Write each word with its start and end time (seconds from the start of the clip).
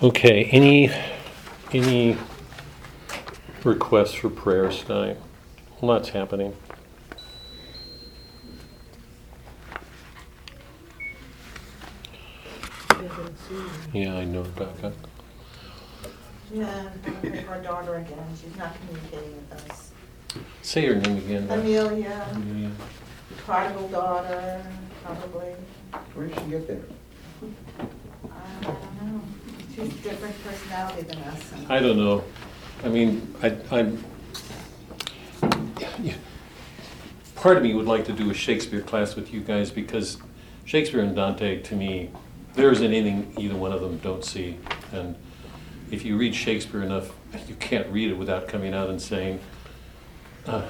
Okay, 0.00 0.44
any, 0.52 0.92
any 1.72 2.16
requests 3.64 4.14
for 4.14 4.30
prayers 4.30 4.84
tonight? 4.84 5.16
Lots 5.82 6.10
happening. 6.10 6.54
Yeah, 13.92 14.14
I 14.14 14.24
know, 14.24 14.42
Rebecca. 14.42 14.92
Yeah, 16.54 16.90
I'm 16.94 17.24
looking 17.24 17.44
for 17.44 17.50
our 17.50 17.60
daughter 17.60 17.96
again, 17.96 18.18
she's 18.40 18.56
not 18.56 18.76
communicating 18.78 19.34
with 19.34 19.70
us. 19.70 19.90
Say 20.62 20.84
your 20.84 20.94
name 20.94 21.16
again. 21.16 21.50
Amelia, 21.50 22.28
Amelia. 22.34 22.70
prodigal 23.38 23.88
daughter, 23.88 24.64
probably, 25.02 25.54
Where 26.14 26.28
did 26.28 26.38
she 26.38 26.50
get 26.50 26.68
there? 26.68 26.82
She's 29.78 29.94
different 29.98 30.34
personality 30.42 31.02
than 31.02 31.18
us. 31.18 31.52
I 31.68 31.78
don't 31.78 31.96
know. 31.98 32.24
I 32.82 32.88
mean, 32.88 33.32
I, 33.40 33.56
I'm, 33.70 34.04
part 37.36 37.56
of 37.56 37.62
me 37.62 37.74
would 37.74 37.86
like 37.86 38.04
to 38.06 38.12
do 38.12 38.28
a 38.28 38.34
Shakespeare 38.34 38.80
class 38.80 39.14
with 39.14 39.32
you 39.32 39.40
guys 39.40 39.70
because 39.70 40.18
Shakespeare 40.64 41.00
and 41.00 41.14
Dante, 41.14 41.62
to 41.62 41.76
me, 41.76 42.10
there 42.54 42.72
isn't 42.72 42.84
anything 42.84 43.32
either 43.38 43.54
one 43.54 43.70
of 43.70 43.80
them 43.80 43.98
don't 43.98 44.24
see. 44.24 44.58
And 44.92 45.14
if 45.92 46.04
you 46.04 46.16
read 46.16 46.34
Shakespeare 46.34 46.82
enough, 46.82 47.12
you 47.46 47.54
can't 47.54 47.86
read 47.92 48.10
it 48.10 48.14
without 48.14 48.48
coming 48.48 48.74
out 48.74 48.90
and 48.90 49.00
saying, 49.00 49.38
uh, 50.46 50.66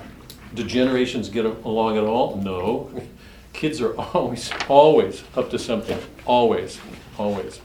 do 0.52 0.64
generations 0.64 1.30
get 1.30 1.46
along 1.46 1.96
at 1.96 2.04
all? 2.04 2.36
No. 2.36 2.90
Kids 3.54 3.80
are 3.80 3.94
always, 4.14 4.50
always 4.68 5.24
up 5.34 5.48
to 5.48 5.58
something, 5.58 5.98
always, 6.26 6.78
always. 7.16 7.62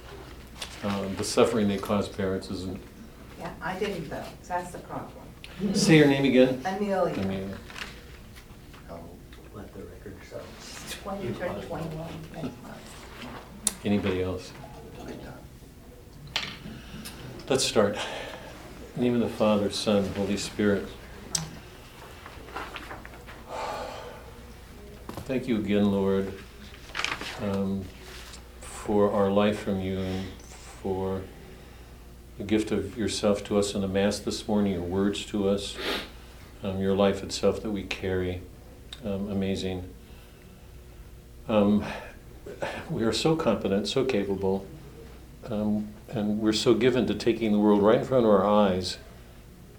Um, 0.84 1.16
the 1.16 1.24
suffering 1.24 1.68
they 1.70 1.78
cause 1.78 2.10
parents 2.10 2.50
isn't. 2.50 2.80
Yeah, 3.40 3.52
I 3.62 3.80
didn't 3.80 4.10
though, 4.10 4.24
so 4.42 4.50
that's 4.50 4.72
the 4.72 4.80
problem. 4.80 5.12
Say 5.74 5.98
your 5.98 6.08
name 6.08 6.26
again. 6.26 6.62
Amelia, 6.66 7.14
Amelia. 7.22 7.58
I'll 8.90 9.10
let 9.54 9.74
the 9.74 9.84
record 9.84 10.18
show. 10.30 10.42
she's 10.60 10.96
twenty, 11.02 11.32
turned 11.34 11.64
twenty-one 11.64 12.08
next 12.34 12.44
month. 12.64 13.82
Anybody 13.86 14.24
else? 14.24 14.52
Let's 17.48 17.64
start. 17.64 17.96
In 17.96 18.02
the 18.96 19.02
name 19.02 19.16
of 19.16 19.22
the 19.22 19.36
Father, 19.36 19.70
Son, 19.70 20.06
Holy 20.16 20.38
Spirit. 20.38 20.88
Thank 25.26 25.48
you 25.48 25.58
again, 25.58 25.92
Lord, 25.92 26.34
um, 27.42 27.86
for 28.60 29.12
our 29.12 29.30
life 29.32 29.60
from 29.60 29.80
you 29.80 30.00
and 30.00 30.26
for 30.84 31.22
the 32.38 32.44
gift 32.44 32.72
of 32.72 32.98
yourself 32.98 33.42
to 33.46 33.58
us 33.58 33.74
in 33.74 33.82
the 33.82 33.88
Mass 33.88 34.20
this 34.20 34.48
morning, 34.50 34.74
your 34.74 34.82
words 34.82 35.26
to 35.28 35.48
us, 35.48 35.78
um, 36.62 36.80
your 36.82 36.94
life 36.94 37.24
itself 37.24 37.64
that 37.64 37.72
we 37.72 37.84
carry. 37.84 38.42
Um, 39.06 39.30
amazing. 39.30 39.90
Um, 41.48 41.86
we 42.90 43.04
are 43.04 43.14
so 43.14 43.38
competent, 43.38 43.88
so 43.88 44.04
capable, 44.04 44.66
um, 45.50 45.88
and 46.10 46.40
we're 46.40 46.52
so 46.52 46.74
given 46.74 47.08
to 47.08 47.16
taking 47.16 47.54
the 47.54 47.60
world 47.60 47.82
right 47.82 48.00
in 48.00 48.06
front 48.06 48.26
of 48.26 48.32
our 48.32 48.46
eyes 48.46 48.98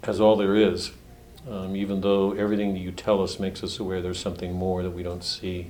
as 0.03 0.19
all 0.19 0.35
there 0.35 0.55
is, 0.55 0.91
um, 1.49 1.75
even 1.75 2.01
though 2.01 2.31
everything 2.31 2.73
that 2.73 2.79
you 2.79 2.91
tell 2.91 3.21
us 3.21 3.39
makes 3.39 3.63
us 3.63 3.79
aware 3.79 4.01
there's 4.01 4.19
something 4.19 4.53
more 4.53 4.81
that 4.81 4.91
we 4.91 5.03
don't 5.03 5.23
see. 5.23 5.69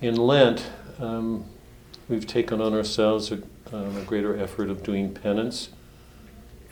In 0.00 0.14
Lent, 0.14 0.70
um, 1.00 1.44
we've 2.08 2.26
taken 2.26 2.60
on 2.60 2.72
ourselves 2.72 3.32
a, 3.32 3.42
um, 3.74 3.96
a 3.96 4.02
greater 4.02 4.38
effort 4.38 4.70
of 4.70 4.82
doing 4.82 5.12
penance, 5.12 5.70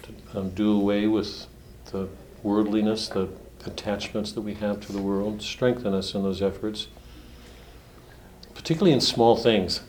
to 0.03 0.39
um, 0.39 0.51
do 0.51 0.73
away 0.73 1.07
with 1.07 1.47
the 1.87 2.09
worldliness, 2.43 3.09
the 3.09 3.29
attachments 3.67 4.33
that 4.33 4.41
we 4.41 4.55
have 4.55 4.81
to 4.81 4.93
the 4.93 5.03
world, 5.03 5.43
strengthen 5.43 5.95
us 5.95 6.15
in 6.15 6.23
those 6.23 6.43
efforts 6.43 6.89
particularly 8.63 8.93
in 8.93 9.01
small 9.01 9.37
things. 9.37 9.81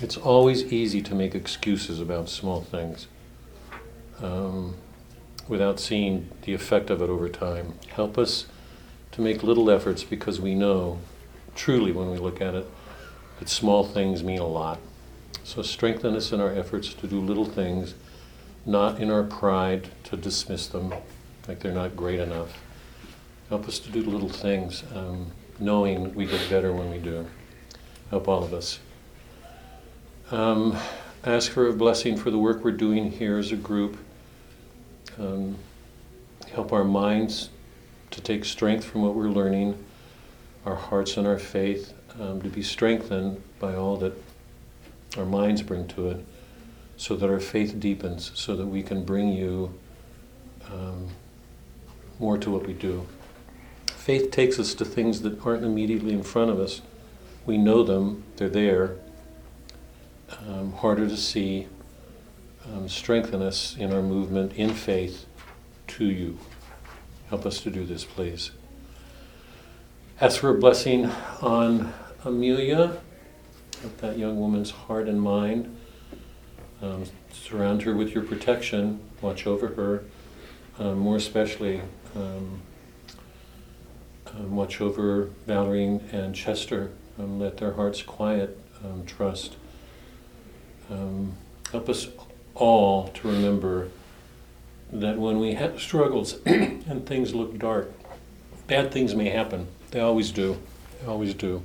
It's 0.00 0.16
always 0.16 0.72
easy 0.72 1.02
to 1.02 1.14
make 1.14 1.34
excuses 1.34 2.00
about 2.00 2.28
small 2.28 2.62
things 2.62 3.08
um, 4.22 4.76
without 5.48 5.80
seeing 5.80 6.30
the 6.42 6.54
effect 6.54 6.88
of 6.88 7.02
it 7.02 7.10
over 7.10 7.28
time. 7.28 7.74
Help 7.88 8.16
us 8.16 8.46
to 9.12 9.20
make 9.20 9.42
little 9.42 9.70
efforts 9.70 10.04
because 10.04 10.40
we 10.40 10.54
know, 10.54 10.98
truly, 11.54 11.92
when 11.92 12.10
we 12.10 12.18
look 12.18 12.40
at 12.40 12.54
it, 12.54 12.66
that 13.38 13.48
small 13.48 13.84
things 13.84 14.22
mean 14.22 14.38
a 14.38 14.46
lot. 14.46 14.78
So 15.48 15.62
strengthen 15.62 16.14
us 16.14 16.30
in 16.30 16.42
our 16.42 16.52
efforts 16.52 16.92
to 16.92 17.06
do 17.06 17.22
little 17.22 17.46
things, 17.46 17.94
not 18.66 19.00
in 19.00 19.10
our 19.10 19.22
pride 19.22 19.88
to 20.04 20.14
dismiss 20.14 20.66
them 20.66 20.92
like 21.48 21.60
they're 21.60 21.72
not 21.72 21.96
great 21.96 22.20
enough. 22.20 22.62
Help 23.48 23.66
us 23.66 23.78
to 23.78 23.90
do 23.90 24.02
little 24.02 24.28
things, 24.28 24.84
um, 24.94 25.30
knowing 25.58 26.14
we 26.14 26.26
get 26.26 26.50
better 26.50 26.74
when 26.74 26.90
we 26.90 26.98
do 26.98 27.26
help 28.10 28.28
all 28.28 28.44
of 28.44 28.52
us. 28.52 28.78
Um, 30.30 30.76
ask 31.24 31.50
for 31.50 31.68
a 31.68 31.72
blessing 31.72 32.18
for 32.18 32.30
the 32.30 32.38
work 32.38 32.62
we're 32.62 32.70
doing 32.72 33.10
here 33.10 33.38
as 33.38 33.50
a 33.50 33.56
group. 33.56 33.96
Um, 35.18 35.56
help 36.52 36.74
our 36.74 36.84
minds 36.84 37.48
to 38.10 38.20
take 38.20 38.44
strength 38.44 38.84
from 38.84 39.00
what 39.00 39.14
we're 39.14 39.30
learning, 39.30 39.82
our 40.66 40.76
hearts 40.76 41.16
and 41.16 41.26
our 41.26 41.38
faith 41.38 41.94
um, 42.20 42.42
to 42.42 42.50
be 42.50 42.62
strengthened 42.62 43.42
by 43.58 43.74
all 43.74 43.96
that 43.96 44.12
our 45.18 45.26
minds 45.26 45.62
bring 45.62 45.86
to 45.88 46.10
it, 46.10 46.24
so 46.96 47.16
that 47.16 47.28
our 47.28 47.40
faith 47.40 47.78
deepens, 47.78 48.32
so 48.34 48.56
that 48.56 48.66
we 48.66 48.82
can 48.82 49.04
bring 49.04 49.28
you 49.32 49.78
um, 50.72 51.08
more 52.18 52.38
to 52.38 52.50
what 52.50 52.66
we 52.66 52.72
do. 52.72 53.06
Faith 53.88 54.30
takes 54.30 54.58
us 54.58 54.74
to 54.74 54.84
things 54.84 55.22
that 55.22 55.44
aren't 55.44 55.64
immediately 55.64 56.12
in 56.12 56.22
front 56.22 56.50
of 56.50 56.58
us 56.58 56.80
we 57.48 57.56
know 57.56 57.82
them, 57.82 58.24
they're 58.36 58.50
there, 58.50 58.96
um, 60.46 60.70
harder 60.74 61.08
to 61.08 61.16
see, 61.16 61.66
um, 62.66 62.86
strengthen 62.90 63.40
us 63.40 63.74
in 63.78 63.90
our 63.90 64.02
movement 64.02 64.52
in 64.52 64.74
faith 64.74 65.24
to 65.86 66.04
you. 66.04 66.38
Help 67.30 67.46
us 67.46 67.60
to 67.60 67.70
do 67.70 67.86
this, 67.86 68.04
please. 68.04 68.50
Ask 70.20 70.40
for 70.40 70.50
a 70.50 70.58
blessing 70.58 71.06
on 71.40 71.94
Amelia, 72.22 73.00
of 73.84 74.00
that 74.00 74.18
young 74.18 74.38
woman's 74.38 74.70
heart 74.70 75.08
and 75.08 75.20
mind. 75.20 75.76
Um, 76.80 77.04
surround 77.32 77.82
her 77.82 77.94
with 77.94 78.10
your 78.10 78.22
protection, 78.22 79.00
watch 79.20 79.46
over 79.46 79.68
her, 79.68 80.04
um, 80.78 80.98
more 80.98 81.16
especially. 81.16 81.82
Um, 82.14 82.62
um 84.34 84.54
watch 84.54 84.80
over 84.80 85.30
Valerie 85.46 86.00
and 86.12 86.34
Chester 86.34 86.90
um, 87.18 87.40
let 87.40 87.56
their 87.56 87.72
hearts 87.72 88.02
quiet 88.02 88.56
trust. 89.06 89.56
Help 91.72 91.88
us 91.90 92.08
all 92.54 93.08
to 93.08 93.28
remember 93.28 93.88
that 94.90 95.18
when 95.18 95.38
we 95.38 95.52
have 95.52 95.80
struggles 95.80 96.38
and 96.46 97.06
things 97.06 97.34
look 97.34 97.58
dark, 97.58 97.92
bad 98.66 98.90
things 98.90 99.14
may 99.14 99.28
happen. 99.28 99.66
They 99.90 100.00
always 100.00 100.32
do. 100.32 100.56
They 101.00 101.08
always 101.08 101.34
do. 101.34 101.62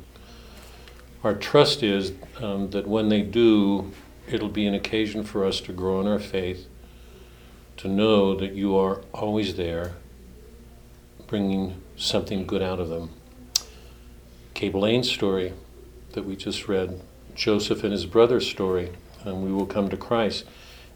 Our 1.24 1.34
trust 1.34 1.84
is 1.84 2.12
um, 2.42 2.72
that 2.72 2.86
when 2.86 3.08
they 3.08 3.22
do, 3.22 3.94
it'll 4.30 4.50
be 4.50 4.68
an 4.68 4.74
occasion 4.74 5.24
for 5.24 5.46
us 5.46 5.62
to 5.62 5.72
grow 5.72 6.02
in 6.02 6.08
our 6.08 6.20
faith, 6.20 6.68
to 7.78 7.88
know 7.88 8.36
that 8.36 8.52
you 8.54 8.76
are 8.76 9.02
always 9.14 9.56
there, 9.56 9.94
bringing 11.26 11.82
something 11.96 12.46
good 12.46 12.62
out 12.62 12.82
of 12.82 12.90
them. 12.90 13.12
Kay 14.54 14.72
Lane's 14.72 15.10
story 15.10 15.54
that 16.12 16.26
we 16.26 16.36
just 16.36 16.68
read, 16.68 17.00
Joseph 17.36 17.86
and 17.86 17.94
his 17.94 18.06
brother's 18.06 18.50
story, 18.50 18.92
and 19.24 19.46
we 19.46 19.52
will 19.52 19.66
come 19.66 19.90
to 19.90 19.98
Christ. 19.98 20.44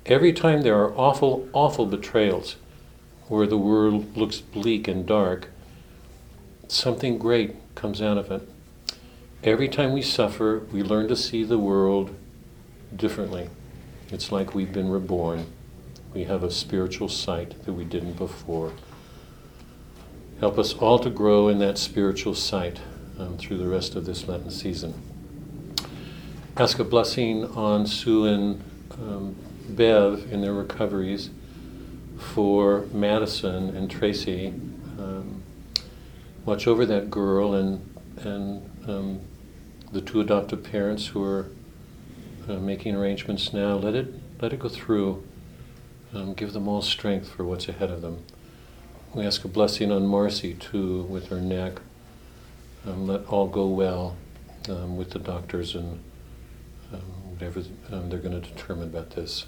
Every 0.05 0.33
time 0.33 0.61
there 0.61 0.77
are 0.77 0.93
awful, 0.93 1.47
awful 1.53 1.85
betrayals 1.85 2.57
where 3.29 3.47
the 3.47 3.57
world 3.57 4.17
looks 4.17 4.41
bleak 4.41 4.89
and 4.89 5.05
dark, 5.05 5.49
something 6.67 7.17
great 7.17 7.55
comes 7.75 8.01
out 8.01 8.17
of 8.17 8.29
it. 8.29 8.47
Every 9.43 9.69
time 9.69 9.93
we 9.93 10.01
suffer, 10.01 10.65
we 10.71 10.81
learn 10.81 11.07
to 11.09 11.15
see 11.15 11.43
the 11.43 11.59
world 11.59 12.15
differently. 12.95 13.49
It's 14.09 14.31
like 14.31 14.55
we've 14.55 14.73
been 14.73 14.89
reborn. 14.89 15.45
We 16.13 16.23
have 16.23 16.43
a 16.43 16.49
spiritual 16.49 17.07
sight 17.07 17.63
that 17.65 17.73
we 17.73 17.83
didn't 17.83 18.13
before. 18.13 18.73
Help 20.39 20.57
us 20.57 20.73
all 20.73 20.97
to 20.99 21.11
grow 21.11 21.49
in 21.49 21.59
that 21.59 21.77
spiritual 21.77 22.33
sight 22.33 22.79
um, 23.19 23.37
through 23.37 23.57
the 23.57 23.67
rest 23.67 23.95
of 23.95 24.05
this 24.05 24.27
Lenten 24.27 24.49
season. 24.49 24.95
Ask 26.55 26.79
a 26.79 26.83
blessing 26.83 27.45
on 27.55 27.85
Sue 27.85 28.25
and 28.25 28.63
um, 28.93 29.35
Bev 29.69 30.31
in 30.31 30.41
their 30.41 30.53
recoveries 30.53 31.29
for 32.17 32.87
Madison 32.91 33.75
and 33.75 33.89
Tracy. 33.91 34.47
Um, 34.97 35.43
watch 36.43 36.65
over 36.65 36.87
that 36.87 37.11
girl 37.11 37.53
and 37.53 37.83
and 38.23 38.66
um, 38.87 39.21
the 39.91 40.01
two 40.01 40.21
adoptive 40.21 40.63
parents 40.63 41.07
who 41.07 41.23
are 41.23 41.47
uh, 42.47 42.53
making 42.53 42.95
arrangements 42.95 43.53
now. 43.53 43.75
Let 43.75 43.95
it 43.95 44.13
let 44.41 44.53
it 44.53 44.59
go 44.59 44.69
through. 44.69 45.23
Um, 46.13 46.33
give 46.33 46.53
them 46.53 46.67
all 46.67 46.81
strength 46.81 47.29
for 47.29 47.43
what's 47.43 47.67
ahead 47.67 47.91
of 47.91 48.01
them. 48.01 48.23
We 49.13 49.25
ask 49.25 49.43
a 49.43 49.47
blessing 49.47 49.91
on 49.91 50.07
Marcy 50.07 50.53
too, 50.53 51.03
with 51.03 51.27
her 51.27 51.41
neck. 51.41 51.81
Um, 52.85 53.07
let 53.07 53.25
all 53.25 53.47
go 53.47 53.67
well 53.67 54.15
um, 54.69 54.95
with 54.95 55.11
the 55.11 55.19
doctors 55.19 55.75
and 55.75 55.99
um, 56.93 57.01
whatever 57.31 57.63
um, 57.91 58.09
they're 58.09 58.19
going 58.19 58.39
to 58.39 58.47
determine 58.47 58.87
about 58.87 59.11
this. 59.11 59.45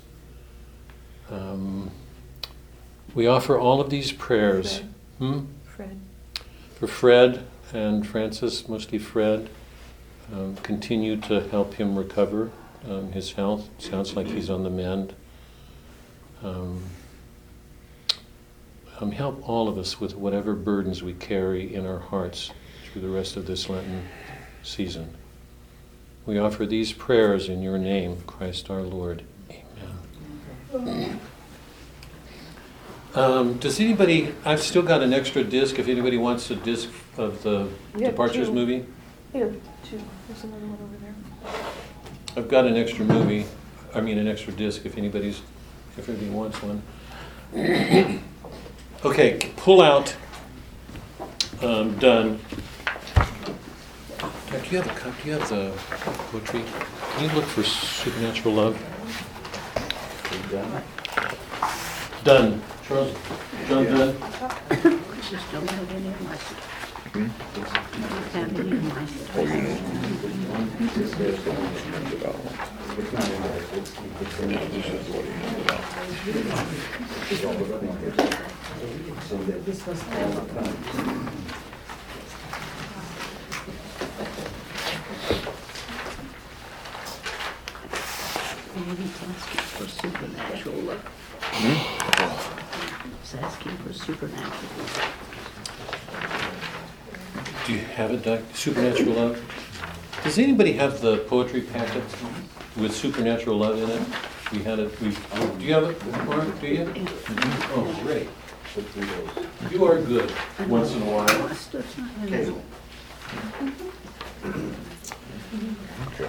Um, 1.30 1.92
we 3.16 3.28
offer 3.28 3.58
all 3.58 3.80
of 3.80 3.90
these 3.90 4.12
prayers. 4.12 4.80
Fred. 4.80 4.94
Hmm? 5.20 5.40
Fred. 5.64 6.00
For 6.76 6.88
Fred 6.88 7.46
and 7.74 8.08
Francis, 8.08 8.68
mostly 8.68 8.98
Fred, 8.98 9.50
um, 10.34 10.56
continue 10.58 11.18
to 11.18 11.42
help 11.50 11.74
him 11.76 11.98
recover 11.98 12.52
um, 12.90 13.12
his 13.12 13.34
health. 13.34 13.70
Sounds 13.78 14.16
like 14.16 14.28
he's 14.28 14.50
on 14.50 14.64
the 14.64 14.70
mend. 14.70 15.14
Um, 16.44 16.84
um, 19.00 19.12
help 19.12 19.48
all 19.48 19.68
of 19.68 19.78
us 19.78 20.00
with 20.00 20.16
whatever 20.16 20.54
burdens 20.54 21.02
we 21.02 21.14
carry 21.14 21.74
in 21.74 21.86
our 21.86 22.00
hearts 22.00 22.52
through 22.86 23.02
the 23.02 23.10
rest 23.10 23.38
of 23.38 23.46
this 23.48 23.70
Lenten 23.70 24.08
season. 24.64 25.16
We 26.26 26.38
offer 26.38 26.66
these 26.66 26.94
prayers 26.94 27.50
in 27.50 27.62
your 27.62 27.78
name, 27.78 28.22
Christ 28.28 28.70
our 28.70 28.82
Lord. 28.82 29.24
Amen. 30.74 31.20
Um, 33.16 33.58
does 33.58 33.80
anybody, 33.80 34.36
I've 34.46 34.62
still 34.62 34.84
got 34.84 35.02
an 35.02 35.14
extra 35.14 35.44
disc, 35.44 35.80
if 35.80 35.88
anybody 35.88 36.18
wants 36.18 36.52
a 36.52 36.56
disc 36.56 36.90
of 37.20 37.44
the 37.44 37.68
We 37.94 38.04
have 38.04 38.14
Departures 38.14 38.48
two. 38.48 38.54
movie. 38.54 38.86
Here, 39.34 39.54
two. 39.84 40.02
There's 40.28 40.44
another 40.46 40.66
one 40.66 40.80
over 40.82 40.98
there. 41.02 41.16
I've 42.38 42.50
got 42.50 42.66
an 42.66 42.78
extra 42.78 43.06
movie, 43.06 43.46
I 43.94 44.02
mean, 44.02 44.18
an 44.18 44.28
extra 44.28 44.54
disc, 44.54 44.86
if 44.86 44.98
anybody's, 44.98 45.42
if 45.98 46.08
anybody 46.10 46.30
wants 46.30 46.58
one. 46.64 46.82
Okay, 49.06 49.40
pull 49.56 49.82
out, 49.82 50.14
um, 51.62 51.98
Donne. 52.00 52.38
Do 54.52 54.58
you 54.70 54.82
have 54.82 54.88
a, 54.88 55.00
cop- 55.00 55.22
do 55.24 55.28
you 55.30 55.34
have 55.36 55.48
the 55.48 55.72
poetry? 56.32 56.66
Can 57.16 57.30
you 57.30 57.34
look 57.34 57.46
for 57.46 57.64
supernatural 57.64 58.56
love? 58.56 58.78
Donne. 62.26 62.62
Charles, 62.86 63.16
John 63.70 63.86
Donne? 63.86 64.18
Just 65.30 65.50
don't 65.54 65.70
have 65.70 65.92
any 65.92 66.08
of 66.10 66.22
my 66.22 66.36
Maybe 67.12 67.32
it's 89.04 89.24
asking 89.24 89.62
for 89.76 89.88
supernatural. 89.88 90.98
Hmm? 91.42 92.00
Asking 93.44 93.78
for 93.78 93.94
supernatural. 93.94 95.29
Do 97.70 97.76
you 97.76 97.82
have 97.82 98.10
it, 98.10 98.24
Doc? 98.24 98.42
Supernatural 98.56 99.14
love? 99.14 99.40
Does 100.24 100.40
anybody 100.40 100.74
have 100.74 101.02
the 101.02 101.20
poetry 101.30 101.62
packet 101.62 102.04
with 102.76 102.96
supernatural 102.96 103.60
love 103.60 103.78
in 103.78 103.92
it? 103.92 104.02
We 104.52 104.64
had 104.64 104.80
it, 104.80 105.00
we, 105.00 105.12
do 105.12 105.64
you 105.64 105.74
have 105.76 105.84
it, 105.84 106.26
Mark, 106.26 106.60
do 106.60 106.66
you? 106.66 106.92
Oh, 107.76 108.00
great. 108.02 108.28
You 109.70 109.86
are 109.86 110.02
good, 110.02 110.34
once 110.68 110.96
in 110.96 111.04
a 111.04 111.06
while. 111.06 111.30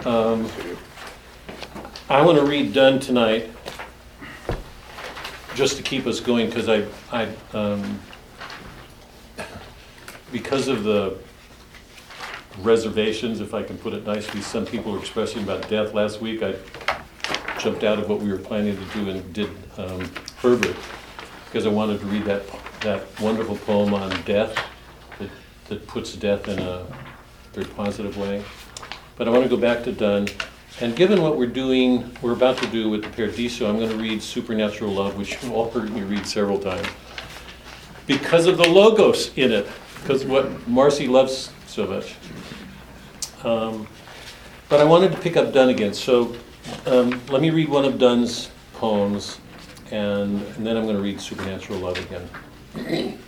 Um, 0.04 0.46
I 2.10 2.20
want 2.20 2.36
to 2.36 2.44
read 2.44 2.74
Donne 2.74 3.00
tonight, 3.00 3.50
just 5.54 5.78
to 5.78 5.82
keep 5.82 6.06
us 6.06 6.20
going, 6.20 6.48
because 6.48 6.68
I, 6.68 6.84
I, 7.10 7.34
um, 7.56 7.98
because 10.32 10.68
of 10.68 10.84
the 10.84 11.16
reservations, 12.58 13.40
if 13.40 13.54
I 13.54 13.62
can 13.62 13.78
put 13.78 13.92
it 13.94 14.06
nicely, 14.06 14.40
some 14.40 14.66
people 14.66 14.92
were 14.92 14.98
expressing 14.98 15.42
about 15.42 15.68
death 15.68 15.94
last 15.94 16.20
week. 16.20 16.42
I 16.42 16.54
jumped 17.58 17.84
out 17.84 17.98
of 17.98 18.08
what 18.08 18.20
we 18.20 18.30
were 18.30 18.38
planning 18.38 18.76
to 18.76 18.84
do 18.98 19.10
and 19.10 19.32
did 19.32 19.50
um, 19.76 20.10
Herbert, 20.38 20.76
because 21.46 21.66
I 21.66 21.70
wanted 21.70 22.00
to 22.00 22.06
read 22.06 22.24
that, 22.24 22.42
that 22.80 23.20
wonderful 23.20 23.56
poem 23.56 23.94
on 23.94 24.10
death, 24.22 24.56
that, 25.18 25.30
that 25.68 25.86
puts 25.86 26.14
death 26.14 26.48
in 26.48 26.58
a 26.58 26.86
very 27.52 27.66
positive 27.66 28.16
way. 28.16 28.42
But 29.16 29.28
I 29.28 29.30
want 29.30 29.44
to 29.44 29.50
go 29.50 29.56
back 29.56 29.84
to 29.84 29.92
Donne. 29.92 30.28
And 30.80 30.96
given 30.96 31.20
what 31.20 31.36
we're 31.36 31.46
doing, 31.46 32.16
we're 32.22 32.32
about 32.32 32.56
to 32.58 32.66
do 32.68 32.88
with 32.88 33.02
the 33.02 33.10
Paradiso, 33.10 33.68
I'm 33.68 33.76
going 33.76 33.90
to 33.90 33.96
read 33.96 34.22
Supernatural 34.22 34.92
Love, 34.92 35.16
which 35.18 35.32
you've 35.32 35.52
all 35.52 35.70
heard 35.70 35.90
me 35.90 36.02
read 36.02 36.26
several 36.26 36.58
times. 36.58 36.86
Because 38.06 38.46
of 38.46 38.56
the 38.56 38.68
logos 38.68 39.30
in 39.36 39.52
it, 39.52 39.68
because 40.00 40.24
what 40.24 40.66
Marcy 40.66 41.06
loves 41.06 41.52
so 41.66 41.86
much. 41.86 42.14
Um, 43.44 43.86
but 44.68 44.80
I 44.80 44.84
wanted 44.84 45.12
to 45.12 45.18
pick 45.18 45.36
up 45.36 45.52
Donne 45.52 45.70
again. 45.70 45.94
So 45.94 46.36
um, 46.86 47.20
let 47.28 47.40
me 47.40 47.50
read 47.50 47.68
one 47.68 47.84
of 47.84 47.98
Donne's 47.98 48.50
poems, 48.74 49.40
and, 49.90 50.40
and 50.42 50.66
then 50.66 50.76
I'm 50.76 50.84
going 50.84 50.96
to 50.96 51.02
read 51.02 51.20
Supernatural 51.20 51.80
Love 51.80 51.98
again. 51.98 53.18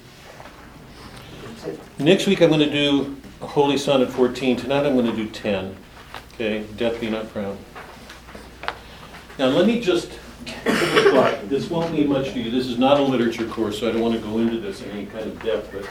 Next 1.98 2.26
week 2.26 2.40
I'm 2.42 2.48
going 2.48 2.60
to 2.60 2.70
do 2.70 3.16
Holy 3.40 3.76
Sonnet 3.76 4.10
14. 4.10 4.56
Tonight 4.56 4.86
I'm 4.86 4.94
going 4.94 5.06
to 5.06 5.16
do 5.16 5.28
10. 5.28 5.76
Okay, 6.34 6.64
Death 6.76 7.00
Be 7.00 7.10
Not 7.10 7.28
Proud. 7.32 7.56
Now 9.38 9.48
let 9.48 9.66
me 9.66 9.80
just, 9.80 10.10
this 10.64 11.70
won't 11.70 11.92
mean 11.92 12.08
much 12.08 12.32
to 12.32 12.40
you. 12.40 12.50
This 12.50 12.66
is 12.66 12.78
not 12.78 13.00
a 13.00 13.02
literature 13.02 13.46
course, 13.46 13.78
so 13.78 13.88
I 13.88 13.92
don't 13.92 14.02
want 14.02 14.14
to 14.14 14.20
go 14.20 14.38
into 14.38 14.60
this 14.60 14.82
in 14.82 14.90
any 14.90 15.06
kind 15.06 15.24
of 15.24 15.42
depth. 15.42 15.72
But 15.72 15.88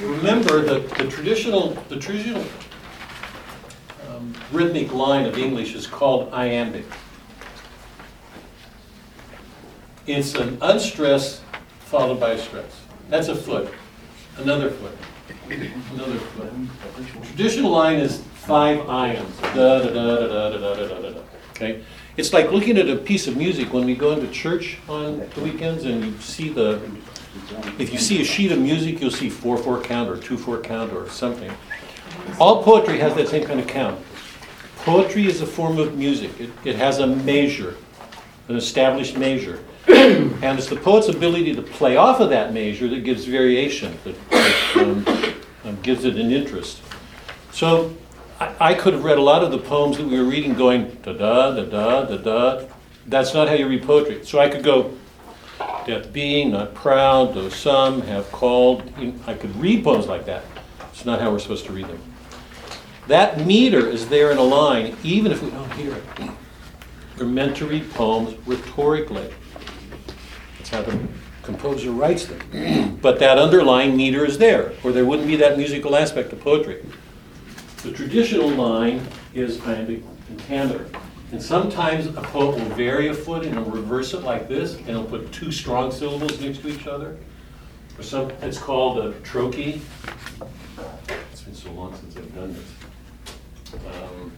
remember 0.00 0.60
that 0.62 0.88
the 0.90 1.08
traditional, 1.08 1.70
the 1.88 1.98
traditional 1.98 2.44
um, 4.16 4.34
rhythmic 4.52 4.92
line 4.92 5.26
of 5.26 5.38
English 5.38 5.74
is 5.74 5.86
called 5.86 6.32
iambic. 6.32 6.86
It's 10.06 10.34
an 10.34 10.58
unstressed 10.60 11.42
followed 11.80 12.20
by 12.20 12.30
a 12.30 12.38
stress. 12.38 12.80
That's 13.08 13.28
a 13.28 13.34
foot, 13.34 13.72
another 14.38 14.70
foot, 14.70 14.96
another 15.48 16.18
foot. 16.18 16.52
Traditional 17.24 17.70
line 17.70 17.98
is 17.98 18.22
five 18.34 18.78
iambs. 18.78 19.40
Da 19.54 19.82
da 19.82 19.90
da 19.90 20.28
da 20.28 20.50
da 20.50 20.74
da 20.74 21.00
da 21.00 21.10
da. 21.10 21.20
Okay, 21.50 21.84
it's 22.16 22.32
like 22.32 22.50
looking 22.52 22.78
at 22.78 22.88
a 22.88 22.96
piece 22.96 23.26
of 23.26 23.36
music 23.36 23.72
when 23.72 23.84
we 23.84 23.94
go 23.94 24.12
into 24.12 24.28
church 24.28 24.78
on 24.88 25.28
the 25.34 25.40
weekends 25.40 25.84
and 25.84 26.04
you 26.04 26.18
see 26.20 26.50
the. 26.50 26.80
If 27.78 27.92
you 27.92 27.98
see 27.98 28.22
a 28.22 28.24
sheet 28.24 28.50
of 28.50 28.58
music, 28.58 29.00
you'll 29.00 29.10
see 29.10 29.28
four 29.28 29.58
four 29.58 29.80
count 29.80 30.08
or 30.08 30.16
two 30.16 30.38
four 30.38 30.58
count 30.60 30.92
or 30.92 31.08
something. 31.10 31.52
All 32.38 32.62
poetry 32.62 32.98
has 32.98 33.14
that 33.14 33.28
same 33.28 33.46
kind 33.46 33.60
of 33.60 33.66
count. 33.66 34.00
Poetry 34.78 35.26
is 35.26 35.40
a 35.40 35.46
form 35.46 35.78
of 35.78 35.96
music. 35.96 36.38
It, 36.40 36.50
it 36.64 36.76
has 36.76 36.98
a 36.98 37.06
measure, 37.06 37.76
an 38.48 38.56
established 38.56 39.16
measure. 39.16 39.62
And 39.88 40.58
it's 40.58 40.68
the 40.68 40.76
poet's 40.76 41.08
ability 41.08 41.54
to 41.54 41.62
play 41.62 41.96
off 41.96 42.20
of 42.20 42.30
that 42.30 42.52
measure 42.52 42.88
that 42.88 43.04
gives 43.04 43.24
variation, 43.24 43.96
that, 44.04 44.30
that 44.30 44.76
um, 44.76 45.06
um, 45.64 45.80
gives 45.82 46.04
it 46.04 46.16
an 46.16 46.30
interest. 46.30 46.82
So 47.52 47.96
I, 48.38 48.54
I 48.60 48.74
could 48.74 48.94
have 48.94 49.04
read 49.04 49.18
a 49.18 49.22
lot 49.22 49.42
of 49.42 49.50
the 49.50 49.58
poems 49.58 49.96
that 49.96 50.06
we 50.06 50.18
were 50.18 50.24
reading 50.24 50.54
going 50.54 50.90
da 51.02 51.12
da 51.12 51.52
da 51.52 51.64
da 51.64 52.04
da 52.04 52.16
da. 52.16 52.66
That's 53.06 53.32
not 53.32 53.48
how 53.48 53.54
you 53.54 53.68
read 53.68 53.84
poetry. 53.84 54.24
So 54.24 54.38
I 54.38 54.48
could 54.48 54.64
go 54.64 54.92
death 55.86 56.12
being 56.12 56.50
not 56.50 56.74
proud, 56.74 57.34
though 57.34 57.48
some 57.48 58.02
have 58.02 58.30
called. 58.32 58.92
I 59.26 59.34
could 59.34 59.54
read 59.56 59.84
poems 59.84 60.06
like 60.06 60.26
that. 60.26 60.44
It's 60.92 61.04
not 61.04 61.20
how 61.20 61.30
we're 61.30 61.38
supposed 61.38 61.64
to 61.66 61.72
read 61.72 61.86
them. 61.86 62.00
That 63.08 63.46
meter 63.46 63.88
is 63.88 64.08
there 64.08 64.32
in 64.32 64.38
a 64.38 64.42
line, 64.42 64.96
even 65.04 65.30
if 65.30 65.40
we 65.40 65.48
oh, 65.48 65.52
don't 65.52 65.72
hear 65.74 65.94
it. 65.94 66.30
We're 67.18 67.26
meant 67.26 67.56
to 67.58 67.66
read 67.66 67.88
poems 67.92 68.36
rhetorically. 68.46 69.32
That's 70.58 70.70
how 70.70 70.82
the 70.82 70.98
composer 71.42 71.92
writes 71.92 72.26
them. 72.26 72.98
But 73.06 73.20
that 73.20 73.38
underlying 73.38 73.96
meter 73.96 74.24
is 74.24 74.38
there, 74.38 74.72
or 74.82 74.90
there 74.90 75.04
wouldn't 75.04 75.28
be 75.28 75.36
that 75.36 75.56
musical 75.56 75.94
aspect 75.94 76.32
of 76.32 76.40
poetry. 76.40 76.84
The 77.84 77.92
traditional 77.92 78.48
line 78.48 79.06
is 79.32 79.60
iambic 79.60 80.02
pentameter. 80.26 80.88
And 81.30 81.40
sometimes 81.40 82.06
a 82.06 82.12
poet 82.12 82.56
will 82.56 82.74
vary 82.74 83.08
a 83.08 83.14
foot 83.14 83.44
and 83.44 83.54
he'll 83.54 83.64
reverse 83.64 84.12
it 84.14 84.22
like 84.22 84.48
this, 84.48 84.74
and 84.74 84.86
he'll 84.86 85.04
put 85.04 85.30
two 85.30 85.52
strong 85.52 85.92
syllables 85.92 86.40
next 86.40 86.62
to 86.62 86.68
each 86.68 86.88
other. 86.88 87.16
Or 87.96 88.02
some, 88.02 88.30
it's 88.42 88.58
called 88.58 88.98
a 88.98 89.12
trochee. 89.20 89.80
It's 91.30 91.42
been 91.42 91.54
so 91.54 91.70
long 91.70 91.94
since 91.94 92.16
I've 92.16 92.34
done 92.34 92.54
this. 92.54 92.85
Um, 93.86 94.32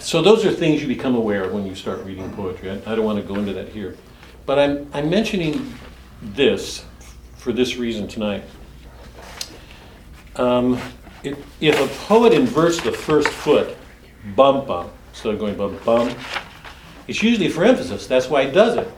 so 0.00 0.22
those 0.22 0.44
are 0.44 0.52
things 0.52 0.80
you 0.80 0.88
become 0.88 1.14
aware 1.14 1.44
of 1.44 1.52
when 1.52 1.66
you 1.66 1.74
start 1.74 2.04
reading 2.04 2.30
poetry. 2.32 2.70
I, 2.70 2.74
I 2.74 2.94
don't 2.94 3.04
want 3.04 3.20
to 3.20 3.24
go 3.24 3.36
into 3.36 3.52
that 3.54 3.68
here. 3.68 3.96
But 4.46 4.58
I'm, 4.58 4.88
I'm 4.92 5.10
mentioning 5.10 5.74
this 6.22 6.84
for 7.36 7.52
this 7.52 7.76
reason 7.76 8.08
tonight. 8.08 8.44
Um, 10.36 10.80
it, 11.22 11.36
if 11.60 11.80
a 11.80 12.06
poet 12.06 12.32
inverts 12.32 12.80
the 12.80 12.92
first 12.92 13.28
foot, 13.28 13.76
bum 14.36 14.66
bum, 14.66 14.90
instead 15.10 15.34
of 15.34 15.40
going 15.40 15.56
bum 15.56 15.78
bum, 15.84 16.14
it's 17.08 17.22
usually 17.22 17.48
for 17.48 17.64
emphasis. 17.64 18.06
That's 18.06 18.28
why 18.28 18.46
he 18.46 18.50
does 18.50 18.76
it. 18.76 18.88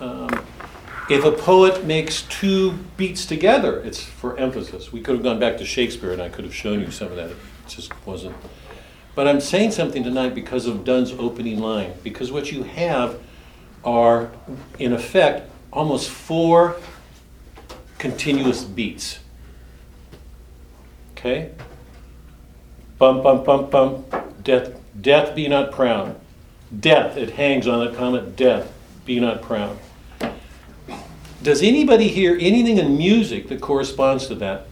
Um, 0.00 0.44
if 1.12 1.24
a 1.24 1.32
poet 1.32 1.84
makes 1.84 2.22
two 2.22 2.72
beats 2.96 3.26
together, 3.26 3.80
it's 3.80 4.02
for 4.02 4.36
emphasis. 4.38 4.92
We 4.92 5.00
could 5.00 5.14
have 5.14 5.22
gone 5.22 5.38
back 5.38 5.58
to 5.58 5.64
Shakespeare 5.64 6.12
and 6.12 6.22
I 6.22 6.28
could 6.28 6.44
have 6.44 6.54
shown 6.54 6.80
you 6.80 6.90
some 6.90 7.08
of 7.08 7.16
that. 7.16 7.30
It 7.30 7.36
just 7.68 7.92
wasn't. 8.06 8.34
But 9.14 9.28
I'm 9.28 9.40
saying 9.40 9.72
something 9.72 10.02
tonight 10.02 10.34
because 10.34 10.66
of 10.66 10.84
Donne's 10.84 11.12
opening 11.12 11.58
line. 11.58 11.92
Because 12.02 12.32
what 12.32 12.50
you 12.50 12.62
have 12.62 13.20
are, 13.84 14.30
in 14.78 14.92
effect, 14.92 15.50
almost 15.70 16.08
four 16.08 16.76
continuous 17.98 18.64
beats. 18.64 19.18
Okay? 21.12 21.50
Bum, 22.98 23.22
bum, 23.22 23.44
bum, 23.44 23.68
bum. 23.68 24.04
Death, 24.42 24.74
death 25.00 25.34
be 25.34 25.46
not 25.46 25.72
proud. 25.72 26.18
Death, 26.80 27.16
it 27.18 27.30
hangs 27.30 27.66
on 27.66 27.84
that 27.84 27.96
comment, 27.96 28.34
death, 28.34 28.72
be 29.04 29.20
not 29.20 29.42
proud. 29.42 29.78
Does 31.42 31.60
anybody 31.60 32.06
hear 32.06 32.38
anything 32.40 32.78
in 32.78 32.96
music 32.96 33.48
that 33.48 33.60
corresponds 33.60 34.28
to 34.28 34.36
that? 34.36 34.68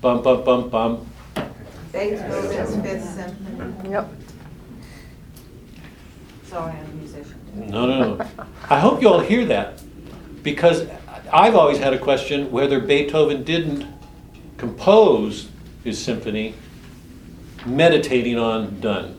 Bum, 0.00 0.22
bum, 0.22 0.42
bum, 0.42 0.68
bum. 0.68 1.06
Beethoven's 1.92 2.76
Fifth 2.84 3.04
Symphony. 3.04 3.90
Yep. 3.90 4.10
Sorry, 6.46 6.72
I'm 6.72 6.84
a 6.84 6.94
musician. 6.94 7.40
No, 7.54 7.86
no, 7.86 8.14
no. 8.14 8.26
I 8.68 8.80
hope 8.80 9.00
you 9.00 9.08
all 9.08 9.20
hear 9.20 9.44
that 9.46 9.80
because 10.42 10.88
I've 11.32 11.54
always 11.54 11.78
had 11.78 11.92
a 11.92 11.98
question 11.98 12.50
whether 12.50 12.80
Beethoven 12.80 13.44
didn't 13.44 13.86
compose 14.56 15.48
his 15.84 16.02
symphony 16.02 16.54
meditating 17.64 18.36
on 18.36 18.80
Donne. 18.80 19.16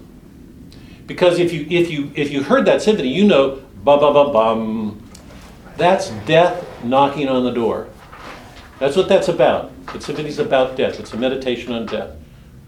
Because 1.07 1.39
if 1.39 1.53
you 1.53 1.65
if 1.69 1.89
you 1.89 2.11
if 2.15 2.31
you 2.31 2.43
heard 2.43 2.65
that 2.65 2.81
symphony, 2.81 3.09
you 3.09 3.25
know 3.25 3.61
bum 3.83 3.99
bum 3.99 4.13
bum 4.13 4.33
bum. 4.33 5.09
That's 5.77 6.09
death 6.25 6.67
knocking 6.83 7.27
on 7.27 7.43
the 7.43 7.51
door. 7.51 7.87
That's 8.79 8.95
what 8.95 9.07
that's 9.07 9.27
about. 9.27 9.71
Symphony's 9.99 10.39
about 10.39 10.75
death. 10.75 10.99
It's 10.99 11.13
a 11.13 11.17
meditation 11.17 11.71
on 11.71 11.85
death. 11.85 12.15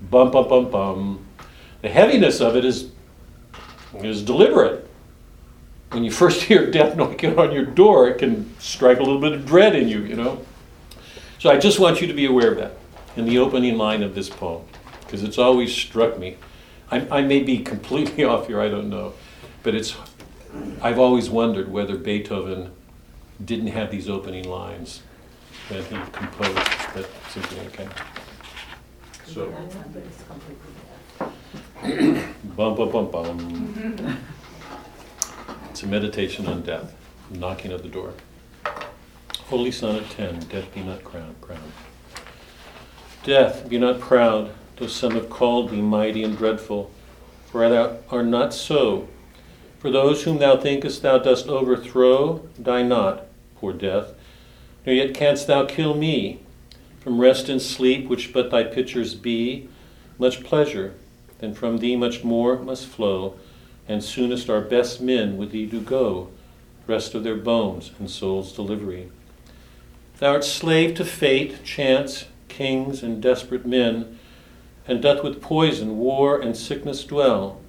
Bum 0.10 0.32
bum 0.32 0.48
bum 0.48 0.70
bum. 0.70 1.26
The 1.82 1.90
heaviness 1.90 2.40
of 2.40 2.56
it 2.56 2.66
is 2.66 2.92
is 4.02 4.24
deliberate. 4.24 4.88
When 5.92 6.04
you 6.04 6.12
first 6.12 6.44
hear 6.50 6.70
death 6.70 6.96
knocking 6.96 7.38
on 7.40 7.52
your 7.52 7.66
door, 7.66 8.10
it 8.10 8.20
can 8.20 8.54
strike 8.60 9.00
a 9.00 9.04
little 9.04 9.22
bit 9.22 9.34
of 9.34 9.46
dread 9.46 9.76
in 9.76 9.88
you, 9.88 10.02
you 10.02 10.16
know. 10.16 10.46
So 11.40 11.50
I 11.50 11.58
just 11.58 11.80
want 11.80 12.00
you 12.02 12.08
to 12.08 12.14
be 12.14 12.26
aware 12.26 12.52
of 12.52 12.58
that 12.58 12.78
in 13.16 13.26
the 13.26 13.38
opening 13.38 13.78
line 13.78 14.02
of 14.02 14.16
this 14.16 14.30
poem, 14.30 14.64
because 15.02 15.24
it's 15.24 15.38
always 15.38 15.74
struck 15.74 16.18
me. 16.18 16.38
I, 16.90 17.20
I 17.20 17.22
may 17.22 17.42
be 17.42 17.60
completely 17.60 18.24
off 18.24 18.48
here, 18.48 18.62
I 18.62 18.70
don't 18.70 18.90
know, 18.90 19.14
but 19.64 19.76
it's. 19.76 19.96
I've 20.82 21.00
always 21.00 21.32
wondered 21.32 21.72
whether 21.72 21.98
Beethoven 21.98 22.70
didn't 23.46 23.68
have 23.68 23.92
these 23.92 24.10
opening 24.10 24.50
lines 24.50 25.02
that 25.70 25.84
he 25.86 25.96
composed 26.12 26.56
that 26.56 27.08
symphony. 27.30 27.68
Okay. 27.68 27.88
So. 29.26 29.54
It's 31.84 32.24
Bum, 32.56 32.76
bum, 32.76 32.92
bum, 32.92 33.12
bum. 33.12 34.18
It's 35.70 35.84
a 35.84 35.88
meditation 35.88 36.48
on 36.48 36.62
death, 36.62 36.96
knocking 37.30 37.72
at 37.72 37.82
the 37.82 37.90
door. 37.90 38.14
Holy 39.48 39.72
Son 39.72 39.96
Sonnet 39.96 40.40
10, 40.40 40.50
Death 40.50 40.74
be 40.74 40.82
not 40.82 41.04
crowned, 41.04 41.42
proud. 41.42 41.60
Death, 43.24 43.68
be 43.68 43.78
not 43.78 44.00
proud, 44.00 44.52
though 44.78 44.88
some 44.88 45.14
have 45.14 45.30
called 45.30 45.72
thee 45.72 45.82
mighty 45.82 46.24
and 46.24 46.38
dreadful, 46.38 46.92
for 47.48 47.68
thou 47.70 47.98
art 48.10 48.26
not 48.26 48.54
so. 48.54 49.08
For 49.80 49.92
those 49.92 50.24
whom 50.24 50.40
thou 50.40 50.56
thinkest 50.58 51.02
thou 51.02 51.18
dost 51.18 51.48
overthrow, 51.48 52.48
die 52.62 52.84
not, 52.84 53.26
poor 53.64 53.72
death, 53.72 54.14
nor 54.86 54.94
yet 54.94 55.14
canst 55.14 55.48
thou 55.48 55.66
kill 55.66 55.96
me. 55.96 56.42
From 57.00 57.22
rest 57.22 57.48
and 57.48 57.62
sleep, 57.62 58.10
which 58.10 58.34
but 58.34 58.52
thy 58.52 58.66
pictures 58.66 59.16
be, 59.16 59.70
much 60.20 60.44
pleasure, 60.44 60.96
then 61.40 61.54
from 61.54 61.78
thee 61.78 61.96
much 61.96 62.26
more 62.26 62.60
must 62.60 62.88
flow, 62.88 63.40
and 63.88 64.04
soonest 64.04 64.50
our 64.50 64.60
best 64.60 65.00
men 65.00 65.38
with 65.38 65.52
thee 65.52 65.66
do 65.66 65.80
go, 65.80 66.28
rest 66.88 67.16
of 67.16 67.24
their 67.24 67.38
bones 67.38 67.92
and 68.00 68.12
soul's 68.12 68.52
delivery. 68.52 69.10
Thou 70.20 70.34
art 70.34 70.44
slave 70.44 70.94
to 70.96 71.06
fate, 71.06 71.64
chance, 71.64 72.26
kings, 72.50 73.02
and 73.02 73.22
desperate 73.22 73.66
men, 73.66 74.20
and 74.90 75.02
doth 75.02 75.24
with 75.24 75.42
poison, 75.42 75.98
war, 75.98 76.38
and 76.38 76.58
sickness 76.58 77.06
dwell, 77.06 77.62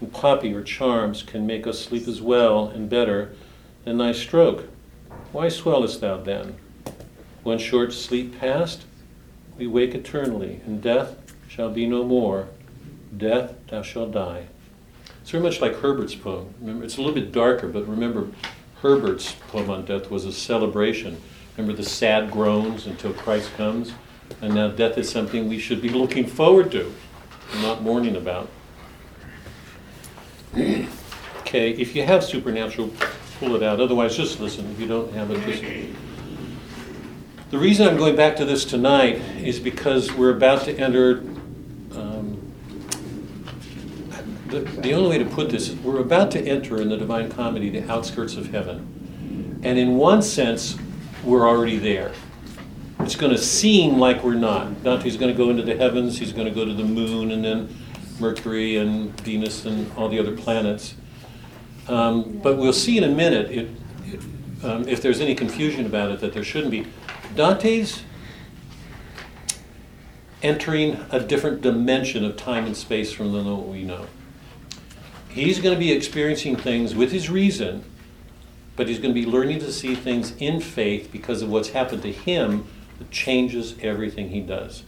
and 0.00 0.10
poppy 0.10 0.54
or 0.54 0.62
charms 0.62 1.22
can 1.22 1.46
make 1.46 1.66
us 1.66 1.78
sleep 1.78 2.08
as 2.08 2.22
well 2.22 2.68
and 2.68 2.88
better 2.88 3.34
than 3.84 3.98
thy 3.98 4.12
stroke. 4.12 4.71
Why 5.32 5.48
swellest 5.48 6.00
thou 6.00 6.18
then? 6.18 6.56
One 7.42 7.58
short 7.58 7.92
sleep 7.92 8.38
past, 8.38 8.84
we 9.58 9.66
wake 9.66 9.94
eternally, 9.94 10.60
and 10.66 10.82
death 10.82 11.16
shall 11.48 11.70
be 11.70 11.86
no 11.86 12.04
more. 12.04 12.48
Death, 13.16 13.54
thou 13.68 13.82
shalt 13.82 14.12
die. 14.12 14.46
It's 15.20 15.30
very 15.30 15.42
much 15.42 15.60
like 15.60 15.80
Herbert's 15.80 16.14
poem. 16.14 16.54
Remember, 16.60 16.84
it's 16.84 16.96
a 16.96 17.00
little 17.00 17.14
bit 17.14 17.32
darker, 17.32 17.68
but 17.68 17.86
remember, 17.86 18.28
Herbert's 18.80 19.32
poem 19.48 19.70
on 19.70 19.84
death 19.84 20.10
was 20.10 20.24
a 20.24 20.32
celebration. 20.32 21.20
Remember 21.56 21.76
the 21.76 21.88
sad 21.88 22.30
groans 22.30 22.86
until 22.86 23.12
Christ 23.12 23.54
comes? 23.56 23.92
And 24.40 24.54
now 24.54 24.68
death 24.68 24.98
is 24.98 25.08
something 25.08 25.48
we 25.48 25.58
should 25.58 25.82
be 25.82 25.90
looking 25.90 26.26
forward 26.26 26.72
to, 26.72 26.92
not 27.60 27.82
mourning 27.82 28.16
about. 28.16 28.48
okay, 30.56 31.70
if 31.70 31.94
you 31.94 32.04
have 32.04 32.24
supernatural, 32.24 32.90
pull 33.42 33.56
it 33.56 33.62
out. 33.64 33.80
Otherwise, 33.80 34.16
just 34.16 34.38
listen. 34.38 34.70
If 34.70 34.78
you 34.78 34.86
don't 34.86 35.12
have 35.14 35.30
it, 35.32 35.44
just. 35.44 35.62
The 37.50 37.58
reason 37.58 37.88
I'm 37.88 37.96
going 37.96 38.14
back 38.14 38.36
to 38.36 38.44
this 38.44 38.64
tonight 38.64 39.16
is 39.42 39.58
because 39.58 40.12
we're 40.12 40.36
about 40.36 40.62
to 40.66 40.78
enter. 40.78 41.18
Um, 41.92 42.38
the, 44.46 44.60
the 44.60 44.94
only 44.94 45.10
way 45.10 45.18
to 45.18 45.28
put 45.28 45.50
this 45.50 45.70
is 45.70 45.76
we're 45.80 45.98
about 45.98 46.30
to 46.32 46.40
enter 46.40 46.80
in 46.80 46.88
the 46.88 46.96
Divine 46.96 47.30
Comedy 47.32 47.68
the 47.68 47.90
outskirts 47.90 48.36
of 48.36 48.50
heaven. 48.50 49.60
And 49.64 49.76
in 49.76 49.96
one 49.96 50.22
sense, 50.22 50.78
we're 51.24 51.48
already 51.48 51.78
there. 51.78 52.12
It's 53.00 53.16
going 53.16 53.32
to 53.32 53.38
seem 53.38 53.98
like 53.98 54.22
we're 54.22 54.34
not. 54.34 54.84
Dante's 54.84 55.16
going 55.16 55.32
to 55.32 55.36
go 55.36 55.50
into 55.50 55.64
the 55.64 55.76
heavens, 55.76 56.18
he's 56.18 56.32
going 56.32 56.46
to 56.46 56.54
go 56.54 56.64
to 56.64 56.72
the 56.72 56.84
moon, 56.84 57.32
and 57.32 57.44
then 57.44 57.76
Mercury 58.20 58.76
and 58.76 59.20
Venus 59.22 59.64
and 59.64 59.90
all 59.96 60.08
the 60.08 60.20
other 60.20 60.36
planets. 60.36 60.94
Um, 61.88 62.38
but 62.38 62.56
we'll 62.56 62.72
see 62.72 62.96
in 62.96 63.04
a 63.04 63.08
minute, 63.08 63.50
it, 63.50 63.70
it, 64.06 64.20
um, 64.64 64.88
if 64.88 65.02
there's 65.02 65.20
any 65.20 65.34
confusion 65.34 65.86
about 65.86 66.10
it, 66.10 66.20
that 66.20 66.32
there 66.32 66.44
shouldn't 66.44 66.70
be. 66.70 66.86
Dante's 67.34 68.02
entering 70.42 71.04
a 71.10 71.20
different 71.20 71.60
dimension 71.62 72.24
of 72.24 72.36
time 72.36 72.66
and 72.66 72.76
space 72.76 73.12
from 73.12 73.32
than 73.32 73.44
what 73.46 73.66
we 73.66 73.84
know. 73.84 74.06
He's 75.28 75.60
going 75.60 75.74
to 75.74 75.78
be 75.78 75.92
experiencing 75.92 76.56
things 76.56 76.94
with 76.94 77.10
his 77.10 77.30
reason, 77.30 77.84
but 78.76 78.88
he's 78.88 78.98
going 78.98 79.14
to 79.14 79.20
be 79.20 79.26
learning 79.26 79.60
to 79.60 79.72
see 79.72 79.94
things 79.94 80.34
in 80.38 80.60
faith 80.60 81.10
because 81.10 81.42
of 81.42 81.48
what's 81.48 81.70
happened 81.70 82.02
to 82.02 82.12
him 82.12 82.66
that 82.98 83.10
changes 83.10 83.74
everything 83.80 84.28
he 84.28 84.40
does. 84.40 84.82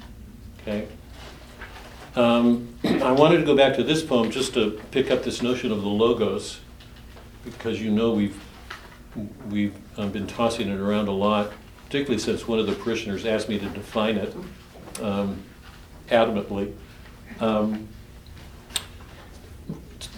Okay? 0.61 0.89
Um, 2.17 2.75
I 2.85 3.13
wanted 3.13 3.39
to 3.39 3.45
go 3.45 3.57
back 3.57 3.75
to 3.77 3.83
this 3.83 4.03
poem 4.03 4.31
just 4.31 4.55
to 4.55 4.81
pick 4.91 5.11
up 5.11 5.23
this 5.23 5.41
notion 5.41 5.73
of 5.73 5.83
the 5.83 5.89
logos, 5.89 6.61
because 7.45 7.81
you 7.81 7.91
know 7.91 8.13
we've 8.13 8.41
we've 9.49 9.75
um, 9.97 10.11
been 10.11 10.27
tossing 10.27 10.69
it 10.69 10.81
around 10.81 11.09
a 11.09 11.13
lot, 11.13 11.53
particularly 11.87 12.19
since 12.19 12.49
one 12.49 12.59
of 12.59 12.67
the 12.67 12.73
parishioners 12.73 13.25
asked 13.25 13.49
me 13.49 13.59
to 13.59 13.69
define 13.69 14.17
it 14.17 14.35
um, 15.01 15.43
adamantly. 16.09 16.73
Um, 17.41 17.89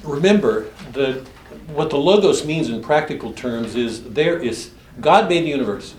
remember 0.02 0.70
that 0.92 1.26
what 1.68 1.90
the 1.90 1.96
logos 1.96 2.44
means 2.44 2.68
in 2.68 2.82
practical 2.82 3.32
terms 3.32 3.74
is 3.74 4.02
there 4.10 4.38
is 4.38 4.70
God 5.00 5.28
made 5.28 5.44
the 5.44 5.48
universe. 5.48 5.94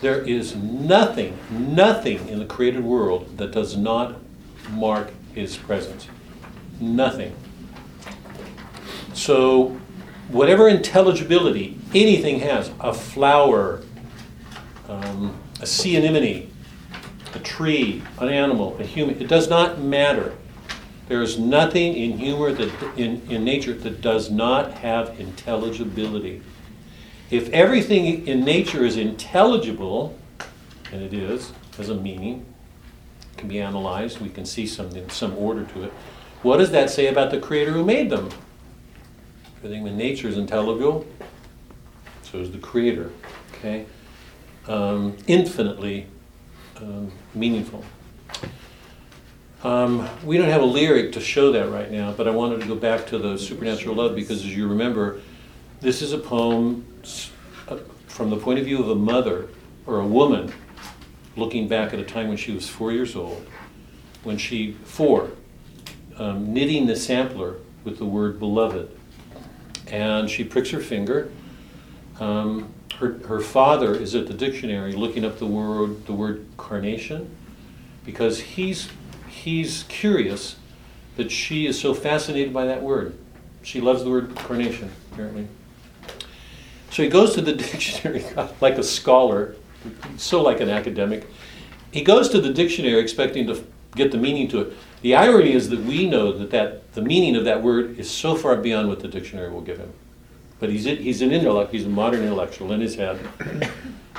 There 0.00 0.22
is 0.22 0.56
nothing, 0.56 1.38
nothing 1.50 2.26
in 2.28 2.38
the 2.38 2.46
created 2.46 2.82
world 2.82 3.36
that 3.36 3.52
does 3.52 3.76
not 3.76 4.16
mark 4.70 5.12
his 5.34 5.56
presence. 5.56 6.08
Nothing. 6.80 7.36
So, 9.12 9.78
whatever 10.30 10.68
intelligibility 10.68 11.78
anything 11.94 12.40
has, 12.40 12.70
a 12.80 12.94
flower, 12.94 13.82
um, 14.88 15.36
a 15.60 15.66
sea 15.66 15.96
anemone, 15.96 16.50
a 17.34 17.38
tree, 17.40 18.02
an 18.18 18.28
animal, 18.28 18.76
a 18.78 18.84
human, 18.84 19.20
it 19.20 19.28
does 19.28 19.48
not 19.48 19.80
matter. 19.80 20.34
There 21.08 21.22
is 21.22 21.38
nothing 21.38 21.94
in 21.94 22.18
humor 22.18 22.52
that 22.52 22.70
in, 22.96 23.22
in 23.28 23.44
nature 23.44 23.74
that 23.74 24.00
does 24.00 24.30
not 24.30 24.72
have 24.74 25.18
intelligibility. 25.18 26.40
If 27.30 27.48
everything 27.50 28.26
in 28.26 28.44
nature 28.44 28.84
is 28.84 28.96
intelligible, 28.96 30.16
and 30.92 31.02
it 31.02 31.12
is, 31.12 31.52
has 31.76 31.88
a 31.88 31.94
meaning, 31.94 32.46
can 33.36 33.48
be 33.48 33.60
analyzed, 33.60 34.20
we 34.20 34.28
can 34.28 34.44
see 34.44 34.66
some, 34.66 35.08
some 35.08 35.36
order 35.36 35.64
to 35.64 35.84
it. 35.84 35.92
What 36.42 36.58
does 36.58 36.70
that 36.72 36.90
say 36.90 37.06
about 37.06 37.30
the 37.30 37.38
creator 37.38 37.72
who 37.72 37.84
made 37.84 38.10
them? 38.10 38.30
Everything 39.62 39.86
in 39.86 39.98
nature 39.98 40.26
is 40.26 40.38
intelligible, 40.38 41.06
so 42.22 42.38
is 42.38 42.50
the 42.50 42.56
creator, 42.56 43.10
okay? 43.52 43.84
Um, 44.66 45.18
infinitely 45.26 46.06
um, 46.76 47.12
meaningful. 47.34 47.84
Um, 49.62 50.08
we 50.24 50.38
don't 50.38 50.48
have 50.48 50.62
a 50.62 50.66
lyric 50.66 51.12
to 51.12 51.20
show 51.20 51.52
that 51.52 51.68
right 51.68 51.90
now, 51.90 52.10
but 52.10 52.26
I 52.26 52.30
wanted 52.30 52.62
to 52.62 52.66
go 52.66 52.74
back 52.74 53.06
to 53.08 53.18
the 53.18 53.36
supernatural 53.36 53.96
love 53.96 54.14
because, 54.14 54.38
as 54.38 54.56
you 54.56 54.66
remember, 54.66 55.20
this 55.82 56.00
is 56.00 56.14
a 56.14 56.18
poem 56.18 56.86
uh, 57.68 57.76
from 58.06 58.30
the 58.30 58.38
point 58.38 58.58
of 58.58 58.64
view 58.64 58.80
of 58.80 58.88
a 58.88 58.94
mother 58.94 59.48
or 59.84 60.00
a 60.00 60.06
woman 60.06 60.50
looking 61.36 61.68
back 61.68 61.92
at 61.92 61.98
a 61.98 62.04
time 62.04 62.28
when 62.28 62.38
she 62.38 62.52
was 62.52 62.66
four 62.66 62.92
years 62.92 63.14
old, 63.14 63.46
when 64.22 64.38
she, 64.38 64.72
four, 64.84 65.32
um, 66.16 66.54
knitting 66.54 66.86
the 66.86 66.96
sampler 66.96 67.56
with 67.84 67.98
the 67.98 68.06
word 68.06 68.38
beloved. 68.38 68.96
And 69.90 70.30
she 70.30 70.44
pricks 70.44 70.70
her 70.70 70.80
finger. 70.80 71.30
Um, 72.18 72.72
her, 72.98 73.18
her 73.26 73.40
father 73.40 73.94
is 73.94 74.14
at 74.14 74.26
the 74.26 74.34
dictionary 74.34 74.92
looking 74.92 75.24
up 75.24 75.38
the 75.38 75.46
word, 75.46 76.06
the 76.06 76.12
word 76.12 76.46
carnation 76.56 77.34
because 78.04 78.40
he's, 78.40 78.88
he's 79.28 79.84
curious 79.84 80.56
that 81.16 81.30
she 81.30 81.66
is 81.66 81.78
so 81.80 81.94
fascinated 81.94 82.52
by 82.52 82.66
that 82.66 82.82
word. 82.82 83.16
She 83.62 83.80
loves 83.80 84.04
the 84.04 84.10
word 84.10 84.34
carnation, 84.36 84.90
apparently. 85.12 85.46
So 86.90 87.02
he 87.02 87.08
goes 87.08 87.34
to 87.34 87.40
the 87.40 87.52
dictionary 87.70 88.24
like 88.60 88.78
a 88.78 88.82
scholar, 88.82 89.56
so 90.16 90.42
like 90.42 90.60
an 90.60 90.70
academic. 90.70 91.26
He 91.90 92.02
goes 92.02 92.28
to 92.30 92.40
the 92.40 92.52
dictionary 92.52 93.00
expecting 93.00 93.46
to 93.46 93.64
get 93.94 94.12
the 94.12 94.18
meaning 94.18 94.48
to 94.48 94.60
it. 94.60 94.76
The 95.02 95.14
irony 95.14 95.52
is 95.52 95.70
that 95.70 95.80
we 95.80 96.08
know 96.08 96.32
that, 96.32 96.50
that 96.50 96.92
the 96.92 97.02
meaning 97.02 97.36
of 97.36 97.44
that 97.44 97.62
word 97.62 97.98
is 97.98 98.10
so 98.10 98.34
far 98.34 98.56
beyond 98.56 98.88
what 98.88 99.00
the 99.00 99.08
dictionary 99.08 99.50
will 99.50 99.62
give 99.62 99.78
him. 99.78 99.92
But 100.58 100.68
he's, 100.70 100.84
he's 100.84 101.22
an 101.22 101.32
intellect, 101.32 101.72
he's 101.72 101.86
a 101.86 101.88
modern 101.88 102.22
intellectual 102.22 102.72
in 102.72 102.80
his 102.80 102.96
head. 102.96 103.18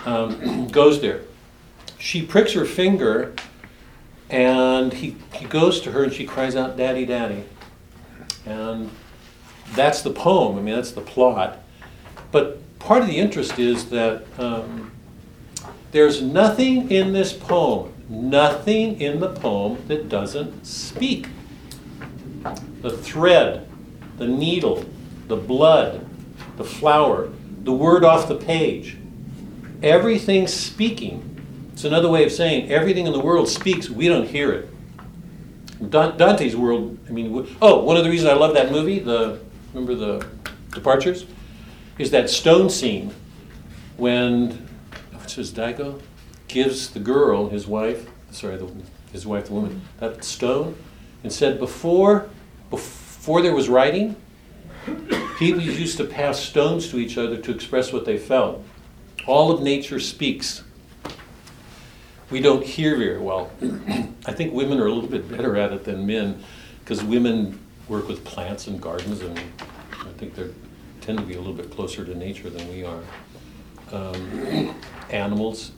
Um, 0.06 0.68
goes 0.72 1.00
there. 1.02 1.22
She 2.00 2.26
pricks 2.26 2.54
her 2.54 2.66
finger, 2.66 3.36
and 4.32 4.92
he, 4.92 5.18
he 5.36 5.46
goes 5.46 5.82
to 5.82 5.92
her 5.92 6.04
and 6.04 6.12
she 6.12 6.26
cries 6.26 6.56
out, 6.56 6.78
Daddy, 6.78 7.06
Daddy. 7.06 7.44
And 8.46 8.90
that's 9.74 10.02
the 10.02 10.10
poem, 10.10 10.58
I 10.58 10.62
mean, 10.62 10.76
that's 10.76 10.92
the 10.92 11.02
plot. 11.02 11.60
But 12.32 12.62
part 12.80 13.02
of 13.02 13.08
the 13.08 13.18
interest 13.18 13.60
is 13.60 13.90
that 13.90 14.24
um, 14.40 14.92
there's 15.92 16.22
nothing 16.22 16.90
in 16.90 17.14
this 17.14 17.34
poem, 17.34 17.91
nothing 18.12 19.00
in 19.00 19.22
the 19.22 19.30
poem 19.30 19.78
that 19.88 20.10
doesn't 20.10 20.66
speak. 20.66 21.28
The 22.82 22.92
thread, 22.92 23.68
the 24.18 24.28
needle, 24.28 24.86
the 25.28 25.38
blood, 25.38 26.06
the 26.58 26.64
flower, 26.64 27.30
the 27.64 27.72
word 27.72 28.04
off 28.04 28.28
the 28.28 28.36
page, 28.36 28.98
everything's 29.82 30.54
speaking. 30.54 31.28
It's 31.72 31.86
another 31.86 32.10
way 32.10 32.26
of 32.26 32.32
saying 32.32 32.70
everything 32.70 33.08
in 33.08 33.14
the 33.14 33.20
world 33.20 33.48
speaks, 33.48 33.90
we 33.90 34.08
don't 34.08 34.28
hear 34.28 34.52
it. 34.52 34.70
Dante's 35.90 36.56
world, 36.56 36.98
I 37.08 37.12
mean, 37.12 37.48
oh, 37.62 37.84
one 37.84 37.98
of 37.98 38.04
the 38.04 38.10
reasons 38.10 38.30
I 38.30 38.36
love 38.36 38.54
that 38.54 38.72
movie, 38.72 39.00
the 39.00 39.40
remember 39.74 39.96
the 39.96 40.28
Departures, 40.74 41.26
is 41.98 42.12
that 42.12 42.30
stone 42.30 42.70
scene 42.70 43.14
when 43.98 44.68
what's 45.14 45.34
his 45.34 45.52
Daigo 45.52 46.02
gives 46.52 46.90
the 46.90 47.00
girl, 47.00 47.50
his 47.50 47.66
wife, 47.66 48.10
sorry, 48.32 48.58
the, 48.58 48.72
his 49.12 49.26
wife, 49.26 49.48
the 49.48 49.54
woman, 49.54 49.82
that 50.00 50.24
stone, 50.24 50.76
and 51.24 51.32
said 51.32 51.60
before 51.60 52.30
before 52.70 53.42
there 53.42 53.54
was 53.54 53.70
writing, 53.70 54.16
people 55.38 55.62
used 55.62 55.98
to 55.98 56.06
pass 56.06 56.40
stones 56.40 56.90
to 56.90 56.98
each 56.98 57.18
other 57.18 57.38
to 57.38 57.52
express 57.52 57.94
what 57.94 58.06
they 58.06 58.18
felt. 58.18 58.64
All 59.28 59.52
of 59.52 59.62
nature 59.62 60.00
speaks. 60.00 60.64
We 62.32 62.40
don't 62.40 62.66
hear 62.66 62.98
very 62.98 63.20
well. 63.20 63.52
I 64.26 64.32
think 64.32 64.54
women 64.54 64.80
are 64.80 64.88
a 64.88 64.92
little 64.94 65.10
bit 65.10 65.30
better 65.30 65.56
at 65.58 65.72
it 65.72 65.84
than 65.84 66.08
men 66.08 66.42
because 66.80 67.04
women 67.04 67.60
work 67.88 68.08
with 68.08 68.24
plants 68.24 68.68
and 68.68 68.82
gardens, 68.82 69.22
and 69.22 69.38
I 69.92 70.12
think 70.18 70.34
they 70.34 70.48
tend 71.02 71.20
to 71.20 71.26
be 71.26 71.36
a 71.36 71.38
little 71.38 71.54
bit 71.54 71.70
closer 71.70 72.06
to 72.06 72.16
nature 72.16 72.50
than 72.50 72.68
we 72.70 72.84
are. 72.84 73.02
Um, 73.92 74.74
animals. 75.10 75.74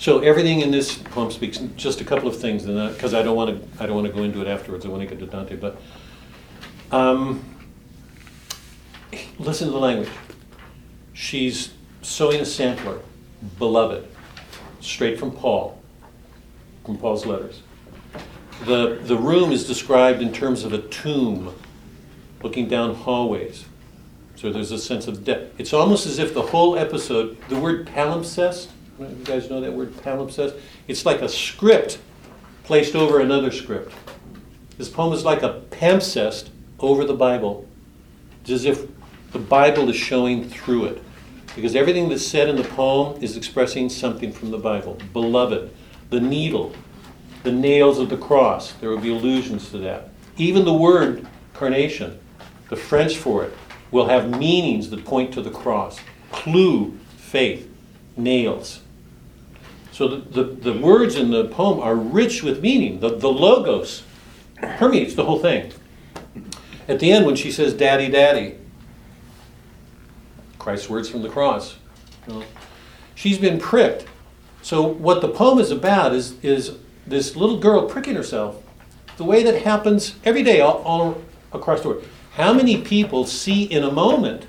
So 0.00 0.20
everything 0.20 0.60
in 0.60 0.70
this 0.70 0.96
poem 0.96 1.30
speaks. 1.30 1.58
Just 1.76 2.00
a 2.00 2.04
couple 2.04 2.26
of 2.26 2.34
things, 2.34 2.64
and 2.64 2.90
because 2.94 3.12
I 3.12 3.22
don't 3.22 3.36
want 3.36 3.50
to. 3.50 3.82
I 3.82 3.86
don't 3.86 3.94
want 3.94 4.06
to 4.06 4.12
go 4.12 4.22
into 4.22 4.40
it 4.40 4.46
afterwards. 4.46 4.86
I 4.86 4.88
want 4.88 5.02
to 5.02 5.06
get 5.06 5.18
to 5.18 5.26
Dante, 5.26 5.56
but 5.56 5.78
um, 6.90 7.44
listen 9.38 9.66
to 9.66 9.72
the 9.72 9.78
language. 9.78 10.08
She's 11.12 11.74
sewing 12.00 12.40
a 12.40 12.46
sampler, 12.46 13.00
beloved, 13.58 14.08
straight 14.80 15.18
from 15.18 15.32
Paul, 15.32 15.78
from 16.86 16.96
Paul's 16.96 17.26
letters. 17.26 17.60
The, 18.64 19.00
the 19.02 19.18
room 19.18 19.52
is 19.52 19.66
described 19.66 20.22
in 20.22 20.32
terms 20.32 20.64
of 20.64 20.72
a 20.72 20.80
tomb, 20.80 21.54
looking 22.42 22.68
down 22.68 22.94
hallways. 22.94 23.66
So 24.36 24.50
there's 24.50 24.72
a 24.72 24.78
sense 24.78 25.06
of 25.06 25.24
depth. 25.24 25.60
It's 25.60 25.74
almost 25.74 26.06
as 26.06 26.18
if 26.18 26.32
the 26.32 26.40
whole 26.40 26.78
episode, 26.78 27.36
the 27.50 27.60
word 27.60 27.86
palimpsest, 27.86 28.68
you 29.08 29.24
guys 29.24 29.48
know 29.48 29.60
that 29.60 29.72
word 29.72 29.92
palimpsest? 29.96 30.58
It's 30.86 31.06
like 31.06 31.22
a 31.22 31.28
script 31.28 31.98
placed 32.64 32.94
over 32.94 33.20
another 33.20 33.50
script. 33.50 33.92
This 34.76 34.88
poem 34.88 35.12
is 35.12 35.24
like 35.24 35.42
a 35.42 35.62
palimpsest 35.70 36.50
over 36.78 37.04
the 37.04 37.14
Bible. 37.14 37.66
It's 38.42 38.50
as 38.50 38.64
if 38.64 38.86
the 39.32 39.38
Bible 39.38 39.88
is 39.88 39.96
showing 39.96 40.48
through 40.48 40.86
it. 40.86 41.02
Because 41.54 41.74
everything 41.74 42.08
that's 42.08 42.26
said 42.26 42.48
in 42.48 42.56
the 42.56 42.64
poem 42.64 43.22
is 43.22 43.36
expressing 43.36 43.88
something 43.88 44.32
from 44.32 44.50
the 44.50 44.58
Bible. 44.58 44.98
Beloved, 45.12 45.74
the 46.10 46.20
needle, 46.20 46.74
the 47.42 47.52
nails 47.52 47.98
of 47.98 48.08
the 48.08 48.16
cross, 48.16 48.72
there 48.74 48.90
will 48.90 48.98
be 49.00 49.10
allusions 49.10 49.70
to 49.70 49.78
that. 49.78 50.10
Even 50.36 50.64
the 50.64 50.72
word 50.72 51.26
carnation, 51.54 52.18
the 52.68 52.76
French 52.76 53.16
for 53.16 53.44
it, 53.44 53.54
will 53.90 54.06
have 54.06 54.38
meanings 54.38 54.90
that 54.90 55.04
point 55.04 55.34
to 55.34 55.42
the 55.42 55.50
cross. 55.50 55.98
Clue, 56.30 56.96
faith, 57.16 57.68
nails. 58.16 58.80
So 60.00 60.08
the, 60.08 60.42
the, 60.42 60.72
the 60.72 60.72
words 60.72 61.14
in 61.14 61.30
the 61.30 61.48
poem 61.48 61.78
are 61.78 61.94
rich 61.94 62.42
with 62.42 62.62
meaning. 62.62 63.00
The, 63.00 63.18
the 63.18 63.28
logos 63.28 64.02
permeates 64.56 65.14
the 65.14 65.26
whole 65.26 65.40
thing. 65.40 65.74
At 66.88 67.00
the 67.00 67.12
end, 67.12 67.26
when 67.26 67.36
she 67.36 67.52
says, 67.52 67.74
Daddy, 67.74 68.08
Daddy, 68.08 68.56
Christ's 70.58 70.88
words 70.88 71.10
from 71.10 71.20
the 71.20 71.28
cross. 71.28 71.76
you 72.26 72.32
know, 72.32 72.44
she's 73.14 73.36
been 73.36 73.58
pricked. 73.60 74.06
So 74.62 74.80
what 74.86 75.20
the 75.20 75.28
poem 75.28 75.58
is 75.58 75.70
about 75.70 76.14
is, 76.14 76.42
is 76.42 76.78
this 77.06 77.36
little 77.36 77.58
girl 77.58 77.86
pricking 77.86 78.14
herself, 78.14 78.62
the 79.18 79.24
way 79.24 79.42
that 79.42 79.64
happens 79.64 80.14
every 80.24 80.42
day 80.42 80.62
all, 80.62 80.78
all 80.78 81.22
across 81.52 81.82
the 81.82 81.88
world. 81.88 82.08
How 82.36 82.54
many 82.54 82.80
people 82.80 83.26
see 83.26 83.64
in 83.64 83.84
a 83.84 83.92
moment 83.92 84.46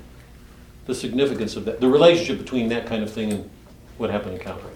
the 0.86 0.94
significance 0.94 1.56
of 1.56 1.66
that, 1.66 1.78
the 1.78 1.88
relationship 1.88 2.38
between 2.38 2.70
that 2.70 2.86
kind 2.86 3.02
of 3.02 3.12
thing 3.12 3.32
and 3.34 3.50
what 3.98 4.08
happened 4.08 4.32
in 4.32 4.40
Calvary? 4.40 4.71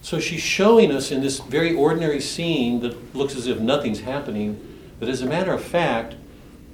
So 0.00 0.20
she's 0.20 0.40
showing 0.40 0.92
us 0.92 1.10
in 1.10 1.20
this 1.20 1.40
very 1.40 1.74
ordinary 1.74 2.20
scene 2.20 2.80
that 2.80 3.14
looks 3.14 3.34
as 3.34 3.46
if 3.46 3.58
nothing's 3.58 4.00
happening, 4.00 4.78
that 5.00 5.08
as 5.08 5.22
a 5.22 5.26
matter 5.26 5.52
of 5.52 5.62
fact, 5.62 6.14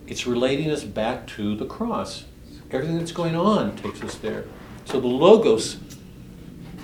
it's 0.07 0.27
relating 0.27 0.71
us 0.71 0.85
back 0.85 1.27
to 1.29 1.57
the 1.57 1.65
cross. 1.65 2.25
Everything 2.71 2.99
that's 2.99 3.13
going 3.13 3.35
on 3.35 3.77
takes 3.77 4.03
us 4.03 4.17
there. 4.17 4.45
So 4.85 5.01
the 5.01 5.07
Logos, 5.07 5.79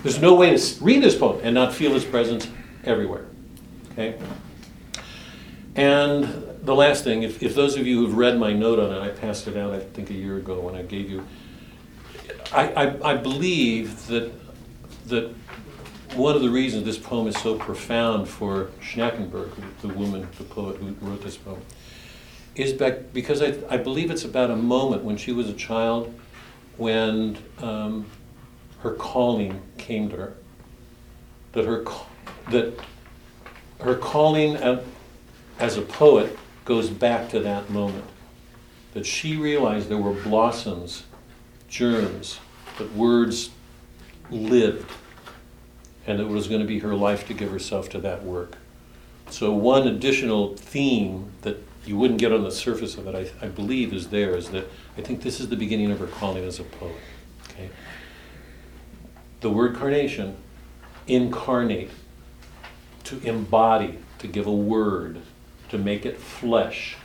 there's 0.03 0.21
no 0.21 0.35
way 0.35 0.57
to 0.57 0.85
read 0.85 1.03
this 1.03 1.17
poem 1.17 1.41
and 1.43 1.55
not 1.55 1.75
feel 1.75 1.95
its 1.95 2.05
presence 2.05 2.49
everywhere. 2.85 3.27
Okay? 3.93 4.19
And 5.75 6.25
the 6.63 6.75
last 6.75 7.05
thing, 7.05 7.23
if, 7.23 7.43
if 7.43 7.55
those 7.55 7.77
of 7.77 7.87
you 7.87 7.99
who've 7.99 8.17
read 8.17 8.39
my 8.39 8.53
note 8.53 8.79
on 8.79 8.93
it, 8.93 9.01
I 9.01 9.09
passed 9.09 9.47
it 9.47 9.57
out, 9.57 9.73
I 9.73 9.81
think, 9.81 10.11
a 10.11 10.15
year 10.15 10.37
ago 10.37 10.61
when 10.61 10.75
I 10.75 10.83
gave 10.83 11.11
you. 11.11 11.27
I, 12.53 12.73
I, 12.73 13.13
I 13.13 13.17
believe 13.17 14.07
that, 14.09 14.33
that 15.09 15.35
one 16.15 16.35
of 16.35 16.43
the 16.43 16.51
reasons 16.51 16.85
this 16.85 16.99
poem 16.99 17.29
is 17.29 17.37
so 17.39 17.57
profound 17.57 18.29
for 18.29 18.71
Schnackenberg, 18.81 19.51
the 19.81 19.89
woman, 19.89 20.27
the 20.39 20.45
poet 20.45 20.77
who 20.77 20.95
wrote 21.01 21.23
this 21.23 21.37
poem, 21.37 21.63
is 22.57 22.73
back, 22.73 23.13
because 23.13 23.43
I, 23.43 23.55
I 23.69 23.77
believe 23.77 24.11
it's 24.11 24.25
about 24.25 24.51
a 24.51 24.57
moment 24.57 25.05
when 25.05 25.17
she 25.17 25.33
was 25.33 25.49
a 25.49 25.55
child 25.55 26.13
when 26.77 27.39
um, 27.59 28.07
her 28.81 28.93
calling 28.95 29.61
came 29.79 30.09
to 30.11 30.17
her. 30.17 30.35
That 31.53 31.65
her, 31.65 31.85
that 32.51 32.75
her 33.81 33.95
calling 33.97 34.57
as 35.59 35.77
a 35.77 35.83
poet, 35.83 36.39
goes 36.65 36.89
back 36.89 37.29
to 37.31 37.41
that 37.41 37.71
moment. 37.71 38.05
That 38.95 39.07
she 39.07 39.37
realized 39.37 39.89
there 39.89 39.99
were 39.99 40.13
blossoms, 40.13 41.05
germs, 41.69 42.39
that 42.79 42.93
words 42.95 43.51
lived, 44.31 44.91
and 46.11 46.19
it 46.19 46.29
was 46.29 46.49
going 46.49 46.61
to 46.61 46.67
be 46.67 46.81
her 46.81 46.95
life 46.95 47.29
to 47.29 47.35
give 47.35 47.53
herself 47.53 47.89
to 47.91 47.99
that 48.01 48.25
work. 48.25 48.57
So, 49.31 49.53
one 49.53 49.87
additional 49.87 50.57
theme 50.57 51.31
that 51.43 51.63
you 51.87 51.97
wouldn't 51.97 52.19
get 52.19 52.33
on 52.33 52.43
the 52.43 52.51
surface 52.51 52.97
of 52.97 53.07
it, 53.07 53.33
I, 53.41 53.47
I 53.47 53.49
believe, 53.49 53.95
is 53.95 54.09
there 54.09 54.37
is 54.37 54.51
that 54.51 54.67
I 54.99 55.03
think 55.03 55.23
this 55.23 55.39
is 55.39 55.49
the 55.49 55.57
beginning 55.57 55.93
of 55.93 56.01
her 56.01 56.09
calling 56.09 56.45
as 56.45 56.59
a 56.59 56.65
poet. 56.65 56.97
Okay? 57.49 57.71
The 59.41 59.51
word 59.51 59.77
carnation, 59.77 60.37
incarnate, 61.07 61.91
to 63.05 63.21
embody, 63.21 63.99
to 64.19 64.27
give 64.27 64.49
a 64.49 64.53
word, 64.53 65.21
to 65.69 65.79
make 65.79 66.05
it 66.05 66.19
flesh. 66.19 66.97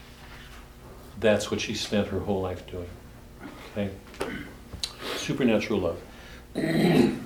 That's 1.19 1.51
what 1.51 1.61
she 1.61 1.75
spent 1.75 2.07
her 2.07 2.21
whole 2.21 2.41
life 2.41 2.65
doing. 2.65 2.89
Okay? 3.71 3.91
Supernatural 5.15 5.79
love. 5.79 6.01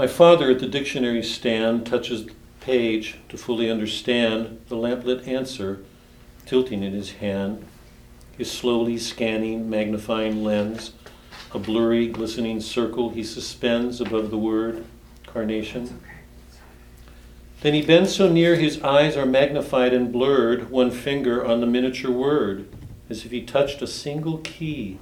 My 0.00 0.06
father 0.06 0.50
at 0.50 0.60
the 0.60 0.66
dictionary 0.66 1.22
stand 1.22 1.84
touches 1.84 2.24
the 2.24 2.32
page 2.62 3.18
to 3.28 3.36
fully 3.36 3.68
understand 3.68 4.58
the 4.68 4.76
lamplit 4.76 5.28
answer, 5.28 5.84
tilting 6.46 6.82
in 6.82 6.94
his 6.94 7.12
hand, 7.12 7.66
his 8.38 8.50
slowly 8.50 8.96
scanning, 8.96 9.68
magnifying 9.68 10.42
lens, 10.42 10.92
a 11.52 11.58
blurry, 11.58 12.06
glistening 12.06 12.62
circle 12.62 13.10
he 13.10 13.22
suspends 13.22 14.00
above 14.00 14.30
the 14.30 14.38
word 14.38 14.86
carnation. 15.26 16.00
Then 17.60 17.74
he 17.74 17.82
bends 17.82 18.16
so 18.16 18.26
near 18.26 18.56
his 18.56 18.80
eyes 18.80 19.18
are 19.18 19.26
magnified 19.26 19.92
and 19.92 20.10
blurred, 20.10 20.70
one 20.70 20.90
finger 20.90 21.44
on 21.44 21.60
the 21.60 21.66
miniature 21.66 22.10
word, 22.10 22.66
as 23.10 23.26
if 23.26 23.32
he 23.32 23.42
touched 23.42 23.82
a 23.82 23.86
single 23.86 24.38
key 24.38 24.98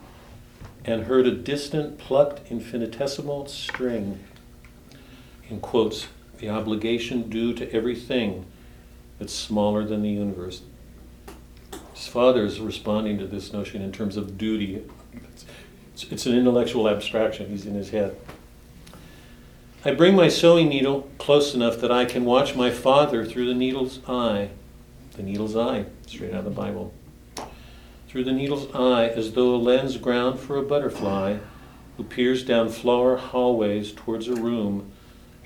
and 0.84 1.04
heard 1.04 1.28
a 1.28 1.30
distant, 1.30 1.98
plucked, 1.98 2.50
infinitesimal 2.50 3.46
string. 3.46 4.24
In 5.48 5.61
quotes, 5.61 6.08
the 6.38 6.48
obligation 6.48 7.28
due 7.28 7.54
to 7.54 7.72
everything 7.72 8.46
that's 9.18 9.32
smaller 9.32 9.84
than 9.84 10.02
the 10.02 10.11
universe. 10.11 10.62
His 11.94 12.06
father 12.06 12.44
is 12.44 12.61
responding 12.61 13.18
to 13.18 13.26
this 13.26 13.52
notion 13.52 13.82
in 13.82 13.90
terms 13.90 14.16
of 14.16 14.38
duty. 14.38 14.84
It's, 15.94 16.04
it's 16.11 16.26
an 16.26 16.37
intellectual 16.37 16.88
abstraction, 16.88 17.48
he's 17.48 17.66
in 17.66 17.74
his 17.74 17.90
head. 17.90 18.16
I 19.84 19.94
bring 19.94 20.14
my 20.14 20.28
sewing 20.28 20.68
needle 20.68 21.08
close 21.18 21.54
enough 21.54 21.78
that 21.78 21.90
I 21.90 22.04
can 22.04 22.24
watch 22.24 22.54
my 22.54 22.70
father 22.70 23.24
through 23.24 23.46
the 23.46 23.54
needle's 23.54 24.00
eye. 24.08 24.50
The 25.12 25.22
needle's 25.22 25.56
eye, 25.56 25.87
straight 26.06 26.32
out 26.32 26.40
of 26.40 26.44
the 26.44 26.50
Bible. 26.50 26.92
Through 28.08 28.24
the 28.24 28.32
needle's 28.32 28.72
eye, 28.74 29.08
as 29.08 29.32
though 29.32 29.54
a 29.54 29.56
lens 29.56 29.96
ground 29.96 30.38
for 30.38 30.56
a 30.56 30.62
butterfly 30.62 31.38
who 31.96 32.04
peers 32.04 32.44
down 32.44 32.68
flower 32.68 33.16
hallways 33.16 33.92
towards 33.92 34.28
a 34.28 34.34
room, 34.34 34.92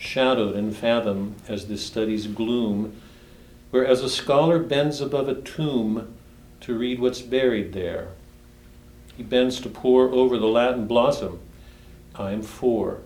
shadowed 0.02 0.56
and 0.56 0.76
fathom 0.76 1.36
as 1.46 1.68
this 1.68 1.86
study's 1.86 2.26
gloom, 2.26 3.00
where 3.70 3.86
as 3.86 4.02
a 4.02 4.08
scholar 4.08 4.58
bends 4.58 5.00
above 5.00 5.28
a 5.28 5.40
tomb 5.40 6.12
to 6.60 6.76
read 6.76 6.98
what's 6.98 7.22
buried 7.22 7.72
there. 7.72 8.08
He 9.16 9.22
bends 9.22 9.60
to 9.60 9.68
pore 9.68 10.10
over 10.10 10.36
the 10.38 10.48
Latin 10.48 10.86
blossom. 10.86 11.38
I 12.16 12.32
am 12.32 12.42
four. 12.42 13.02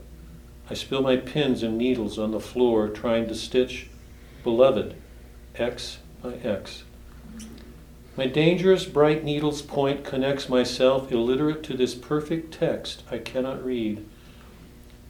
I 0.71 0.75
spill 0.75 1.03
my 1.03 1.17
pins 1.17 1.63
and 1.63 1.77
needles 1.77 2.19
on 2.19 2.31
the 2.31 2.41
floor, 2.41 2.89
trying 2.89 3.29
to 3.29 3.35
stitch 3.35 3.89
beloved, 4.43 4.97
X 5.55 5.99
by 6.23 6.35
X. 6.35 6.83
My 8.17 8.27
dangerous 8.27 8.87
bright 8.87 9.23
needle's 9.23 9.61
point 9.61 10.03
connects 10.03 10.49
myself, 10.49 11.13
illiterate 11.13 11.63
to 11.65 11.77
this 11.77 11.95
perfect 11.95 12.55
text 12.55 13.03
I 13.11 13.19
cannot 13.19 13.63
read. 13.63 14.07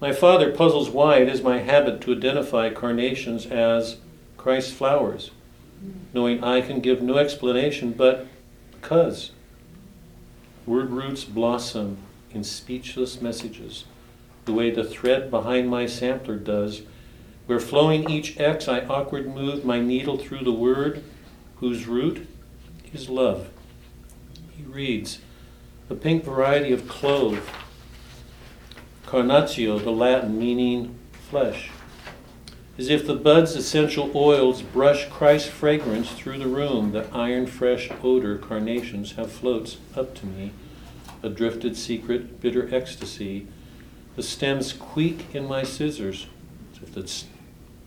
My 0.00 0.12
father 0.12 0.52
puzzles 0.52 0.90
why 0.90 1.18
it 1.18 1.28
is 1.28 1.42
my 1.42 1.58
habit 1.58 2.00
to 2.02 2.12
identify 2.14 2.70
carnations 2.70 3.46
as 3.46 3.96
Christ's 4.36 4.72
flowers, 4.72 5.30
knowing 6.12 6.44
I 6.44 6.60
can 6.60 6.80
give 6.80 7.00
no 7.00 7.16
explanation 7.16 7.92
but 7.92 8.26
because. 8.72 9.30
Word 10.66 10.90
roots 10.90 11.24
blossom 11.24 11.98
in 12.32 12.44
speechless 12.44 13.22
messages 13.22 13.84
the 14.44 14.52
way 14.52 14.70
the 14.70 14.84
thread 14.84 15.30
behind 15.30 15.68
my 15.68 15.86
sampler 15.86 16.36
does, 16.36 16.82
where 17.46 17.60
flowing 17.60 18.08
each 18.10 18.38
X 18.38 18.68
I 18.68 18.80
awkward 18.80 19.34
move 19.34 19.64
my 19.64 19.80
needle 19.80 20.16
through 20.16 20.44
the 20.44 20.52
word, 20.52 21.02
whose 21.56 21.86
root 21.86 22.28
is 22.92 23.08
love. 23.08 23.48
He 24.56 24.62
reads, 24.62 25.20
the 25.88 25.94
pink 25.94 26.24
variety 26.24 26.72
of 26.72 26.88
clove, 26.88 27.50
carnatio, 29.06 29.82
the 29.82 29.90
Latin 29.90 30.38
meaning 30.38 30.98
flesh, 31.12 31.70
as 32.78 32.88
if 32.90 33.06
the 33.06 33.14
bud's 33.14 33.54
essential 33.54 34.10
oils 34.14 34.62
brush 34.62 35.08
Christ's 35.08 35.48
fragrance 35.48 36.10
through 36.12 36.38
the 36.38 36.46
room, 36.46 36.92
the 36.92 37.06
iron 37.12 37.46
fresh 37.46 37.90
odor 38.02 38.36
carnations 38.36 39.12
have 39.12 39.32
floats 39.32 39.78
up 39.96 40.14
to 40.16 40.26
me, 40.26 40.52
a 41.22 41.28
drifted 41.28 41.76
secret, 41.76 42.40
bitter 42.40 42.72
ecstasy 42.74 43.46
the 44.16 44.22
stems 44.22 44.68
squeak 44.68 45.34
in 45.34 45.46
my 45.46 45.62
scissors, 45.62 46.26
as 46.74 46.82
if 46.82 46.94
the 46.94 47.06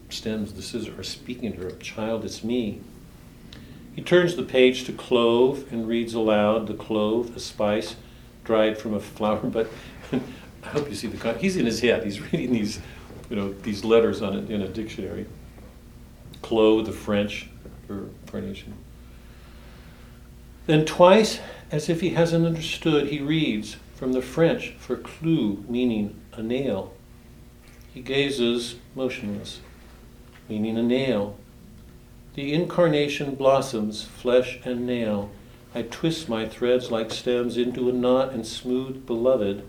stems, 0.10 0.53
the 0.53 0.62
scissors, 0.62 0.97
are 0.97 1.03
speaking 1.03 1.53
to 1.53 1.62
her. 1.62 1.71
Child, 1.71 2.23
it's 2.23 2.43
me. 2.43 2.82
He 3.95 4.03
turns 4.03 4.36
the 4.36 4.43
page 4.43 4.84
to 4.86 4.93
clove 4.93 5.65
and 5.71 5.88
reads 5.88 6.13
aloud 6.13 6.67
the 6.67 6.75
clove, 6.75 7.36
a 7.36 7.39
spice 7.39 7.95
dried 8.43 8.77
from 8.77 8.93
a 8.93 8.99
flower. 8.99 9.39
But 9.39 9.71
I 10.69 10.73
hope 10.73 10.88
you 10.88 10.95
see 10.95 11.08
the 11.08 11.17
con- 11.17 11.39
he's 11.39 11.58
in 11.58 11.65
his 11.65 11.79
head. 11.79 12.03
He's 12.03 12.21
reading 12.32 12.53
these, 12.53 12.79
you 13.27 13.36
know, 13.36 13.53
these 13.53 13.84
letters 13.84 14.21
on 14.21 14.38
it 14.38 14.51
in 14.51 14.62
a 14.62 14.67
dictionary. 14.67 15.25
Clove, 16.43 16.86
the 16.86 16.91
French 16.91 17.49
for 17.88 18.10
carnation. 18.27 18.75
Then 20.67 20.86
twice, 20.86 21.39
as 21.71 21.89
if 21.89 22.01
he 22.01 22.10
hasn't 22.12 22.45
understood, 22.45 23.08
he 23.08 23.19
reads 23.19 23.77
from 23.95 24.13
the 24.13 24.21
French 24.21 24.75
for 24.77 24.95
clou, 24.95 25.65
meaning 25.67 26.21
a 26.34 26.43
nail. 26.43 26.93
He 27.91 28.01
gazes 28.01 28.75
motionless, 28.93 29.62
meaning 30.47 30.77
a 30.77 30.84
nail. 30.84 31.36
The 32.36 32.53
incarnation 32.53 33.34
blossoms, 33.34 34.03
flesh 34.03 34.60
and 34.63 34.86
nail. 34.86 35.32
I 35.73 35.82
twist 35.82 36.29
my 36.29 36.47
threads 36.47 36.91
like 36.91 37.10
stems 37.10 37.58
into 37.58 37.89
a 37.89 37.93
knot 37.93 38.34
and 38.34 38.45
smooth, 38.45 39.08
beloved, 39.08 39.63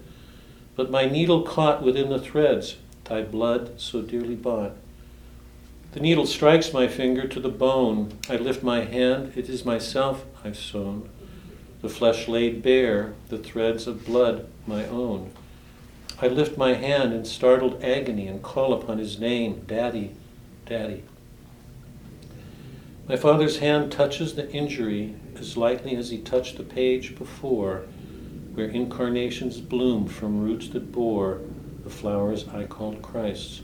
but 0.76 0.90
my 0.90 1.06
needle 1.06 1.42
caught 1.42 1.82
within 1.82 2.10
the 2.10 2.20
threads, 2.20 2.76
thy 3.04 3.22
blood 3.22 3.80
so 3.80 4.02
dearly 4.02 4.36
bought. 4.36 4.72
The 5.92 6.00
needle 6.00 6.26
strikes 6.26 6.72
my 6.72 6.86
finger 6.88 7.26
to 7.26 7.40
the 7.40 7.48
bone. 7.48 8.18
I 8.28 8.36
lift 8.36 8.62
my 8.62 8.84
hand, 8.84 9.32
it 9.36 9.48
is 9.48 9.64
myself 9.64 10.24
I've 10.44 10.56
sown 10.56 11.08
the 11.82 11.88
flesh 11.88 12.28
laid 12.28 12.62
bare, 12.62 13.14
the 13.28 13.38
threads 13.38 13.86
of 13.86 14.04
blood 14.04 14.46
my 14.66 14.86
own. 14.86 15.32
I 16.20 16.28
lift 16.28 16.58
my 16.58 16.74
hand 16.74 17.14
in 17.14 17.24
startled 17.24 17.82
agony 17.82 18.28
and 18.28 18.42
call 18.42 18.74
upon 18.74 18.98
his 18.98 19.18
name, 19.18 19.64
Daddy, 19.66 20.14
Daddy. 20.66 21.04
My 23.08 23.16
father's 23.16 23.58
hand 23.58 23.90
touches 23.90 24.34
the 24.34 24.50
injury 24.52 25.14
as 25.36 25.56
lightly 25.56 25.96
as 25.96 26.10
he 26.10 26.18
touched 26.18 26.58
the 26.58 26.62
page 26.62 27.16
before, 27.16 27.84
where 28.60 28.68
incarnations 28.68 29.58
bloom 29.58 30.06
from 30.06 30.38
roots 30.38 30.68
that 30.68 30.92
bore 30.92 31.40
the 31.82 31.88
flowers 31.88 32.46
I 32.48 32.64
called 32.64 33.00
Christ's 33.00 33.62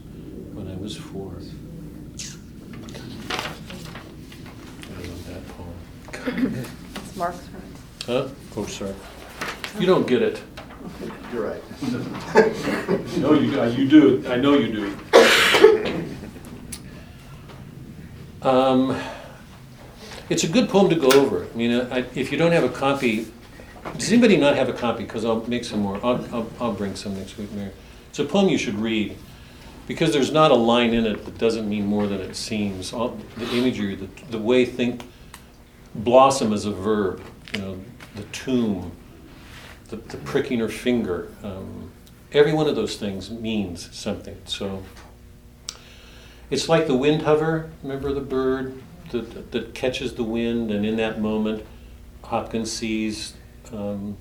when 0.55 0.69
I 0.69 0.75
was 0.77 0.97
four. 0.97 1.33
I 4.91 5.03
love 5.03 5.27
that 5.29 5.47
poem. 5.49 6.65
It's 6.95 7.15
Mark's 7.15 7.47
turn. 7.47 7.63
Huh? 8.07 8.29
Oh, 8.57 8.65
sorry. 8.65 8.95
You 9.79 9.85
don't 9.85 10.07
get 10.07 10.23
it. 10.23 10.43
You're 11.31 11.47
right. 11.47 11.63
No, 13.19 13.35
you, 13.35 13.61
uh, 13.61 13.67
you 13.67 13.87
do. 13.89 14.25
I 14.29 14.37
know 14.37 14.55
you 14.55 14.73
do. 14.73 14.97
Um, 18.41 18.99
it's 20.31 20.45
a 20.45 20.49
good 20.49 20.71
poem 20.71 20.89
to 20.89 20.97
go 20.97 21.09
over. 21.09 21.47
I 21.53 21.57
mean, 21.57 21.73
uh, 21.73 21.89
I, 21.91 21.99
if 22.15 22.33
you 22.33 22.39
don't 22.39 22.53
have 22.53 22.65
a 22.65 22.69
copy, 22.71 23.27
does 23.95 24.13
anybody 24.13 24.37
not 24.37 24.57
have 24.57 24.69
a 24.69 24.73
copy? 24.73 25.05
Because 25.05 25.25
I'll 25.25 25.45
make 25.47 25.65
some 25.65 25.81
more. 25.81 25.97
I'll, 26.05 26.25
I'll, 26.35 26.51
I'll 26.61 26.73
bring 26.73 26.95
some 26.97 27.17
next 27.17 27.39
week, 27.39 27.51
Mary. 27.53 27.73
It's 28.11 28.19
a 28.19 28.25
poem 28.25 28.49
you 28.49 28.59
should 28.59 28.77
read 28.77 29.17
because 29.87 30.13
there's 30.13 30.33
not 30.33 30.51
a 30.51 30.55
line 30.55 30.93
in 30.95 31.07
it 31.07 31.25
that 31.25 31.39
doesn't 31.39 31.69
mean 31.69 31.87
more 31.87 32.07
than 32.07 32.21
it 32.21 32.35
seems. 32.35 32.93
All, 32.93 33.19
the 33.37 33.51
imagery, 33.53 33.95
the, 33.95 34.09
the 34.31 34.39
way 34.39 34.65
think, 34.65 35.03
blossom 35.95 36.53
is 36.53 36.65
a 36.65 36.73
verb. 36.73 37.23
You 37.55 37.61
know, 37.61 37.85
the 38.17 38.25
tomb, 38.25 38.93
the, 39.89 39.97
the 39.97 40.17
pricking 40.19 40.59
her 40.61 40.69
finger. 40.69 41.31
Um, 41.43 41.91
every 42.33 42.53
one 42.53 42.67
of 42.67 42.77
those 42.77 42.97
things 42.97 43.31
means 43.31 43.95
something. 43.97 44.37
So 44.45 44.83
it's 46.51 46.69
like 46.69 46.87
the 46.87 46.95
Windhover. 46.95 47.71
Remember 47.83 48.13
the 48.13 48.21
bird 48.21 48.83
that, 49.11 49.53
that 49.53 49.75
catches 49.75 50.15
the 50.15 50.25
wind, 50.25 50.71
and 50.71 50.85
in 50.85 50.97
that 50.97 51.21
moment, 51.21 51.65
Hopkins 52.25 52.73
sees 52.73 53.35
um, 53.73 54.17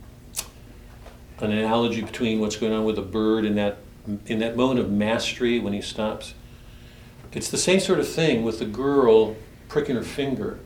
an 1.39 1.51
analogy 1.51 2.01
between 2.01 2.39
what's 2.39 2.55
going 2.55 2.73
on 2.73 2.85
with 2.85 2.97
a 2.97 3.01
bird 3.03 3.45
in 3.45 3.55
that 3.55 3.77
in 4.27 4.37
that 4.39 4.55
moment 4.55 4.79
of 4.79 4.91
mastery 4.91 5.57
when 5.59 5.73
he 5.73 5.81
stops. 5.81 6.35
It's 7.33 7.49
the 7.49 7.57
same 7.57 7.79
sort 7.79 7.99
of 7.99 8.07
thing 8.07 8.43
with 8.43 8.59
the 8.59 8.65
girl 8.65 9.35
pricking 9.67 9.95
her 9.95 10.03
finger. 10.03 10.59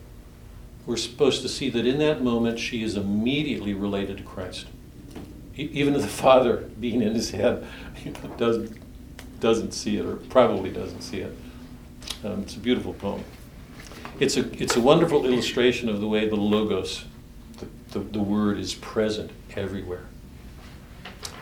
We're 0.86 0.98
supposed 0.98 1.42
to 1.44 1.50
see 1.50 1.70
that 1.70 1.86
in 1.86 2.00
that 2.00 2.22
moment 2.22 2.60
she 2.60 2.84
is 2.84 2.98
immediately 2.98 3.74
related 3.74 4.18
to 4.18 4.24
Christ. 4.24 4.66
E- 5.58 5.70
Even 5.72 5.94
the 5.94 6.06
father, 6.06 6.70
being 6.80 7.02
in 7.02 7.14
his 7.16 7.32
head, 7.32 7.66
doesn't, 8.38 8.78
doesn't 9.40 9.72
see 9.74 9.98
it, 9.98 10.06
or 10.06 10.18
probably 10.18 10.70
doesn't 10.70 11.02
see 11.02 11.20
it. 11.22 11.36
Um, 12.24 12.42
it's 12.42 12.56
a 12.56 12.60
beautiful 12.60 12.94
poem. 12.94 13.24
It's 14.20 14.36
a, 14.36 14.52
it's 14.62 14.76
a 14.76 14.82
wonderful 14.82 15.26
illustration 15.26 15.88
of 15.90 16.02
the 16.02 16.08
way 16.08 16.28
the 16.28 16.36
Logos, 16.36 17.06
the, 17.92 18.00
the, 18.00 18.22
word, 18.22 18.60
is 18.60 18.74
present 18.76 19.32
everywhere. 19.56 20.06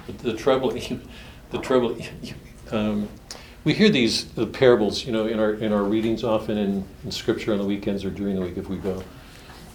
The, 0.06 0.32
the 0.32 0.34
trouble, 0.34 0.72
the 1.52 1.60
trouble, 1.60 1.98
um, 2.72 3.10
we 3.64 3.74
hear 3.74 3.90
these 3.90 4.26
the 4.30 4.48
parables, 4.48 5.06
you 5.06 5.12
know, 5.12 5.28
in 5.28 5.40
our 5.40 5.54
in 5.54 5.74
our 5.74 5.84
readings 5.84 6.24
often 6.24 6.58
in, 6.58 6.88
in 7.04 7.12
Scripture 7.12 7.52
on 7.52 7.60
the 7.60 7.66
weekends 7.66 8.06
or 8.06 8.10
during 8.10 8.36
the 8.36 8.42
week 8.42 8.58
if 8.58 8.70
we 8.70 8.78
go. 8.78 9.04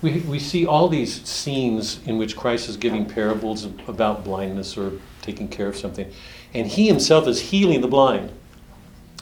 We, 0.01 0.21
we 0.21 0.41
see 0.41 0.67
all 0.67 0.89
these 0.89 1.23
scenes 1.29 2.01
in 2.07 2.19
which 2.19 2.37
Christ 2.37 2.69
is 2.69 2.77
giving 2.77 3.07
parables 3.07 3.67
about 3.87 4.25
blindness 4.25 4.77
or 4.77 4.93
taking 5.21 5.47
care 5.47 5.69
of 5.69 5.77
something, 5.77 6.11
and 6.55 6.67
He 6.67 6.89
Himself 6.89 7.29
is 7.29 7.41
healing 7.41 7.83
the 7.83 7.89
blind. 7.89 8.33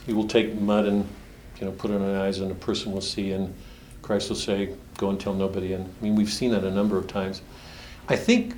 He 0.06 0.12
will 0.12 0.28
take 0.28 0.54
mud 0.54 0.86
and 0.86 1.08
you 1.58 1.66
know 1.66 1.72
put 1.72 1.90
it 1.90 2.00
on 2.00 2.14
eyes, 2.14 2.38
and 2.38 2.50
a 2.50 2.54
person 2.54 2.92
will 2.92 3.00
see, 3.00 3.32
and 3.32 3.52
Christ 4.02 4.28
will 4.28 4.36
say, 4.36 4.74
"Go 4.96 5.10
and 5.10 5.20
tell 5.20 5.34
nobody." 5.34 5.72
And 5.72 5.84
I 6.00 6.04
mean, 6.04 6.14
we've 6.14 6.32
seen 6.32 6.50
that 6.52 6.64
a 6.64 6.70
number 6.70 6.96
of 6.98 7.06
times. 7.06 7.42
I 8.08 8.16
think 8.16 8.54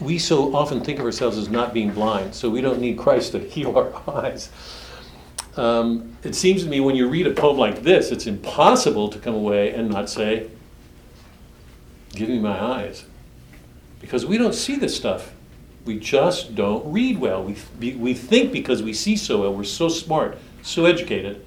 we 0.00 0.18
so 0.18 0.54
often 0.54 0.80
think 0.80 0.98
of 0.98 1.04
ourselves 1.04 1.38
as 1.38 1.48
not 1.48 1.72
being 1.72 1.92
blind, 1.92 2.34
so 2.34 2.50
we 2.50 2.60
don't 2.60 2.80
need 2.80 2.98
Christ 2.98 3.32
to 3.32 3.38
heal 3.48 3.76
our 3.76 3.92
eyes. 4.16 4.50
Um, 5.56 6.16
it 6.22 6.34
seems 6.34 6.64
to 6.64 6.68
me 6.68 6.80
when 6.80 6.96
you 6.96 7.08
read 7.08 7.26
a 7.26 7.32
poem 7.32 7.58
like 7.58 7.82
this, 7.82 8.10
it's 8.10 8.26
impossible 8.26 9.08
to 9.10 9.18
come 9.18 9.34
away 9.34 9.72
and 9.72 9.90
not 9.90 10.08
say, 10.08 10.48
Give 12.14 12.28
me 12.28 12.38
my 12.38 12.60
eyes. 12.60 13.04
Because 14.00 14.26
we 14.26 14.36
don't 14.36 14.54
see 14.54 14.76
this 14.76 14.94
stuff. 14.94 15.32
We 15.84 15.98
just 15.98 16.54
don't 16.54 16.90
read 16.92 17.18
well. 17.18 17.42
We, 17.42 17.94
we 17.94 18.14
think 18.14 18.52
because 18.52 18.82
we 18.82 18.92
see 18.92 19.16
so 19.16 19.40
well, 19.40 19.54
we're 19.54 19.64
so 19.64 19.88
smart, 19.88 20.38
so 20.62 20.84
educated, 20.84 21.44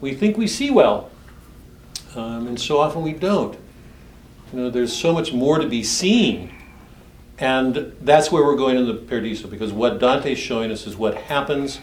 we 0.00 0.14
think 0.14 0.36
we 0.36 0.46
see 0.46 0.70
well. 0.70 1.10
Um, 2.14 2.46
and 2.46 2.60
so 2.60 2.78
often 2.78 3.02
we 3.02 3.12
don't. 3.12 3.56
You 4.54 4.60
know, 4.60 4.70
there's 4.70 4.96
so 4.96 5.12
much 5.12 5.32
more 5.32 5.58
to 5.58 5.66
be 5.66 5.82
seen. 5.82 6.54
And 7.38 7.92
that's 8.00 8.30
where 8.30 8.44
we're 8.44 8.54
going 8.54 8.76
in 8.76 8.86
the 8.86 8.94
Paradiso, 8.94 9.48
because 9.48 9.72
what 9.72 9.98
Dante's 9.98 10.38
showing 10.38 10.70
us 10.70 10.86
is 10.86 10.96
what 10.96 11.16
happens 11.16 11.80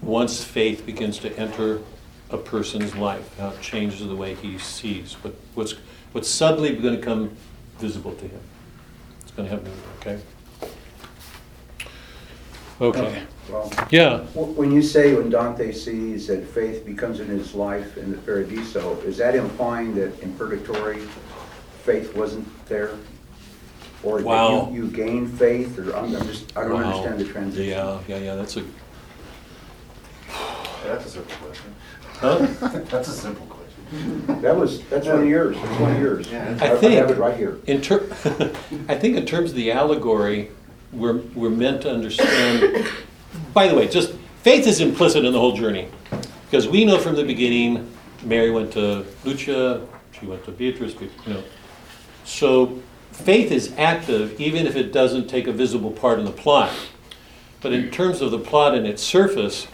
once 0.00 0.42
faith 0.42 0.86
begins 0.86 1.18
to 1.18 1.38
enter 1.38 1.80
a 2.30 2.38
person's 2.38 2.94
life, 2.96 3.36
how 3.36 3.50
it 3.50 3.60
changes 3.60 4.00
the 4.00 4.16
way 4.16 4.34
he 4.34 4.56
sees, 4.56 5.12
what, 5.22 5.34
what's, 5.54 5.72
what's 6.12 6.28
suddenly 6.28 6.70
going 6.74 6.94
to 6.94 7.00
become 7.00 7.36
visible 7.78 8.14
to 8.14 8.28
him. 8.28 8.40
It's 9.20 9.32
going 9.32 9.46
to 9.46 9.54
happen, 9.54 9.70
okay? 10.00 10.20
Okay. 12.80 13.22
Well, 13.50 13.70
Yeah. 13.90 14.20
when 14.32 14.72
you 14.72 14.80
say 14.80 15.14
when 15.14 15.28
Dante 15.28 15.70
sees 15.70 16.28
that 16.28 16.46
faith 16.46 16.86
becomes 16.86 17.20
in 17.20 17.28
his 17.28 17.54
life 17.54 17.98
in 17.98 18.10
the 18.10 18.16
Paradiso, 18.16 18.98
is 19.02 19.18
that 19.18 19.34
implying 19.34 19.94
that 19.96 20.18
in 20.20 20.32
purgatory, 20.32 21.02
faith 21.84 22.14
wasn't 22.16 22.46
there? 22.66 22.92
Or 24.02 24.18
that 24.18 24.26
Wow. 24.26 24.70
you, 24.70 24.84
you 24.84 24.90
gain 24.90 25.26
faith, 25.26 25.78
or 25.78 25.94
I'm, 25.96 26.14
I'm 26.14 26.26
just, 26.26 26.56
I 26.56 26.62
don't 26.62 26.72
Wow. 26.74 26.82
understand 26.92 27.20
the 27.20 27.24
transition. 27.32 27.68
Yeah, 27.70 28.00
yeah, 28.08 28.18
yeah. 28.18 28.34
That's 28.34 28.56
a. 28.56 28.64
That's 30.84 31.06
a 31.06 31.08
simple 31.10 31.34
question. 31.42 31.74
Huh? 32.18 32.46
That's 32.90 33.08
a 33.08 33.12
simple 33.12 33.46
question. 33.46 34.40
That 34.42 34.56
was, 34.56 34.82
that's 34.84 35.06
one 35.06 35.20
of 35.22 35.28
yours, 35.28 35.56
that's 35.56 35.80
one 35.80 35.92
of 35.94 36.00
yours. 36.00 36.30
Yeah. 36.30 36.58
I 36.60 36.72
I 36.72 36.76
think- 36.76 36.94
have 36.94 37.10
it 37.10 37.18
right 37.18 37.36
here. 37.36 37.58
In 37.66 37.80
ter- 37.80 38.02
I 38.88 38.94
think 38.96 39.16
in 39.16 39.24
terms 39.26 39.50
of 39.50 39.56
the 39.56 39.70
allegory, 39.72 40.50
we're, 40.92 41.18
we're 41.34 41.50
meant 41.50 41.82
to 41.82 41.90
understand. 41.92 42.88
By 43.52 43.68
the 43.68 43.74
way, 43.74 43.86
just 43.88 44.12
faith 44.42 44.66
is 44.66 44.80
implicit 44.80 45.24
in 45.24 45.32
the 45.32 45.38
whole 45.38 45.54
journey. 45.56 45.88
Because 46.46 46.66
we 46.68 46.84
know 46.84 46.98
from 46.98 47.14
the 47.14 47.24
beginning, 47.24 47.88
Mary 48.24 48.50
went 48.50 48.72
to 48.72 49.04
Lucia, 49.24 49.86
she 50.18 50.26
went 50.26 50.44
to 50.46 50.50
Beatrice, 50.50 50.94
you 51.00 51.10
know. 51.34 51.42
So 52.24 52.82
faith 53.12 53.52
is 53.52 53.72
active 53.76 54.40
even 54.40 54.66
if 54.66 54.76
it 54.76 54.92
doesn't 54.92 55.28
take 55.28 55.46
a 55.46 55.52
visible 55.52 55.92
part 55.92 56.18
in 56.18 56.24
the 56.24 56.32
plot. 56.32 56.72
But 57.60 57.72
in 57.72 57.90
terms 57.90 58.20
of 58.20 58.30
the 58.30 58.38
plot 58.38 58.74
and 58.74 58.86
its 58.86 59.02
surface, 59.02 59.66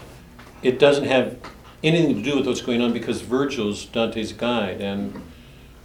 it 0.61 0.79
doesn't 0.79 1.05
have 1.05 1.37
anything 1.83 2.15
to 2.15 2.21
do 2.21 2.37
with 2.37 2.47
what's 2.47 2.61
going 2.61 2.81
on 2.81 2.93
because 2.93 3.21
Virgil's 3.21 3.85
Dante's 3.85 4.31
guide. 4.31 4.79
And 4.79 5.21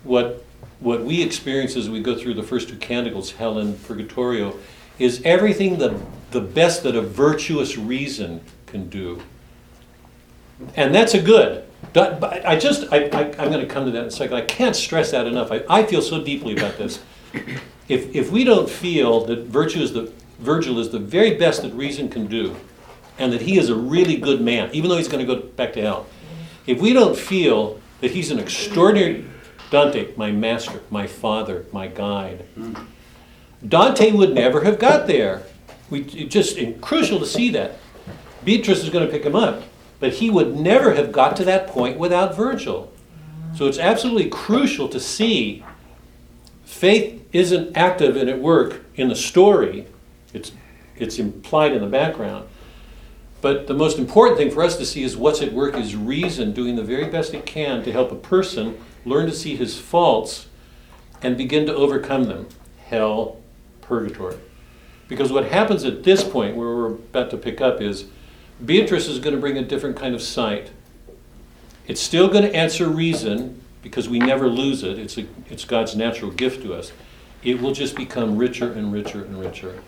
what, 0.04 0.44
what 0.80 1.04
we 1.04 1.22
experience 1.22 1.76
as 1.76 1.88
we 1.88 2.00
go 2.00 2.16
through 2.16 2.34
the 2.34 2.42
first 2.42 2.68
two 2.68 2.76
canticles, 2.76 3.32
Hell 3.32 3.58
and 3.58 3.82
Purgatorio, 3.84 4.56
is 4.98 5.20
everything 5.24 5.78
the, 5.78 6.00
the 6.30 6.40
best 6.40 6.82
that 6.82 6.94
a 6.94 7.02
virtuous 7.02 7.76
reason 7.76 8.40
can 8.66 8.88
do. 8.88 9.22
And 10.74 10.94
that's 10.94 11.14
a 11.14 11.20
good. 11.20 11.65
But 11.92 12.44
I 12.44 12.58
just, 12.58 12.92
I, 12.92 13.04
I, 13.04 13.22
I'm 13.38 13.50
going 13.50 13.60
to 13.60 13.66
come 13.66 13.86
to 13.86 13.90
that 13.92 14.02
in 14.02 14.08
a 14.08 14.10
second. 14.10 14.36
I 14.36 14.42
can't 14.42 14.76
stress 14.76 15.10
that 15.12 15.26
enough. 15.26 15.50
I, 15.50 15.64
I 15.68 15.82
feel 15.84 16.02
so 16.02 16.22
deeply 16.22 16.56
about 16.56 16.76
this. 16.76 17.02
If, 17.88 18.14
if 18.14 18.30
we 18.30 18.44
don't 18.44 18.68
feel 18.68 19.24
that 19.26 19.44
virtue 19.44 19.80
is 19.80 19.92
the, 19.92 20.12
Virgil 20.38 20.78
is 20.78 20.90
the 20.90 20.98
very 20.98 21.34
best 21.36 21.62
that 21.62 21.72
reason 21.72 22.08
can 22.08 22.26
do, 22.26 22.56
and 23.18 23.32
that 23.32 23.40
he 23.40 23.58
is 23.58 23.70
a 23.70 23.74
really 23.74 24.16
good 24.16 24.40
man, 24.42 24.68
even 24.74 24.90
though 24.90 24.98
he's 24.98 25.08
going 25.08 25.26
to 25.26 25.34
go 25.34 25.40
back 25.40 25.72
to 25.72 25.80
hell, 25.80 26.06
if 26.66 26.78
we 26.80 26.92
don't 26.92 27.16
feel 27.16 27.80
that 28.00 28.10
he's 28.10 28.30
an 28.30 28.38
extraordinary, 28.38 29.24
Dante, 29.70 30.14
my 30.16 30.30
master, 30.30 30.80
my 30.90 31.06
father, 31.06 31.64
my 31.72 31.86
guide, 31.86 32.44
Dante 33.66 34.12
would 34.12 34.34
never 34.34 34.62
have 34.62 34.78
got 34.78 35.06
there. 35.06 35.44
We, 35.88 36.02
it's 36.02 36.32
just 36.32 36.58
crucial 36.82 37.18
to 37.18 37.26
see 37.26 37.50
that. 37.52 37.78
Beatrice 38.44 38.82
is 38.84 38.90
going 38.90 39.06
to 39.06 39.10
pick 39.10 39.24
him 39.24 39.34
up, 39.34 39.62
but 40.00 40.14
he 40.14 40.30
would 40.30 40.56
never 40.56 40.94
have 40.94 41.12
got 41.12 41.36
to 41.36 41.44
that 41.44 41.66
point 41.66 41.98
without 41.98 42.36
Virgil. 42.36 42.92
So 43.54 43.66
it's 43.66 43.78
absolutely 43.78 44.28
crucial 44.28 44.88
to 44.88 45.00
see 45.00 45.64
faith 46.64 47.26
isn't 47.32 47.76
active 47.76 48.16
and 48.16 48.28
at 48.28 48.40
work 48.40 48.84
in 48.96 49.08
the 49.08 49.16
story, 49.16 49.86
it's, 50.34 50.52
it's 50.96 51.18
implied 51.18 51.72
in 51.72 51.80
the 51.80 51.86
background. 51.86 52.48
But 53.40 53.66
the 53.66 53.74
most 53.74 53.98
important 53.98 54.38
thing 54.38 54.50
for 54.50 54.62
us 54.62 54.76
to 54.78 54.86
see 54.86 55.02
is 55.02 55.16
what's 55.16 55.42
at 55.42 55.52
work 55.52 55.76
is 55.76 55.94
reason 55.94 56.52
doing 56.52 56.76
the 56.76 56.82
very 56.82 57.06
best 57.06 57.34
it 57.34 57.46
can 57.46 57.82
to 57.84 57.92
help 57.92 58.10
a 58.10 58.16
person 58.16 58.78
learn 59.04 59.26
to 59.26 59.32
see 59.32 59.56
his 59.56 59.78
faults 59.78 60.48
and 61.22 61.36
begin 61.36 61.66
to 61.66 61.74
overcome 61.74 62.24
them. 62.24 62.48
Hell, 62.86 63.40
purgatory. 63.82 64.36
Because 65.08 65.32
what 65.32 65.46
happens 65.46 65.84
at 65.84 66.02
this 66.02 66.24
point, 66.24 66.56
where 66.56 66.68
we're 66.68 66.86
about 66.92 67.30
to 67.30 67.36
pick 67.36 67.60
up, 67.60 67.80
is 67.80 68.06
Beatrice 68.64 69.06
is 69.08 69.18
going 69.18 69.34
to 69.34 69.40
bring 69.40 69.58
a 69.58 69.62
different 69.62 69.96
kind 69.96 70.14
of 70.14 70.22
sight. 70.22 70.70
It's 71.86 72.00
still 72.00 72.28
going 72.28 72.42
to 72.42 72.54
answer 72.54 72.88
reason 72.88 73.62
because 73.82 74.08
we 74.08 74.18
never 74.18 74.48
lose 74.48 74.82
it. 74.82 74.98
It's, 74.98 75.18
a, 75.18 75.26
it's 75.48 75.64
God's 75.64 75.94
natural 75.94 76.30
gift 76.30 76.62
to 76.62 76.74
us. 76.74 76.92
It 77.42 77.60
will 77.60 77.72
just 77.72 77.94
become 77.94 78.36
richer 78.36 78.72
and 78.72 78.92
richer 78.92 79.24
and 79.24 79.38
richer 79.38 79.80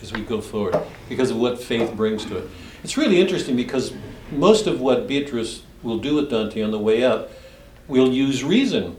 as 0.00 0.12
we 0.12 0.22
go 0.22 0.40
forward 0.40 0.80
because 1.08 1.30
of 1.30 1.38
what 1.38 1.60
faith 1.60 1.94
brings 1.94 2.24
to 2.26 2.38
it. 2.38 2.50
It's 2.84 2.96
really 2.96 3.20
interesting 3.20 3.56
because 3.56 3.92
most 4.30 4.66
of 4.66 4.80
what 4.80 5.08
Beatrice 5.08 5.62
will 5.82 5.98
do 5.98 6.16
with 6.16 6.30
Dante 6.30 6.62
on 6.62 6.70
the 6.70 6.78
way 6.78 7.02
up 7.02 7.30
will 7.88 8.12
use 8.12 8.44
reason. 8.44 8.96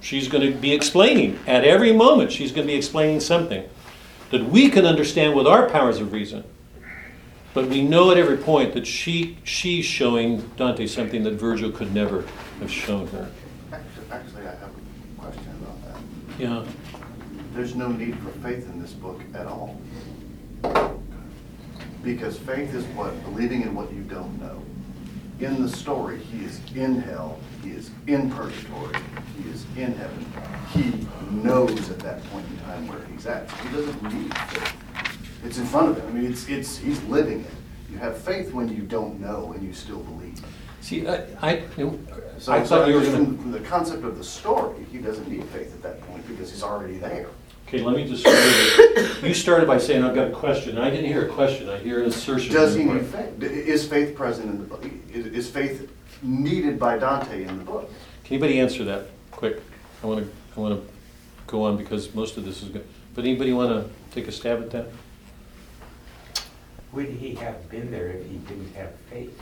She's 0.00 0.28
going 0.28 0.50
to 0.50 0.58
be 0.58 0.72
explaining 0.72 1.38
at 1.46 1.64
every 1.64 1.92
moment, 1.92 2.32
she's 2.32 2.52
going 2.52 2.66
to 2.66 2.72
be 2.72 2.76
explaining 2.76 3.20
something 3.20 3.68
that 4.30 4.44
we 4.44 4.70
can 4.70 4.86
understand 4.86 5.34
with 5.36 5.46
our 5.46 5.68
powers 5.68 6.00
of 6.00 6.12
reason. 6.12 6.44
But 7.54 7.68
we 7.68 7.82
know 7.82 8.10
at 8.10 8.16
every 8.16 8.38
point 8.38 8.72
that 8.74 8.86
she, 8.86 9.36
she's 9.44 9.84
showing 9.84 10.40
Dante 10.56 10.86
something 10.86 11.22
that 11.24 11.34
Virgil 11.34 11.70
could 11.70 11.94
never 11.94 12.24
have 12.60 12.70
shown 12.70 13.06
her. 13.08 13.30
Actually, 13.72 14.06
actually, 14.10 14.46
I 14.46 14.50
have 14.52 14.70
a 14.70 15.20
question 15.20 15.54
about 15.60 15.82
that. 15.84 16.40
Yeah. 16.40 16.64
There's 17.54 17.74
no 17.74 17.88
need 17.88 18.18
for 18.20 18.30
faith 18.40 18.64
in 18.70 18.80
this 18.80 18.92
book 18.92 19.20
at 19.34 19.46
all. 19.46 19.78
Because 22.02 22.38
faith 22.38 22.74
is 22.74 22.84
what? 22.96 23.22
Believing 23.24 23.62
in 23.62 23.74
what 23.74 23.92
you 23.92 24.00
don't 24.02 24.40
know. 24.40 24.62
In 25.40 25.60
the 25.62 25.68
story, 25.68 26.18
he 26.18 26.44
is 26.44 26.60
in 26.74 27.00
hell, 27.00 27.38
he 27.62 27.70
is 27.70 27.90
in 28.06 28.30
purgatory, 28.30 28.96
he 29.36 29.50
is 29.50 29.66
in 29.76 29.92
heaven. 29.94 30.32
He 30.72 31.06
knows 31.30 31.90
at 31.90 31.98
that 32.00 32.24
point 32.30 32.46
in 32.48 32.58
time 32.60 32.86
where 32.86 33.04
he's 33.06 33.26
at. 33.26 33.50
He 33.50 33.68
doesn't 33.70 34.02
need 34.04 34.36
faith. 34.38 34.74
It's 35.44 35.58
in 35.58 35.66
front 35.66 35.90
of 35.90 35.98
him. 35.98 36.08
I 36.08 36.12
mean, 36.20 36.30
it's, 36.30 36.48
it's, 36.48 36.76
he's 36.78 37.02
living 37.04 37.40
it. 37.40 37.50
You 37.90 37.98
have 37.98 38.16
faith 38.18 38.52
when 38.52 38.68
you 38.68 38.82
don't 38.82 39.20
know 39.20 39.52
and 39.52 39.62
you 39.66 39.72
still 39.72 39.98
believe. 40.00 40.40
See, 40.80 41.06
I, 41.06 41.24
I, 41.40 41.62
you 41.76 41.84
know, 41.86 41.98
So, 42.38 42.52
I 42.52 42.62
so 42.64 42.68
thought 42.80 42.88
you 42.88 42.94
were 42.94 43.00
just 43.00 43.12
gonna- 43.12 43.26
from 43.36 43.52
the 43.52 43.60
concept 43.60 44.04
of 44.04 44.18
the 44.18 44.24
story, 44.24 44.84
he 44.90 44.98
doesn't 44.98 45.28
need 45.28 45.44
faith 45.46 45.72
at 45.74 45.82
that 45.82 46.00
point 46.08 46.26
because 46.26 46.50
he's 46.50 46.62
already 46.62 46.98
there. 46.98 47.26
Okay, 47.68 47.80
let 47.82 47.96
me 47.96 48.06
just, 48.06 48.26
you 49.22 49.32
started 49.32 49.66
by 49.66 49.78
saying, 49.78 50.04
I've 50.04 50.14
got 50.14 50.28
a 50.28 50.32
question. 50.32 50.76
I 50.78 50.90
didn't 50.90 51.06
hear 51.06 51.26
a 51.26 51.28
question, 51.32 51.68
I 51.70 51.78
hear 51.78 52.00
an 52.02 52.06
assertion. 52.08 52.52
Does 52.52 52.74
he 52.74 52.84
need 52.84 53.10
part. 53.12 53.24
faith? 53.26 53.38
D- 53.40 53.46
Is 53.46 53.86
faith 53.86 54.14
present 54.14 54.50
in 54.50 54.58
the 54.58 54.64
book? 54.64 54.84
Is, 55.10 55.26
is 55.26 55.50
faith 55.50 55.90
needed 56.22 56.78
by 56.78 56.98
Dante 56.98 57.44
in 57.44 57.58
the 57.58 57.64
book? 57.64 57.90
Can 58.24 58.34
anybody 58.34 58.60
answer 58.60 58.84
that, 58.84 59.06
quick? 59.30 59.60
I 60.02 60.06
want 60.06 60.20
to, 60.24 60.30
I 60.56 60.60
want 60.60 60.80
to 60.86 60.92
go 61.46 61.62
on 61.62 61.76
because 61.78 62.14
most 62.14 62.36
of 62.36 62.44
this 62.44 62.62
is 62.62 62.68
good. 62.68 62.86
But 63.14 63.24
anybody 63.24 63.52
want 63.54 63.70
to 63.70 63.90
take 64.14 64.28
a 64.28 64.32
stab 64.32 64.60
at 64.60 64.70
that? 64.72 64.88
Would 66.92 67.06
he 67.08 67.34
have 67.36 67.68
been 67.70 67.90
there 67.90 68.08
if 68.08 68.26
he 68.26 68.36
didn't 68.38 68.74
have 68.74 68.94
faith? 69.10 69.38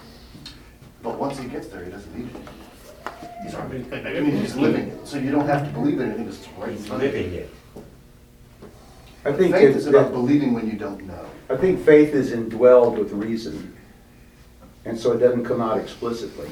But 1.03 1.19
once 1.19 1.39
he 1.39 1.49
gets 1.49 1.69
there, 1.69 1.85
he 1.85 1.91
doesn't 1.91 2.17
need 2.17 2.29
it. 2.35 3.13
He's 3.43 3.55
already, 3.55 3.85
I 3.93 4.21
mean, 4.21 4.37
he's 4.37 4.55
living 4.57 4.89
it, 4.89 5.07
so 5.07 5.17
you 5.19 5.31
don't 5.31 5.47
have 5.47 5.67
to 5.67 5.73
believe 5.73 6.01
anything 6.01 6.27
that's 6.27 6.47
right 6.59 6.69
in 6.71 6.77
He's 6.77 6.87
front 6.87 7.03
of 7.03 7.13
you. 7.15 7.19
living 7.23 7.35
it. 7.39 7.51
I 9.25 9.33
think, 9.33 9.55
Faith 9.55 9.71
it- 9.71 9.77
is 9.77 9.87
about 9.87 10.05
that- 10.09 10.13
believing 10.13 10.55
when 10.55 10.67
you 10.71 10.75
don't 10.79 11.05
know. 11.07 11.27
I 11.49 11.57
think 11.57 11.85
faith 11.85 12.15
is 12.15 12.31
indwelled 12.31 12.99
with 12.99 13.11
reason, 13.13 13.75
and 14.85 14.99
so 14.99 15.13
it 15.13 15.19
doesn't 15.19 15.45
come 15.45 15.61
out 15.61 15.79
explicitly. 15.79 16.49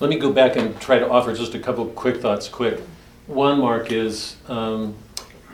Let 0.00 0.10
me 0.10 0.18
go 0.18 0.32
back 0.32 0.56
and 0.56 0.78
try 0.80 0.98
to 0.98 1.08
offer 1.08 1.32
just 1.34 1.54
a 1.54 1.58
couple 1.58 1.88
of 1.88 1.94
quick 1.94 2.20
thoughts, 2.20 2.48
quick. 2.48 2.80
One, 3.28 3.60
Mark, 3.60 3.90
is 3.92 4.36
um, 4.48 4.94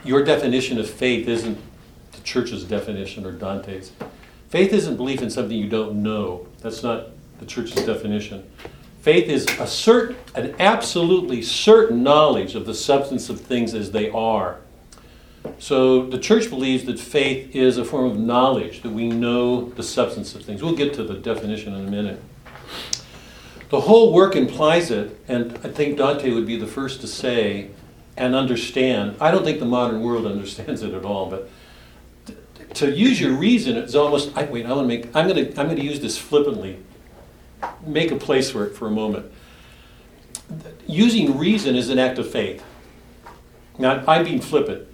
your 0.05 0.25
definition 0.25 0.79
of 0.79 0.88
faith 0.90 1.29
isn't 1.29 1.59
the 2.12 2.21
church's 2.23 2.64
definition 2.64 3.25
or 3.27 3.33
Dante's. 3.33 3.92
Faith 4.49 4.73
isn't 4.73 4.97
belief 4.97 5.21
in 5.21 5.31
something 5.31 5.57
you 5.57 5.69
don't 5.69 6.03
know. 6.03 6.47
That's 6.61 6.83
not 6.83 7.09
the 7.39 7.47
church's 7.47 7.85
definition. 7.85 8.49
Faith 9.03 9.29
is 9.29 9.47
a 9.61 9.67
certain, 9.67 10.17
an 10.35 10.55
absolutely 10.59 11.43
certain 11.43 12.03
knowledge 12.03 12.55
of 12.55 12.67
the 12.67 12.75
substance 12.75 13.29
of 13.29 13.41
things 13.41 13.75
as 13.75 13.93
they 13.93 14.11
are. 14.11 14.59
So 15.59 16.07
the 16.07 16.19
church 16.19 16.51
believes 16.51 16.85
that 16.85 16.99
faith 16.99 17.55
is 17.55 17.79
a 17.79 17.85
form 17.85 18.11
of 18.11 18.19
knowledge, 18.19 18.83
that 18.83 18.91
we 18.91 19.09
know 19.09 19.69
the 19.71 19.83
substance 19.83 20.35
of 20.35 20.43
things. 20.43 20.63
We'll 20.63 20.77
get 20.77 20.95
to 20.95 21.05
the 21.05 21.15
definition 21.15 21.75
in 21.75 21.87
a 21.87 21.91
minute. 21.91 22.23
The 23.71 23.83
whole 23.83 24.13
work 24.13 24.35
implies 24.35 24.91
it, 24.91 25.19
and 25.29 25.53
I 25.63 25.69
think 25.69 25.99
Dante 25.99 26.33
would 26.33 26.47
be 26.47 26.57
the 26.57 26.67
first 26.67 27.01
to 27.03 27.07
say 27.07 27.71
and 28.17 28.35
understand. 28.35 29.17
I 29.21 29.31
don't 29.31 29.45
think 29.45 29.61
the 29.61 29.67
modern 29.67 30.03
world 30.03 30.27
understands 30.35 30.83
it 30.83 30.95
at 30.95 31.05
all, 31.05 31.31
but 31.31 31.49
to 32.74 32.90
use 32.90 33.20
your 33.20 33.33
reason, 33.33 33.76
it's 33.76 33.94
almost. 33.94 34.37
I, 34.37 34.44
wait, 34.44 34.66
I 34.66 34.72
want 34.72 34.85
to 34.85 34.88
make. 34.88 35.07
I'm 35.16 35.28
going 35.28 35.52
to. 35.52 35.61
I'm 35.61 35.66
going 35.66 35.76
to 35.76 35.85
use 35.85 36.00
this 36.00 36.18
flippantly. 36.18 36.78
Make 37.85 38.11
a 38.11 38.16
place 38.16 38.50
for 38.50 38.64
it 38.64 38.76
for 38.76 38.87
a 38.87 38.90
moment. 38.90 39.33
Using 40.87 41.37
reason 41.37 41.76
is 41.76 41.90
an 41.90 41.98
act 41.98 42.18
of 42.18 42.31
faith. 42.31 42.62
Now, 43.78 44.02
I'm 44.07 44.24
being 44.24 44.40
flippant 44.40 44.87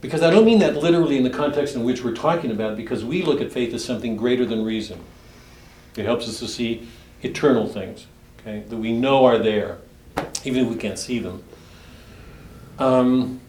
because 0.00 0.22
I 0.22 0.30
don't 0.30 0.44
mean 0.44 0.58
that 0.60 0.76
literally 0.76 1.16
in 1.16 1.24
the 1.24 1.30
context 1.30 1.74
in 1.74 1.84
which 1.84 2.04
we're 2.04 2.14
talking 2.14 2.50
about. 2.50 2.76
Because 2.76 3.04
we 3.04 3.22
look 3.22 3.40
at 3.40 3.50
faith 3.52 3.72
as 3.74 3.84
something 3.84 4.16
greater 4.16 4.44
than 4.44 4.64
reason. 4.64 5.00
It 5.96 6.04
helps 6.04 6.28
us 6.28 6.38
to 6.40 6.48
see 6.48 6.88
eternal 7.22 7.66
things, 7.66 8.06
okay, 8.40 8.64
that 8.68 8.76
we 8.76 8.92
know 8.92 9.24
are 9.24 9.38
there, 9.38 9.78
even 10.44 10.64
if 10.64 10.70
we 10.70 10.76
can't 10.76 10.98
see 10.98 11.20
them. 11.20 11.42
Um, 12.78 13.40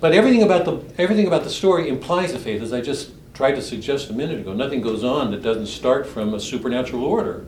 but 0.00 0.12
everything 0.12 0.42
about 0.42 0.64
the 0.64 0.82
everything 1.00 1.26
about 1.26 1.44
the 1.44 1.50
story 1.50 1.88
implies 1.88 2.32
a 2.32 2.38
faith, 2.38 2.62
as 2.62 2.72
I 2.72 2.80
just 2.80 3.12
tried 3.34 3.52
to 3.52 3.62
suggest 3.62 4.10
a 4.10 4.12
minute 4.12 4.40
ago. 4.40 4.52
Nothing 4.52 4.80
goes 4.80 5.04
on 5.04 5.30
that 5.30 5.42
doesn't 5.42 5.66
start 5.66 6.06
from 6.06 6.34
a 6.34 6.40
supernatural 6.40 7.04
order. 7.04 7.46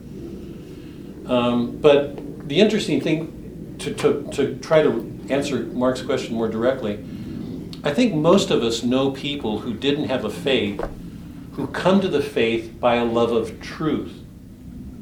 Um, 1.26 1.78
but 1.78 2.48
the 2.48 2.60
interesting 2.60 3.00
thing 3.00 3.76
to, 3.78 3.94
to, 3.94 4.28
to 4.32 4.56
try 4.58 4.82
to 4.82 5.20
answer 5.28 5.64
Mark's 5.64 6.02
question 6.02 6.34
more 6.34 6.48
directly, 6.48 7.04
I 7.84 7.92
think 7.92 8.14
most 8.14 8.50
of 8.50 8.62
us 8.62 8.82
know 8.82 9.10
people 9.10 9.60
who 9.60 9.74
didn't 9.74 10.08
have 10.08 10.24
a 10.24 10.30
faith, 10.30 10.82
who 11.52 11.66
come 11.68 12.00
to 12.00 12.08
the 12.08 12.22
faith 12.22 12.78
by 12.78 12.96
a 12.96 13.04
love 13.04 13.32
of 13.32 13.60
truth. 13.60 14.20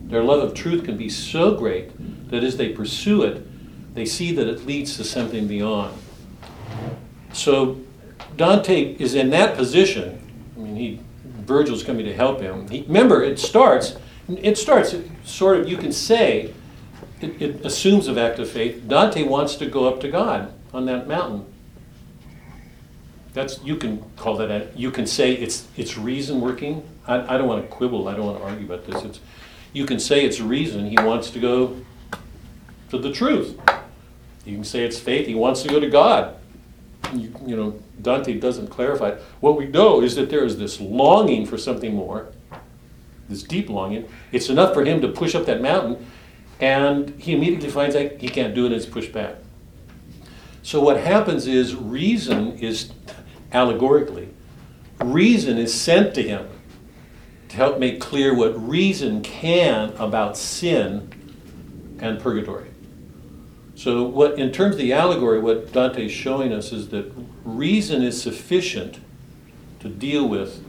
Their 0.06 0.24
love 0.24 0.42
of 0.42 0.54
truth 0.54 0.84
can 0.84 0.96
be 0.96 1.08
so 1.08 1.54
great 1.54 1.90
that 2.30 2.42
as 2.42 2.56
they 2.56 2.70
pursue 2.70 3.22
it, 3.22 3.46
they 3.94 4.06
see 4.06 4.32
that 4.32 4.48
it 4.48 4.66
leads 4.66 4.96
to 4.96 5.04
something 5.04 5.46
beyond. 5.46 5.96
So 7.32 7.80
Dante 8.36 8.94
is 8.94 9.14
in 9.14 9.30
that 9.30 9.56
position. 9.56 10.52
I 10.56 10.60
mean, 10.60 10.76
he 10.76 11.00
Virgil's 11.24 11.82
coming 11.82 12.06
to 12.06 12.14
help 12.14 12.40
him. 12.40 12.68
He, 12.68 12.82
remember, 12.82 13.22
it 13.22 13.38
starts. 13.38 13.96
It 14.28 14.56
starts 14.56 14.94
sort 15.24 15.58
of. 15.58 15.68
You 15.68 15.76
can 15.76 15.92
say 15.92 16.54
it, 17.20 17.42
it 17.42 17.64
assumes 17.64 18.06
of 18.06 18.16
act 18.16 18.38
of 18.38 18.48
faith. 18.48 18.86
Dante 18.86 19.24
wants 19.24 19.56
to 19.56 19.66
go 19.66 19.88
up 19.88 20.00
to 20.00 20.08
God 20.08 20.52
on 20.72 20.86
that 20.86 21.08
mountain. 21.08 21.44
That's 23.32 23.62
you 23.62 23.76
can 23.76 24.02
call 24.16 24.36
that. 24.36 24.50
A, 24.50 24.68
you 24.74 24.90
can 24.90 25.06
say 25.06 25.32
it's 25.32 25.68
it's 25.76 25.96
reason 25.96 26.40
working. 26.40 26.82
I, 27.06 27.34
I 27.34 27.38
don't 27.38 27.48
want 27.48 27.62
to 27.62 27.68
quibble. 27.68 28.08
I 28.08 28.14
don't 28.14 28.26
want 28.26 28.38
to 28.38 28.44
argue 28.44 28.66
about 28.66 28.86
this. 28.86 29.02
It's 29.04 29.20
you 29.72 29.86
can 29.86 30.00
say 30.00 30.24
it's 30.24 30.40
reason. 30.40 30.88
He 30.88 30.96
wants 30.96 31.30
to 31.30 31.40
go 31.40 31.76
to 32.90 32.98
the 32.98 33.12
truth. 33.12 33.58
You 34.44 34.54
can 34.54 34.64
say 34.64 34.84
it's 34.84 34.98
faith. 34.98 35.26
He 35.26 35.34
wants 35.34 35.62
to 35.62 35.68
go 35.68 35.78
to 35.78 35.88
God. 35.88 36.36
You, 37.12 37.34
you 37.44 37.56
know, 37.56 37.78
Dante 38.00 38.38
doesn't 38.38 38.68
clarify. 38.68 39.10
it. 39.10 39.22
What 39.40 39.56
we 39.56 39.66
know 39.66 40.02
is 40.02 40.14
that 40.16 40.30
there 40.30 40.44
is 40.44 40.58
this 40.58 40.80
longing 40.80 41.46
for 41.46 41.58
something 41.58 41.94
more, 41.94 42.28
this 43.28 43.42
deep 43.42 43.68
longing. 43.68 44.08
It's 44.32 44.48
enough 44.48 44.74
for 44.74 44.84
him 44.84 45.00
to 45.00 45.08
push 45.08 45.34
up 45.34 45.46
that 45.46 45.60
mountain, 45.60 46.06
and 46.60 47.10
he 47.18 47.34
immediately 47.34 47.70
finds 47.70 47.96
out 47.96 48.12
he 48.12 48.28
can't 48.28 48.54
do 48.54 48.64
it 48.64 48.66
and 48.66 48.76
it's 48.76 48.86
pushed 48.86 49.12
back. 49.12 49.36
So 50.62 50.80
what 50.80 50.98
happens 50.98 51.46
is 51.46 51.74
reason 51.74 52.58
is 52.58 52.92
allegorically, 53.52 54.28
reason 55.00 55.58
is 55.58 55.72
sent 55.72 56.14
to 56.14 56.22
him 56.22 56.48
to 57.48 57.56
help 57.56 57.78
make 57.78 58.00
clear 58.00 58.34
what 58.34 58.68
reason 58.68 59.22
can 59.22 59.90
about 59.96 60.36
sin 60.36 61.10
and 62.00 62.20
purgatory. 62.20 62.69
So, 63.80 64.02
what 64.02 64.38
in 64.38 64.52
terms 64.52 64.74
of 64.74 64.78
the 64.78 64.92
allegory, 64.92 65.38
what 65.38 65.72
Dante 65.72 66.04
is 66.04 66.12
showing 66.12 66.52
us 66.52 66.70
is 66.70 66.90
that 66.90 67.10
reason 67.46 68.02
is 68.02 68.20
sufficient 68.20 68.98
to 69.78 69.88
deal 69.88 70.28
with 70.28 70.62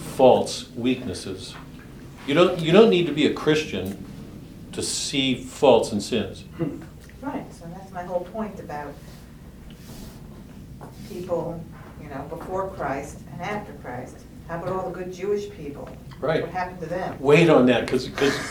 false 0.00 0.70
weaknesses. 0.76 1.56
You 2.28 2.34
don't, 2.34 2.60
you 2.60 2.70
don't 2.70 2.90
need 2.90 3.06
to 3.06 3.12
be 3.12 3.26
a 3.26 3.34
Christian 3.34 4.06
to 4.70 4.82
see 4.82 5.34
faults 5.34 5.90
and 5.90 6.00
sins. 6.00 6.44
Right, 7.20 7.52
so 7.52 7.64
that's 7.74 7.90
my 7.90 8.04
whole 8.04 8.20
point 8.20 8.60
about 8.60 8.94
people, 11.08 11.60
you 12.00 12.08
know, 12.08 12.24
before 12.28 12.68
Christ 12.68 13.18
and 13.32 13.42
after 13.42 13.72
Christ. 13.82 14.18
How 14.46 14.62
about 14.62 14.68
all 14.68 14.90
the 14.90 14.94
good 14.94 15.12
Jewish 15.12 15.50
people? 15.50 15.88
Right. 16.20 16.42
What 16.42 16.50
happened 16.50 16.80
to 16.80 16.86
them? 16.86 17.16
Wait 17.20 17.50
on 17.50 17.66
that, 17.66 17.84
because, 17.86 18.08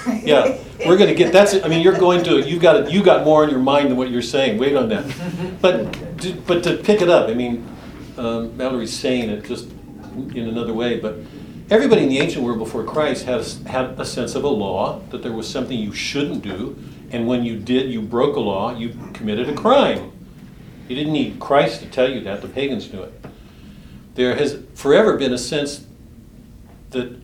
yeah, 0.24 0.58
we're 0.86 0.98
gonna 0.98 1.16
get, 1.16 1.34
that's, 1.34 1.54
it. 1.54 1.66
I 1.66 1.68
mean, 1.68 1.82
you're 1.82 1.98
going 1.98 2.24
to, 2.26 2.40
you've 2.42 2.62
got, 2.62 2.92
you 2.92 3.04
got 3.04 3.26
more 3.26 3.44
in 3.44 3.50
your 3.50 3.60
mind 3.60 3.90
than 3.90 3.98
what 3.98 4.12
you're 4.12 4.22
saying, 4.22 4.60
wait 4.60 4.76
on 4.76 4.90
that. 4.90 5.06
But, 5.62 5.94
to- 6.22 6.34
but 6.46 6.64
to 6.64 6.78
pick 6.78 7.02
it 7.02 7.10
up, 7.10 7.30
I 7.30 7.34
mean, 7.34 7.68
um, 8.18 8.56
Mallory's 8.58 8.94
saying 8.94 9.30
it 9.30 9.44
just 9.46 9.70
in 10.36 10.48
another 10.48 10.74
way, 10.74 11.00
but 11.00 11.16
everybody 11.72 12.04
in 12.04 12.10
the 12.10 12.20
ancient 12.20 12.44
world 12.44 12.60
before 12.60 12.84
Christ 12.84 13.26
had, 13.26 13.38
a 13.38 13.42
s- 13.44 13.62
had 13.64 14.00
a 14.00 14.06
sense 14.06 14.36
of 14.36 14.44
a 14.44 14.48
law, 14.50 15.00
that 15.10 15.24
there 15.24 15.32
was 15.32 15.50
something 15.50 15.78
you 15.78 15.94
shouldn't 15.94 16.44
do, 16.44 16.78
and 17.12 17.28
when 17.28 17.44
you 17.44 17.58
did, 17.58 17.90
you 17.92 18.02
broke 18.02 18.36
a 18.36 18.40
law, 18.40 18.76
you 18.78 18.96
committed 19.14 19.50
a 19.50 19.54
crime. 19.56 20.12
You 20.88 20.96
didn't 20.96 21.14
need 21.14 21.40
Christ 21.40 21.80
to 21.82 21.88
tell 21.88 22.12
you 22.12 22.20
that, 22.22 22.42
the 22.44 22.48
pagans 22.50 22.92
knew 22.94 23.02
it. 23.02 23.26
There 24.14 24.36
has 24.36 24.60
forever 24.76 25.18
been 25.18 25.34
a 25.34 25.38
sense 25.40 25.86
that 26.92 27.20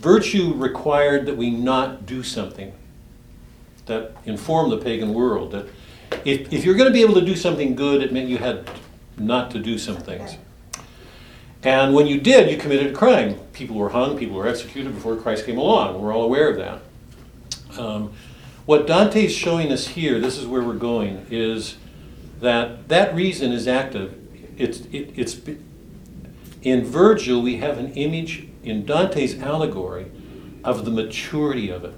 virtue 0.00 0.54
required 0.54 1.26
that 1.26 1.36
we 1.36 1.50
not 1.50 2.06
do 2.06 2.22
something 2.22 2.72
that 3.86 4.12
informed 4.24 4.72
the 4.72 4.78
pagan 4.78 5.12
world. 5.12 5.52
That 5.52 5.66
if, 6.24 6.52
if 6.52 6.64
you're 6.64 6.74
going 6.74 6.88
to 6.88 6.92
be 6.92 7.02
able 7.02 7.14
to 7.14 7.24
do 7.24 7.36
something 7.36 7.74
good, 7.74 8.02
it 8.02 8.12
meant 8.12 8.28
you 8.28 8.38
had 8.38 8.68
not 9.18 9.50
to 9.50 9.58
do 9.58 9.78
some 9.78 9.96
things. 9.96 10.36
And 11.62 11.94
when 11.94 12.06
you 12.06 12.18
did, 12.18 12.50
you 12.50 12.56
committed 12.56 12.86
a 12.86 12.96
crime. 12.96 13.38
People 13.52 13.76
were 13.76 13.90
hung, 13.90 14.16
people 14.16 14.36
were 14.36 14.48
executed 14.48 14.94
before 14.94 15.16
Christ 15.16 15.44
came 15.44 15.58
along. 15.58 16.00
We're 16.00 16.14
all 16.14 16.24
aware 16.24 16.48
of 16.48 16.56
that. 16.56 17.78
Um, 17.78 18.12
what 18.64 18.86
Dante 18.86 19.26
is 19.26 19.32
showing 19.32 19.70
us 19.70 19.88
here, 19.88 20.18
this 20.18 20.38
is 20.38 20.46
where 20.46 20.62
we're 20.62 20.74
going, 20.74 21.26
is 21.30 21.76
that 22.40 22.88
that 22.88 23.14
reason 23.14 23.52
is 23.52 23.68
active. 23.68 24.16
It's, 24.56 24.80
it, 24.92 25.12
it's 25.16 25.38
in 26.62 26.84
Virgil, 26.84 27.42
we 27.42 27.56
have 27.56 27.78
an 27.78 27.92
image 27.92 28.49
in 28.62 28.84
Dante's 28.84 29.40
allegory 29.40 30.10
of 30.64 30.84
the 30.84 30.90
maturity 30.90 31.70
of 31.70 31.84
it, 31.84 31.94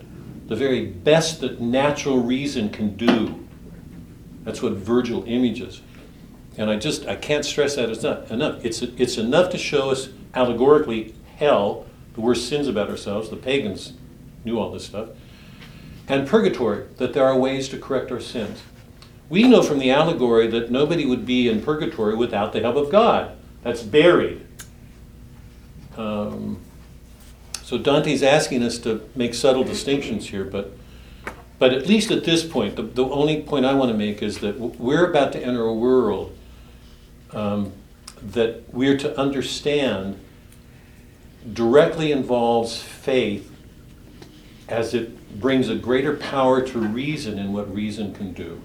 the 0.48 0.56
very 0.56 0.86
best 0.86 1.40
that 1.40 1.60
natural 1.60 2.18
reason 2.18 2.70
can 2.70 2.96
do. 2.96 3.46
That's 4.44 4.62
what 4.62 4.72
Virgil 4.72 5.24
images. 5.26 5.82
And 6.56 6.70
I 6.70 6.76
just, 6.76 7.06
I 7.06 7.16
can't 7.16 7.44
stress 7.44 7.76
that 7.76 7.88
it's 7.88 8.02
not 8.02 8.30
enough. 8.30 8.64
It's, 8.64 8.82
it's 8.82 9.16
enough 9.16 9.50
to 9.52 9.58
show 9.58 9.90
us 9.90 10.10
allegorically 10.34 11.14
hell, 11.36 11.86
the 12.14 12.20
worst 12.20 12.48
sins 12.48 12.68
about 12.68 12.90
ourselves. 12.90 13.30
The 13.30 13.36
pagans 13.36 13.94
knew 14.44 14.58
all 14.58 14.70
this 14.70 14.84
stuff. 14.84 15.10
and 16.08 16.26
purgatory, 16.28 16.84
that 16.98 17.14
there 17.14 17.24
are 17.24 17.38
ways 17.38 17.68
to 17.70 17.78
correct 17.78 18.10
our 18.10 18.20
sins. 18.20 18.60
We 19.28 19.44
know 19.44 19.62
from 19.62 19.78
the 19.78 19.90
allegory 19.90 20.46
that 20.48 20.70
nobody 20.70 21.06
would 21.06 21.24
be 21.24 21.48
in 21.48 21.62
purgatory 21.62 22.14
without 22.14 22.52
the 22.52 22.60
help 22.60 22.76
of 22.76 22.90
God. 22.90 23.36
That's 23.62 23.82
buried. 23.82 24.46
Um, 25.96 26.58
so 27.62 27.78
Dante's 27.78 28.22
asking 28.22 28.62
us 28.62 28.78
to 28.78 29.08
make 29.14 29.34
subtle 29.34 29.64
distinctions 29.64 30.28
here, 30.28 30.44
but 30.44 30.72
but 31.58 31.72
at 31.72 31.86
least 31.86 32.10
at 32.10 32.24
this 32.24 32.44
point, 32.44 32.74
the, 32.74 32.82
the 32.82 33.04
only 33.04 33.40
point 33.40 33.64
I 33.64 33.72
want 33.74 33.92
to 33.92 33.96
make 33.96 34.20
is 34.20 34.38
that 34.38 34.58
we're 34.58 35.08
about 35.08 35.30
to 35.34 35.40
enter 35.40 35.62
a 35.62 35.72
world 35.72 36.36
um, 37.30 37.72
that 38.20 38.74
we're 38.74 38.96
to 38.98 39.16
understand 39.16 40.18
directly 41.52 42.10
involves 42.10 42.82
faith 42.82 43.48
as 44.68 44.92
it 44.92 45.40
brings 45.40 45.68
a 45.68 45.76
greater 45.76 46.16
power 46.16 46.62
to 46.62 46.78
reason 46.80 47.38
in 47.38 47.52
what 47.52 47.72
reason 47.72 48.12
can 48.12 48.32
do. 48.32 48.60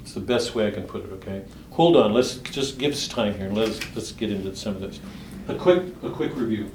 It's 0.00 0.14
the 0.14 0.20
best 0.20 0.54
way 0.54 0.68
I 0.68 0.70
can 0.70 0.84
put 0.84 1.04
it, 1.04 1.12
okay? 1.14 1.44
Hold 1.72 1.96
on, 1.96 2.12
let's 2.12 2.36
just 2.36 2.78
give 2.78 2.92
us 2.92 3.08
time 3.08 3.34
here. 3.34 3.50
Let's, 3.50 3.80
let's 3.96 4.12
get 4.12 4.30
into 4.30 4.54
some 4.54 4.76
of 4.76 4.80
this. 4.80 5.00
A 5.48 5.54
quick, 5.54 5.82
a 6.02 6.10
quick 6.10 6.36
review. 6.36 6.70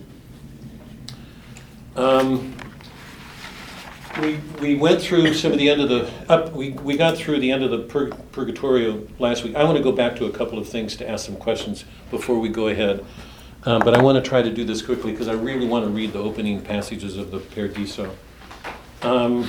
Um, 1.95 2.55
we, 4.19 4.39
we 4.59 4.75
went 4.75 4.99
through 4.99 5.31
some 5.35 5.51
of 5.51 5.59
the 5.59 5.69
end 5.69 5.79
of 5.79 5.89
the, 5.89 6.11
up, 6.27 6.53
we, 6.53 6.71
we 6.71 6.97
got 6.97 7.15
through 7.15 7.39
the 7.39 7.51
end 7.51 7.63
of 7.63 7.69
the 7.69 7.79
pur- 7.79 8.09
purgatorio 8.31 9.07
last 9.19 9.43
week. 9.43 9.55
I 9.55 9.63
want 9.63 9.77
to 9.77 9.83
go 9.83 9.91
back 9.91 10.15
to 10.15 10.25
a 10.25 10.31
couple 10.31 10.57
of 10.57 10.67
things 10.67 10.95
to 10.97 11.07
ask 11.07 11.23
some 11.23 11.35
questions 11.35 11.85
before 12.09 12.39
we 12.39 12.49
go 12.49 12.67
ahead. 12.67 13.05
Um, 13.65 13.79
but 13.83 13.93
I 13.93 14.01
want 14.01 14.23
to 14.23 14.27
try 14.27 14.41
to 14.41 14.51
do 14.51 14.65
this 14.65 14.81
quickly 14.81 15.11
because 15.11 15.27
I 15.27 15.33
really 15.33 15.67
want 15.67 15.85
to 15.85 15.91
read 15.91 16.11
the 16.11 16.19
opening 16.19 16.59
passages 16.59 17.15
of 17.15 17.29
the 17.29 17.39
Paradiso. 17.39 18.15
Um, 19.03 19.47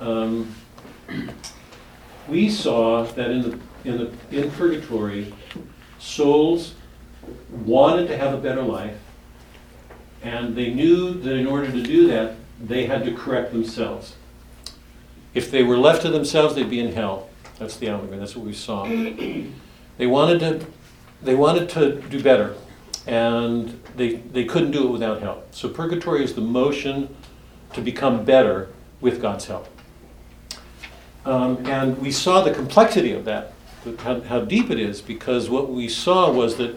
um, 0.00 0.52
we 2.26 2.50
saw 2.50 3.04
that 3.04 3.30
in 3.30 3.42
the, 3.42 3.58
in 3.84 3.98
the, 3.98 4.42
in 4.42 4.50
purgatory, 4.50 5.32
souls 5.98 6.74
wanted 7.50 8.08
to 8.08 8.16
have 8.16 8.32
a 8.32 8.38
better 8.38 8.62
life, 8.62 8.98
and 10.22 10.56
they 10.56 10.72
knew 10.72 11.12
that 11.14 11.34
in 11.34 11.46
order 11.46 11.70
to 11.70 11.82
do 11.82 12.06
that, 12.08 12.34
they 12.60 12.86
had 12.86 13.04
to 13.04 13.14
correct 13.14 13.52
themselves. 13.52 14.16
If 15.34 15.50
they 15.50 15.62
were 15.62 15.76
left 15.76 16.02
to 16.02 16.10
themselves, 16.10 16.54
they'd 16.54 16.70
be 16.70 16.80
in 16.80 16.92
hell. 16.92 17.28
That's 17.58 17.76
the 17.76 17.88
allegory. 17.88 18.18
That's 18.18 18.36
what 18.36 18.46
we 18.46 18.52
saw. 18.52 18.84
They 18.84 20.06
wanted 20.06 20.40
to, 20.40 20.66
they 21.22 21.34
wanted 21.34 21.68
to 21.70 22.00
do 22.08 22.22
better, 22.22 22.54
and 23.06 23.80
they, 23.96 24.16
they 24.16 24.44
couldn't 24.44 24.70
do 24.70 24.86
it 24.88 24.90
without 24.90 25.20
help. 25.20 25.54
So 25.54 25.68
purgatory 25.68 26.24
is 26.24 26.34
the 26.34 26.40
motion 26.40 27.14
to 27.74 27.80
become 27.80 28.24
better 28.24 28.70
with 29.00 29.20
God's 29.20 29.46
help. 29.46 29.68
Um, 31.24 31.66
and 31.66 31.98
we 31.98 32.10
saw 32.10 32.42
the 32.42 32.52
complexity 32.52 33.12
of 33.12 33.24
that, 33.26 33.52
that 33.52 33.57
how, 34.00 34.20
how 34.20 34.40
deep 34.40 34.70
it 34.70 34.78
is, 34.78 35.00
because 35.00 35.48
what 35.48 35.70
we 35.70 35.88
saw 35.88 36.30
was 36.30 36.56
that 36.56 36.76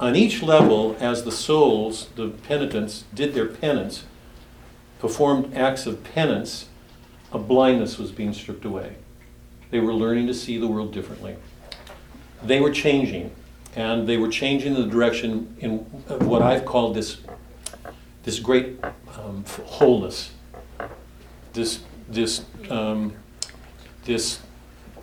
on 0.00 0.16
each 0.16 0.42
level, 0.42 0.96
as 1.00 1.24
the 1.24 1.32
souls, 1.32 2.08
the 2.16 2.28
penitents, 2.28 3.04
did 3.14 3.34
their 3.34 3.46
penance, 3.46 4.04
performed 4.98 5.54
acts 5.54 5.86
of 5.86 6.02
penance, 6.02 6.68
a 7.32 7.38
blindness 7.38 7.98
was 7.98 8.10
being 8.10 8.32
stripped 8.32 8.64
away. 8.64 8.96
They 9.70 9.80
were 9.80 9.94
learning 9.94 10.26
to 10.26 10.34
see 10.34 10.58
the 10.58 10.66
world 10.66 10.92
differently. 10.92 11.36
They 12.42 12.60
were 12.60 12.72
changing, 12.72 13.30
and 13.76 14.08
they 14.08 14.16
were 14.16 14.28
changing 14.28 14.74
in 14.74 14.82
the 14.82 14.88
direction 14.88 15.56
in 15.60 15.78
what 16.26 16.42
I've 16.42 16.64
called 16.64 16.94
this, 16.94 17.18
this 18.24 18.38
great 18.38 18.78
um, 19.18 19.44
wholeness, 19.64 20.32
this, 21.52 21.80
this, 22.08 22.44
um, 22.68 23.14
this 24.04 24.40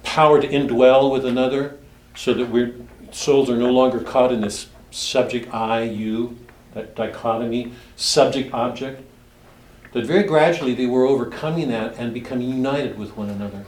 power 0.03 0.41
to 0.41 0.47
indwell 0.47 1.11
with 1.11 1.25
another, 1.25 1.77
so 2.15 2.33
that 2.33 2.49
we're 2.49 2.75
souls 3.11 3.49
are 3.49 3.57
no 3.57 3.71
longer 3.71 3.99
caught 3.99 4.31
in 4.31 4.41
this 4.41 4.67
subject 4.91 5.53
I, 5.53 5.83
you, 5.83 6.37
that 6.73 6.95
dichotomy, 6.95 7.73
subject 7.95 8.53
object. 8.53 9.03
That 9.93 10.05
very 10.05 10.23
gradually 10.23 10.75
they 10.75 10.85
were 10.85 11.05
overcoming 11.05 11.69
that 11.69 11.95
and 11.97 12.13
becoming 12.13 12.49
united 12.49 12.97
with 12.97 13.17
one 13.17 13.29
another. 13.29 13.65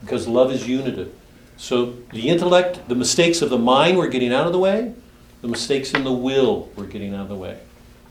Because 0.00 0.28
love 0.28 0.52
is 0.52 0.68
unitive. 0.68 1.12
So 1.56 1.96
the 2.12 2.28
intellect, 2.28 2.88
the 2.88 2.94
mistakes 2.94 3.42
of 3.42 3.50
the 3.50 3.58
mind 3.58 3.98
were 3.98 4.08
getting 4.08 4.32
out 4.32 4.46
of 4.46 4.52
the 4.52 4.58
way, 4.58 4.94
the 5.40 5.48
mistakes 5.48 5.92
in 5.92 6.04
the 6.04 6.12
will 6.12 6.70
were 6.76 6.86
getting 6.86 7.14
out 7.14 7.22
of 7.22 7.28
the 7.28 7.36
way. 7.36 7.58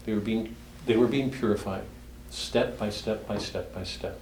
They 0.05 0.13
were 0.13 0.19
being, 0.19 0.55
they 0.85 0.97
were 0.97 1.07
being 1.07 1.31
purified, 1.31 1.83
step 2.29 2.77
by 2.77 2.89
step 2.89 3.27
by 3.27 3.37
step 3.37 3.73
by 3.73 3.83
step. 3.83 4.19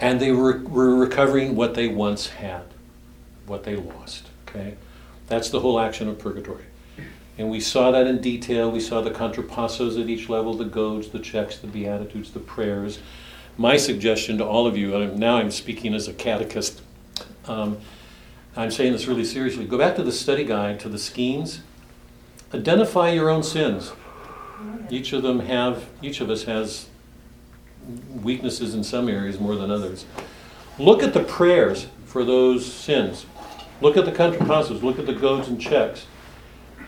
And 0.00 0.20
they 0.20 0.32
were, 0.32 0.58
were 0.58 0.94
recovering 0.94 1.56
what 1.56 1.74
they 1.74 1.88
once 1.88 2.28
had, 2.28 2.62
what 3.46 3.64
they 3.64 3.76
lost. 3.76 4.26
Okay? 4.48 4.76
That's 5.26 5.50
the 5.50 5.60
whole 5.60 5.80
action 5.80 6.08
of 6.08 6.18
purgatory. 6.18 6.64
And 7.36 7.50
we 7.50 7.60
saw 7.60 7.92
that 7.92 8.06
in 8.06 8.20
detail. 8.20 8.70
We 8.70 8.80
saw 8.80 9.00
the 9.00 9.10
contrapassos 9.10 10.00
at 10.00 10.08
each 10.08 10.28
level, 10.28 10.54
the 10.54 10.64
goads, 10.64 11.08
the 11.08 11.20
checks, 11.20 11.58
the 11.58 11.68
beatitudes, 11.68 12.32
the 12.32 12.40
prayers. 12.40 12.98
My 13.56 13.76
suggestion 13.76 14.38
to 14.38 14.44
all 14.44 14.66
of 14.66 14.76
you, 14.76 14.96
and 14.96 15.18
now 15.18 15.36
I'm 15.36 15.50
speaking 15.50 15.94
as 15.94 16.08
a 16.08 16.12
catechist, 16.12 16.82
um, 17.46 17.78
I'm 18.56 18.72
saying 18.72 18.92
this 18.92 19.06
really 19.06 19.24
seriously. 19.24 19.66
Go 19.66 19.78
back 19.78 19.94
to 19.96 20.02
the 20.02 20.12
study 20.12 20.44
guide, 20.44 20.80
to 20.80 20.88
the 20.88 20.98
schemes. 20.98 21.60
Identify 22.52 23.10
your 23.10 23.30
own 23.30 23.44
sins. 23.44 23.92
Each 24.90 25.12
of 25.12 25.22
them 25.22 25.40
have, 25.40 25.86
each 26.02 26.20
of 26.20 26.30
us 26.30 26.44
has 26.44 26.87
weaknesses 28.22 28.74
in 28.74 28.84
some 28.84 29.08
areas 29.08 29.40
more 29.40 29.56
than 29.56 29.70
others. 29.70 30.04
Look 30.78 31.02
at 31.02 31.14
the 31.14 31.24
prayers 31.24 31.86
for 32.04 32.24
those 32.24 32.70
sins. 32.70 33.26
Look 33.80 33.96
at 33.96 34.04
the 34.04 34.12
contrapassos. 34.12 34.82
Look 34.82 34.98
at 34.98 35.06
the 35.06 35.14
goads 35.14 35.48
and 35.48 35.60
checks. 35.60 36.06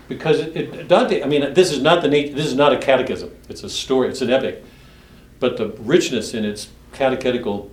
Because 0.08 0.40
it, 0.40 0.56
it, 0.56 0.88
Dante, 0.88 1.22
I 1.22 1.26
mean, 1.26 1.54
this 1.54 1.70
is 1.70 1.80
not 1.80 2.02
the 2.02 2.08
nat- 2.08 2.34
this 2.34 2.46
is 2.46 2.54
not 2.54 2.72
a 2.72 2.78
catechism. 2.78 3.34
It's 3.48 3.62
a 3.62 3.70
story. 3.70 4.08
It's 4.08 4.22
an 4.22 4.30
epic. 4.30 4.64
But 5.38 5.56
the 5.56 5.68
richness 5.68 6.34
in 6.34 6.44
its 6.44 6.68
catechetical 6.92 7.70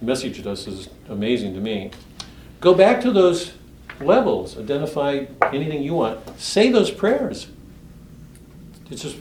message 0.00 0.42
to 0.42 0.50
us 0.50 0.66
is 0.66 0.88
amazing 1.08 1.54
to 1.54 1.60
me. 1.60 1.90
Go 2.60 2.74
back 2.74 3.00
to 3.02 3.10
those 3.10 3.52
levels. 4.00 4.58
Identify 4.58 5.26
anything 5.52 5.82
you 5.82 5.94
want. 5.94 6.38
Say 6.38 6.70
those 6.70 6.90
prayers. 6.90 7.48
It's 8.90 9.02
just 9.02 9.16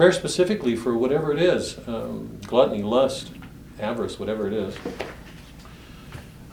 prayer 0.00 0.12
specifically 0.12 0.74
for 0.74 0.96
whatever 0.96 1.30
it 1.30 1.38
is 1.38 1.76
um, 1.86 2.38
gluttony, 2.46 2.82
lust, 2.82 3.32
avarice, 3.78 4.18
whatever 4.18 4.46
it 4.46 4.54
is. 4.54 4.74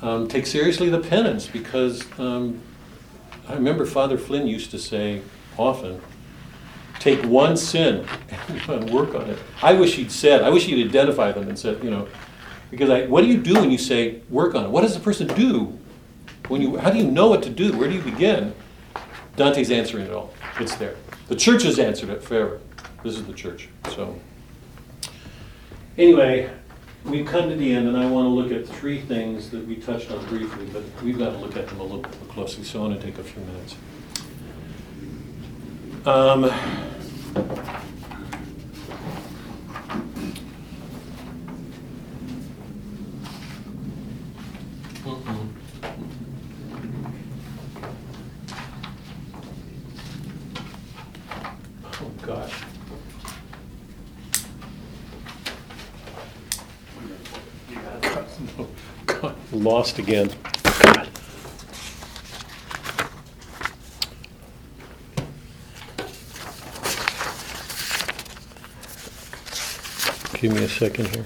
Um, 0.01 0.27
take 0.27 0.45
seriously 0.45 0.89
the 0.89 0.99
penance 0.99 1.47
because 1.47 2.03
um, 2.19 2.59
I 3.47 3.53
remember 3.53 3.85
Father 3.85 4.17
Flynn 4.17 4.47
used 4.47 4.69
to 4.71 4.77
say 4.77 5.21
often, 5.57 6.01
take 6.99 7.23
one 7.23 7.55
sin 7.55 8.05
and 8.67 8.89
work 8.93 9.15
on 9.15 9.29
it. 9.29 9.39
I 9.61 9.71
wish 9.71 9.95
he'd 9.95 10.11
said, 10.11 10.41
I 10.41 10.49
wish 10.49 10.65
he'd 10.65 10.85
identified 10.85 11.35
them 11.35 11.47
and 11.47 11.57
said, 11.57 11.81
you 11.81 11.89
know, 11.89 12.09
because 12.69 12.89
I, 12.89 13.05
what 13.05 13.21
do 13.21 13.27
you 13.27 13.37
do 13.37 13.53
when 13.53 13.71
you 13.71 13.77
say 13.77 14.19
work 14.29 14.55
on 14.55 14.65
it? 14.65 14.69
What 14.71 14.81
does 14.81 14.93
the 14.93 14.99
person 14.99 15.25
do? 15.25 15.79
When 16.49 16.61
you, 16.61 16.75
how 16.75 16.89
do 16.89 16.97
you 16.97 17.09
know 17.09 17.29
what 17.29 17.43
to 17.43 17.49
do? 17.49 17.77
Where 17.77 17.87
do 17.87 17.95
you 17.95 18.01
begin? 18.01 18.53
Dante's 19.37 19.71
answering 19.71 20.05
it 20.05 20.11
all. 20.11 20.33
It's 20.59 20.75
there. 20.75 20.97
The 21.29 21.35
church 21.37 21.63
has 21.63 21.79
answered 21.79 22.09
it 22.09 22.21
forever. 22.21 22.59
This 23.07 23.19
is 23.19 23.25
the 23.25 23.31
church. 23.31 23.69
So, 23.91 24.19
anyway, 25.97 26.49
we've 27.05 27.25
come 27.25 27.49
to 27.49 27.55
the 27.55 27.73
end, 27.73 27.87
and 27.87 27.95
I 27.95 28.05
want 28.05 28.25
to 28.25 28.29
look 28.29 28.51
at 28.51 28.67
three 28.67 28.99
things 28.99 29.49
that 29.51 29.65
we 29.65 29.77
touched 29.77 30.11
on 30.11 30.25
briefly, 30.25 30.65
but 30.73 30.83
we've 31.01 31.17
got 31.17 31.29
to 31.29 31.37
look 31.37 31.55
at 31.55 31.69
them 31.69 31.79
a 31.79 31.83
little 31.83 31.99
bit 31.99 32.21
more 32.21 32.33
closely. 32.33 32.65
So, 32.65 32.79
I 32.83 32.87
want 32.89 32.99
to 32.99 33.07
take 33.07 33.17
a 33.17 33.23
few 33.23 33.41
minutes. 33.43 33.77
Um, 36.05 36.51
mm-mm. 45.05 45.47
Oh, 51.85 52.11
gosh. 52.21 52.63
God, 59.05 59.35
Lost 59.67 59.99
again. 59.99 60.29
God. 60.81 61.09
Give 70.35 70.53
me 70.53 70.63
a 70.63 70.69
second 70.69 71.07
here. 71.09 71.25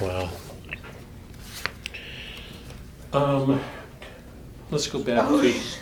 Wow. 0.00 0.30
let's 4.70 4.86
go 4.86 5.00
back 5.00 5.28
to, 5.28 5.80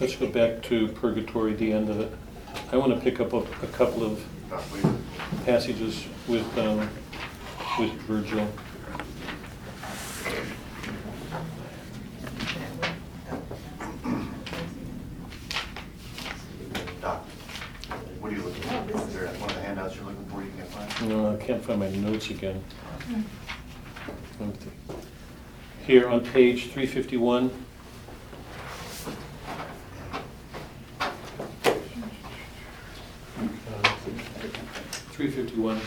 let's 0.00 0.14
go 0.14 0.28
back 0.28 0.59
to 0.70 0.86
Purgatory, 0.86 1.54
the 1.54 1.72
end 1.72 1.90
of 1.90 1.98
it. 1.98 2.12
I 2.70 2.76
want 2.76 2.94
to 2.94 3.00
pick 3.00 3.18
up 3.18 3.32
a, 3.32 3.38
a 3.38 3.66
couple 3.72 4.04
of 4.04 4.24
passages 5.44 6.06
with, 6.28 6.46
um, 6.58 6.88
with 7.76 7.90
Virgil. 8.02 8.46
Doc, 17.00 17.24
what 18.20 18.30
are 18.30 18.36
you 18.36 18.42
looking 18.42 18.62
for? 18.62 18.96
Is 19.08 19.12
there 19.12 19.26
one 19.26 19.50
of 19.50 19.56
the 19.56 19.62
handouts 19.62 19.96
you're 19.96 20.04
looking 20.04 20.24
for 20.26 20.40
you 20.40 20.52
can't 20.56 20.68
find? 20.68 21.08
No, 21.08 21.32
I 21.32 21.44
can't 21.44 21.64
find 21.64 21.80
my 21.80 21.90
notes 21.90 22.30
again. 22.30 22.62
Here 25.84 26.08
on 26.08 26.20
page 26.20 26.70
351. 26.70 27.50
Uh, 33.40 33.88
351. 35.12 35.80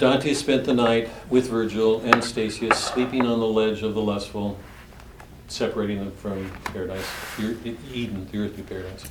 Dante 0.00 0.32
spent 0.32 0.64
the 0.64 0.72
night 0.72 1.10
with 1.28 1.50
Virgil 1.50 2.00
and 2.00 2.24
Statius 2.24 2.78
sleeping 2.78 3.26
on 3.26 3.38
the 3.38 3.46
ledge 3.46 3.82
of 3.82 3.92
the 3.92 4.00
lustful, 4.00 4.58
separating 5.48 5.98
them 5.98 6.10
from 6.12 6.50
paradise, 6.64 7.04
Eden, 7.38 8.26
the 8.32 8.38
earthly 8.38 8.62
paradise. 8.62 9.04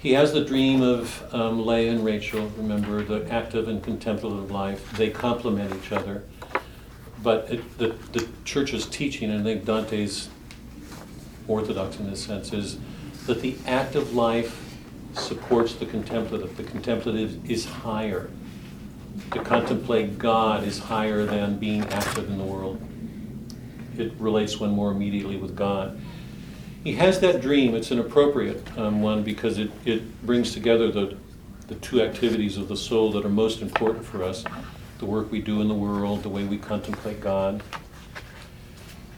He 0.00 0.14
has 0.14 0.32
the 0.32 0.44
dream 0.44 0.82
of 0.82 1.22
um, 1.32 1.64
Leah 1.64 1.92
and 1.92 2.04
Rachel, 2.04 2.48
remember, 2.56 3.04
the 3.04 3.32
active 3.32 3.68
and 3.68 3.80
contemplative 3.80 4.50
life. 4.50 4.90
They 4.96 5.10
complement 5.10 5.72
each 5.72 5.92
other. 5.92 6.24
But 7.22 7.48
it, 7.48 7.78
the, 7.78 7.94
the 8.10 8.28
church's 8.44 8.84
teaching, 8.84 9.30
and 9.30 9.42
I 9.42 9.44
think 9.44 9.64
Dante's 9.64 10.28
orthodox 11.46 12.00
in 12.00 12.10
this 12.10 12.24
sense, 12.24 12.52
is 12.52 12.78
that 13.26 13.42
the 13.42 13.54
active 13.64 14.12
life 14.12 14.76
supports 15.12 15.74
the 15.74 15.86
contemplative. 15.86 16.56
The 16.56 16.64
contemplative 16.64 17.48
is 17.48 17.64
higher. 17.64 18.28
To 19.32 19.42
contemplate 19.42 20.18
God 20.18 20.64
is 20.64 20.78
higher 20.78 21.24
than 21.24 21.58
being 21.58 21.84
active 21.84 22.28
in 22.28 22.38
the 22.38 22.44
world. 22.44 22.80
It 23.96 24.12
relates 24.18 24.58
one 24.58 24.70
more 24.70 24.90
immediately 24.90 25.36
with 25.36 25.56
God. 25.56 26.00
He 26.84 26.94
has 26.94 27.20
that 27.20 27.40
dream. 27.40 27.74
It's 27.74 27.90
an 27.90 27.98
appropriate 27.98 28.62
um, 28.78 29.02
one 29.02 29.22
because 29.22 29.58
it, 29.58 29.70
it 29.84 30.24
brings 30.24 30.52
together 30.52 30.90
the, 30.90 31.16
the 31.66 31.74
two 31.76 32.00
activities 32.00 32.56
of 32.56 32.68
the 32.68 32.76
soul 32.76 33.12
that 33.12 33.24
are 33.24 33.30
most 33.30 33.60
important 33.60 34.04
for 34.04 34.22
us 34.22 34.44
the 34.98 35.06
work 35.06 35.30
we 35.30 35.40
do 35.40 35.60
in 35.60 35.68
the 35.68 35.74
world, 35.74 36.22
the 36.24 36.28
way 36.28 36.44
we 36.44 36.58
contemplate 36.58 37.20
God. 37.20 37.62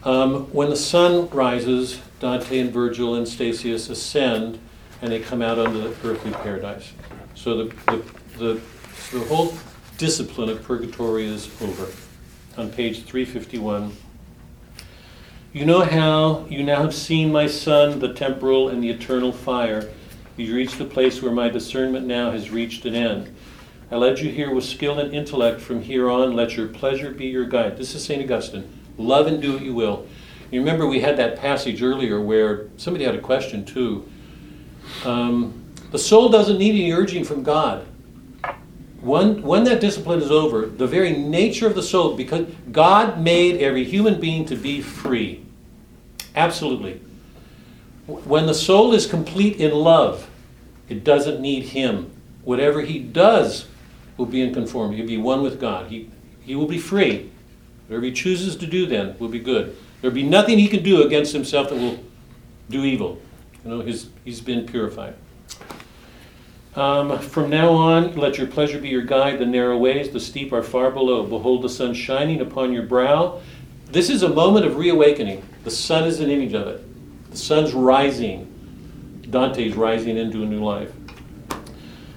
Um, 0.03 0.45
when 0.51 0.69
the 0.69 0.75
sun 0.75 1.29
rises, 1.29 1.99
Dante 2.19 2.59
and 2.59 2.71
Virgil 2.71 3.15
and 3.15 3.27
Statius 3.27 3.89
ascend 3.89 4.59
and 5.01 5.11
they 5.11 5.19
come 5.19 5.41
out 5.41 5.57
onto 5.57 5.81
the 5.81 6.07
earthly 6.07 6.31
paradise. 6.31 6.93
So 7.33 7.63
the, 7.63 7.75
the, 7.87 8.11
the, 8.37 8.61
the 9.11 9.25
whole 9.25 9.53
discipline 10.01 10.49
of 10.49 10.63
purgatory 10.63 11.27
is 11.27 11.47
over. 11.61 11.85
On 12.57 12.71
page 12.71 13.03
351. 13.03 13.95
You 15.53 15.63
know 15.63 15.81
how 15.81 16.47
you 16.49 16.63
now 16.63 16.81
have 16.81 16.95
seen 16.95 17.31
my 17.31 17.45
son, 17.45 17.99
the 17.99 18.11
temporal 18.11 18.69
and 18.69 18.83
the 18.83 18.89
eternal 18.89 19.31
fire. 19.31 19.91
You 20.37 20.55
reached 20.55 20.79
the 20.79 20.85
place 20.85 21.21
where 21.21 21.31
my 21.31 21.49
discernment 21.49 22.07
now 22.07 22.31
has 22.31 22.49
reached 22.49 22.83
an 22.85 22.95
end. 22.95 23.31
I 23.91 23.97
led 23.97 24.17
you 24.17 24.31
here 24.31 24.51
with 24.51 24.63
skill 24.63 24.97
and 24.97 25.13
intellect. 25.13 25.61
From 25.61 25.83
here 25.83 26.09
on, 26.09 26.33
let 26.33 26.57
your 26.57 26.67
pleasure 26.67 27.11
be 27.11 27.27
your 27.27 27.45
guide. 27.45 27.77
This 27.77 27.93
is 27.93 28.03
St. 28.03 28.23
Augustine. 28.23 28.67
Love 28.97 29.27
and 29.27 29.39
do 29.39 29.53
what 29.53 29.61
you 29.61 29.75
will. 29.75 30.07
You 30.49 30.61
remember 30.61 30.87
we 30.87 31.01
had 31.01 31.17
that 31.17 31.37
passage 31.37 31.83
earlier 31.83 32.19
where 32.19 32.69
somebody 32.77 33.05
had 33.05 33.13
a 33.13 33.21
question 33.21 33.65
too. 33.65 34.09
Um, 35.05 35.63
the 35.91 35.99
soul 35.99 36.29
doesn't 36.29 36.57
need 36.57 36.71
any 36.71 36.91
urging 36.91 37.23
from 37.23 37.43
God. 37.43 37.85
When, 39.01 39.41
when 39.41 39.63
that 39.63 39.81
discipline 39.81 40.21
is 40.21 40.29
over, 40.29 40.67
the 40.67 40.85
very 40.85 41.11
nature 41.11 41.65
of 41.65 41.73
the 41.73 41.81
soul, 41.81 42.15
because 42.15 42.47
God 42.71 43.19
made 43.19 43.59
every 43.59 43.83
human 43.83 44.19
being 44.19 44.45
to 44.45 44.55
be 44.55 44.79
free. 44.81 45.43
Absolutely. 46.35 47.01
When 48.05 48.45
the 48.45 48.53
soul 48.53 48.93
is 48.93 49.07
complete 49.07 49.57
in 49.57 49.71
love, 49.71 50.29
it 50.87 51.03
doesn't 51.03 51.41
need 51.41 51.63
Him. 51.63 52.11
Whatever 52.43 52.81
He 52.81 52.99
does 52.99 53.67
will 54.17 54.27
be 54.27 54.41
in 54.41 54.53
conformity. 54.53 54.97
He'll 54.97 55.07
be 55.07 55.17
one 55.17 55.41
with 55.41 55.59
God. 55.59 55.87
He, 55.87 56.11
he 56.41 56.55
will 56.55 56.67
be 56.67 56.77
free. 56.77 57.31
Whatever 57.87 58.05
He 58.05 58.11
chooses 58.11 58.55
to 58.57 58.67
do 58.67 58.85
then 58.85 59.17
will 59.17 59.29
be 59.29 59.39
good. 59.39 59.75
There'll 60.01 60.13
be 60.13 60.23
nothing 60.23 60.59
He 60.59 60.67
can 60.67 60.83
do 60.83 61.03
against 61.03 61.33
Himself 61.33 61.69
that 61.69 61.75
will 61.75 61.99
do 62.69 62.83
evil. 62.83 63.19
You 63.63 63.71
know, 63.71 63.79
his, 63.81 64.09
He's 64.23 64.41
been 64.41 64.67
purified. 64.67 65.15
Um, 66.75 67.19
from 67.19 67.49
now 67.49 67.73
on, 67.73 68.15
let 68.15 68.37
your 68.37 68.47
pleasure 68.47 68.79
be 68.79 68.87
your 68.87 69.01
guide. 69.01 69.39
The 69.39 69.45
narrow 69.45 69.77
ways, 69.77 70.09
the 70.09 70.21
steep 70.21 70.53
are 70.53 70.63
far 70.63 70.89
below. 70.89 71.23
Behold 71.23 71.63
the 71.63 71.69
sun 71.69 71.93
shining 71.93 72.39
upon 72.39 72.71
your 72.71 72.83
brow. 72.83 73.41
This 73.87 74.09
is 74.09 74.23
a 74.23 74.29
moment 74.29 74.65
of 74.65 74.77
reawakening. 74.77 75.45
The 75.65 75.71
sun 75.71 76.05
is 76.05 76.21
an 76.21 76.29
image 76.29 76.53
of 76.53 76.67
it. 76.67 77.31
The 77.31 77.37
sun's 77.37 77.73
rising. 77.73 78.47
Dante's 79.29 79.75
rising 79.75 80.15
into 80.15 80.43
a 80.43 80.45
new 80.45 80.63
life. 80.63 80.93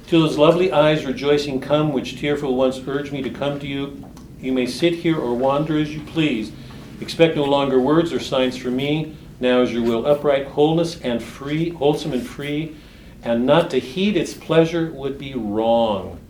Till 0.07 0.21
those 0.21 0.39
lovely 0.39 0.71
eyes 0.71 1.05
rejoicing 1.05 1.61
come, 1.61 1.93
which 1.93 2.21
tearful 2.21 2.55
once 2.55 2.81
urged 2.87 3.13
me 3.13 3.23
to 3.23 3.31
come 3.31 3.59
to 3.59 3.67
you, 3.67 4.05
you 4.39 4.53
may 4.53 4.67
sit 4.67 4.95
here 4.95 5.19
or 5.19 5.35
wander 5.35 5.79
as 5.79 5.93
you 5.93 6.01
please. 6.03 6.53
Expect 7.01 7.35
no 7.35 7.45
longer 7.45 7.81
words 7.81 8.13
or 8.13 8.21
signs 8.21 8.57
from 8.57 8.77
me. 8.77 9.17
Now 9.41 9.63
is 9.63 9.73
your 9.73 9.83
will 9.83 10.07
upright, 10.07 10.47
wholeness 10.47 11.01
and 11.01 11.21
free, 11.21 11.71
wholesome 11.71 12.13
and 12.13 12.25
free, 12.25 12.77
and 13.25 13.47
not 13.47 13.71
to 13.71 13.81
heed 13.81 14.17
its 14.17 14.35
pleasure 14.35 14.91
would 14.93 15.19
be 15.19 15.35
wrong. 15.35 16.21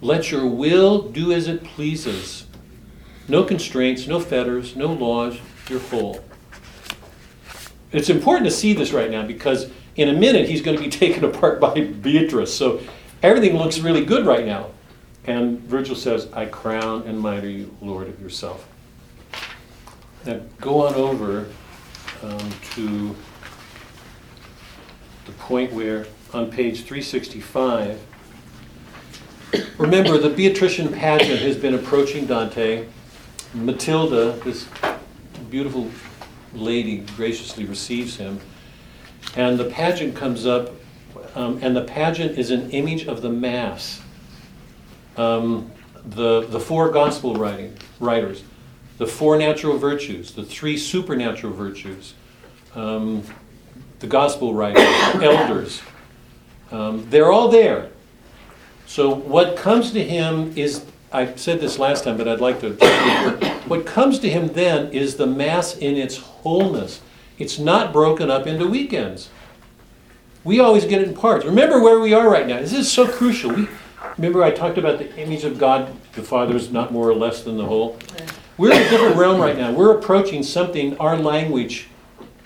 Let 0.00 0.30
your 0.30 0.46
will 0.46 1.02
do 1.02 1.32
as 1.32 1.48
it 1.48 1.64
pleases. 1.64 2.46
No 3.28 3.42
constraints, 3.42 4.06
no 4.06 4.20
fetters, 4.20 4.76
no 4.76 4.92
laws, 4.92 5.38
you're 5.68 5.80
whole. 5.80 6.24
It's 7.90 8.08
important 8.08 8.44
to 8.46 8.50
see 8.50 8.72
this 8.72 8.92
right 8.92 9.10
now 9.10 9.26
because 9.26 9.70
in 9.96 10.08
a 10.08 10.12
minute 10.12 10.48
he's 10.48 10.62
going 10.62 10.76
to 10.76 10.82
be 10.82 10.90
taken 11.04 11.24
apart 11.24 11.60
by 11.60 11.80
Beatrice. 11.80 12.54
So 12.54 12.80
everything 13.22 13.56
looks 13.56 13.80
really 13.80 14.04
good 14.04 14.24
right 14.24 14.46
now. 14.46 14.70
And 15.24 15.60
Virgil 15.60 15.94
says, 15.94 16.28
I 16.32 16.46
crown 16.46 17.02
and 17.02 17.20
mitre 17.20 17.48
you, 17.48 17.76
Lord 17.80 18.08
of 18.08 18.20
yourself. 18.20 18.68
Now 20.24 20.40
go 20.60 20.86
on 20.86 20.94
over 20.94 21.48
um, 22.22 22.50
to 22.74 23.14
the 25.26 25.32
point 25.32 25.72
where 25.72 26.06
on 26.32 26.50
page 26.50 26.84
365, 26.84 28.00
remember 29.78 30.18
the 30.18 30.30
Beatrician 30.30 30.92
pageant 30.92 31.40
has 31.40 31.56
been 31.56 31.74
approaching 31.74 32.26
Dante. 32.26 32.86
Matilda, 33.54 34.32
this 34.44 34.66
beautiful 35.50 35.90
lady, 36.54 36.98
graciously 37.16 37.64
receives 37.64 38.16
him. 38.16 38.40
And 39.36 39.58
the 39.58 39.66
pageant 39.66 40.16
comes 40.16 40.46
up, 40.46 40.72
um, 41.34 41.58
and 41.62 41.76
the 41.76 41.84
pageant 41.84 42.38
is 42.38 42.50
an 42.50 42.70
image 42.70 43.06
of 43.06 43.22
the 43.22 43.30
Mass. 43.30 44.00
Um, 45.16 45.70
the, 46.04 46.46
the 46.46 46.58
four 46.58 46.90
gospel 46.90 47.34
writing, 47.34 47.76
writers, 48.00 48.42
the 48.98 49.06
four 49.06 49.36
natural 49.36 49.78
virtues, 49.78 50.32
the 50.32 50.44
three 50.44 50.76
supernatural 50.76 51.52
virtues, 51.52 52.14
um, 52.74 53.22
the 54.02 54.08
gospel 54.08 54.52
writers, 54.52 54.84
elders, 55.22 55.80
um, 56.72 57.06
they're 57.08 57.32
all 57.32 57.48
there. 57.48 57.88
So 58.84 59.14
what 59.14 59.56
comes 59.56 59.92
to 59.92 60.04
him 60.04 60.52
is, 60.56 60.84
I 61.12 61.34
said 61.36 61.60
this 61.60 61.78
last 61.78 62.04
time, 62.04 62.18
but 62.18 62.28
I'd 62.28 62.40
like 62.40 62.60
to. 62.60 62.74
What 63.68 63.86
comes 63.86 64.18
to 64.18 64.28
him 64.28 64.48
then 64.48 64.92
is 64.92 65.16
the 65.16 65.26
Mass 65.26 65.76
in 65.76 65.96
its 65.96 66.16
wholeness. 66.16 67.00
It's 67.38 67.58
not 67.58 67.92
broken 67.92 68.30
up 68.30 68.46
into 68.46 68.66
weekends. 68.66 69.30
We 70.44 70.58
always 70.58 70.84
get 70.84 71.00
it 71.00 71.08
in 71.08 71.14
parts. 71.14 71.46
Remember 71.46 71.80
where 71.80 72.00
we 72.00 72.12
are 72.12 72.28
right 72.28 72.46
now. 72.46 72.58
This 72.58 72.72
is 72.72 72.90
so 72.90 73.06
crucial. 73.08 73.52
We, 73.52 73.68
remember 74.18 74.42
I 74.42 74.50
talked 74.50 74.78
about 74.78 74.98
the 74.98 75.16
image 75.16 75.44
of 75.44 75.58
God, 75.58 75.94
the 76.14 76.22
Father 76.22 76.56
is 76.56 76.72
not 76.72 76.92
more 76.92 77.08
or 77.08 77.14
less 77.14 77.44
than 77.44 77.56
the 77.56 77.66
whole. 77.66 77.98
We're 78.58 78.72
in 78.72 78.82
a 78.82 78.90
different 78.90 79.16
realm 79.16 79.40
right 79.40 79.56
now. 79.56 79.72
We're 79.72 79.96
approaching 79.96 80.42
something, 80.42 80.98
our 80.98 81.16
language, 81.16 81.88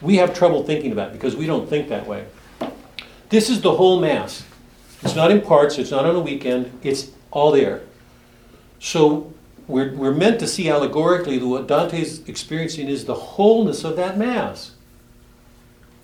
we 0.00 0.16
have 0.16 0.34
trouble 0.34 0.62
thinking 0.62 0.92
about 0.92 1.12
because 1.12 1.36
we 1.36 1.46
don't 1.46 1.68
think 1.68 1.88
that 1.88 2.06
way. 2.06 2.26
This 3.28 3.50
is 3.50 3.60
the 3.60 3.76
whole 3.76 4.00
Mass. 4.00 4.44
It's 5.02 5.14
not 5.14 5.30
in 5.30 5.40
parts, 5.40 5.78
it's 5.78 5.90
not 5.90 6.04
on 6.04 6.14
a 6.14 6.20
weekend, 6.20 6.78
it's 6.82 7.10
all 7.30 7.52
there. 7.52 7.82
So 8.78 9.32
we're, 9.66 9.92
we're 9.94 10.14
meant 10.14 10.40
to 10.40 10.46
see 10.46 10.68
allegorically 10.68 11.38
that 11.38 11.46
what 11.46 11.66
Dante's 11.66 12.26
experiencing 12.28 12.88
is 12.88 13.04
the 13.04 13.14
wholeness 13.14 13.84
of 13.84 13.96
that 13.96 14.16
Mass. 14.16 14.72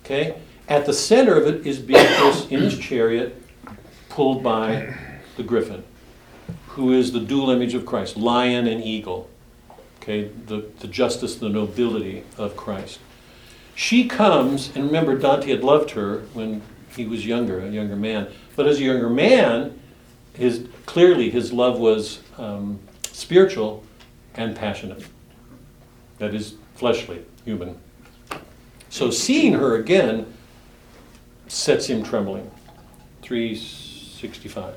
Okay? 0.05 0.41
At 0.69 0.87
the 0.87 0.93
center 0.93 1.37
of 1.37 1.47
it 1.47 1.67
is 1.67 1.79
Beatrice 1.79 2.47
in 2.49 2.61
his 2.61 2.79
chariot, 2.79 3.41
pulled 4.09 4.43
by 4.43 4.95
the 5.37 5.43
griffin, 5.43 5.85
who 6.69 6.93
is 6.93 7.13
the 7.13 7.21
dual 7.21 7.51
image 7.51 7.75
of 7.75 7.87
Christ, 7.87 8.17
lion 8.17 8.67
and 8.67 8.83
eagle. 8.83 9.29
Okay, 10.01 10.31
the, 10.47 10.67
the 10.81 10.89
justice, 10.89 11.37
the 11.37 11.49
nobility 11.49 12.25
of 12.37 12.57
Christ. 12.57 12.99
She 13.75 14.07
comes, 14.07 14.75
and 14.75 14.85
remember, 14.85 15.17
Dante 15.17 15.51
had 15.51 15.65
loved 15.65 15.93
her 15.93 16.21
when 16.35 16.63
he 16.95 17.07
was 17.07 17.27
younger, 17.27 17.61
a 17.61 17.69
younger 17.69 17.97
man. 17.97 18.29
But 18.55 18.67
as 18.67 18.79
a 18.79 18.83
younger 18.83 19.09
man, 19.09 19.79
his 20.35 20.69
clearly 20.87 21.31
his 21.31 21.53
love 21.53 21.79
was 21.79 22.21
um, 22.39 22.79
spiritual 23.11 23.85
and 24.35 24.55
passionate. 24.55 25.05
That 26.19 26.35
is 26.35 26.55
fleshly, 26.75 27.25
human. 27.45 27.79
So 28.89 29.11
seeing 29.11 29.55
her 29.55 29.77
again 29.77 30.33
sets 31.49 31.87
him 31.87 32.03
trembling. 32.03 32.51
365. 33.23 34.75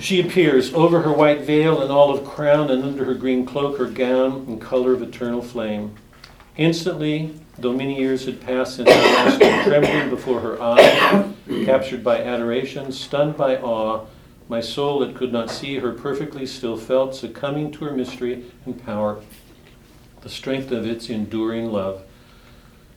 She 0.00 0.20
appears 0.20 0.72
over 0.72 1.02
her 1.02 1.12
white 1.12 1.42
veil 1.42 1.82
and 1.82 1.90
olive 1.90 2.24
crown, 2.24 2.70
and 2.70 2.82
under 2.82 3.04
her 3.04 3.14
green 3.14 3.44
cloak, 3.44 3.78
her 3.78 3.86
gown 3.86 4.46
in 4.48 4.58
color 4.58 4.92
of 4.92 5.02
eternal 5.02 5.42
flame. 5.42 5.94
Instantly, 6.56 7.34
though 7.58 7.74
many 7.74 7.98
years 7.98 8.24
had 8.24 8.40
passed 8.40 8.76
since 8.76 8.88
I 8.88 8.94
last 8.94 9.64
trembling 9.66 10.08
before 10.08 10.40
her 10.40 10.60
eyes, 10.60 11.34
captured 11.66 12.02
by 12.02 12.22
adoration, 12.22 12.92
stunned 12.92 13.36
by 13.36 13.56
awe, 13.58 14.06
my 14.48 14.60
soul 14.60 15.00
that 15.00 15.14
could 15.14 15.32
not 15.32 15.50
see 15.50 15.78
her 15.78 15.92
perfectly 15.92 16.46
still 16.46 16.78
felt 16.78 17.14
succumbing 17.14 17.72
to 17.72 17.84
her 17.84 17.92
mystery 17.92 18.44
and 18.64 18.82
power, 18.82 19.20
the 20.22 20.30
strength 20.30 20.70
of 20.70 20.86
its 20.86 21.10
enduring 21.10 21.70
love. 21.70 22.02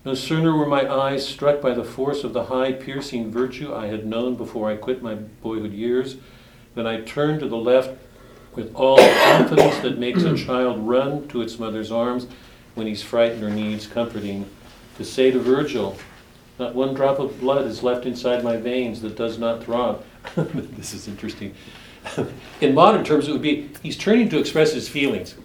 No 0.06 0.14
sooner 0.14 0.56
were 0.56 0.66
my 0.66 0.90
eyes 0.90 1.28
struck 1.28 1.60
by 1.60 1.74
the 1.74 1.84
force 1.84 2.24
of 2.24 2.32
the 2.32 2.46
high, 2.46 2.72
piercing 2.72 3.30
virtue 3.30 3.74
I 3.74 3.88
had 3.88 4.06
known 4.06 4.36
before 4.36 4.72
I 4.72 4.78
quit 4.78 5.04
my 5.04 5.16
boyhood 5.16 5.74
years 5.74 6.16
than 6.76 6.88
I 6.88 7.02
turned 7.02 7.42
to 7.42 7.50
the 7.50 7.58
left 7.58 8.00
with 8.56 8.74
all 8.74 8.96
the 8.96 9.14
confidence 9.24 9.80
that 9.80 10.00
makes 10.00 10.24
a 10.24 10.38
child 10.38 10.80
run 10.80 11.28
to 11.28 11.42
its 11.42 11.60
mother's 11.60 11.92
arms 11.92 12.28
when 12.80 12.88
he's 12.88 13.04
frightened 13.04 13.44
or 13.44 13.52
needs 13.52 13.86
comforting, 13.86 14.50
to 14.98 15.06
say 15.06 15.30
to 15.30 15.38
Virgil, 15.38 15.98
Not 16.58 16.74
one 16.74 16.96
drop 16.96 17.20
of 17.20 17.40
blood 17.40 17.68
is 17.68 17.84
left 17.84 18.08
inside 18.08 18.44
my 18.44 18.58
veins 18.58 19.02
that 19.02 19.16
does 19.16 19.38
not 19.38 19.64
throb. 19.64 20.04
this 20.36 20.94
is 20.96 21.08
interesting. 21.08 21.54
In 22.62 22.74
modern 22.74 23.04
terms, 23.04 23.28
it 23.28 23.34
would 23.34 23.42
be 23.42 23.70
he's 23.84 23.98
turning 23.98 24.30
to 24.30 24.40
express 24.40 24.74
his 24.74 24.90
feelings. 24.90 25.36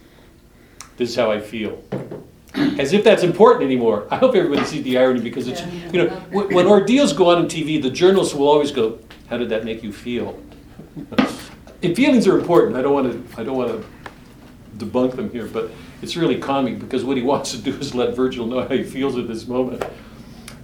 This 0.97 1.11
is 1.11 1.16
how 1.16 1.30
I 1.30 1.41
feel. 1.41 1.82
As 2.55 2.93
if 2.93 3.03
that's 3.03 3.24
important 3.24 3.64
anymore. 3.64 4.07
I 4.11 4.16
hope 4.16 4.37
everybody 4.37 4.64
sees 4.64 4.85
the 4.85 4.97
irony 4.97 5.20
because 5.20 5.49
it's, 5.49 5.62
you 5.93 6.05
know, 6.05 6.09
when 6.30 6.66
ordeals 6.66 7.12
go 7.12 7.30
on 7.30 7.39
on 7.39 7.47
TV, 7.47 7.82
the 7.82 7.91
journalists 7.91 8.32
will 8.32 8.49
always 8.49 8.70
go, 8.70 9.01
How 9.28 9.37
did 9.37 9.49
that 9.51 9.64
make 9.64 9.82
you 9.82 9.93
feel? 9.93 10.41
And 11.82 11.95
feelings 11.95 12.26
are 12.26 12.39
important. 12.39 12.78
I 12.78 12.80
don't 12.80 12.95
want 12.95 13.12
to, 13.12 13.39
I 13.39 13.45
don't 13.45 13.59
want 13.59 13.70
to 13.70 13.87
debunk 14.87 15.16
them 15.16 15.30
here, 15.30 15.47
but 15.47 15.70
it's 16.03 16.17
really 16.17 16.39
comic 16.39 16.79
because 16.79 17.05
what 17.05 17.17
he 17.17 17.23
wants 17.23 17.53
to 17.53 17.59
do 17.59 17.77
is 17.77 17.95
let 17.95 18.15
Virgil 18.15 18.47
know 18.47 18.63
how 18.63 18.75
he 18.75 18.83
feels 18.83 19.17
at 19.17 19.29
this 19.29 19.47
moment. 19.47 19.85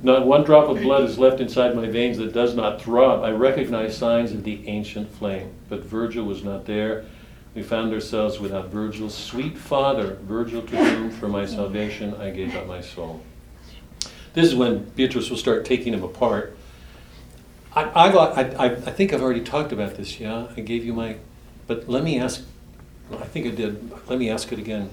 Not 0.02 0.26
one 0.26 0.44
drop 0.44 0.68
of 0.68 0.80
blood 0.80 1.04
is 1.04 1.18
left 1.18 1.40
inside 1.40 1.76
my 1.76 1.86
veins 1.86 2.16
that 2.18 2.32
does 2.32 2.54
not 2.54 2.80
throb. 2.80 3.22
I 3.22 3.32
recognize 3.32 3.96
signs 3.96 4.32
of 4.32 4.44
the 4.44 4.66
ancient 4.66 5.12
flame, 5.12 5.52
but 5.68 5.84
Virgil 5.84 6.24
was 6.24 6.42
not 6.42 6.64
there. 6.64 7.04
We 7.54 7.62
found 7.62 7.92
ourselves 7.92 8.38
without 8.38 8.68
Virgil's 8.68 9.14
sweet 9.14 9.58
father, 9.58 10.18
Virgil 10.22 10.62
to 10.62 10.76
whom, 10.76 11.10
for 11.10 11.28
my 11.28 11.44
salvation, 11.44 12.14
I 12.14 12.30
gave 12.30 12.54
up 12.54 12.66
my 12.66 12.80
soul. 12.80 13.22
This 14.32 14.46
is 14.46 14.54
when 14.54 14.84
Beatrice 14.90 15.28
will 15.28 15.36
start 15.36 15.64
taking 15.64 15.92
him 15.92 16.04
apart. 16.04 16.56
I, 17.74 17.82
I, 17.82 18.08
I 18.08 18.64
I 18.64 18.90
think 18.92 19.12
I've 19.12 19.22
already 19.22 19.42
talked 19.42 19.72
about 19.72 19.96
this, 19.96 20.18
yeah? 20.18 20.46
I 20.56 20.60
gave 20.60 20.84
you 20.84 20.92
my, 20.94 21.16
but 21.66 21.88
let 21.88 22.02
me 22.04 22.18
ask, 22.18 22.42
I 23.12 23.24
think 23.26 23.46
I 23.46 23.50
did, 23.50 23.90
let 24.08 24.18
me 24.18 24.30
ask 24.30 24.50
it 24.52 24.58
again. 24.58 24.90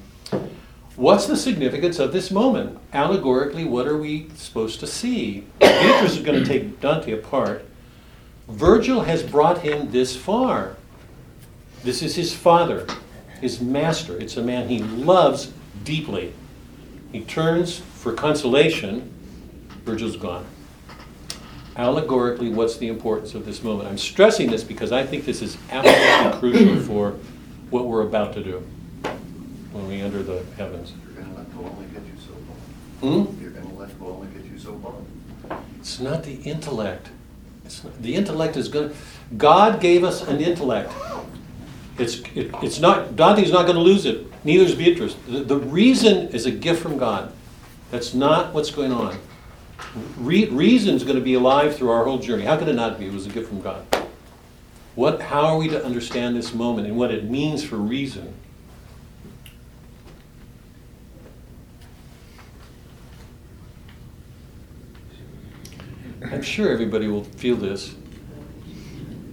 What's 0.97 1.27
the 1.27 1.37
significance 1.37 1.99
of 1.99 2.11
this 2.11 2.31
moment? 2.31 2.79
Allegorically, 2.91 3.65
what 3.65 3.85
are 3.85 3.99
we 3.99 4.29
supposed 4.33 4.79
to 4.79 4.87
see? 4.87 5.45
Beatrice 5.59 6.17
is 6.17 6.23
going 6.23 6.43
to 6.43 6.45
take 6.45 6.79
Dante 6.79 7.11
apart. 7.11 7.63
Virgil 8.47 9.01
has 9.01 9.21
brought 9.21 9.59
him 9.59 9.91
this 9.91 10.15
far. 10.15 10.75
This 11.83 12.01
is 12.01 12.15
his 12.15 12.35
father, 12.35 12.87
his 13.39 13.61
master. 13.61 14.17
It's 14.17 14.37
a 14.37 14.41
man 14.41 14.69
he 14.69 14.79
loves 14.79 15.53
deeply. 15.83 16.33
He 17.11 17.21
turns 17.21 17.77
for 17.77 18.13
consolation. 18.13 19.13
Virgil's 19.85 20.17
gone. 20.17 20.47
Allegorically, 21.75 22.49
what's 22.49 22.77
the 22.77 22.87
importance 22.87 23.35
of 23.35 23.45
this 23.45 23.61
moment? 23.61 23.87
I'm 23.87 23.99
stressing 23.99 24.49
this 24.49 24.63
because 24.63 24.91
I 24.91 25.05
think 25.05 25.25
this 25.25 25.43
is 25.43 25.57
absolutely 25.69 26.39
crucial 26.39 26.81
for 26.81 27.19
what 27.69 27.85
we're 27.85 28.01
about 28.01 28.33
to 28.33 28.43
do 28.43 28.65
when 29.77 29.87
we 29.87 30.01
enter 30.01 30.23
the 30.23 30.43
heavens. 30.57 30.93
Your 31.13 31.23
intellect 31.23 31.55
will 31.55 31.65
only 31.65 31.85
get 31.87 32.01
you 32.03 32.13
so 32.19 32.33
far. 32.47 33.25
Hmm? 33.25 33.41
Your 33.41 33.55
intellect 33.55 33.99
will 33.99 34.11
only 34.13 34.27
get 34.27 34.51
you 34.51 34.57
so 34.57 34.77
far. 34.79 35.59
It's 35.79 35.99
not 35.99 36.23
the 36.23 36.35
intellect. 36.35 37.09
It's 37.65 37.83
not, 37.83 38.01
the 38.01 38.15
intellect 38.15 38.57
is 38.57 38.67
good. 38.67 38.95
God 39.37 39.79
gave 39.79 40.03
us 40.03 40.27
an 40.27 40.41
intellect. 40.41 40.91
It's, 41.97 42.19
it, 42.35 42.51
it's 42.61 42.79
not, 42.79 43.15
Dante's 43.15 43.51
not 43.51 43.63
going 43.63 43.75
to 43.75 43.81
lose 43.81 44.05
it. 44.05 44.25
Neither 44.43 44.63
is 44.63 44.75
Beatrice. 44.75 45.15
The, 45.27 45.43
the 45.43 45.57
reason 45.57 46.29
is 46.29 46.45
a 46.45 46.51
gift 46.51 46.81
from 46.81 46.97
God. 46.97 47.31
That's 47.91 48.13
not 48.13 48.53
what's 48.53 48.71
going 48.71 48.91
on. 48.91 49.17
Re, 50.17 50.47
reason's 50.49 51.03
going 51.03 51.15
to 51.15 51.23
be 51.23 51.35
alive 51.35 51.75
through 51.75 51.89
our 51.89 52.03
whole 52.03 52.19
journey. 52.19 52.43
How 52.43 52.57
could 52.57 52.67
it 52.67 52.73
not 52.73 52.99
be? 52.99 53.07
It 53.07 53.13
was 53.13 53.25
a 53.25 53.29
gift 53.29 53.49
from 53.49 53.61
God. 53.61 53.85
What, 54.95 55.21
how 55.21 55.45
are 55.45 55.57
we 55.57 55.67
to 55.69 55.83
understand 55.83 56.35
this 56.35 56.53
moment 56.53 56.87
and 56.87 56.97
what 56.97 57.11
it 57.11 57.29
means 57.29 57.63
for 57.63 57.77
reason? 57.77 58.33
I'm 66.31 66.41
sure 66.41 66.69
everybody 66.69 67.07
will 67.07 67.23
feel 67.23 67.55
this. 67.55 67.95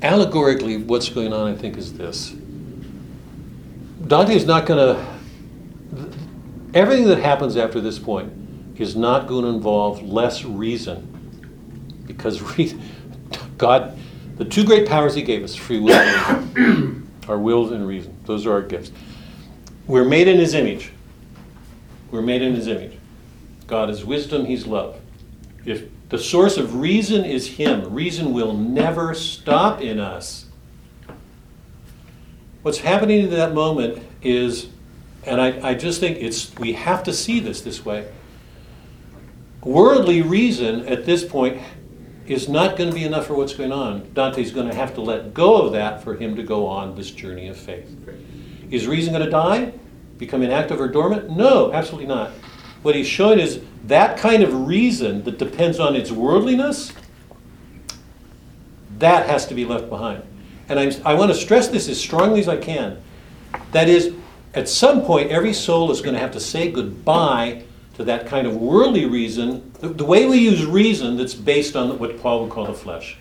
Allegorically, 0.02 0.76
what's 0.76 1.08
going 1.08 1.32
on, 1.32 1.52
I 1.52 1.56
think, 1.56 1.76
is 1.76 1.94
this. 1.94 2.30
Dante 4.06 4.34
is 4.34 4.44
not 4.44 4.66
going 4.66 4.96
to. 4.96 6.10
Everything 6.72 7.06
that 7.06 7.18
happens 7.18 7.56
after 7.56 7.80
this 7.80 7.98
point 7.98 8.32
is 8.76 8.94
not 8.96 9.26
going 9.26 9.44
to 9.44 9.50
involve 9.50 10.02
less 10.02 10.44
reason. 10.44 11.10
Because 12.06 12.42
re- 12.58 12.78
God, 13.58 13.98
the 14.36 14.44
two 14.44 14.64
great 14.64 14.86
powers 14.86 15.14
He 15.14 15.22
gave 15.22 15.42
us 15.42 15.54
free 15.54 15.80
will 15.80 15.94
and 15.94 17.08
our 17.28 17.38
wills 17.40 17.72
and 17.72 17.86
reason. 17.86 18.16
Those 18.24 18.46
are 18.46 18.52
our 18.52 18.62
gifts. 18.62 18.92
We're 19.86 20.04
made 20.04 20.28
in 20.28 20.38
His 20.38 20.54
image. 20.54 20.92
We're 22.10 22.22
made 22.22 22.42
in 22.42 22.54
His 22.54 22.68
image. 22.68 22.98
God 23.66 23.90
is 23.90 24.04
wisdom, 24.04 24.44
He's 24.44 24.66
love. 24.66 25.00
If 25.64 25.88
the 26.08 26.18
source 26.18 26.56
of 26.56 26.76
reason 26.76 27.24
is 27.24 27.46
Him, 27.56 27.92
reason 27.92 28.32
will 28.32 28.52
never 28.54 29.14
stop 29.14 29.80
in 29.80 29.98
us. 29.98 30.46
What's 32.62 32.78
happening 32.78 33.24
in 33.24 33.30
that 33.30 33.52
moment 33.52 34.02
is, 34.22 34.68
and 35.24 35.40
I, 35.40 35.70
I 35.70 35.74
just 35.74 36.00
think 36.00 36.18
it's, 36.18 36.54
we 36.56 36.72
have 36.74 37.02
to 37.04 37.12
see 37.12 37.40
this 37.40 37.60
this 37.60 37.84
way. 37.84 38.10
Worldly 39.62 40.22
reason 40.22 40.86
at 40.88 41.06
this 41.06 41.24
point 41.24 41.60
is 42.26 42.48
not 42.48 42.76
going 42.76 42.90
to 42.90 42.94
be 42.94 43.04
enough 43.04 43.26
for 43.26 43.34
what's 43.34 43.54
going 43.54 43.72
on. 43.72 44.10
Dante's 44.14 44.50
going 44.50 44.68
to 44.68 44.74
have 44.74 44.94
to 44.94 45.00
let 45.00 45.34
go 45.34 45.56
of 45.56 45.72
that 45.72 46.02
for 46.02 46.14
him 46.14 46.36
to 46.36 46.42
go 46.42 46.66
on 46.66 46.96
this 46.96 47.10
journey 47.10 47.48
of 47.48 47.56
faith. 47.56 47.94
Is 48.70 48.86
reason 48.86 49.12
going 49.12 49.24
to 49.24 49.30
die? 49.30 49.72
Become 50.16 50.42
inactive 50.42 50.80
or 50.80 50.88
dormant? 50.88 51.30
No, 51.30 51.72
absolutely 51.72 52.06
not. 52.06 52.30
What 52.82 52.94
he's 52.94 53.06
showing 53.06 53.38
is 53.38 53.60
that 53.86 54.16
kind 54.18 54.42
of 54.42 54.66
reason 54.66 55.24
that 55.24 55.38
depends 55.38 55.78
on 55.78 55.94
its 55.94 56.10
worldliness, 56.10 56.92
that 58.98 59.28
has 59.28 59.46
to 59.46 59.54
be 59.54 59.64
left 59.64 59.88
behind. 59.88 60.22
And 60.68 60.78
I'm, 60.78 60.92
I 61.04 61.14
want 61.14 61.30
to 61.30 61.36
stress 61.36 61.68
this 61.68 61.88
as 61.88 62.00
strongly 62.00 62.40
as 62.40 62.48
I 62.48 62.56
can. 62.56 63.02
That 63.72 63.88
is, 63.88 64.14
at 64.54 64.68
some 64.68 65.02
point, 65.02 65.30
every 65.30 65.52
soul 65.52 65.90
is 65.90 66.00
going 66.00 66.14
to 66.14 66.20
have 66.20 66.32
to 66.32 66.40
say 66.40 66.70
goodbye 66.70 67.64
to 67.94 68.04
that 68.04 68.26
kind 68.26 68.46
of 68.46 68.56
worldly 68.56 69.04
reason, 69.04 69.70
the, 69.80 69.88
the 69.88 70.04
way 70.04 70.26
we 70.26 70.38
use 70.38 70.64
reason 70.64 71.16
that's 71.16 71.34
based 71.34 71.76
on 71.76 71.98
what 71.98 72.18
Paul 72.20 72.42
would 72.42 72.50
call 72.50 72.66
the 72.66 72.74
flesh. 72.74 73.18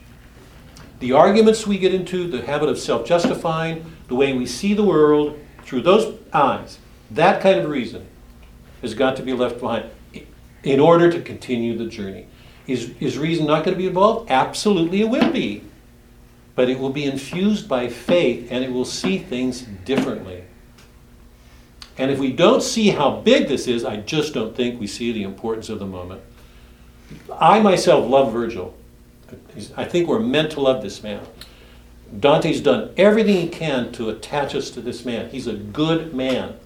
The 0.99 1.11
arguments 1.11 1.67
we 1.67 1.77
get 1.77 1.93
into, 1.93 2.27
the 2.27 2.41
habit 2.41 2.69
of 2.69 2.79
self 2.79 3.05
justifying, 3.05 3.85
the 4.07 4.15
way 4.15 4.33
we 4.33 4.45
see 4.45 4.73
the 4.73 4.83
world 4.83 5.37
through 5.63 5.81
those 5.81 6.17
eyes, 6.31 6.79
that 7.11 7.41
kind 7.41 7.59
of 7.59 7.69
reason 7.69 8.07
has 8.81 8.93
got 8.93 9.17
to 9.17 9.23
be 9.23 9.33
left 9.33 9.59
behind 9.59 9.89
in 10.63 10.79
order 10.79 11.11
to 11.11 11.21
continue 11.21 11.77
the 11.77 11.85
journey. 11.85 12.27
Is, 12.67 12.91
is 12.99 13.17
reason 13.17 13.45
not 13.45 13.65
going 13.65 13.75
to 13.75 13.77
be 13.77 13.87
involved? 13.87 14.29
Absolutely, 14.31 15.01
it 15.01 15.09
will 15.09 15.31
be. 15.31 15.63
But 16.55 16.69
it 16.69 16.79
will 16.79 16.91
be 16.91 17.05
infused 17.05 17.67
by 17.67 17.89
faith 17.89 18.47
and 18.51 18.63
it 18.63 18.71
will 18.71 18.85
see 18.85 19.17
things 19.17 19.61
differently. 19.61 20.43
And 21.97 22.09
if 22.09 22.19
we 22.19 22.31
don't 22.31 22.63
see 22.63 22.89
how 22.89 23.21
big 23.21 23.47
this 23.47 23.67
is, 23.67 23.83
I 23.83 23.97
just 23.97 24.33
don't 24.33 24.55
think 24.55 24.79
we 24.79 24.87
see 24.87 25.11
the 25.11 25.23
importance 25.23 25.69
of 25.69 25.79
the 25.79 25.85
moment. 25.85 26.21
I 27.39 27.59
myself 27.59 28.09
love 28.09 28.31
Virgil. 28.31 28.75
I 29.75 29.85
think 29.85 30.07
we're 30.07 30.19
meant 30.19 30.51
to 30.51 30.61
love 30.61 30.81
this 30.81 31.03
man. 31.03 31.21
Dante's 32.19 32.61
done 32.61 32.91
everything 32.97 33.37
he 33.37 33.47
can 33.47 33.91
to 33.93 34.09
attach 34.09 34.55
us 34.55 34.69
to 34.71 34.81
this 34.81 35.05
man. 35.05 35.29
He's 35.29 35.47
a 35.47 35.53
good 35.53 36.13
man. 36.13 36.57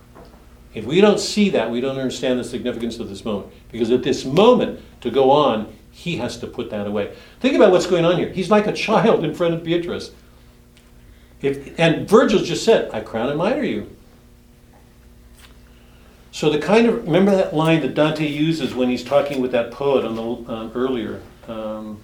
If 0.74 0.86
we 0.86 1.02
don't 1.02 1.20
see 1.20 1.50
that, 1.50 1.72
we 1.72 1.82
don't 1.82 1.98
understand 1.98 2.40
the 2.40 2.44
significance 2.44 3.00
of 3.00 3.10
this 3.10 3.26
moment. 3.26 3.52
Because 3.72 3.90
at 3.92 4.04
this 4.04 4.26
moment, 4.26 4.80
to 5.02 5.10
go 5.10 5.32
on, 5.32 5.74
he 5.92 6.18
has 6.18 6.38
to 6.38 6.48
put 6.48 6.70
that 6.70 6.86
away. 6.86 7.16
Think 7.40 7.56
about 7.56 7.72
what's 7.72 7.88
going 7.88 8.06
on 8.06 8.18
here. 8.18 8.30
He's 8.30 8.52
like 8.52 8.68
a 8.68 8.74
child 8.74 9.24
in 9.24 9.34
front 9.34 9.56
of 9.56 9.64
Beatrice. 9.64 10.12
If, 11.42 11.80
and 11.80 12.08
Virgil 12.08 12.40
just 12.40 12.64
said, 12.64 12.92
I 12.94 13.02
crown 13.02 13.30
and 13.30 13.38
miter 13.38 13.64
you. 13.64 13.90
So 16.32 16.50
the 16.50 16.60
kind 16.60 16.88
of, 16.88 17.06
remember 17.06 17.32
that 17.32 17.56
line 17.56 17.82
that 17.82 17.96
Dante 17.96 18.28
uses 18.28 18.76
when 18.76 18.90
he's 18.90 19.04
talking 19.04 19.42
with 19.42 19.52
that 19.54 19.72
poet 19.72 20.06
on 20.06 20.16
the, 20.16 20.54
um, 20.54 20.72
earlier? 20.76 21.22
Um, 21.48 22.00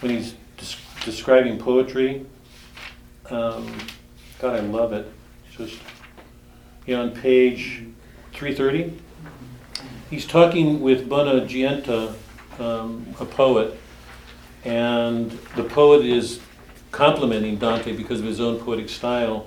when 0.00 0.16
he's 0.16 0.34
des- 0.56 1.04
describing 1.04 1.58
poetry. 1.58 2.26
Um, 3.30 3.78
God, 4.40 4.56
I 4.56 4.60
love 4.60 4.92
it. 4.92 5.11
Just 5.56 5.78
know, 6.86 7.02
on 7.02 7.10
page 7.10 7.84
330, 8.32 8.98
he's 10.08 10.26
talking 10.26 10.80
with 10.80 11.08
Bonagiunta, 11.08 12.14
um, 12.58 13.06
a 13.20 13.26
poet, 13.26 13.78
and 14.64 15.30
the 15.54 15.64
poet 15.64 16.06
is 16.06 16.40
complimenting 16.90 17.56
Dante 17.56 17.94
because 17.94 18.20
of 18.20 18.26
his 18.26 18.40
own 18.40 18.58
poetic 18.60 18.88
style. 18.88 19.46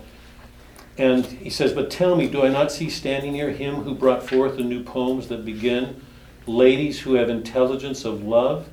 And 0.98 1.26
he 1.26 1.50
says, 1.50 1.74
But 1.74 1.90
tell 1.90 2.16
me, 2.16 2.28
do 2.28 2.44
I 2.44 2.50
not 2.50 2.72
see 2.72 2.90
standing 2.90 3.34
near 3.34 3.50
him 3.50 3.76
who 3.78 3.96
brought 3.96 4.22
forth 4.22 4.58
the 4.58 4.64
new 4.64 4.84
poems 4.84 5.28
that 5.30 5.44
begin, 5.44 6.02
ladies 6.46 7.00
who 7.00 7.16
have 7.16 7.30
intelligence 7.30 8.06
of 8.06 8.24
love? 8.24 8.70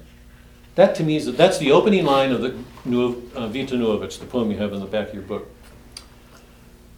That 0.75 0.95
to 0.97 1.03
me 1.03 1.17
is 1.17 1.35
that's 1.35 1.59
the 1.59 1.73
opening 1.73 2.05
line 2.05 2.31
of 2.31 2.43
the 2.43 2.55
Nu- 2.85 3.31
uh, 3.35 3.49
Vita 3.49 3.75
Nuovich, 3.75 4.19
the 4.19 4.27
poem 4.27 4.51
you 4.51 4.59
have 4.59 4.73
in 4.73 4.81
the 4.81 4.87
back 4.87 5.09
of 5.09 5.15
your 5.15 5.23
book. 5.23 5.49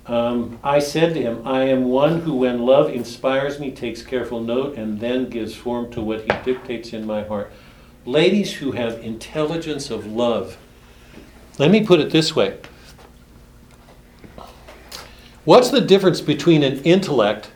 Um, 0.07 0.59
I 0.63 0.81
said 0.81 1.15
to 1.15 1.23
him, 1.23 1.47
I 1.47 1.65
am 1.65 1.85
one 1.85 2.21
who, 2.21 2.37
when 2.37 2.61
love 2.61 2.91
inspires 2.91 3.59
me, 3.59 3.71
takes 3.71 4.03
careful 4.03 4.41
note 4.41 4.77
and 4.77 5.01
then 5.01 5.31
gives 5.31 5.55
form 5.55 5.91
to 5.93 6.03
what 6.03 6.21
he 6.21 6.29
dictates 6.45 6.93
in 6.93 7.07
my 7.07 7.23
heart. 7.25 7.51
Ladies 8.05 8.55
who 8.55 8.73
have 8.73 8.99
intelligence 8.99 9.91
of 9.91 10.07
love. 10.07 10.59
Let 11.59 11.71
me 11.71 11.87
put 11.87 12.01
it 12.01 12.11
this 12.11 12.37
way 12.37 12.59
What's 15.45 15.71
the 15.71 15.81
difference 15.81 16.21
between 16.21 16.63
an 16.63 16.83
intellect 16.83 17.51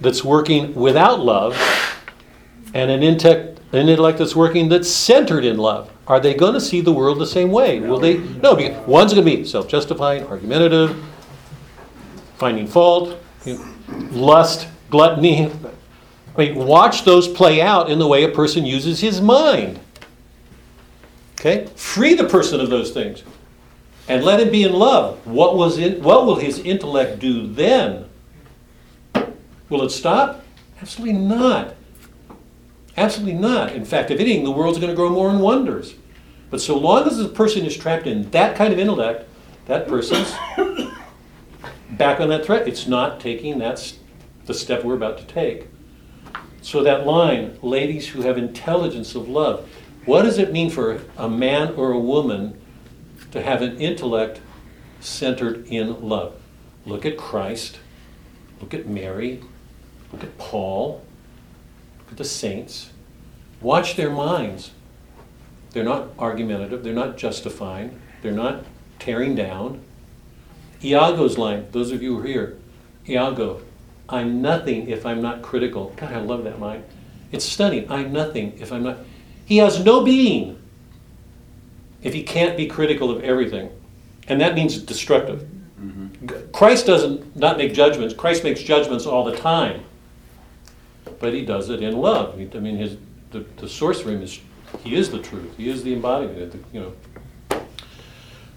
that's 0.00 0.24
working 0.24 0.74
without 0.74 1.20
love 1.20 1.56
and 2.74 2.90
an 2.90 3.02
intellect, 3.02 3.60
an 3.72 3.88
intellect 3.88 4.18
that's 4.18 4.36
working 4.36 4.68
that's 4.68 4.90
centered 4.90 5.44
in 5.44 5.56
love? 5.56 5.90
Are 6.12 6.20
they 6.20 6.34
going 6.34 6.52
to 6.52 6.60
see 6.60 6.82
the 6.82 6.92
world 6.92 7.18
the 7.18 7.26
same 7.26 7.50
way? 7.50 7.80
Will 7.80 7.98
they? 7.98 8.18
No, 8.18 8.52
one's 8.86 9.14
going 9.14 9.24
to 9.24 9.36
be 9.36 9.46
self-justifying, 9.46 10.26
argumentative, 10.26 11.02
finding 12.36 12.66
fault, 12.66 13.18
you 13.46 13.56
know, 13.56 13.64
lust, 14.10 14.68
gluttony. 14.90 15.50
I 16.36 16.38
mean, 16.38 16.54
watch 16.54 17.06
those 17.06 17.26
play 17.26 17.62
out 17.62 17.90
in 17.90 17.98
the 17.98 18.06
way 18.06 18.24
a 18.24 18.28
person 18.28 18.66
uses 18.66 19.00
his 19.00 19.22
mind. 19.22 19.80
Okay, 21.40 21.64
free 21.76 22.12
the 22.12 22.24
person 22.24 22.60
of 22.60 22.68
those 22.68 22.90
things, 22.90 23.22
and 24.06 24.22
let 24.22 24.38
him 24.38 24.50
be 24.50 24.64
in 24.64 24.74
love. 24.74 25.26
What 25.26 25.56
was 25.56 25.78
it? 25.78 26.02
What 26.02 26.26
will 26.26 26.36
his 26.36 26.58
intellect 26.58 27.20
do 27.20 27.46
then? 27.46 28.04
Will 29.70 29.80
it 29.82 29.88
stop? 29.88 30.44
Absolutely 30.82 31.18
not. 31.18 31.74
Absolutely 32.98 33.40
not. 33.40 33.72
In 33.72 33.86
fact, 33.86 34.10
if 34.10 34.20
anything, 34.20 34.44
the 34.44 34.50
world's 34.50 34.78
going 34.78 34.90
to 34.90 34.94
grow 34.94 35.08
more 35.08 35.30
in 35.30 35.38
wonders. 35.38 35.94
But 36.52 36.60
so 36.60 36.76
long 36.76 37.06
as 37.06 37.16
the 37.16 37.28
person 37.28 37.64
is 37.64 37.74
trapped 37.74 38.06
in 38.06 38.30
that 38.32 38.56
kind 38.56 38.74
of 38.74 38.78
intellect, 38.78 39.26
that 39.64 39.88
person's 39.88 40.30
back 41.92 42.20
on 42.20 42.28
that 42.28 42.44
threat. 42.44 42.68
It's 42.68 42.86
not 42.86 43.20
taking 43.20 43.58
that's 43.58 43.98
the 44.44 44.52
step 44.52 44.84
we're 44.84 44.94
about 44.94 45.16
to 45.16 45.24
take. 45.24 45.68
So 46.60 46.82
that 46.82 47.06
line, 47.06 47.58
ladies 47.62 48.08
who 48.08 48.20
have 48.20 48.36
intelligence 48.36 49.14
of 49.14 49.30
love, 49.30 49.66
what 50.04 50.24
does 50.24 50.38
it 50.38 50.52
mean 50.52 50.68
for 50.68 51.00
a 51.16 51.26
man 51.26 51.72
or 51.74 51.90
a 51.90 51.98
woman 51.98 52.60
to 53.30 53.40
have 53.40 53.62
an 53.62 53.80
intellect 53.80 54.42
centered 55.00 55.66
in 55.68 56.06
love? 56.06 56.34
Look 56.84 57.06
at 57.06 57.16
Christ, 57.16 57.78
look 58.60 58.74
at 58.74 58.86
Mary, 58.86 59.42
look 60.12 60.22
at 60.22 60.36
Paul, 60.36 61.02
look 62.00 62.10
at 62.10 62.18
the 62.18 62.24
saints. 62.26 62.90
Watch 63.62 63.96
their 63.96 64.10
minds. 64.10 64.72
They're 65.72 65.84
not 65.84 66.08
argumentative, 66.18 66.84
they're 66.84 66.92
not 66.92 67.16
justifying, 67.16 68.00
they're 68.20 68.32
not 68.32 68.64
tearing 68.98 69.34
down. 69.34 69.82
Iago's 70.84 71.38
line, 71.38 71.66
those 71.72 71.92
of 71.92 72.02
you 72.02 72.16
who 72.16 72.22
are 72.22 72.26
here, 72.26 72.58
Iago, 73.08 73.62
I'm 74.08 74.42
nothing 74.42 74.88
if 74.88 75.06
I'm 75.06 75.22
not 75.22 75.42
critical. 75.42 75.92
God, 75.96 76.12
I 76.12 76.18
love 76.18 76.44
that 76.44 76.60
line. 76.60 76.84
It's 77.30 77.44
stunning. 77.44 77.90
I'm 77.90 78.12
nothing 78.12 78.58
if 78.58 78.72
I'm 78.72 78.82
not. 78.82 78.98
He 79.46 79.56
has 79.58 79.82
no 79.84 80.04
being 80.04 80.60
if 82.02 82.12
he 82.12 82.22
can't 82.22 82.56
be 82.56 82.66
critical 82.66 83.10
of 83.10 83.22
everything. 83.22 83.70
And 84.28 84.40
that 84.40 84.54
means 84.54 84.76
destructive. 84.78 85.48
Mm-hmm. 85.80 86.50
Christ 86.50 86.86
doesn't 86.86 87.34
not 87.36 87.56
make 87.56 87.72
judgments. 87.72 88.14
Christ 88.14 88.44
makes 88.44 88.60
judgments 88.62 89.06
all 89.06 89.24
the 89.24 89.36
time. 89.36 89.82
But 91.18 91.32
he 91.32 91.44
does 91.44 91.70
it 91.70 91.82
in 91.82 91.96
love. 91.96 92.34
I 92.34 92.58
mean, 92.58 92.76
his 92.76 92.96
the, 93.30 93.40
the 93.56 93.68
source 93.68 94.02
him 94.02 94.22
is 94.22 94.38
he 94.80 94.96
is 94.96 95.10
the 95.10 95.18
truth. 95.18 95.56
He 95.56 95.68
is 95.68 95.82
the 95.82 95.92
embodiment. 95.92 96.52
The, 96.52 96.58
You 96.72 96.80
know. 96.80 96.92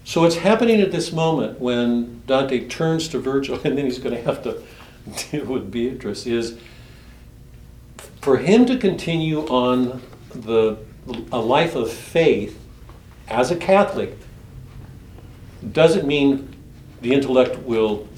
So 0.04 0.22
what's 0.22 0.36
happening 0.36 0.80
at 0.80 0.92
this 0.92 1.12
moment 1.12 1.60
when 1.60 2.22
Dante 2.26 2.68
turns 2.68 3.08
to 3.08 3.18
Virgil, 3.18 3.60
and 3.64 3.76
then 3.76 3.84
he's 3.84 3.98
going 3.98 4.14
to 4.14 4.22
have 4.22 4.42
to 4.44 4.62
deal 5.30 5.46
with 5.46 5.70
Beatrice, 5.70 6.26
is 6.26 6.58
for 8.20 8.38
him 8.38 8.66
to 8.66 8.76
continue 8.76 9.40
on 9.46 10.02
the 10.30 10.78
a 11.30 11.38
life 11.38 11.76
of 11.76 11.90
faith 11.90 12.60
as 13.28 13.50
a 13.50 13.56
Catholic 13.56 14.16
doesn't 15.72 16.06
mean 16.06 16.54
the 17.00 17.12
intellect 17.12 17.58
will 17.58 18.08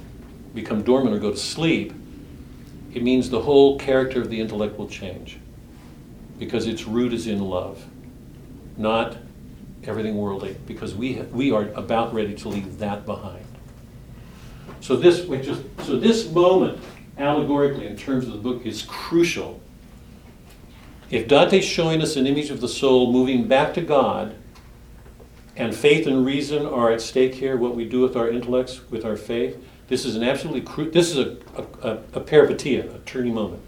become 0.54 0.82
dormant 0.82 1.14
or 1.14 1.18
go 1.18 1.30
to 1.30 1.36
sleep. 1.36 1.92
It 2.94 3.02
means 3.02 3.28
the 3.28 3.42
whole 3.42 3.78
character 3.78 4.22
of 4.22 4.30
the 4.30 4.40
intellect 4.40 4.78
will 4.78 4.88
change 4.88 5.38
because 6.38 6.66
its 6.66 6.86
root 6.86 7.12
is 7.12 7.26
in 7.26 7.40
love, 7.40 7.84
not 8.76 9.16
everything 9.84 10.16
worldly, 10.16 10.56
because 10.66 10.94
we, 10.94 11.16
we 11.32 11.50
are 11.50 11.68
about 11.72 12.12
ready 12.12 12.34
to 12.34 12.48
leave 12.48 12.78
that 12.78 13.06
behind. 13.06 13.44
So 14.80 14.96
this, 14.96 15.26
we 15.26 15.40
just, 15.40 15.62
so 15.82 15.98
this 15.98 16.30
moment, 16.30 16.78
allegorically, 17.18 17.86
in 17.86 17.96
terms 17.96 18.26
of 18.26 18.32
the 18.32 18.38
book, 18.38 18.64
is 18.64 18.82
crucial. 18.82 19.60
If 21.10 21.26
Dante's 21.26 21.64
showing 21.64 22.02
us 22.02 22.16
an 22.16 22.26
image 22.26 22.50
of 22.50 22.60
the 22.60 22.68
soul 22.68 23.12
moving 23.12 23.48
back 23.48 23.74
to 23.74 23.80
God, 23.80 24.36
and 25.56 25.74
faith 25.74 26.06
and 26.06 26.24
reason 26.24 26.64
are 26.64 26.92
at 26.92 27.00
stake 27.00 27.34
here, 27.34 27.56
what 27.56 27.74
we 27.74 27.84
do 27.84 28.00
with 28.00 28.16
our 28.16 28.28
intellects, 28.28 28.88
with 28.90 29.04
our 29.04 29.16
faith, 29.16 29.60
this 29.88 30.04
is 30.04 30.14
an 30.14 30.22
absolutely 30.22 30.60
cru- 30.60 30.90
this 30.90 31.10
is 31.10 31.18
a, 31.18 31.36
a, 31.56 31.88
a, 31.88 32.20
a 32.20 32.20
a 32.20 32.98
turning 33.04 33.34
moment. 33.34 33.62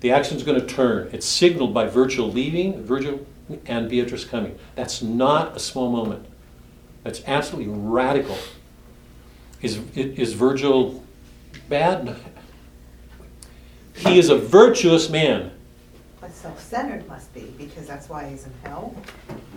The 0.00 0.10
action's 0.10 0.42
going 0.42 0.60
to 0.60 0.66
turn. 0.66 1.10
It's 1.12 1.26
signaled 1.26 1.74
by 1.74 1.86
Virgil 1.86 2.30
leaving, 2.30 2.82
Virgil 2.84 3.26
and 3.66 3.88
Beatrice 3.88 4.24
coming. 4.24 4.58
That's 4.74 5.02
not 5.02 5.56
a 5.56 5.60
small 5.60 5.90
moment. 5.90 6.26
That's 7.04 7.22
absolutely 7.26 7.72
radical. 7.74 8.38
Is, 9.62 9.78
is 9.94 10.32
Virgil 10.32 11.04
bad? 11.68 12.16
He 13.94 14.18
is 14.18 14.30
a 14.30 14.36
virtuous 14.36 15.10
man. 15.10 15.52
But 16.20 16.32
self-centered 16.34 17.06
must 17.08 17.32
be, 17.34 17.52
because 17.58 17.86
that's 17.86 18.08
why 18.08 18.28
he's 18.28 18.46
in 18.46 18.52
hell. 18.64 18.94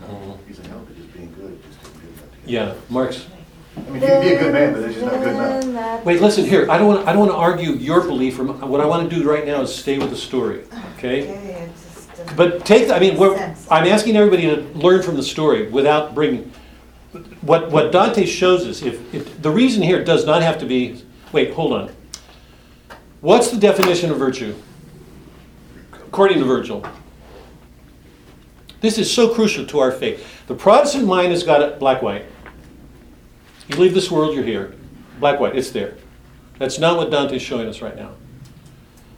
No, 0.02 0.40
he's 0.48 0.60
in 0.60 0.66
hell 0.66 0.80
because 0.80 0.98
he's 0.98 1.14
being 1.14 1.34
good 1.34 1.62
just 1.64 1.82
isn't 1.82 1.94
good 2.02 2.10
enough 2.10 2.32
to 2.32 2.38
get. 2.40 2.50
Yeah, 2.50 2.74
Mark's. 2.90 3.28
I 3.76 3.80
mean, 3.82 3.94
he 3.96 4.00
can 4.08 4.22
be 4.22 4.28
a 4.34 4.40
good 4.40 4.54
man, 4.54 4.74
but 4.74 4.82
that's 4.82 4.94
just 4.94 5.06
not 5.06 5.20
good 5.20 5.28
enough. 5.30 5.62
Then 5.62 5.74
that's- 5.74 6.06
Wait, 6.06 6.22
listen 6.22 6.46
here. 6.46 6.70
I 6.70 6.78
don't 6.78 6.88
want. 6.88 7.08
I 7.08 7.12
don't 7.14 7.20
want 7.22 7.32
to 7.32 7.38
argue 7.38 7.72
your 7.72 8.02
belief. 8.02 8.40
Or 8.40 8.44
my- 8.44 8.66
what 8.66 8.80
I 8.82 8.86
want 8.86 9.10
to 9.10 9.16
do 9.16 9.28
right 9.30 9.46
now 9.46 9.62
is 9.62 9.74
stay 9.74 9.98
with 9.98 10.10
the 10.10 10.16
story. 10.16 10.62
Okay. 10.98 11.24
Okay, 11.24 11.32
it 11.64 11.70
just 11.76 12.10
doesn't 12.12 12.36
But 12.38 12.66
take. 12.66 12.90
I 12.92 13.00
mean, 13.00 13.18
we're. 13.18 13.36
I'm 13.72 13.86
asking 13.88 14.16
everybody 14.16 14.44
to 14.44 14.62
learn 14.78 15.02
from 15.02 15.16
the 15.16 15.24
story 15.24 15.70
without 15.70 16.14
bringing. 16.14 16.52
What 17.42 17.72
what 17.72 17.92
Dante 17.92 18.26
shows 18.26 18.66
us. 18.68 18.82
If, 18.82 19.14
if 19.14 19.42
the 19.42 19.50
reason 19.52 19.82
here 19.82 20.04
does 20.04 20.26
not 20.26 20.42
have 20.44 20.58
to 20.60 20.66
be. 20.66 21.04
Wait, 21.32 21.54
hold 21.54 21.74
on. 21.74 21.90
What's 23.22 23.50
the 23.50 23.58
definition 23.58 24.12
of 24.12 24.18
virtue? 24.18 24.54
According 25.94 26.40
to 26.40 26.46
Virgil. 26.46 26.86
This 28.82 28.98
is 28.98 29.12
so 29.12 29.34
crucial 29.34 29.66
to 29.68 29.80
our 29.80 29.92
faith. 29.92 30.46
The 30.48 30.54
Protestant 30.54 31.08
mind 31.08 31.32
has 31.32 31.42
got 31.42 31.62
it 31.62 31.80
black 31.80 32.02
white. 32.02 32.26
You 33.68 33.78
leave 33.78 33.94
this 33.94 34.12
world, 34.12 34.36
you're 34.36 34.44
here. 34.44 34.76
Black 35.20 35.40
white, 35.40 35.56
it's 35.56 35.72
there. 35.72 35.96
That's 36.60 36.80
not 36.80 36.98
what 36.98 37.12
Dante's 37.12 37.42
showing 37.42 37.68
us 37.68 37.82
right 37.82 37.96
now. 37.96 38.12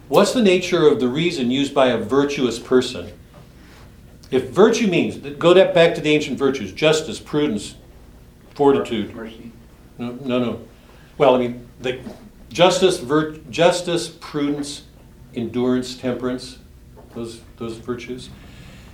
What's 0.08 0.34
the 0.34 0.41
nature 0.41 0.88
of 0.88 1.00
the 1.00 1.08
reason 1.08 1.50
used 1.50 1.74
by 1.74 1.88
a 1.88 1.98
virtuous 1.98 2.60
person? 2.60 3.12
if 4.32 4.50
virtue 4.50 4.88
means, 4.88 5.18
go 5.38 5.54
back 5.74 5.96
to 5.96 6.02
the 6.02 6.12
ancient 6.12 6.38
virtues, 6.38 6.72
justice, 6.74 7.20
prudence, 7.20 7.76
fortitude. 8.54 9.16
Mercy? 9.16 9.52
No, 9.98 10.12
no, 10.24 10.39
no. 10.39 10.62
Well, 11.18 11.36
I 11.36 11.39
mean, 11.39 11.68
the 11.80 12.00
justice, 12.50 13.00
vir, 13.00 13.38
justice, 13.50 14.10
prudence, 14.10 14.84
endurance, 15.34 15.96
temperance, 15.96 16.60
those, 17.14 17.41
those 17.58 17.78
virtues. 17.78 18.30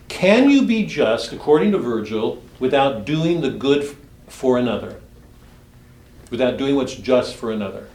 Can 0.10 0.50
you 0.50 0.64
be 0.66 0.86
just, 0.86 1.32
according 1.32 1.72
to 1.72 1.78
Virgil, 1.78 2.44
without 2.60 3.06
doing 3.06 3.42
the 3.42 3.50
good 3.50 3.96
for 4.28 4.58
another? 4.58 5.01
Without 6.32 6.58
doing 6.58 6.76
what's 6.76 6.96
just 6.96 7.36
for 7.36 7.52
another? 7.52 7.88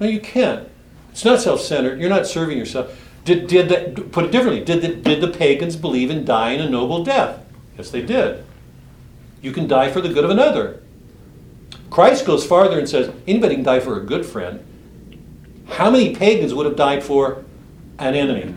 No, 0.00 0.06
you 0.06 0.20
can't. 0.20 0.68
It's 1.10 1.24
not 1.24 1.40
self-centered. 1.40 2.00
You're 2.00 2.08
not 2.08 2.26
serving 2.26 2.56
yourself. 2.56 2.98
Did, 3.24 3.46
did 3.46 3.68
the, 3.68 4.02
put 4.02 4.24
it 4.24 4.32
differently, 4.32 4.64
did 4.64 4.82
the, 4.82 4.88
did 4.94 5.20
the 5.20 5.28
pagans 5.28 5.76
believe 5.76 6.10
in 6.10 6.24
dying 6.24 6.60
a 6.60 6.68
noble 6.68 7.04
death? 7.04 7.44
Yes, 7.76 7.90
they 7.90 8.02
did. 8.02 8.44
You 9.42 9.52
can 9.52 9.66
die 9.66 9.90
for 9.90 10.00
the 10.00 10.08
good 10.08 10.24
of 10.24 10.30
another. 10.30 10.80
Christ 11.90 12.26
goes 12.26 12.46
farther 12.46 12.78
and 12.78 12.88
says 12.88 13.14
anybody 13.26 13.56
can 13.56 13.64
die 13.64 13.80
for 13.80 13.98
a 13.98 14.04
good 14.04 14.26
friend. 14.26 14.64
How 15.68 15.90
many 15.90 16.14
pagans 16.14 16.54
would 16.54 16.66
have 16.66 16.76
died 16.76 17.02
for 17.02 17.44
an 17.98 18.14
enemy? 18.14 18.54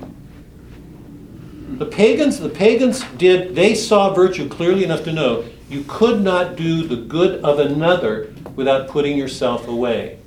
The 1.78 1.86
pagans, 1.86 2.40
the 2.40 2.50
pagans 2.50 3.04
did, 3.18 3.56
they 3.56 3.76
saw 3.76 4.14
virtue 4.14 4.50
clearly 4.50 4.84
enough 4.84 5.04
to 5.04 5.14
know 5.14 5.46
you 5.70 5.84
could 5.88 6.22
not 6.22 6.56
do 6.56 6.88
the 6.88 6.96
good 6.96 7.44
of 7.44 7.60
another 7.60 8.34
without 8.56 8.88
putting 8.88 9.18
yourself 9.18 9.68
away. 9.68 10.20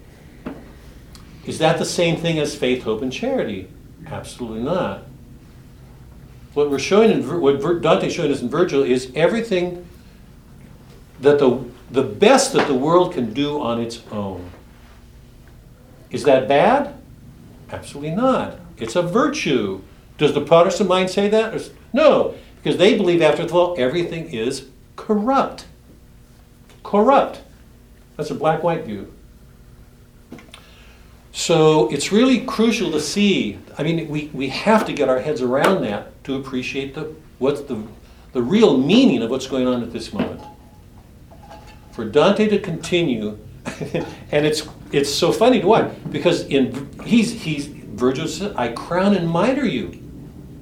Is 1.47 1.59
that 1.59 1.79
the 1.79 1.85
same 1.85 2.17
thing 2.17 2.39
as 2.39 2.55
faith, 2.55 2.83
hope, 2.83 3.03
and 3.03 3.13
charity? 3.13 3.69
Absolutely 4.07 4.63
not. 4.63 5.05
What 6.55 6.71
we're 6.71 6.79
showing 6.79 7.11
in 7.11 7.41
what 7.41 7.61
showing 8.11 8.33
us 8.33 8.43
in 8.43 8.49
Virgil 8.49 8.83
is 8.83 9.11
everything 9.15 9.87
that 11.21 11.39
the 11.39 11.65
the 11.91 12.03
best 12.03 12.53
that 12.53 12.67
the 12.67 12.75
world 12.75 13.13
can 13.15 13.33
do 13.33 13.61
on 13.61 13.81
its 13.81 14.03
own. 14.11 14.51
Is 16.11 16.25
that 16.25 16.49
bad? 16.49 16.95
Absolutely 17.71 18.15
not. 18.15 18.59
It's 18.79 18.97
a 18.97 19.03
virtue. 19.03 19.81
Does 20.19 20.35
the 20.35 20.41
Protestant 20.41 20.89
mind 20.89 21.11
say 21.11 21.29
that? 21.29 21.71
No, 21.93 22.35
because 22.57 22.79
they 22.79 22.97
believe 22.97 23.23
after 23.23 23.45
the 23.45 23.55
all 23.55 23.75
everything 23.79 24.31
is 24.31 24.67
corrupt. 25.01 25.67
Corrupt. 26.85 27.41
That's 28.17 28.31
a 28.31 28.35
black 28.35 28.63
white 28.63 28.85
view. 28.85 29.13
So 31.33 31.91
it's 31.91 32.13
really 32.13 32.41
crucial 32.41 32.91
to 32.93 33.01
see. 33.01 33.59
I 33.79 33.83
mean, 33.83 34.09
we, 34.09 34.31
we 34.35 34.49
have 34.49 34.85
to 34.87 34.93
get 34.93 35.09
our 35.09 35.21
heads 35.21 35.41
around 35.41 35.83
that 35.83 36.23
to 36.25 36.37
appreciate 36.37 36.95
the, 36.95 37.15
what's 37.39 37.63
the, 37.63 37.83
the 38.33 38.43
real 38.43 38.77
meaning 38.77 39.23
of 39.23 39.31
what's 39.31 39.47
going 39.47 39.67
on 39.67 39.83
at 39.83 39.93
this 39.93 40.13
moment. 40.13 40.43
For 41.93 42.05
Dante 42.05 42.49
to 42.49 42.59
continue, 42.59 43.39
and 44.33 44.47
it's 44.47 44.67
it's 44.93 45.13
so 45.13 45.33
funny 45.33 45.61
to 45.61 45.67
watch 45.67 45.93
because 46.11 46.45
in 46.47 46.89
he's 47.05 47.33
he's 47.33 47.67
Virgil 47.67 48.27
says, 48.27 48.55
"I 48.57 48.69
crown 48.69 49.15
and 49.15 49.29
miter 49.29 49.67
you. 49.67 50.03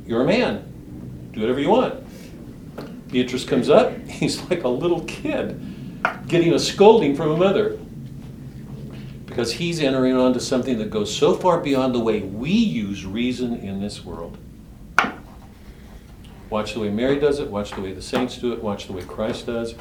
You're 0.07 0.23
a 0.23 0.27
man. 0.27 1.31
Do 1.33 1.41
whatever 1.41 1.61
you 1.61 1.69
want." 1.69 2.08
Beatrice 3.11 3.45
comes 3.45 3.69
up. 3.69 3.97
He's 4.09 4.43
like 4.51 4.65
a 4.65 4.69
little 4.69 5.01
kid 5.05 5.61
getting 6.29 6.53
a 6.53 6.59
scolding 6.59 7.17
from 7.17 7.31
a 7.31 7.37
mother 7.37 7.79
because 9.27 9.53
he's 9.53 9.81
entering 9.81 10.17
onto 10.17 10.41
something 10.41 10.79
that 10.79 10.91
goes 10.91 11.15
so 11.15 11.35
far 11.35 11.61
beyond 11.61 11.95
the 11.95 12.01
way 12.01 12.21
we 12.21 12.51
use 12.51 13.07
reason 13.07 13.55
in 13.55 13.81
this 13.81 14.05
world. 14.05 14.37
Watch 16.51 16.75
the 16.75 16.81
way 16.81 16.91
Mary 16.91 17.19
does 17.19 17.39
it, 17.39 17.49
watch 17.49 17.73
the 17.73 17.81
way 17.81 17.93
the 17.93 18.03
saints 18.03 18.37
do 18.39 18.53
it, 18.53 18.63
watch 18.63 18.87
the 18.87 18.93
way 18.93 19.03
Christ 19.03 19.47
does. 19.47 19.75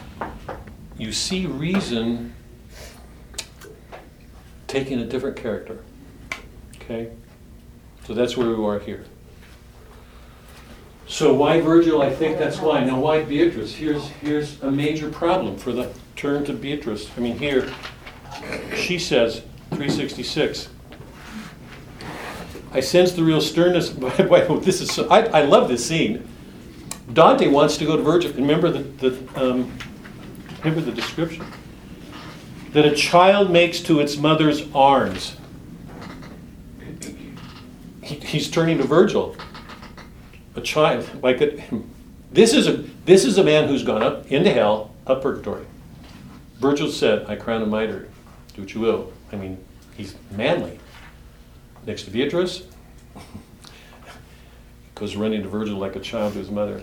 You 0.97 1.11
see 1.11 1.45
reason 1.45 2.34
taking 4.67 4.99
a 4.99 5.05
different 5.05 5.38
character. 5.38 5.84
Okay? 6.75 7.11
So 8.03 8.13
that's 8.13 8.36
where 8.38 8.49
we 8.49 8.63
are 8.63 8.80
here. 8.80 9.05
So 11.07 11.33
why 11.33 11.61
Virgil? 11.61 12.01
I 12.01 12.09
think 12.09 12.37
that's 12.37 12.59
why. 12.59 12.83
Now 12.83 12.99
why 12.99 13.23
Beatrice? 13.23 13.73
Here's 13.73 14.07
here's 14.07 14.61
a 14.61 14.69
major 14.69 15.09
problem 15.09 15.57
for 15.57 15.71
the 15.71 15.91
turn 16.15 16.43
to 16.45 16.53
Beatrice. 16.53 17.09
I 17.15 17.21
mean 17.21 17.37
here 17.37 17.71
she 18.75 18.99
says, 18.99 19.41
366. 19.71 20.69
I 22.71 22.79
sense 22.79 23.13
the 23.13 23.23
real 23.23 23.41
sternness. 23.41 23.93
Wait, 24.19 24.63
this 24.63 24.81
is 24.81 24.91
so, 24.93 25.07
I, 25.09 25.23
I 25.27 25.41
love 25.41 25.67
this 25.67 25.85
scene. 25.85 26.27
Dante 27.13 27.47
wants 27.47 27.77
to 27.77 27.85
go 27.85 27.95
to 27.95 28.03
Virgil. 28.03 28.31
Remember 28.33 28.69
the, 28.69 28.79
the 29.09 29.41
um, 29.41 29.77
remember 30.59 30.81
the 30.81 30.91
description 30.91 31.45
that 32.73 32.85
a 32.85 32.93
child 32.93 33.49
makes 33.49 33.79
to 33.81 34.01
its 34.01 34.17
mother's 34.17 34.69
arms. 34.75 35.37
He, 38.03 38.15
he's 38.15 38.51
turning 38.51 38.77
to 38.77 38.83
Virgil. 38.83 39.35
A 40.57 40.61
child, 40.61 41.07
like 41.21 41.37
this 42.33 42.53
is 42.53 42.67
a 42.67 42.83
this 43.05 43.25
is 43.25 43.37
a 43.37 43.43
man 43.43 43.67
who's 43.67 43.83
gone 43.83 44.01
up 44.01 44.25
into 44.31 44.51
hell, 44.51 44.91
up 45.05 45.21
purgatory. 45.21 45.65
Virgil 46.59 46.89
said, 46.89 47.29
"I 47.29 47.35
crown 47.35 47.61
and 47.61 47.69
miter, 47.69 48.09
do 48.55 48.63
what 48.63 48.73
you 48.73 48.81
will." 48.81 49.13
I 49.31 49.35
mean, 49.35 49.63
he's 49.95 50.15
manly. 50.31 50.79
Next 51.85 52.03
to 52.03 52.09
Beatrice, 52.11 52.63
goes 54.95 55.15
running 55.15 55.43
to 55.43 55.47
Virgil 55.47 55.77
like 55.77 55.95
a 55.95 55.99
child 55.99 56.33
to 56.33 56.39
his 56.39 56.49
mother. 56.49 56.81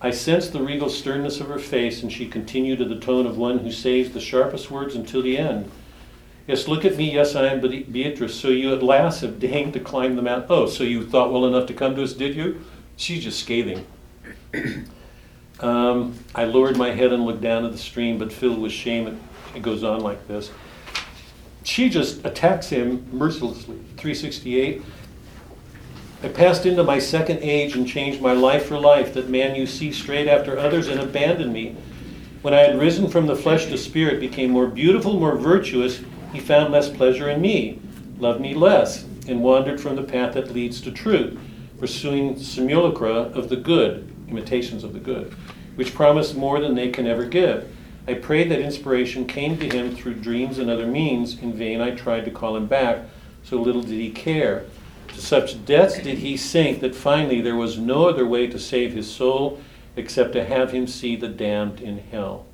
I 0.00 0.12
sensed 0.12 0.52
the 0.52 0.62
regal 0.62 0.88
sternness 0.88 1.40
of 1.40 1.48
her 1.48 1.58
face, 1.58 2.04
and 2.04 2.12
she 2.12 2.28
continued 2.28 2.80
in 2.80 2.88
the 2.88 3.00
tone 3.00 3.26
of 3.26 3.36
one 3.36 3.58
who 3.58 3.72
saves 3.72 4.12
the 4.12 4.20
sharpest 4.20 4.70
words 4.70 4.94
until 4.94 5.22
the 5.22 5.38
end. 5.38 5.72
Yes, 6.46 6.68
look 6.68 6.84
at 6.84 6.96
me. 6.96 7.12
Yes, 7.12 7.34
I 7.34 7.48
am 7.48 7.60
Be- 7.60 7.82
Beatrice. 7.82 8.38
So 8.38 8.48
you 8.48 8.72
at 8.72 8.82
last 8.82 9.22
have 9.22 9.40
deigned 9.40 9.72
to 9.72 9.80
climb 9.80 10.14
the 10.14 10.22
mountain. 10.22 10.46
Oh, 10.48 10.66
so 10.66 10.84
you 10.84 11.04
thought 11.04 11.32
well 11.32 11.46
enough 11.46 11.66
to 11.66 11.74
come 11.74 11.96
to 11.96 12.04
us, 12.04 12.12
did 12.12 12.36
you? 12.36 12.60
She's 12.96 13.22
just 13.22 13.40
scathing. 13.40 13.86
Um, 15.60 16.18
I 16.34 16.44
lowered 16.44 16.76
my 16.76 16.90
head 16.90 17.12
and 17.12 17.24
looked 17.24 17.40
down 17.40 17.64
at 17.64 17.72
the 17.72 17.78
stream, 17.78 18.18
but 18.18 18.32
filled 18.32 18.60
with 18.60 18.72
shame, 18.72 19.06
it, 19.06 19.14
it 19.56 19.62
goes 19.62 19.82
on 19.82 20.00
like 20.00 20.28
this. 20.28 20.50
She 21.64 21.88
just 21.88 22.24
attacks 22.24 22.68
him 22.68 23.06
mercilessly. 23.10 23.78
368. 23.96 24.82
I 26.22 26.28
passed 26.28 26.66
into 26.66 26.82
my 26.84 26.98
second 26.98 27.40
age 27.40 27.74
and 27.74 27.88
changed 27.88 28.20
my 28.20 28.32
life 28.32 28.66
for 28.66 28.78
life, 28.78 29.14
that 29.14 29.28
man 29.28 29.54
you 29.54 29.66
see 29.66 29.92
straight 29.92 30.28
after 30.28 30.58
others 30.58 30.88
and 30.88 31.00
abandoned 31.00 31.52
me. 31.52 31.76
When 32.42 32.54
I 32.54 32.60
had 32.60 32.78
risen 32.78 33.08
from 33.08 33.26
the 33.26 33.36
flesh 33.36 33.66
to 33.66 33.78
spirit, 33.78 34.20
became 34.20 34.50
more 34.50 34.66
beautiful, 34.66 35.18
more 35.18 35.36
virtuous, 35.36 36.00
he 36.32 36.40
found 36.40 36.72
less 36.72 36.88
pleasure 36.88 37.30
in 37.30 37.40
me, 37.40 37.80
loved 38.18 38.40
me 38.40 38.54
less, 38.54 39.04
and 39.26 39.42
wandered 39.42 39.80
from 39.80 39.96
the 39.96 40.02
path 40.02 40.34
that 40.34 40.52
leads 40.52 40.80
to 40.82 40.92
truth, 40.92 41.38
pursuing 41.78 42.38
simulacra 42.38 43.12
of 43.12 43.48
the 43.48 43.56
good, 43.56 44.12
imitations 44.28 44.84
of 44.84 44.92
the 44.92 44.98
good, 44.98 45.34
which 45.76 45.94
promise 45.94 46.34
more 46.34 46.60
than 46.60 46.74
they 46.74 46.88
can 46.88 47.06
ever 47.06 47.24
give. 47.24 47.70
I 48.08 48.14
prayed 48.14 48.50
that 48.50 48.60
inspiration 48.60 49.26
came 49.26 49.58
to 49.58 49.68
him 49.68 49.94
through 49.94 50.14
dreams 50.14 50.58
and 50.58 50.70
other 50.70 50.86
means. 50.86 51.38
In 51.40 51.52
vain 51.52 51.80
I 51.80 51.90
tried 51.90 52.24
to 52.26 52.30
call 52.30 52.56
him 52.56 52.66
back, 52.66 53.04
so 53.42 53.60
little 53.60 53.82
did 53.82 53.98
he 53.98 54.10
care. 54.10 54.66
To 55.08 55.20
such 55.20 55.64
depths 55.64 55.98
did 55.98 56.18
he 56.18 56.36
sink 56.36 56.80
that 56.80 56.94
finally 56.94 57.40
there 57.40 57.56
was 57.56 57.78
no 57.78 58.08
other 58.08 58.26
way 58.26 58.46
to 58.46 58.58
save 58.58 58.92
his 58.92 59.12
soul 59.12 59.60
except 59.96 60.32
to 60.34 60.44
have 60.44 60.72
him 60.72 60.86
see 60.86 61.16
the 61.16 61.28
damned 61.28 61.80
in 61.80 61.98
hell. 61.98 62.46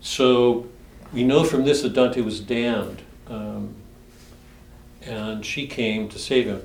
So 0.00 0.66
we 1.12 1.24
know 1.24 1.44
from 1.44 1.64
this 1.64 1.82
that 1.82 1.92
Dante 1.94 2.20
was 2.20 2.40
damned, 2.40 3.02
um, 3.28 3.74
and 5.02 5.44
she 5.44 5.66
came 5.66 6.08
to 6.08 6.18
save 6.18 6.46
him. 6.46 6.62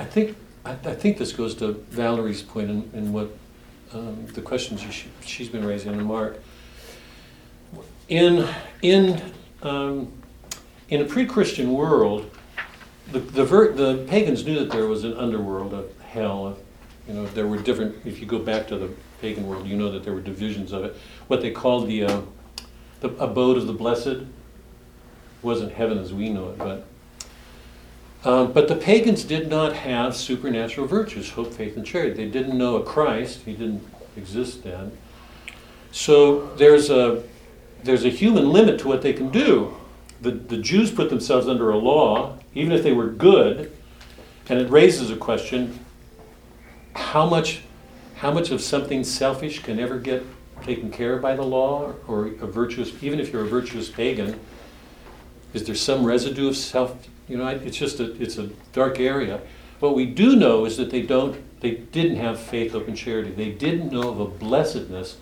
I 0.00 0.04
think 0.04 0.36
I, 0.64 0.72
I 0.72 0.94
think 0.94 1.18
this 1.18 1.32
goes 1.32 1.54
to 1.56 1.72
Valerie's 1.90 2.42
and, 2.54 2.70
in, 2.70 2.90
in 2.94 3.12
what 3.12 3.30
um, 3.92 4.26
the 4.28 4.40
questions 4.40 4.80
she, 4.80 5.08
she's 5.20 5.48
been 5.50 5.64
raising 5.64 5.92
and 5.92 6.04
Mark. 6.04 6.40
In 8.08 8.48
in 8.80 9.20
um, 9.62 10.10
in 10.88 11.02
a 11.02 11.04
pre-Christian 11.04 11.72
world, 11.72 12.30
the 13.12 13.18
the, 13.18 13.44
ver- 13.44 13.72
the 13.72 14.06
pagans 14.08 14.44
knew 14.46 14.58
that 14.58 14.70
there 14.70 14.86
was 14.86 15.04
an 15.04 15.14
underworld, 15.14 15.74
a 15.74 15.84
hell. 16.04 16.46
A, 16.48 16.56
you 17.06 17.14
know, 17.14 17.26
there 17.26 17.46
were 17.46 17.58
different. 17.58 17.94
If 18.06 18.20
you 18.20 18.26
go 18.26 18.38
back 18.38 18.66
to 18.68 18.78
the 18.78 18.90
pagan 19.20 19.46
world, 19.46 19.66
you 19.66 19.76
know 19.76 19.92
that 19.92 20.02
there 20.02 20.14
were 20.14 20.22
divisions 20.22 20.72
of 20.72 20.84
it. 20.84 20.96
What 21.28 21.42
they 21.42 21.50
called 21.50 21.88
the 21.88 22.04
uh, 22.04 22.22
the 23.00 23.08
abode 23.16 23.58
of 23.58 23.66
the 23.66 23.74
blessed 23.74 24.24
wasn't 25.42 25.72
heaven 25.72 25.98
as 25.98 26.14
we 26.14 26.30
know 26.30 26.50
it, 26.50 26.58
but 26.58 26.86
um, 28.24 28.52
but 28.52 28.68
the 28.68 28.76
pagans 28.76 29.24
did 29.24 29.48
not 29.48 29.72
have 29.74 30.14
supernatural 30.14 30.86
virtues, 30.86 31.30
hope, 31.30 31.52
faith, 31.52 31.76
and 31.76 31.86
charity. 31.86 32.12
They 32.14 32.30
didn't 32.30 32.56
know 32.56 32.76
a 32.76 32.82
Christ; 32.82 33.40
he 33.44 33.52
didn't 33.52 33.86
exist 34.16 34.62
then. 34.62 34.96
So 35.92 36.46
there's 36.56 36.90
a 36.90 37.22
there's 37.82 38.04
a 38.04 38.10
human 38.10 38.50
limit 38.50 38.78
to 38.80 38.88
what 38.88 39.02
they 39.02 39.12
can 39.12 39.30
do. 39.30 39.74
The 40.20 40.32
the 40.32 40.58
Jews 40.58 40.90
put 40.90 41.08
themselves 41.08 41.48
under 41.48 41.70
a 41.70 41.78
law, 41.78 42.38
even 42.54 42.72
if 42.72 42.82
they 42.82 42.92
were 42.92 43.08
good, 43.08 43.72
and 44.48 44.60
it 44.60 44.68
raises 44.70 45.10
a 45.10 45.16
question: 45.16 45.84
How 46.94 47.26
much 47.26 47.62
how 48.16 48.30
much 48.30 48.50
of 48.50 48.60
something 48.60 49.02
selfish 49.02 49.60
can 49.60 49.80
ever 49.80 49.98
get 49.98 50.22
taken 50.62 50.90
care 50.90 51.14
of 51.14 51.22
by 51.22 51.34
the 51.34 51.42
law 51.42 51.94
or 52.06 52.26
a 52.26 52.46
virtuous, 52.46 52.92
even 53.02 53.18
if 53.18 53.32
you're 53.32 53.44
a 53.44 53.48
virtuous 53.48 53.88
pagan, 53.88 54.38
is 55.54 55.64
there 55.64 55.74
some 55.74 56.04
residue 56.04 56.48
of 56.48 56.56
self? 56.56 57.08
You 57.30 57.38
know, 57.38 57.46
it's 57.46 57.76
just 57.76 58.00
a, 58.00 58.20
it's 58.20 58.38
a 58.38 58.48
dark 58.72 58.98
area. 58.98 59.40
What 59.78 59.94
we 59.94 60.04
do 60.04 60.34
know 60.34 60.64
is 60.64 60.76
that 60.78 60.90
they 60.90 61.02
don't, 61.02 61.38
they 61.60 61.70
didn't 61.70 62.16
have 62.16 62.40
faith, 62.40 62.72
hope, 62.72 62.88
and 62.88 62.96
charity. 62.96 63.30
They 63.30 63.52
didn't 63.52 63.92
know 63.92 64.10
of 64.10 64.18
a 64.18 64.26
blessedness 64.26 65.16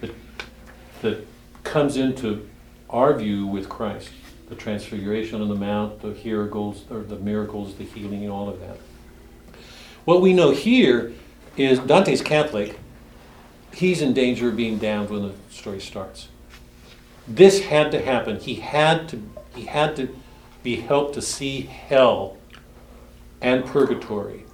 that, 0.00 0.12
that 1.02 1.26
comes 1.64 1.96
into 1.96 2.48
our 2.88 3.14
view 3.14 3.48
with 3.48 3.68
Christ. 3.68 4.10
The 4.48 4.54
transfiguration 4.54 5.42
on 5.42 5.48
the 5.48 5.56
mount, 5.56 6.02
the 6.02 6.16
miracles, 6.24 6.84
or 6.88 7.00
the 7.00 7.16
miracles, 7.16 7.74
the 7.74 7.84
healing, 7.84 8.22
and 8.22 8.30
all 8.30 8.48
of 8.48 8.60
that. 8.60 8.78
What 10.04 10.20
we 10.20 10.34
know 10.34 10.52
here 10.52 11.14
is 11.56 11.80
Dante's 11.80 12.22
Catholic. 12.22 12.78
He's 13.72 14.02
in 14.02 14.14
danger 14.14 14.50
of 14.50 14.56
being 14.56 14.78
damned 14.78 15.10
when 15.10 15.22
the 15.22 15.34
story 15.50 15.80
starts. 15.80 16.28
This 17.26 17.64
had 17.64 17.90
to 17.90 18.00
happen. 18.00 18.38
He 18.38 18.54
had 18.54 19.08
to. 19.08 19.22
He 19.56 19.66
had 19.66 19.96
to 19.96 20.14
be 20.64 20.76
helped 20.76 21.14
to 21.14 21.22
see 21.22 21.60
hell 21.60 22.36
and 23.40 23.64
purgatory 23.64 24.44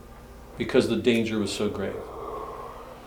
because 0.58 0.88
the 0.88 0.96
danger 0.96 1.38
was 1.38 1.50
so 1.50 1.70
grave. 1.70 1.96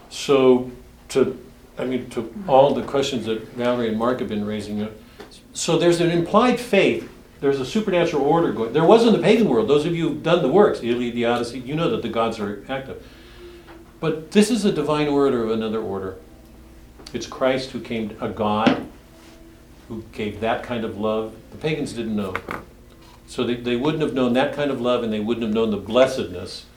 So, 0.09 0.71
to, 1.09 1.37
I 1.77 1.85
mean, 1.85 2.09
to 2.11 2.33
all 2.47 2.73
the 2.73 2.81
questions 2.81 3.25
that 3.25 3.47
Valerie 3.49 3.89
and 3.89 3.99
Mark 3.99 4.19
have 4.19 4.29
been 4.29 4.45
raising, 4.45 4.81
uh, 4.81 4.89
so 5.53 5.77
there's 5.77 5.99
an 5.99 6.09
implied 6.09 6.59
faith. 6.59 7.09
There's 7.41 7.59
a 7.59 7.65
supernatural 7.65 8.23
order 8.23 8.53
going. 8.53 8.71
There 8.71 8.85
was 8.85 9.05
in 9.05 9.11
the 9.11 9.19
pagan 9.19 9.49
world. 9.49 9.67
Those 9.67 9.85
of 9.85 9.93
you 9.93 10.07
who've 10.09 10.23
done 10.23 10.41
the 10.41 10.49
works, 10.49 10.79
the 10.79 10.89
Iliad, 10.89 11.13
the 11.13 11.25
Odyssey, 11.25 11.59
you 11.59 11.75
know 11.75 11.89
that 11.89 12.01
the 12.01 12.09
gods 12.09 12.39
are 12.39 12.63
active. 12.69 13.05
But 13.99 14.31
this 14.31 14.49
is 14.49 14.63
a 14.63 14.71
divine 14.71 15.09
order 15.09 15.43
of 15.43 15.51
another 15.51 15.81
order. 15.81 16.17
It's 17.11 17.27
Christ 17.27 17.71
who 17.71 17.81
came, 17.81 18.15
a 18.21 18.29
God 18.29 18.87
who 19.89 20.03
gave 20.13 20.39
that 20.39 20.63
kind 20.63 20.85
of 20.85 20.97
love. 20.97 21.35
The 21.51 21.57
pagans 21.57 21.91
didn't 21.91 22.15
know. 22.15 22.33
So 23.33 23.43
they, 23.43 23.55
they 23.55 23.75
wouldn't 23.75 24.03
have 24.03 24.13
known 24.13 24.33
that 24.33 24.53
kind 24.53 24.69
of 24.69 24.79
love 24.79 25.03
and 25.03 25.11
they 25.11 25.19
wouldn't 25.19 25.43
have 25.43 25.55
known 25.55 25.71
the 25.71 25.77
blessedness 25.77 26.67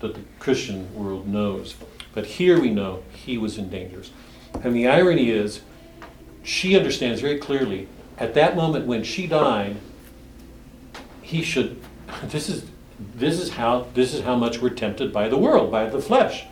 that 0.00 0.14
the 0.14 0.22
Christian 0.38 0.94
world 0.94 1.28
knows. 1.28 1.74
But 2.14 2.24
here 2.24 2.58
we 2.58 2.70
know 2.70 3.02
he 3.12 3.36
was 3.36 3.58
in 3.58 3.68
dangers. 3.68 4.10
And 4.64 4.74
the 4.74 4.88
irony 4.88 5.28
is, 5.28 5.60
she 6.42 6.74
understands 6.74 7.20
very 7.20 7.36
clearly 7.36 7.86
at 8.16 8.32
that 8.32 8.56
moment 8.56 8.86
when 8.86 9.04
she 9.04 9.26
died, 9.26 9.76
he 11.20 11.42
should 11.42 11.82
this 12.24 12.48
is 12.48 12.64
this 13.14 13.38
is 13.38 13.50
how 13.50 13.88
this 13.92 14.14
is 14.14 14.22
how 14.22 14.36
much 14.36 14.62
we're 14.62 14.70
tempted 14.70 15.12
by 15.12 15.28
the 15.28 15.36
world, 15.36 15.70
by 15.70 15.84
the 15.84 16.00
flesh. 16.00 16.46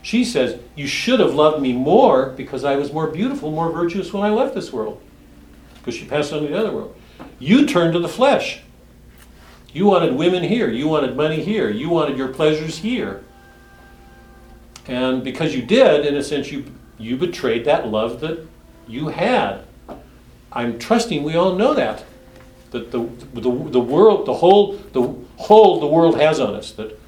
She 0.00 0.24
says, 0.24 0.60
You 0.76 0.86
should 0.86 1.18
have 1.18 1.34
loved 1.34 1.60
me 1.60 1.72
more 1.72 2.28
because 2.28 2.62
I 2.62 2.76
was 2.76 2.92
more 2.92 3.08
beautiful, 3.08 3.50
more 3.50 3.72
virtuous 3.72 4.12
when 4.12 4.22
I 4.22 4.30
left 4.30 4.54
this 4.54 4.72
world. 4.72 5.02
Because 5.74 5.96
she 5.96 6.06
passed 6.06 6.32
on 6.32 6.42
to 6.42 6.48
the 6.48 6.56
other 6.56 6.70
world. 6.70 6.94
You 7.38 7.66
turned 7.66 7.92
to 7.94 7.98
the 7.98 8.08
flesh. 8.08 8.60
You 9.72 9.86
wanted 9.86 10.14
women 10.14 10.42
here. 10.42 10.70
You 10.70 10.88
wanted 10.88 11.16
money 11.16 11.42
here. 11.42 11.70
You 11.70 11.88
wanted 11.88 12.18
your 12.18 12.28
pleasures 12.28 12.78
here. 12.78 13.22
And 14.86 15.22
because 15.22 15.54
you 15.54 15.62
did, 15.62 16.04
in 16.06 16.16
a 16.16 16.22
sense, 16.22 16.50
you, 16.50 16.64
you 16.98 17.16
betrayed 17.16 17.64
that 17.66 17.88
love 17.88 18.20
that 18.20 18.46
you 18.88 19.08
had. 19.08 19.64
I'm 20.52 20.78
trusting 20.78 21.22
we 21.22 21.36
all 21.36 21.54
know 21.54 21.74
that. 21.74 22.04
That 22.72 22.90
the, 22.90 23.04
the, 23.34 23.50
the 23.70 23.80
world, 23.80 24.26
the 24.26 24.34
whole, 24.34 24.74
the 24.92 25.14
hold 25.36 25.82
the 25.82 25.86
world 25.86 26.20
has 26.20 26.38
on 26.38 26.54
us, 26.54 26.72
that, 26.72 26.98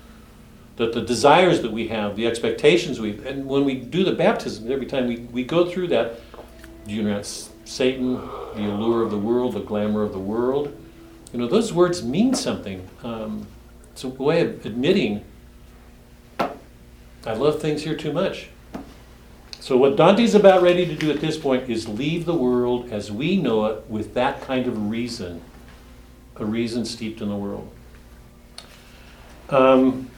that 0.76 0.92
the 0.92 1.02
desires 1.02 1.62
that 1.62 1.70
we 1.70 1.88
have, 1.88 2.16
the 2.16 2.26
expectations 2.26 2.98
we 2.98 3.24
and 3.26 3.46
when 3.46 3.64
we 3.64 3.76
do 3.76 4.02
the 4.02 4.12
baptism, 4.12 4.70
every 4.72 4.86
time 4.86 5.06
we, 5.06 5.18
we 5.18 5.44
go 5.44 5.68
through 5.68 5.88
that, 5.88 6.20
you 6.86 7.02
know, 7.02 7.22
Satan, 7.64 8.14
the 8.54 8.70
allure 8.70 9.02
of 9.02 9.10
the 9.10 9.18
world, 9.18 9.54
the 9.54 9.60
glamour 9.60 10.02
of 10.02 10.12
the 10.12 10.18
world, 10.18 10.76
you 11.32 11.38
know, 11.38 11.46
those 11.46 11.72
words 11.72 12.02
mean 12.02 12.34
something. 12.34 12.88
Um, 13.02 13.46
it's 13.92 14.04
a 14.04 14.08
way 14.08 14.42
of 14.42 14.64
admitting 14.66 15.24
I 17.24 17.34
love 17.34 17.60
things 17.60 17.84
here 17.84 17.94
too 17.94 18.12
much. 18.12 18.48
So, 19.60 19.76
what 19.76 19.96
Dante's 19.96 20.34
about 20.34 20.60
ready 20.60 20.84
to 20.86 20.94
do 20.96 21.08
at 21.12 21.20
this 21.20 21.38
point 21.38 21.70
is 21.70 21.88
leave 21.88 22.24
the 22.24 22.34
world 22.34 22.90
as 22.90 23.12
we 23.12 23.36
know 23.36 23.66
it 23.66 23.84
with 23.88 24.14
that 24.14 24.40
kind 24.40 24.66
of 24.66 24.90
reason, 24.90 25.40
a 26.36 26.44
reason 26.44 26.84
steeped 26.84 27.20
in 27.20 27.28
the 27.28 27.36
world. 27.36 27.70
Um, 29.50 30.10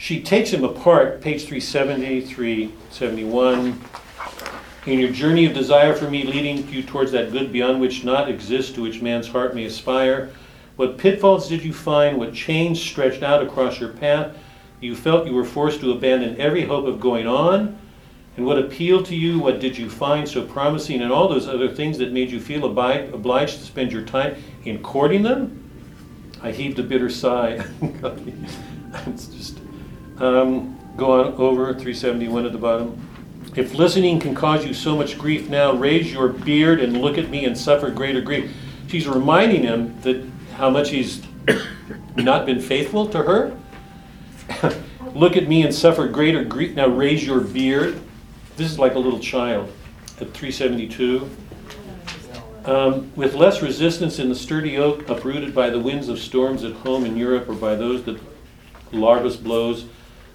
she 0.00 0.22
takes 0.22 0.50
him 0.50 0.64
apart, 0.64 1.20
page 1.20 1.42
370, 1.44 2.22
371. 2.22 3.78
In 4.86 4.98
your 4.98 5.10
journey 5.12 5.44
of 5.44 5.52
desire 5.52 5.94
for 5.94 6.10
me, 6.10 6.22
leading 6.22 6.66
you 6.68 6.82
towards 6.82 7.12
that 7.12 7.30
good 7.32 7.52
beyond 7.52 7.82
which 7.82 8.02
not 8.02 8.30
exists, 8.30 8.72
to 8.72 8.80
which 8.80 9.02
man's 9.02 9.28
heart 9.28 9.54
may 9.54 9.66
aspire, 9.66 10.30
what 10.76 10.96
pitfalls 10.96 11.50
did 11.50 11.62
you 11.62 11.74
find? 11.74 12.16
What 12.16 12.32
chains 12.32 12.80
stretched 12.80 13.22
out 13.22 13.42
across 13.42 13.78
your 13.78 13.90
path? 13.90 14.34
You 14.80 14.96
felt 14.96 15.26
you 15.26 15.34
were 15.34 15.44
forced 15.44 15.80
to 15.80 15.92
abandon 15.92 16.40
every 16.40 16.64
hope 16.64 16.86
of 16.86 16.98
going 16.98 17.26
on? 17.26 17.78
And 18.38 18.46
what 18.46 18.58
appealed 18.58 19.04
to 19.06 19.14
you? 19.14 19.38
What 19.38 19.60
did 19.60 19.76
you 19.76 19.90
find 19.90 20.26
so 20.26 20.46
promising? 20.46 21.02
And 21.02 21.12
all 21.12 21.28
those 21.28 21.46
other 21.46 21.68
things 21.68 21.98
that 21.98 22.10
made 22.10 22.30
you 22.30 22.40
feel 22.40 22.64
obliged 22.64 23.58
to 23.58 23.64
spend 23.66 23.92
your 23.92 24.06
time 24.06 24.42
in 24.64 24.82
courting 24.82 25.22
them? 25.22 25.70
I 26.40 26.52
heaved 26.52 26.78
a 26.78 26.82
bitter 26.82 27.10
sigh. 27.10 27.62
it's 29.06 29.26
just. 29.26 29.59
Um, 30.20 30.78
go 30.98 31.12
on 31.12 31.34
over 31.34 31.66
371 31.72 32.44
at 32.44 32.52
the 32.52 32.58
bottom. 32.58 33.06
If 33.56 33.74
listening 33.74 34.20
can 34.20 34.34
cause 34.34 34.64
you 34.66 34.74
so 34.74 34.94
much 34.94 35.18
grief 35.18 35.48
now, 35.48 35.72
raise 35.72 36.12
your 36.12 36.28
beard 36.28 36.80
and 36.80 37.00
look 37.00 37.18
at 37.18 37.30
me 37.30 37.46
and 37.46 37.56
suffer 37.56 37.90
greater 37.90 38.20
grief. 38.20 38.54
She's 38.86 39.08
reminding 39.08 39.62
him 39.62 39.98
that 40.02 40.24
how 40.56 40.68
much 40.68 40.90
he's 40.90 41.22
not 42.16 42.44
been 42.44 42.60
faithful 42.60 43.06
to 43.08 43.18
her. 43.22 43.56
look 45.14 45.36
at 45.36 45.48
me 45.48 45.62
and 45.62 45.74
suffer 45.74 46.06
greater 46.06 46.44
grief. 46.44 46.76
Now 46.76 46.88
raise 46.88 47.26
your 47.26 47.40
beard. 47.40 47.98
This 48.56 48.70
is 48.70 48.78
like 48.78 48.94
a 48.94 48.98
little 48.98 49.20
child 49.20 49.72
at 50.20 50.34
372. 50.34 51.30
Um, 52.66 53.10
with 53.16 53.34
less 53.34 53.62
resistance 53.62 54.18
in 54.18 54.28
the 54.28 54.34
sturdy 54.34 54.76
oak, 54.76 55.08
uprooted 55.08 55.54
by 55.54 55.70
the 55.70 55.78
winds 55.78 56.08
of 56.08 56.18
storms 56.18 56.62
at 56.62 56.72
home 56.72 57.06
in 57.06 57.16
Europe 57.16 57.48
or 57.48 57.54
by 57.54 57.74
those 57.74 58.02
that 58.04 58.20
Largus 58.92 59.42
blows, 59.42 59.86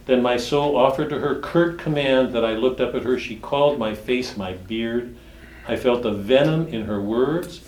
then 0.06 0.22
my 0.22 0.38
soul 0.38 0.78
offered 0.78 1.10
to 1.10 1.20
her 1.20 1.40
curt 1.40 1.80
command 1.80 2.34
that 2.34 2.46
I 2.46 2.54
looked 2.54 2.80
up 2.80 2.94
at 2.94 3.04
her. 3.04 3.18
She 3.18 3.38
called 3.38 3.80
my 3.80 3.96
face 3.96 4.38
my 4.38 4.54
beard. 4.54 5.16
I 5.68 5.76
felt 5.76 6.04
the 6.04 6.12
venom 6.12 6.68
in 6.68 6.86
her 6.86 7.02
words. 7.02 7.62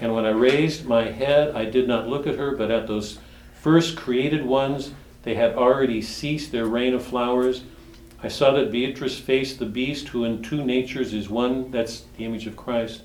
And 0.00 0.14
when 0.14 0.24
I 0.24 0.30
raised 0.30 0.86
my 0.86 1.04
head, 1.04 1.54
I 1.54 1.66
did 1.66 1.86
not 1.86 2.08
look 2.08 2.26
at 2.26 2.36
her, 2.36 2.56
but 2.56 2.70
at 2.70 2.86
those 2.86 3.18
first 3.60 3.96
created 3.96 4.44
ones. 4.44 4.92
They 5.22 5.34
had 5.34 5.54
already 5.54 6.02
ceased 6.02 6.50
their 6.50 6.66
rain 6.66 6.94
of 6.94 7.04
flowers. 7.04 7.62
I 8.22 8.28
saw 8.28 8.52
that 8.52 8.72
Beatrice 8.72 9.18
faced 9.18 9.58
the 9.58 9.66
beast, 9.66 10.08
who 10.08 10.24
in 10.24 10.42
two 10.42 10.64
natures 10.64 11.12
is 11.12 11.28
one. 11.28 11.70
That's 11.70 12.04
the 12.16 12.24
image 12.24 12.46
of 12.46 12.56
Christ. 12.56 13.02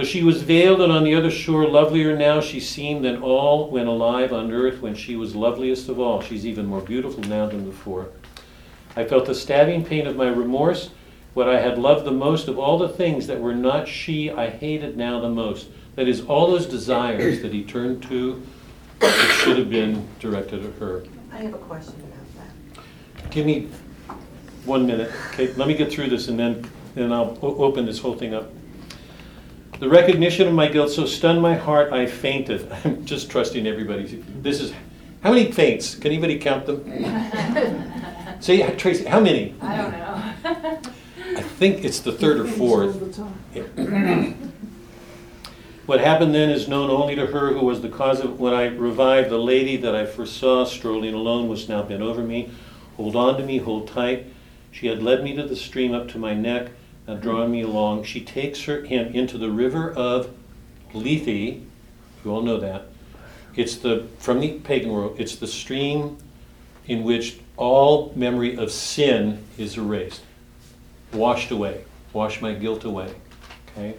Though 0.00 0.06
she 0.06 0.22
was 0.22 0.40
veiled 0.40 0.80
and 0.80 0.90
on 0.90 1.04
the 1.04 1.14
other 1.14 1.30
shore, 1.30 1.68
lovelier 1.68 2.16
now 2.16 2.40
she 2.40 2.58
seemed 2.58 3.04
than 3.04 3.20
all 3.20 3.68
when 3.68 3.86
alive 3.86 4.32
on 4.32 4.50
earth, 4.50 4.80
when 4.80 4.94
she 4.94 5.14
was 5.14 5.34
loveliest 5.34 5.90
of 5.90 6.00
all. 6.00 6.22
She's 6.22 6.46
even 6.46 6.64
more 6.64 6.80
beautiful 6.80 7.22
now 7.24 7.48
than 7.48 7.66
before. 7.66 8.08
I 8.96 9.04
felt 9.04 9.26
the 9.26 9.34
stabbing 9.34 9.84
pain 9.84 10.06
of 10.06 10.16
my 10.16 10.28
remorse. 10.28 10.88
What 11.34 11.50
I 11.50 11.60
had 11.60 11.76
loved 11.76 12.06
the 12.06 12.12
most 12.12 12.48
of 12.48 12.58
all 12.58 12.78
the 12.78 12.88
things 12.88 13.26
that 13.26 13.38
were 13.38 13.54
not 13.54 13.86
she, 13.86 14.30
I 14.30 14.48
hated 14.48 14.96
now 14.96 15.20
the 15.20 15.28
most. 15.28 15.68
That 15.96 16.08
is, 16.08 16.22
all 16.22 16.50
those 16.50 16.64
desires 16.64 17.42
that 17.42 17.52
he 17.52 17.62
turned 17.62 18.02
to 18.04 18.42
that 19.00 19.42
should 19.44 19.58
have 19.58 19.68
been 19.68 20.08
directed 20.18 20.64
at 20.64 20.72
her. 20.76 21.04
I 21.30 21.42
have 21.42 21.52
a 21.52 21.58
question 21.58 21.96
about 22.00 22.46
that. 23.26 23.30
Give 23.30 23.44
me 23.44 23.68
one 24.64 24.86
minute. 24.86 25.12
Okay, 25.34 25.52
let 25.52 25.68
me 25.68 25.74
get 25.74 25.92
through 25.92 26.08
this 26.08 26.28
and 26.28 26.38
then, 26.38 26.70
then 26.94 27.12
I'll 27.12 27.38
o- 27.42 27.56
open 27.64 27.84
this 27.84 27.98
whole 27.98 28.14
thing 28.14 28.32
up. 28.32 28.50
The 29.80 29.88
recognition 29.88 30.46
of 30.46 30.52
my 30.52 30.68
guilt 30.68 30.90
so 30.90 31.06
stunned 31.06 31.40
my 31.40 31.54
heart, 31.54 31.90
I 31.90 32.04
fainted. 32.04 32.70
I'm 32.84 33.06
just 33.06 33.30
trusting 33.30 33.66
everybody. 33.66 34.04
This 34.42 34.60
is, 34.60 34.74
how 35.22 35.30
many 35.32 35.50
faints? 35.50 35.94
Can 35.94 36.12
anybody 36.12 36.38
count 36.38 36.66
them? 36.66 36.84
Say, 38.40 38.70
Tracy, 38.76 39.04
how 39.04 39.20
many? 39.20 39.54
I 39.62 39.76
don't 39.78 39.92
know. 39.92 40.32
I 41.38 41.42
think 41.42 41.82
it's 41.82 42.00
the 42.00 42.12
third 42.12 42.40
or 42.40 42.46
fourth. 42.46 43.18
What 45.86 46.00
happened 46.00 46.34
then 46.34 46.50
is 46.50 46.68
known 46.68 46.90
only 46.90 47.14
to 47.14 47.26
her 47.26 47.54
who 47.54 47.64
was 47.64 47.80
the 47.80 47.88
cause 47.88 48.20
of 48.20 48.32
it. 48.32 48.36
When 48.36 48.52
I 48.52 48.66
revived, 48.66 49.30
the 49.30 49.38
lady 49.38 49.78
that 49.78 49.94
I 49.94 50.04
first 50.04 50.36
saw 50.36 50.64
strolling 50.64 51.14
alone 51.14 51.48
was 51.48 51.70
now 51.70 51.82
bent 51.82 52.02
over 52.02 52.22
me. 52.22 52.50
Hold 52.98 53.16
on 53.16 53.38
to 53.38 53.46
me, 53.46 53.56
hold 53.56 53.88
tight. 53.88 54.26
She 54.72 54.88
had 54.88 55.02
led 55.02 55.24
me 55.24 55.34
to 55.36 55.42
the 55.42 55.56
stream 55.56 55.94
up 55.94 56.08
to 56.08 56.18
my 56.18 56.34
neck, 56.34 56.70
now 57.06 57.14
drawn 57.14 57.50
me 57.50 57.62
along. 57.62 58.04
She 58.04 58.20
takes 58.20 58.64
her 58.64 58.82
him 58.82 59.12
into 59.14 59.38
the 59.38 59.50
river 59.50 59.92
of 59.92 60.30
Lethe, 60.92 61.28
you 61.28 62.30
all 62.30 62.42
know 62.42 62.58
that, 62.58 62.86
It's 63.56 63.76
the, 63.76 64.06
from 64.18 64.40
the 64.40 64.58
pagan 64.60 64.90
world, 64.90 65.16
it's 65.18 65.36
the 65.36 65.46
stream 65.46 66.18
in 66.86 67.04
which 67.04 67.38
all 67.56 68.12
memory 68.16 68.56
of 68.56 68.70
sin 68.72 69.44
is 69.56 69.76
erased, 69.76 70.22
washed 71.12 71.50
away, 71.50 71.84
wash 72.12 72.40
my 72.40 72.52
guilt 72.52 72.84
away. 72.84 73.14
Okay? 73.68 73.94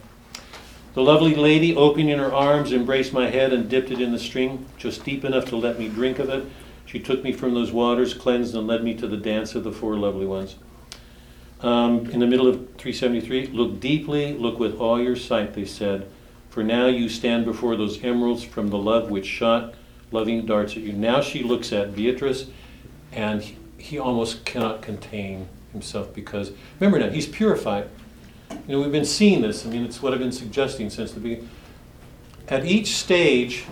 The 0.93 1.01
lovely 1.01 1.35
lady, 1.35 1.73
opening 1.75 2.19
her 2.19 2.33
arms, 2.33 2.73
embraced 2.73 3.13
my 3.13 3.29
head 3.29 3.53
and 3.53 3.69
dipped 3.69 3.91
it 3.91 4.01
in 4.01 4.11
the 4.11 4.19
stream, 4.19 4.65
just 4.77 5.05
deep 5.05 5.23
enough 5.23 5.45
to 5.45 5.55
let 5.55 5.79
me 5.79 5.87
drink 5.87 6.19
of 6.19 6.29
it. 6.29 6.45
She 6.85 6.99
took 6.99 7.23
me 7.23 7.31
from 7.31 7.53
those 7.53 7.71
waters, 7.71 8.13
cleansed, 8.13 8.53
and 8.53 8.67
led 8.67 8.83
me 8.83 8.93
to 8.95 9.07
the 9.07 9.15
dance 9.15 9.55
of 9.55 9.63
the 9.63 9.71
four 9.71 9.95
lovely 9.95 10.25
ones. 10.25 10.55
Um, 11.63 12.09
in 12.09 12.19
the 12.19 12.27
middle 12.27 12.47
of 12.47 12.55
373, 12.77 13.47
look 13.47 13.79
deeply, 13.79 14.33
look 14.33 14.59
with 14.59 14.79
all 14.79 14.99
your 14.99 15.15
sight, 15.15 15.53
they 15.53 15.65
said, 15.65 16.09
for 16.49 16.63
now 16.63 16.87
you 16.87 17.07
stand 17.07 17.45
before 17.45 17.75
those 17.75 18.03
emeralds 18.03 18.43
from 18.43 18.69
the 18.69 18.77
love 18.77 19.09
which 19.09 19.25
shot 19.25 19.75
loving 20.11 20.45
darts 20.45 20.73
at 20.73 20.79
you. 20.79 20.93
Now 20.93 21.21
she 21.21 21.43
looks 21.43 21.71
at 21.71 21.95
Beatrice, 21.95 22.47
and 23.11 23.41
he, 23.41 23.57
he 23.77 23.99
almost 23.99 24.43
cannot 24.43 24.81
contain 24.81 25.47
himself 25.71 26.13
because, 26.13 26.51
remember 26.79 26.99
now, 26.99 27.09
he's 27.09 27.27
purified. 27.27 27.87
You 28.49 28.75
know, 28.75 28.81
we've 28.81 28.91
been 28.91 29.05
seeing 29.05 29.41
this. 29.41 29.65
I 29.65 29.69
mean, 29.69 29.85
it's 29.85 30.01
what 30.01 30.13
I've 30.13 30.19
been 30.19 30.31
suggesting 30.31 30.89
since 30.89 31.13
the 31.13 31.19
beginning. 31.19 31.49
At 32.47 32.65
each 32.65 32.95
stage, 32.95 33.65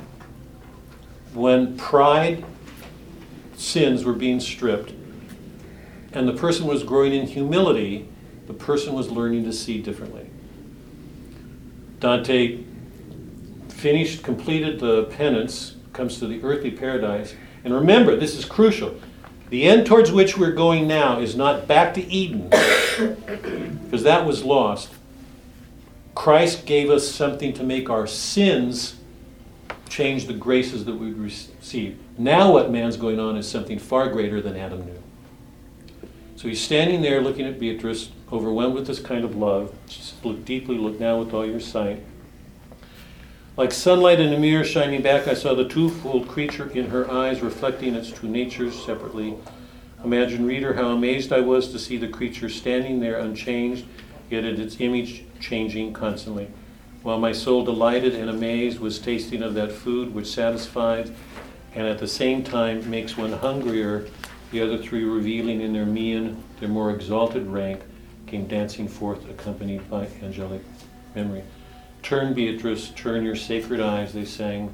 when 1.34 1.76
pride 1.78 2.46
sins 3.58 4.06
were 4.06 4.14
being 4.14 4.40
stripped, 4.40 4.94
and 6.14 6.28
the 6.28 6.34
person 6.34 6.66
was 6.66 6.84
growing 6.84 7.14
in 7.14 7.28
humility, 7.28 8.08
the 8.48 8.54
person 8.54 8.94
was 8.94 9.10
learning 9.10 9.44
to 9.46 9.54
see 9.54 9.82
differently. 9.82 10.30
Dante 12.00 12.64
finished, 13.70 14.24
completed 14.24 14.80
the 14.80 15.04
penance, 15.06 15.76
comes 15.94 16.20
to 16.20 16.28
the 16.28 16.42
earthly 16.44 16.72
paradise. 16.72 17.36
And 17.64 17.74
remember, 17.74 18.16
this 18.16 18.36
is 18.36 18.46
crucial. 18.46 19.00
The 19.50 19.64
end 19.64 19.88
towards 19.88 20.12
which 20.12 20.38
we're 20.38 20.52
going 20.52 20.88
now 20.88 21.20
is 21.20 21.36
not 21.36 21.68
back 21.68 21.94
to 21.96 22.06
Eden, 22.06 22.50
because 23.84 24.04
that 24.04 24.26
was 24.26 24.44
lost. 24.44 24.90
Christ 26.14 26.66
gave 26.66 26.90
us 26.90 27.10
something 27.10 27.54
to 27.54 27.64
make 27.64 27.90
our 27.90 28.06
sins 28.06 28.98
change 29.90 30.28
the 30.28 30.34
graces 30.34 30.86
that 30.86 30.96
we 30.96 31.12
receive. 31.12 31.98
Now, 32.18 32.52
what 32.52 32.72
man's 32.72 32.96
going 32.96 33.20
on 33.20 33.38
is 33.38 33.50
something 33.50 33.80
far 33.80 34.10
greater 34.10 34.42
than 34.42 34.56
Adam 34.56 34.86
knew. 34.86 34.99
So 36.40 36.48
he's 36.48 36.62
standing 36.62 37.02
there 37.02 37.20
looking 37.20 37.46
at 37.46 37.60
Beatrice, 37.60 38.12
overwhelmed 38.32 38.74
with 38.74 38.88
this 38.88 39.02
kind 39.02 39.26
of 39.26 39.36
love. 39.36 39.74
Just 39.90 40.24
look 40.24 40.46
deeply, 40.46 40.78
look 40.78 40.98
now 40.98 41.20
with 41.20 41.34
all 41.34 41.46
your 41.46 41.60
sight. 41.60 42.02
Like 43.58 43.74
sunlight 43.74 44.22
in 44.22 44.32
a 44.32 44.40
mirror 44.40 44.64
shining 44.64 45.02
back, 45.02 45.28
I 45.28 45.34
saw 45.34 45.54
the 45.54 45.68
twofold 45.68 46.30
creature 46.30 46.70
in 46.70 46.92
her 46.92 47.12
eyes, 47.12 47.42
reflecting 47.42 47.94
its 47.94 48.10
two 48.10 48.30
natures 48.30 48.82
separately. 48.86 49.36
Imagine, 50.02 50.46
reader, 50.46 50.76
how 50.76 50.92
amazed 50.92 51.34
I 51.34 51.42
was 51.42 51.74
to 51.74 51.78
see 51.78 51.98
the 51.98 52.08
creature 52.08 52.48
standing 52.48 53.02
there 53.02 53.20
unchanged, 53.20 53.84
yet 54.30 54.46
at 54.46 54.60
its 54.60 54.80
image 54.80 55.26
changing 55.42 55.92
constantly. 55.92 56.48
While 57.04 57.20
my 57.20 57.34
soul, 57.34 57.66
delighted 57.66 58.16
and 58.16 58.30
amazed, 58.30 58.80
was 58.80 58.98
tasting 58.98 59.44
of 59.44 59.56
that 59.56 59.74
food 59.74 60.16
which 60.16 60.28
satisfies 60.28 61.12
and 61.76 61.86
at 61.86 62.00
the 62.00 62.08
same 62.08 62.44
time 62.44 62.90
makes 62.90 63.18
one 63.18 63.34
hungrier, 63.34 64.08
the 64.52 64.62
other 64.62 64.78
three, 64.78 65.04
revealing 65.04 65.62
in 65.62 65.74
their 65.74 65.86
mien 65.86 66.44
their 66.60 66.70
more 66.70 66.92
exalted 66.92 67.48
rank, 67.48 67.82
came 68.28 68.48
dancing 68.48 68.88
forth, 68.88 69.30
accompanied 69.30 69.90
by 69.90 70.08
angelic 70.24 70.62
memory. 71.16 71.44
Turn, 72.02 72.34
Beatrice, 72.34 72.90
turn 72.96 73.24
your 73.24 73.36
sacred 73.36 73.80
eyes, 73.80 74.14
they 74.14 74.26
sang. 74.26 74.74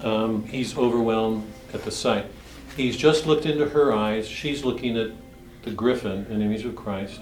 Um, 0.00 0.44
he's 0.44 0.76
overwhelmed 0.76 1.50
at 1.72 1.84
the 1.84 1.90
sight. 1.90 2.26
He's 2.76 2.96
just 2.96 3.26
looked 3.26 3.46
into 3.46 3.68
her 3.70 3.92
eyes. 3.92 4.28
She's 4.28 4.64
looking 4.64 4.96
at 4.96 5.10
the 5.62 5.72
griffin, 5.72 6.26
an 6.30 6.42
image 6.42 6.64
of 6.64 6.76
Christ. 6.76 7.20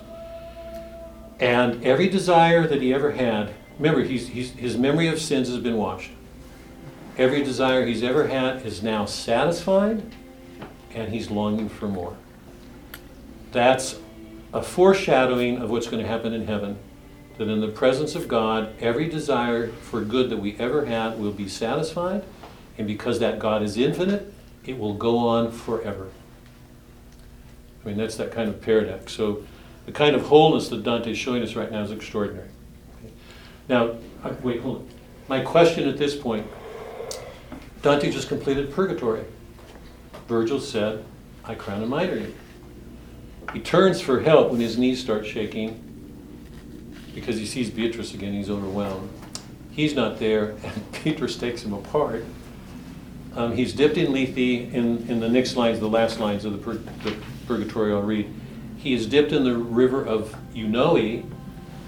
And 1.41 1.83
every 1.85 2.09
desire 2.09 2.67
that 2.67 2.83
he 2.83 2.93
ever 2.93 3.13
had, 3.13 3.55
remember, 3.79 4.03
he's, 4.03 4.29
he's, 4.29 4.51
his 4.53 4.77
memory 4.77 5.09
of 5.09 5.19
sins 5.19 5.49
has 5.49 5.59
been 5.59 5.77
washed. 5.77 6.11
Every 7.17 7.43
desire 7.43 7.87
he's 7.87 8.03
ever 8.03 8.27
had 8.27 8.67
is 8.67 8.83
now 8.83 9.07
satisfied, 9.07 10.03
and 10.97 11.13
he's 11.13 11.31
longing 11.31 11.69
for 11.69 11.87
more. 11.87 12.17
That's 13.53 13.97
a 14.53 14.63
foreshadowing 14.63 15.59
of 15.59 15.71
what's 15.71 15.87
going 15.87 16.03
to 16.03 16.09
happen 16.09 16.33
in 16.33 16.47
heaven 16.47 16.79
that 17.39 17.49
in 17.49 17.61
the 17.61 17.69
presence 17.69 18.15
of 18.15 18.27
God, 18.27 18.73
every 18.81 19.09
desire 19.09 19.69
for 19.69 20.01
good 20.01 20.31
that 20.31 20.39
we 20.39 20.57
ever 20.59 20.87
had 20.87 21.21
will 21.21 21.33
be 21.33 21.49
satisfied, 21.49 22.25
and 22.79 22.87
because 22.87 23.19
that 23.19 23.39
God 23.39 23.63
is 23.63 23.77
infinite, 23.77 24.33
it 24.65 24.79
will 24.79 24.95
go 24.95 25.19
on 25.19 25.53
forever. 25.53 26.09
I 27.85 27.89
mean, 27.89 27.99
that's 27.99 28.17
that 28.17 28.33
kind 28.33 28.49
of 28.49 28.63
paradox. 28.63 29.13
So, 29.13 29.45
the 29.85 29.93
kind 29.93 30.17
of 30.17 30.23
wholeness 30.23 30.69
that 30.71 30.83
Dante 30.83 31.13
is 31.13 31.19
showing 31.19 31.43
us 31.43 31.55
right 31.55 31.71
now 31.71 31.83
is 31.83 31.93
extraordinary. 31.93 32.49
Now, 33.69 33.97
uh, 34.25 34.35
wait, 34.43 34.61
hold 34.61 34.79
on. 34.79 34.89
My 35.29 35.41
question 35.41 35.89
at 35.89 35.97
this 35.97 36.17
point 36.17 36.47
Dante 37.83 38.11
just 38.11 38.29
completed 38.29 38.73
Purgatory. 38.73 39.25
Virgil 40.29 40.61
said, 40.61 41.05
I 41.45 41.55
crown 41.55 41.83
and 41.83 41.91
mitre. 41.91 42.27
He 43.53 43.61
turns 43.61 44.01
for 44.01 44.21
help 44.21 44.51
when 44.51 44.61
his 44.61 44.77
knees 44.77 45.01
start 45.01 45.25
shaking 45.25 45.83
because 47.15 47.39
he 47.39 47.47
sees 47.47 47.71
Beatrice 47.71 48.13
again, 48.13 48.35
he's 48.35 48.51
overwhelmed. 48.51 49.09
He's 49.71 49.95
not 49.95 50.19
there, 50.19 50.51
and 50.63 51.03
Beatrice 51.05 51.37
takes 51.37 51.63
him 51.63 51.73
apart. 51.73 52.25
Um, 53.35 53.55
he's 53.55 53.73
dipped 53.73 53.97
in 53.97 54.13
Lethe 54.13 54.37
in, 54.73 55.07
in 55.09 55.21
the 55.21 55.29
next 55.29 55.57
lines, 55.57 55.79
the 55.79 55.89
last 55.89 56.21
lines 56.21 56.45
of 56.45 56.53
the, 56.53 56.59
pur- 56.59 56.83
the 57.05 57.17
Purgatory 57.47 57.93
I'll 57.93 58.03
read. 58.03 58.33
He 58.79 58.95
is 58.95 59.07
dipped 59.07 59.33
in 59.33 59.45
the 59.45 59.57
river 59.57 60.05
of 60.05 60.35
Eunoe, 60.55 61.25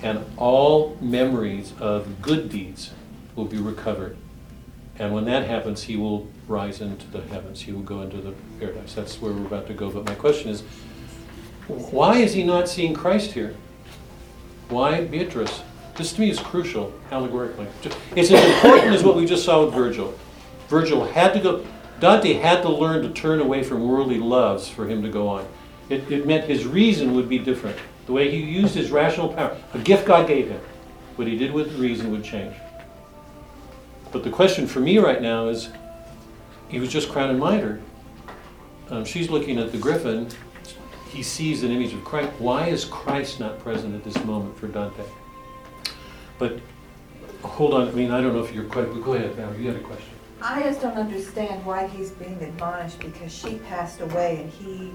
and 0.02 0.24
all 0.36 0.96
memories 1.00 1.72
of 1.78 2.22
good 2.22 2.48
deeds 2.48 2.90
will 3.34 3.46
be 3.46 3.58
recovered. 3.58 4.16
And 4.98 5.12
when 5.12 5.24
that 5.26 5.46
happens, 5.46 5.82
he 5.82 5.96
will 5.96 6.28
rise 6.48 6.80
into 6.80 7.06
the 7.08 7.20
heavens. 7.20 7.60
He 7.60 7.72
will 7.72 7.82
go 7.82 8.02
into 8.02 8.16
the 8.16 8.32
paradise. 8.58 8.94
That's 8.94 9.20
where 9.20 9.32
we're 9.32 9.46
about 9.46 9.66
to 9.68 9.74
go. 9.74 9.90
But 9.90 10.06
my 10.06 10.14
question 10.14 10.50
is, 10.50 10.62
why 11.68 12.16
is 12.16 12.32
he 12.32 12.42
not 12.42 12.68
seeing 12.68 12.94
Christ 12.94 13.32
here? 13.32 13.54
Why 14.70 15.04
Beatrice? 15.04 15.62
This 15.96 16.12
to 16.14 16.20
me 16.20 16.30
is 16.30 16.38
crucial, 16.38 16.92
allegorically. 17.10 17.66
It's 18.16 18.30
as 18.30 18.44
important 18.54 18.94
as 18.94 19.02
what 19.02 19.16
we 19.16 19.26
just 19.26 19.44
saw 19.44 19.64
with 19.64 19.74
Virgil. 19.74 20.14
Virgil 20.68 21.04
had 21.04 21.32
to 21.34 21.40
go, 21.40 21.66
Dante 22.00 22.34
had 22.34 22.62
to 22.62 22.68
learn 22.68 23.02
to 23.02 23.10
turn 23.10 23.40
away 23.40 23.62
from 23.62 23.86
worldly 23.86 24.18
loves 24.18 24.68
for 24.68 24.86
him 24.86 25.02
to 25.02 25.08
go 25.08 25.28
on. 25.28 25.46
It, 25.88 26.10
it 26.10 26.26
meant 26.26 26.44
his 26.44 26.66
reason 26.66 27.14
would 27.14 27.28
be 27.28 27.38
different. 27.38 27.76
The 28.06 28.12
way 28.12 28.30
he 28.30 28.38
used 28.38 28.74
his 28.74 28.90
rational 28.90 29.28
power, 29.32 29.56
a 29.74 29.78
gift 29.78 30.06
God 30.06 30.28
gave 30.28 30.48
him, 30.48 30.60
what 31.16 31.26
he 31.26 31.36
did 31.36 31.52
with 31.52 31.74
reason 31.78 32.10
would 32.12 32.24
change. 32.24 32.54
But 34.12 34.24
the 34.24 34.30
question 34.30 34.66
for 34.66 34.80
me 34.80 34.98
right 34.98 35.20
now 35.20 35.48
is 35.48 35.70
he 36.68 36.78
was 36.78 36.90
just 36.90 37.08
crowned 37.08 37.30
and 37.30 37.40
mitred. 37.40 37.82
Um, 38.90 39.04
she's 39.04 39.30
looking 39.30 39.58
at 39.58 39.72
the 39.72 39.78
griffin. 39.78 40.28
He 41.10 41.22
sees 41.22 41.62
an 41.62 41.70
image 41.70 41.92
of 41.94 42.04
Christ. 42.04 42.30
Why 42.38 42.68
is 42.68 42.84
Christ 42.84 43.40
not 43.40 43.58
present 43.58 43.94
at 43.94 44.04
this 44.04 44.22
moment 44.24 44.56
for 44.58 44.68
Dante? 44.68 45.04
But 46.38 46.60
hold 47.42 47.74
on. 47.74 47.88
I 47.88 47.92
mean, 47.92 48.10
I 48.10 48.20
don't 48.20 48.34
know 48.34 48.42
if 48.42 48.54
you're 48.54 48.64
quite. 48.64 48.92
But 48.92 49.02
go 49.02 49.14
ahead, 49.14 49.34
Valerie. 49.34 49.62
You 49.62 49.68
had 49.68 49.76
a 49.76 49.80
question. 49.80 50.10
I 50.40 50.62
just 50.62 50.80
don't 50.80 50.96
understand 50.96 51.64
why 51.66 51.88
he's 51.88 52.10
being 52.12 52.40
admonished 52.42 53.00
because 53.00 53.34
she 53.34 53.56
passed 53.58 54.00
away 54.00 54.42
and 54.42 54.50
he 54.52 54.92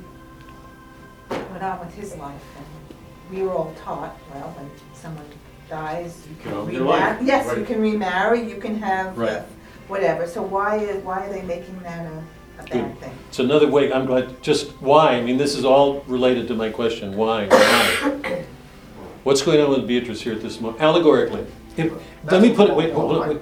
went 1.30 1.64
on 1.64 1.80
with 1.80 1.94
his 1.94 2.16
life. 2.16 2.41
And 2.58 3.36
we 3.36 3.44
were 3.44 3.52
all 3.52 3.74
taught, 3.84 4.18
well, 4.34 4.54
when 4.58 4.70
someone 4.94 5.26
dies, 5.70 6.26
you 6.30 6.36
can 6.41 6.54
on 6.54 6.66
with 6.68 6.76
remarry. 6.78 7.26
Yes, 7.26 7.58
you 7.58 7.66
can 7.66 7.82
remarry, 7.82 8.48
you 8.50 8.58
can 8.58 8.78
have 8.80 9.18
uh, 9.18 9.22
Right. 9.22 9.44
Whatever. 9.88 10.27
So 10.27 10.41
why 10.41 10.77
is, 10.77 11.03
why 11.03 11.26
are 11.26 11.31
they 11.31 11.41
making 11.41 11.80
that 11.80 12.05
a, 12.05 12.23
a 12.60 12.64
Good. 12.64 12.72
bad 12.72 12.99
thing? 12.99 13.18
It's 13.30 13.39
another 13.39 13.68
way. 13.68 13.91
I'm 13.91 14.05
glad. 14.05 14.41
Just 14.41 14.72
why? 14.81 15.15
I 15.15 15.22
mean, 15.22 15.38
this 15.38 15.55
is 15.55 15.65
all 15.65 16.01
related 16.01 16.47
to 16.49 16.55
my 16.55 16.69
question. 16.69 17.15
Why? 17.15 17.47
Why? 17.47 18.45
What's 19.23 19.41
going 19.41 19.61
on 19.61 19.69
with 19.69 19.88
Beatrice 19.88 20.22
here 20.22 20.34
at 20.34 20.41
this 20.41 20.60
moment? 20.60 20.81
Allegorically. 20.81 21.45
If, 21.77 21.93
let 22.26 22.41
me 22.41 22.53
put 22.53 22.69
it. 22.69 22.76
Wait. 22.76 22.93
Hold 22.93 23.18
on, 23.18 23.30
wait. 23.30 23.41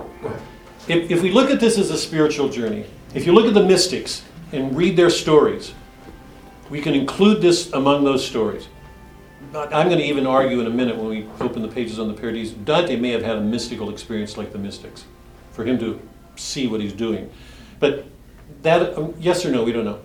If, 0.87 1.11
if 1.11 1.21
we 1.21 1.31
look 1.31 1.49
at 1.49 1.59
this 1.59 1.77
as 1.77 1.91
a 1.91 1.97
spiritual 1.97 2.49
journey, 2.49 2.85
if 3.13 3.25
you 3.25 3.33
look 3.33 3.45
at 3.45 3.53
the 3.53 3.63
mystics 3.63 4.23
and 4.51 4.75
read 4.75 4.95
their 4.95 5.09
stories, 5.09 5.73
we 6.69 6.81
can 6.81 6.93
include 6.93 7.41
this 7.41 7.71
among 7.73 8.03
those 8.03 8.25
stories. 8.25 8.67
But 9.51 9.73
I'm 9.73 9.87
going 9.87 9.99
to 9.99 10.05
even 10.05 10.25
argue 10.25 10.61
in 10.61 10.67
a 10.67 10.69
minute 10.69 10.95
when 10.95 11.07
we 11.07 11.27
open 11.41 11.61
the 11.61 11.67
pages 11.67 11.99
on 11.99 12.07
the 12.07 12.13
Paradiso. 12.13 12.55
Dante 12.63 12.95
may 12.95 13.09
have 13.11 13.21
had 13.21 13.37
a 13.37 13.41
mystical 13.41 13.89
experience 13.89 14.37
like 14.37 14.53
the 14.53 14.57
mystics, 14.57 15.05
for 15.51 15.65
him 15.65 15.77
to 15.79 15.99
see 16.41 16.67
what 16.67 16.81
he's 16.81 16.93
doing. 16.93 17.29
But 17.79 18.05
that, 18.63 18.97
um, 18.97 19.13
yes 19.19 19.45
or 19.45 19.51
no, 19.51 19.63
we 19.63 19.71
don't 19.71 19.85
know. 19.85 19.99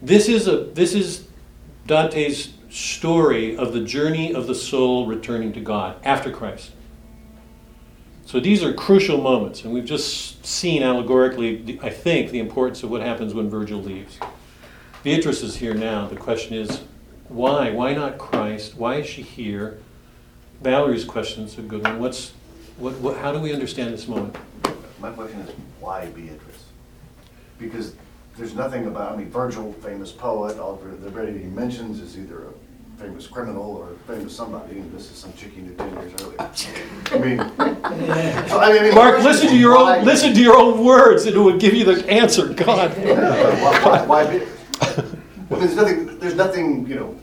This 0.00 0.28
is 0.28 0.46
a 0.46 0.58
this 0.58 0.94
is 0.94 1.26
Dante's 1.86 2.52
story 2.70 3.56
of 3.56 3.72
the 3.72 3.80
journey 3.80 4.32
of 4.32 4.46
the 4.46 4.54
soul 4.54 5.06
returning 5.06 5.52
to 5.54 5.60
God 5.60 5.96
after 6.04 6.30
Christ. 6.30 6.72
So 8.26 8.40
these 8.40 8.62
are 8.62 8.74
crucial 8.74 9.22
moments, 9.22 9.64
and 9.64 9.72
we've 9.72 9.86
just 9.86 10.44
seen 10.44 10.82
allegorically, 10.82 11.78
I 11.82 11.88
think, 11.88 12.30
the 12.30 12.40
importance 12.40 12.82
of 12.82 12.90
what 12.90 13.00
happens 13.00 13.32
when 13.32 13.48
Virgil 13.48 13.82
leaves. 13.82 14.18
Beatrice 15.02 15.42
is 15.42 15.56
here 15.56 15.72
now. 15.72 16.06
The 16.06 16.16
question 16.16 16.54
is, 16.54 16.82
why? 17.28 17.70
Why 17.70 17.94
not 17.94 18.18
Christ? 18.18 18.76
Why 18.76 18.96
is 18.96 19.06
she 19.06 19.22
here? 19.22 19.78
Valerie's 20.60 21.06
question 21.06 21.44
is 21.44 21.56
a 21.56 21.62
good 21.62 21.82
one. 21.82 21.98
What's, 22.00 22.32
what, 22.76 22.94
what, 22.98 23.16
how 23.16 23.32
do 23.32 23.38
we 23.38 23.54
understand 23.54 23.94
this 23.94 24.06
moment? 24.06 24.36
My 25.00 25.10
question 25.10 25.40
is, 25.40 25.54
why 25.80 26.06
Beatrice? 26.06 26.64
Because 27.58 27.94
there's 28.36 28.54
nothing 28.54 28.86
about, 28.86 29.12
I 29.12 29.16
mean, 29.16 29.30
Virgil, 29.30 29.72
famous 29.74 30.10
poet, 30.10 30.58
all 30.58 30.76
the 30.76 30.88
everybody 31.06 31.38
he 31.38 31.46
mentions 31.46 32.00
is 32.00 32.18
either 32.18 32.44
a 32.46 33.00
famous 33.00 33.26
criminal 33.28 33.76
or 33.76 33.92
a 33.92 34.12
famous 34.12 34.34
somebody, 34.34 34.78
and 34.78 34.92
this 34.92 35.10
is 35.10 35.16
some 35.16 35.32
chick 35.34 35.52
he 35.52 35.62
knew 35.62 35.74
ten 35.74 35.92
years 35.94 36.12
earlier. 36.20 36.40
I 36.40 37.18
mean, 37.18 37.38
so, 38.48 38.58
I 38.60 38.80
mean. 38.80 38.94
Mark, 38.94 39.22
listen 39.22 39.48
to 39.48 39.56
your 39.56 39.74
why- 39.76 39.98
own, 39.98 40.04
listen 40.04 40.34
to 40.34 40.40
your 40.42 40.56
own 40.56 40.84
words, 40.84 41.26
and 41.26 41.36
it 41.36 41.38
will 41.38 41.56
give 41.58 41.74
you 41.74 41.84
the 41.84 42.08
answer. 42.10 42.48
God. 42.52 42.90
Why, 42.98 43.80
why- 43.84 44.06
why 44.06 44.26
Beatrice? 44.26 44.48
Well, 45.48 45.60
there's 45.60 45.76
nothing, 45.76 46.18
there's 46.18 46.34
nothing, 46.34 46.86
you 46.88 46.94
know, 46.96 47.16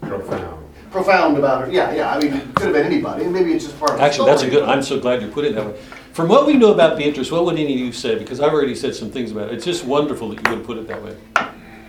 Profound. 0.00 0.64
profound 0.90 1.36
about 1.38 1.66
her. 1.66 1.72
Yeah, 1.72 1.92
yeah, 1.94 2.14
I 2.14 2.18
mean, 2.20 2.32
it 2.34 2.54
could 2.54 2.66
have 2.66 2.74
been 2.74 2.86
anybody, 2.86 3.24
and 3.24 3.32
maybe 3.32 3.52
it's 3.52 3.64
just 3.64 3.78
part 3.78 3.92
of 3.92 3.98
the 3.98 4.02
Actually, 4.04 4.26
that's 4.30 4.42
a 4.42 4.46
story, 4.46 4.60
good, 4.62 4.68
I'm 4.68 4.82
so 4.82 5.00
glad 5.00 5.22
you 5.22 5.28
put 5.28 5.44
it 5.44 5.54
that 5.54 5.66
way. 5.66 5.80
From 6.12 6.28
what 6.28 6.46
we 6.46 6.54
know 6.54 6.72
about 6.74 6.98
Beatrice, 6.98 7.30
what 7.30 7.44
would 7.46 7.54
any 7.58 7.72
of 7.72 7.78
you 7.80 7.92
say? 7.92 8.16
Because 8.18 8.38
I've 8.40 8.52
already 8.52 8.74
said 8.74 8.94
some 8.94 9.10
things 9.10 9.32
about 9.32 9.48
it. 9.48 9.54
It's 9.54 9.64
just 9.64 9.84
wonderful 9.84 10.28
that 10.30 10.46
you 10.46 10.54
would 10.56 10.66
put 10.66 10.76
it 10.76 10.86
that 10.88 11.02
way. 11.02 11.16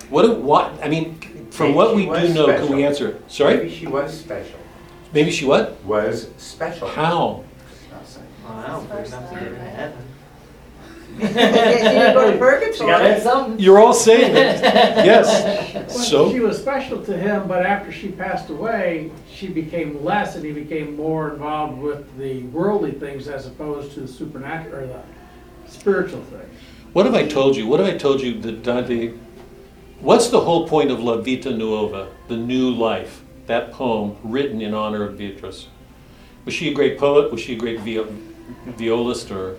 What, 0.09 0.21
do- 0.23 0.35
what, 0.35 0.71
I 0.81 0.87
mean, 0.87 1.19
from 1.51 1.73
what 1.73 1.93
we 1.95 2.03
do 2.05 2.09
was 2.11 2.33
know, 2.33 2.45
can 2.45 2.73
we 2.73 2.85
answer 2.85 3.07
it? 3.09 3.31
Sorry? 3.31 3.57
Maybe 3.57 3.69
she 3.69 3.87
was 3.87 4.17
special. 4.17 4.59
Maybe 5.13 5.29
she 5.31 5.45
what? 5.45 5.83
Was 5.83 6.29
special. 6.37 6.87
How? 6.87 7.43
Not 7.91 8.83
didn't 11.19 12.13
go 12.13 12.59
to. 12.59 12.73
She 12.73 12.79
gotta 12.85 13.13
have 13.13 13.21
something. 13.21 13.59
You're 13.59 13.79
all 13.79 13.93
saying 13.93 14.31
it. 14.35 14.61
Yes. 15.05 15.73
Well, 15.73 15.87
She 16.03 16.09
So, 16.09 16.41
was 16.47 16.57
special 16.59 17.03
to 17.05 17.17
him, 17.17 17.47
but 17.47 17.65
after 17.65 17.91
she 17.91 18.09
passed 18.09 18.49
away, 18.49 19.11
she 19.31 19.47
became 19.47 20.03
less 20.03 20.35
and 20.35 20.43
he 20.45 20.51
became 20.51 20.95
more 20.95 21.31
involved 21.33 21.81
with 21.81 22.17
the 22.17 22.43
worldly 22.43 22.91
things 22.91 23.27
as 23.27 23.45
opposed 23.47 23.93
to 23.93 24.01
the 24.01 24.07
supernatural, 24.07 24.83
or 24.83 24.87
the 24.87 25.71
spiritual 25.71 26.21
things. 26.25 26.49
what 26.93 27.05
have 27.05 27.15
I 27.15 27.27
told 27.27 27.55
you? 27.55 27.67
What 27.67 27.79
have 27.79 27.89
I 27.89 27.97
told 27.97 28.21
you 28.21 28.39
that 28.41 28.67
uh, 28.67 28.73
Dante, 28.81 29.13
what's 29.99 30.29
the 30.29 30.41
whole 30.41 30.67
point 30.67 30.91
of 30.91 30.99
La 31.01 31.17
Vita 31.17 31.51
Nuova, 31.51 32.09
the 32.27 32.37
new 32.37 32.69
life, 32.71 33.21
that 33.47 33.71
poem 33.71 34.15
written 34.23 34.61
in 34.61 34.73
honor 34.73 35.03
of 35.03 35.17
Beatrice? 35.17 35.67
Was 36.45 36.53
she 36.53 36.69
a 36.69 36.73
great 36.73 36.97
poet? 36.97 37.31
Was 37.31 37.39
she 37.41 37.53
a 37.53 37.57
great 37.57 37.79
vi- 37.81 38.05
violist 38.65 39.31
or 39.31 39.57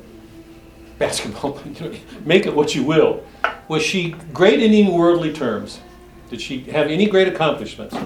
basketball? 0.98 1.60
Make 2.24 2.46
it 2.46 2.54
what 2.54 2.74
you 2.74 2.84
will. 2.84 3.24
Was 3.68 3.82
she 3.82 4.10
great 4.32 4.60
in 4.60 4.72
any 4.72 4.90
worldly 4.90 5.32
terms? 5.32 5.80
Did 6.30 6.40
she 6.40 6.60
have 6.64 6.88
any 6.88 7.06
great 7.06 7.28
accomplishments? 7.28 7.96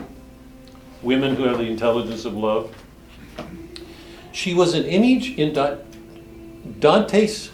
Women 1.03 1.37
who 1.37 1.45
have 1.45 1.59
the 1.59 1.65
intelligence 1.65 2.25
of 2.25 2.35
love. 2.35 2.75
She 4.33 4.55
was 4.55 4.75
an 4.75 4.85
image 4.85 5.39
in 5.39 5.53
Da- 5.53 5.79
Dante's. 6.79 7.51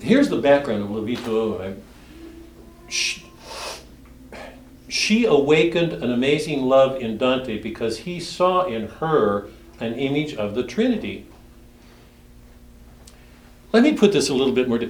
Here's 0.00 0.28
the 0.28 0.38
background 0.38 0.82
of 0.82 0.90
La 0.90 1.02
Vita 1.02 1.76
She, 2.88 3.24
she 4.88 5.24
awakened 5.24 5.92
an 5.92 6.10
amazing 6.10 6.62
love 6.62 7.00
in 7.00 7.18
Dante 7.18 7.60
because 7.60 7.98
he 7.98 8.18
saw 8.18 8.64
in 8.64 8.88
her 8.88 9.48
an 9.78 9.94
image 9.94 10.34
of 10.34 10.54
the 10.54 10.64
Trinity. 10.64 11.26
Let 13.72 13.82
me 13.82 13.92
put 13.94 14.12
this 14.12 14.28
a 14.28 14.34
little 14.34 14.54
bit 14.54 14.68
more. 14.68 14.80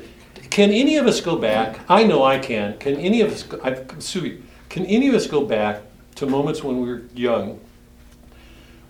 Can 0.50 0.70
any 0.70 0.96
of 0.96 1.06
us 1.06 1.20
go 1.20 1.36
back? 1.36 1.80
I 1.88 2.04
know 2.04 2.24
I 2.24 2.38
can. 2.38 2.78
Can 2.78 2.96
any 2.96 3.20
of 3.20 3.32
us? 3.32 3.42
Go, 3.42 3.60
I, 3.62 3.84
Sue, 3.98 4.42
can 4.68 4.86
any 4.86 5.08
of 5.08 5.14
us 5.14 5.26
go 5.26 5.44
back 5.44 5.82
to 6.16 6.26
moments 6.26 6.62
when 6.62 6.80
we 6.80 6.88
were 6.88 7.02
young, 7.14 7.60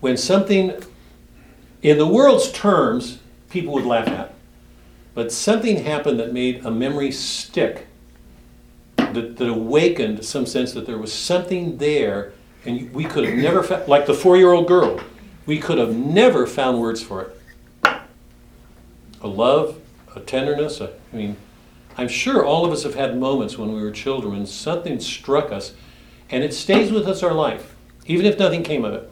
when 0.01 0.17
something, 0.17 0.73
in 1.83 1.99
the 1.99 2.07
world's 2.07 2.51
terms, 2.53 3.19
people 3.51 3.75
would 3.75 3.85
laugh 3.85 4.09
at, 4.09 4.35
but 5.15 5.31
something 5.31 5.85
happened 5.85 6.19
that 6.21 6.33
made 6.33 6.65
a 6.65 6.71
memory 6.71 7.13
stick 7.13 7.87
that, 8.97 9.37
that 9.37 9.49
awakened 9.49 10.25
some 10.25 10.47
sense 10.47 10.73
that 10.73 10.87
there 10.87 10.99
was 10.99 11.13
something 11.13 11.79
there, 11.79 12.33
and 12.65 12.93
we 12.93 13.05
could 13.05 13.25
have 13.25 13.37
never 13.37 13.63
found, 13.63 13.89
like 13.89 14.07
the 14.07 14.15
four-year-old 14.15 14.67
girl, 14.67 15.01
we 15.47 15.59
could 15.59 15.79
have 15.79 15.95
never 15.95 16.47
found 16.47 16.81
words 16.81 17.03
for 17.03 17.23
it. 17.23 17.37
A 19.23 19.29
love, 19.29 19.80
a 20.15 20.21
tenderness, 20.21 20.81
I 20.81 20.91
mean, 21.13 21.37
I'm 21.97 22.09
sure 22.09 22.45
all 22.45 22.65
of 22.65 22.73
us 22.73 22.83
have 22.85 22.95
had 22.95 23.19
moments 23.19 23.59
when 23.59 23.75
we 23.75 23.83
were 23.83 23.91
children 23.91 24.33
when 24.33 24.47
something 24.47 25.01
struck 25.01 25.53
us, 25.53 25.75
and 26.31 26.45
it 26.45 26.55
stays 26.55 26.93
with 26.93 27.07
us 27.07 27.23
our 27.23 27.35
life, 27.35 27.75
even 28.07 28.27
if 28.27 28.39
nothing 28.39 28.63
came 28.63 28.85
of 28.85 28.95
it. 28.95 29.11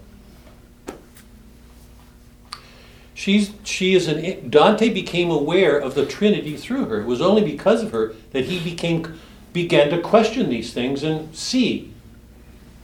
She's, 3.14 3.50
she 3.64 3.94
is 3.94 4.06
an, 4.06 4.48
Dante 4.48 4.88
became 4.88 5.30
aware 5.30 5.76
of 5.76 5.96
the 5.96 6.06
Trinity 6.06 6.56
through 6.56 6.84
her. 6.84 7.00
It 7.00 7.06
was 7.06 7.20
only 7.20 7.42
because 7.42 7.82
of 7.82 7.90
her 7.90 8.14
that 8.30 8.44
he 8.44 8.60
became, 8.62 9.18
began 9.52 9.90
to 9.90 10.00
question 10.00 10.48
these 10.48 10.72
things 10.72 11.02
and 11.02 11.34
see. 11.34 11.92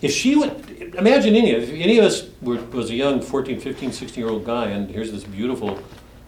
If 0.02 0.10
she 0.10 0.34
would, 0.34 0.94
imagine 0.96 1.36
any, 1.36 1.52
if 1.52 1.70
any 1.70 1.98
of 1.98 2.04
us 2.04 2.28
were, 2.42 2.56
was 2.56 2.90
a 2.90 2.94
young 2.94 3.22
14, 3.22 3.60
15, 3.60 3.92
16 3.92 4.22
year 4.22 4.30
old 4.30 4.44
guy, 4.44 4.66
and 4.66 4.90
here's 4.90 5.12
this 5.12 5.22
beautiful 5.22 5.78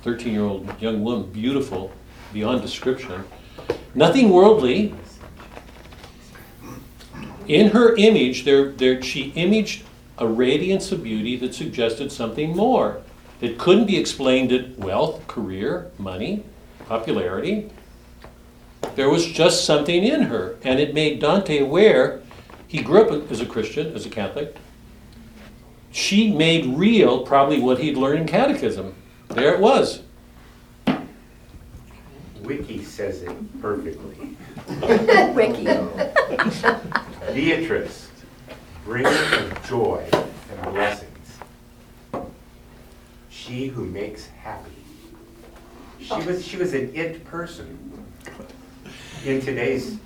13 0.06 0.32
year 0.32 0.44
old 0.44 0.80
young 0.80 1.02
woman, 1.02 1.28
beautiful 1.32 1.90
beyond 2.32 2.62
description, 2.62 3.24
nothing 3.92 4.30
worldly. 4.30 4.94
In 7.48 7.70
her 7.70 7.96
image, 7.96 8.44
there, 8.44 8.70
there, 8.70 9.02
she 9.02 9.30
imaged 9.30 9.84
a 10.18 10.26
radiance 10.26 10.92
of 10.92 11.02
beauty 11.02 11.36
that 11.38 11.54
suggested 11.54 12.12
something 12.12 12.54
more. 12.54 13.02
That 13.40 13.58
couldn't 13.58 13.86
be 13.86 13.98
explained 13.98 14.52
at 14.52 14.78
wealth, 14.78 15.26
career, 15.26 15.90
money, 15.98 16.44
popularity. 16.86 17.68
There 18.94 19.10
was 19.10 19.26
just 19.26 19.64
something 19.64 20.04
in 20.04 20.22
her, 20.22 20.56
and 20.62 20.78
it 20.78 20.94
made 20.94 21.20
Dante 21.20 21.58
aware. 21.58 22.22
He 22.68 22.80
grew 22.80 23.02
up 23.02 23.30
as 23.30 23.40
a 23.40 23.46
Christian, 23.46 23.92
as 23.94 24.06
a 24.06 24.10
Catholic. 24.10 24.56
She 25.90 26.30
made 26.30 26.64
real 26.78 27.26
probably 27.26 27.58
what 27.58 27.78
he'd 27.78 27.96
learned 27.96 28.20
in 28.20 28.26
catechism. 28.26 28.94
There 29.36 29.52
it 29.52 29.60
was. 29.60 30.00
Wiki 32.40 32.82
says 32.82 33.20
it 33.20 33.60
perfectly. 33.60 34.34
Wiki. 35.34 35.64
Beatrice, 37.34 38.08
bringer 38.82 39.10
of 39.10 39.68
joy 39.68 40.08
and 40.10 40.72
blessings. 40.72 41.38
She 43.28 43.66
who 43.66 43.84
makes 43.84 44.28
happy. 44.28 44.70
She 46.00 46.12
oh. 46.12 46.24
was, 46.24 46.42
she 46.42 46.56
was 46.56 46.72
an 46.72 46.90
it 46.94 47.22
person 47.26 48.06
in 49.26 49.42
today's, 49.42 49.98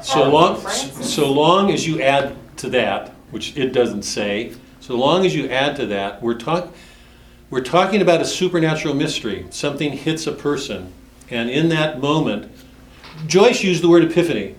So 0.00 0.24
um, 0.24 0.32
long, 0.32 0.60
so 0.66 1.30
long 1.30 1.70
as 1.72 1.86
you 1.86 2.00
add 2.00 2.36
to 2.56 2.70
that, 2.70 3.10
which 3.32 3.54
it 3.58 3.74
doesn't 3.74 4.04
say, 4.04 4.54
so 4.80 4.96
long 4.96 5.26
as 5.26 5.36
you 5.36 5.50
add 5.50 5.76
to 5.76 5.84
that, 5.88 6.22
we're 6.22 6.38
talk, 6.38 6.72
we're 7.50 7.60
talking 7.60 8.00
about 8.00 8.20
a 8.20 8.24
supernatural 8.24 8.94
mystery. 8.94 9.46
Something 9.50 9.92
hits 9.92 10.26
a 10.26 10.32
person, 10.32 10.92
and 11.28 11.50
in 11.50 11.68
that 11.70 12.00
moment, 12.00 12.50
Joyce 13.26 13.62
used 13.62 13.82
the 13.82 13.88
word 13.88 14.04
epiphany. 14.04 14.54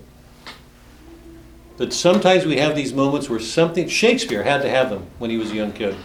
That 1.77 1.93
sometimes 1.93 2.45
we 2.45 2.57
have 2.57 2.75
these 2.75 2.93
moments 2.93 3.29
where 3.29 3.39
something, 3.39 3.87
Shakespeare 3.87 4.43
had 4.43 4.61
to 4.61 4.69
have 4.69 4.89
them 4.89 5.07
when 5.17 5.31
he 5.31 5.37
was 5.37 5.51
a 5.51 5.55
young 5.55 5.71
kid. 5.71 5.95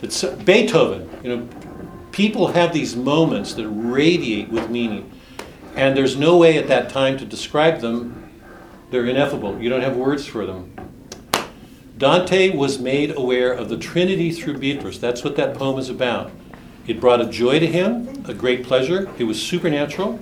That 0.00 0.12
so- 0.12 0.36
Beethoven, 0.36 1.08
you 1.22 1.36
know, 1.36 1.48
people 2.10 2.48
have 2.48 2.72
these 2.74 2.94
moments 2.94 3.54
that 3.54 3.68
radiate 3.68 4.50
with 4.50 4.68
meaning. 4.68 5.10
And 5.74 5.96
there's 5.96 6.16
no 6.16 6.36
way 6.36 6.58
at 6.58 6.68
that 6.68 6.90
time 6.90 7.16
to 7.18 7.24
describe 7.24 7.80
them. 7.80 8.30
They're 8.90 9.06
ineffable. 9.06 9.58
You 9.58 9.70
don't 9.70 9.80
have 9.80 9.96
words 9.96 10.26
for 10.26 10.44
them. 10.44 10.74
Dante 12.02 12.50
was 12.50 12.80
made 12.80 13.16
aware 13.16 13.52
of 13.52 13.68
the 13.68 13.76
Trinity 13.76 14.32
through 14.32 14.58
Beatrice. 14.58 14.98
That's 14.98 15.22
what 15.22 15.36
that 15.36 15.54
poem 15.54 15.78
is 15.78 15.88
about. 15.88 16.32
It 16.88 17.00
brought 17.00 17.20
a 17.20 17.26
joy 17.26 17.60
to 17.60 17.66
him, 17.68 18.24
a 18.26 18.34
great 18.34 18.64
pleasure. 18.64 19.08
It 19.18 19.22
was 19.22 19.40
supernatural. 19.40 20.18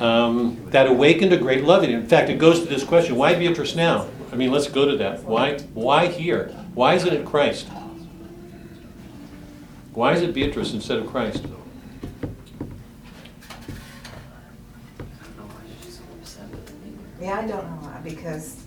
Um, 0.00 0.60
that 0.70 0.88
awakened 0.88 1.32
a 1.32 1.36
great 1.36 1.62
love 1.62 1.84
in 1.84 1.90
him. 1.90 2.00
In 2.00 2.08
fact, 2.08 2.28
it 2.28 2.40
goes 2.40 2.58
to 2.58 2.66
this 2.66 2.82
question 2.82 3.14
why 3.14 3.36
Beatrice 3.36 3.76
now? 3.76 4.08
I 4.32 4.34
mean, 4.34 4.50
let's 4.50 4.66
go 4.66 4.84
to 4.84 4.96
that. 4.96 5.22
Why, 5.22 5.60
why 5.74 6.08
here? 6.08 6.48
Why 6.74 6.94
isn't 6.94 7.12
it 7.12 7.24
Christ? 7.24 7.68
Why 9.94 10.12
is 10.14 10.22
it 10.22 10.34
Beatrice 10.34 10.72
instead 10.72 10.98
of 10.98 11.06
Christ? 11.06 11.44
Yeah, 17.20 17.38
I 17.38 17.46
don't 17.46 17.64
know 17.64 17.86
why, 17.86 18.00
because 18.02 18.64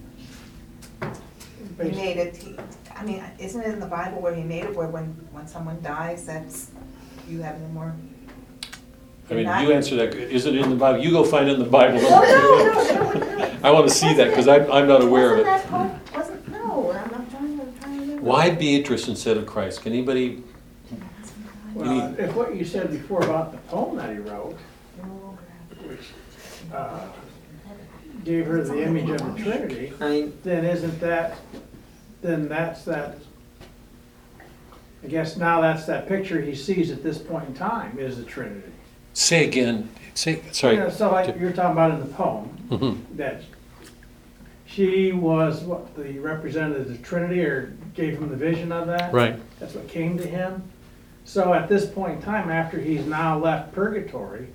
He 1.84 1.92
made 1.96 2.18
it, 2.18 2.38
he, 2.38 2.56
I 2.96 3.04
mean, 3.04 3.24
isn't 3.40 3.62
it 3.62 3.68
in 3.74 3.80
the 3.80 3.86
Bible 3.88 4.22
where 4.22 4.34
he 4.36 4.44
made 4.44 4.66
it, 4.66 4.76
where 4.76 4.88
when, 4.88 5.06
when 5.32 5.48
someone 5.48 5.82
dies, 5.82 6.26
that's, 6.26 6.72
you 7.28 7.42
have 7.42 7.60
no 7.60 7.68
more? 7.70 7.96
I 9.30 9.34
mean, 9.34 9.46
Not- 9.46 9.64
you 9.64 9.72
answer 9.72 9.96
that, 9.96 10.14
is 10.16 10.46
it 10.46 10.56
in 10.56 10.70
the 10.70 10.76
Bible? 10.76 11.00
You 11.04 11.12
go 11.12 11.24
find 11.24 11.48
it 11.48 11.54
in 11.54 11.60
the 11.60 11.66
Bible. 11.66 12.02
No, 12.02 12.10
no, 12.10 12.24
no, 12.24 13.14
no, 13.14 13.38
no. 13.38 13.58
I 13.64 13.72
want 13.72 13.88
to 13.88 13.94
see 13.94 14.14
that, 14.14 14.30
because 14.30 14.48
I'm, 14.48 14.70
I'm 14.72 14.88
not 14.88 15.02
aware 15.02 15.40
of 15.40 15.46
Wasn't 15.46 15.48
it. 15.48 15.70
that 15.70 15.70
part- 15.70 16.18
Wasn't, 16.18 16.48
no, 16.50 16.92
I'm 16.92 17.12
not 17.12 17.32
trying 17.32 17.58
to, 17.60 17.66
trying 17.80 17.96
to 17.96 18.02
remember. 18.02 18.22
Why 18.24 18.50
Beatrice 18.52 19.08
instead 19.08 19.38
of 19.38 19.46
Christ? 19.46 19.82
Can 19.84 19.94
anybody, 19.94 20.44
Well, 21.74 22.14
if 22.20 22.36
what 22.36 22.56
you 22.56 22.66
said 22.66 22.92
before 22.92 23.24
about 23.24 23.52
the 23.54 23.58
poem 23.70 23.96
that 23.98 24.10
he 24.12 24.18
wrote, 24.20 24.58
which 25.86 26.00
uh, 26.74 27.08
gave 28.26 28.46
her 28.48 28.64
the 28.64 28.84
image 28.84 29.10
of 29.10 29.36
the 29.38 29.42
Trinity, 29.44 29.94
I 30.02 30.10
mean, 30.10 30.38
then 30.44 30.66
isn't 30.66 31.00
that, 31.00 31.38
then 32.22 32.48
that's 32.48 32.84
that, 32.86 33.18
I 35.04 35.08
guess 35.08 35.38
now 35.38 35.62
that's 35.62 35.86
that 35.86 36.08
picture 36.08 36.40
he 36.42 36.56
sees 36.56 36.92
at 36.92 37.04
this 37.04 37.18
point 37.18 37.48
in 37.50 37.54
time, 37.56 37.98
is 38.00 38.18
the 38.18 38.24
Trinity. 38.24 38.68
say 39.14 39.46
again, 39.48 39.90
say, 40.14 40.42
sorry. 40.52 40.90
So 40.92 41.12
like 41.12 41.38
you're 41.40 41.52
talking 41.52 41.72
about 41.74 41.92
in 41.92 42.00
the 42.00 42.14
poem, 42.14 42.50
Mhm. 42.70 42.98
that 43.18 43.42
she 44.66 45.12
was 45.12 45.62
what, 45.64 45.96
the 45.98 46.20
representative 46.20 46.88
of 46.88 46.98
the 46.98 47.04
Trinity, 47.04 47.42
or 47.44 47.74
gave 47.94 48.18
him 48.20 48.30
the 48.30 48.38
vision 48.38 48.72
of 48.72 48.88
that? 48.88 49.12
Right, 49.14 49.38
That's 49.60 49.76
what 49.76 49.88
came 49.90 50.18
to 50.18 50.26
him. 50.26 50.64
So 51.26 51.54
at 51.54 51.68
this 51.68 51.86
point 51.86 52.18
in 52.18 52.22
time, 52.22 52.50
after 52.50 52.80
he's 52.80 53.06
now 53.06 53.38
left 53.38 53.74
purgatory, 53.74 54.48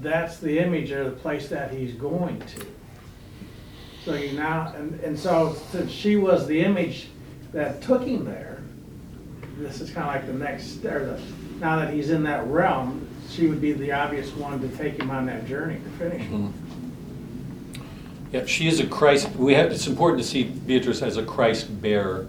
that's 0.00 0.38
the 0.38 0.58
image 0.58 0.90
of 0.90 1.04
the 1.06 1.12
place 1.12 1.48
that 1.48 1.72
he's 1.72 1.92
going 1.94 2.40
to. 2.40 2.66
So 4.04 4.18
now, 4.32 4.72
and, 4.76 4.98
and 5.00 5.18
so 5.18 5.56
since 5.70 5.90
she 5.90 6.16
was 6.16 6.46
the 6.46 6.60
image 6.60 7.08
that 7.52 7.80
took 7.82 8.02
him 8.02 8.24
there, 8.24 8.58
this 9.58 9.80
is 9.80 9.90
kind 9.90 10.08
of 10.08 10.14
like 10.14 10.26
the 10.26 10.32
next, 10.44 10.84
or 10.84 11.04
the, 11.04 11.20
now 11.60 11.78
that 11.78 11.92
he's 11.94 12.10
in 12.10 12.24
that 12.24 12.44
realm, 12.48 13.06
she 13.30 13.46
would 13.46 13.60
be 13.60 13.72
the 13.72 13.92
obvious 13.92 14.30
one 14.34 14.60
to 14.60 14.68
take 14.76 15.00
him 15.00 15.10
on 15.10 15.26
that 15.26 15.46
journey 15.46 15.76
to 15.76 15.90
finish. 15.90 16.26
Mhm. 16.28 16.52
Yeah, 18.32 18.46
she 18.46 18.66
is 18.66 18.80
a 18.80 18.86
Christ, 18.86 19.30
we 19.36 19.54
have, 19.54 19.70
it's 19.70 19.86
important 19.86 20.22
to 20.22 20.28
see 20.28 20.44
Beatrice 20.44 21.02
as 21.02 21.16
a 21.16 21.22
Christ 21.22 21.80
bearer. 21.82 22.26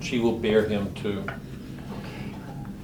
She 0.00 0.18
will 0.18 0.38
bear 0.38 0.68
him 0.68 0.92
too. 0.94 1.24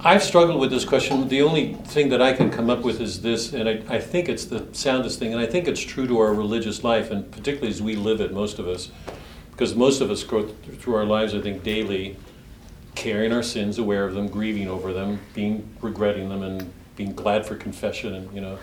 I've 0.05 0.21
struggled 0.21 0.59
with 0.59 0.69
this 0.69 0.83
question. 0.83 1.29
The 1.29 1.41
only 1.43 1.75
thing 1.75 2.09
that 2.09 2.21
I 2.21 2.33
can 2.33 2.49
come 2.51 2.69
up 2.69 2.81
with 2.81 2.99
is 2.99 3.21
this, 3.21 3.53
and 3.53 3.69
I, 3.69 3.81
I 3.87 3.99
think 4.01 4.27
it's 4.27 4.43
the 4.43 4.67
soundest 4.73 5.17
thing, 5.17 5.31
and 5.31 5.41
I 5.41 5.45
think 5.45 5.65
it's 5.65 5.79
true 5.79 6.05
to 6.07 6.19
our 6.19 6.33
religious 6.33 6.83
life, 6.83 7.09
and 7.09 7.31
particularly 7.31 7.69
as 7.69 7.81
we 7.81 7.95
live 7.95 8.19
it, 8.19 8.33
most 8.33 8.59
of 8.59 8.67
us. 8.67 8.91
Because 9.51 9.75
most 9.75 10.01
of 10.01 10.11
us 10.11 10.21
go 10.23 10.43
th- 10.43 10.77
through 10.79 10.95
our 10.95 11.05
lives, 11.05 11.33
I 11.33 11.39
think, 11.39 11.63
daily, 11.63 12.17
carrying 12.95 13.31
our 13.31 13.43
sins, 13.43 13.77
aware 13.77 14.03
of 14.03 14.13
them, 14.13 14.27
grieving 14.27 14.67
over 14.67 14.91
them, 14.91 15.21
being 15.33 15.69
regretting 15.79 16.27
them, 16.27 16.43
and 16.43 16.73
being 16.97 17.13
glad 17.13 17.45
for 17.45 17.55
confession, 17.55 18.13
and 18.13 18.33
you 18.35 18.41
know, 18.41 18.59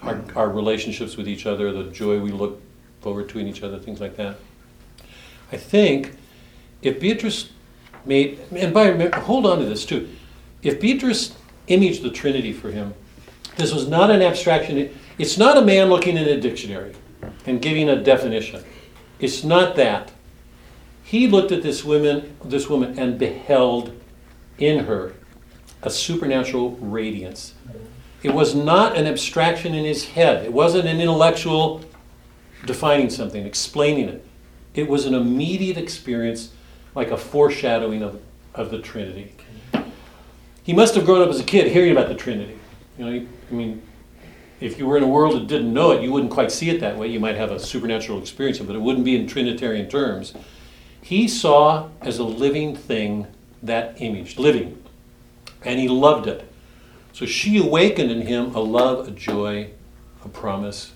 our, 0.00 0.22
our 0.34 0.48
relationships 0.48 1.14
with 1.14 1.28
each 1.28 1.44
other, 1.44 1.72
the 1.72 1.90
joy 1.90 2.18
we 2.20 2.32
look 2.32 2.58
forward 3.02 3.28
to 3.28 3.38
in 3.38 3.46
each 3.46 3.62
other, 3.62 3.78
things 3.78 4.00
like 4.00 4.16
that. 4.16 4.36
I 5.52 5.58
think 5.58 6.16
if 6.80 6.98
Beatrice 6.98 7.50
made, 8.06 8.38
and 8.50 8.72
by 8.72 9.10
hold 9.20 9.44
on 9.44 9.58
to 9.58 9.66
this 9.66 9.84
too, 9.84 10.08
if 10.62 10.80
Beatrice 10.80 11.34
imaged 11.68 12.02
the 12.02 12.10
Trinity 12.10 12.52
for 12.52 12.70
him, 12.70 12.94
this 13.56 13.72
was 13.72 13.88
not 13.88 14.10
an 14.10 14.22
abstraction. 14.22 14.96
It's 15.18 15.38
not 15.38 15.56
a 15.56 15.62
man 15.62 15.88
looking 15.88 16.16
in 16.16 16.26
a 16.26 16.40
dictionary 16.40 16.94
and 17.46 17.60
giving 17.60 17.88
a 17.88 18.02
definition. 18.02 18.64
It's 19.18 19.44
not 19.44 19.76
that. 19.76 20.12
He 21.02 21.26
looked 21.26 21.52
at 21.52 21.62
this 21.62 21.84
woman, 21.84 22.36
this 22.44 22.68
woman, 22.68 22.98
and 22.98 23.18
beheld 23.18 24.00
in 24.58 24.84
her 24.84 25.14
a 25.82 25.90
supernatural 25.90 26.76
radiance. 26.76 27.54
It 28.22 28.34
was 28.34 28.54
not 28.54 28.96
an 28.96 29.06
abstraction 29.06 29.74
in 29.74 29.84
his 29.84 30.10
head. 30.10 30.44
It 30.44 30.52
wasn't 30.52 30.86
an 30.86 31.00
intellectual 31.00 31.82
defining 32.66 33.08
something, 33.08 33.44
explaining 33.46 34.08
it. 34.08 34.26
It 34.74 34.88
was 34.88 35.06
an 35.06 35.14
immediate 35.14 35.78
experience, 35.78 36.52
like 36.94 37.10
a 37.10 37.16
foreshadowing 37.16 38.02
of, 38.02 38.20
of 38.54 38.70
the 38.70 38.78
Trinity. 38.78 39.34
He 40.70 40.76
must 40.76 40.94
have 40.94 41.04
grown 41.04 41.20
up 41.20 41.30
as 41.30 41.40
a 41.40 41.42
kid 41.42 41.72
hearing 41.72 41.90
about 41.90 42.06
the 42.06 42.14
Trinity. 42.14 42.56
You 42.96 43.04
know, 43.04 43.26
I 43.50 43.52
mean, 43.52 43.82
if 44.60 44.78
you 44.78 44.86
were 44.86 44.96
in 44.96 45.02
a 45.02 45.08
world 45.08 45.34
that 45.34 45.48
didn't 45.48 45.74
know 45.74 45.90
it, 45.90 46.00
you 46.00 46.12
wouldn't 46.12 46.30
quite 46.30 46.52
see 46.52 46.70
it 46.70 46.78
that 46.78 46.96
way. 46.96 47.08
You 47.08 47.18
might 47.18 47.34
have 47.34 47.50
a 47.50 47.58
supernatural 47.58 48.20
experience, 48.20 48.60
but 48.60 48.76
it 48.76 48.78
wouldn't 48.78 49.04
be 49.04 49.16
in 49.16 49.26
Trinitarian 49.26 49.88
terms. 49.88 50.32
He 51.02 51.26
saw 51.26 51.88
as 52.02 52.18
a 52.18 52.22
living 52.22 52.76
thing 52.76 53.26
that 53.64 54.00
image, 54.00 54.38
living, 54.38 54.80
and 55.64 55.80
he 55.80 55.88
loved 55.88 56.28
it. 56.28 56.48
So 57.14 57.26
she 57.26 57.58
awakened 57.58 58.12
in 58.12 58.20
him 58.20 58.54
a 58.54 58.60
love, 58.60 59.08
a 59.08 59.10
joy, 59.10 59.70
a 60.24 60.28
promise. 60.28 60.92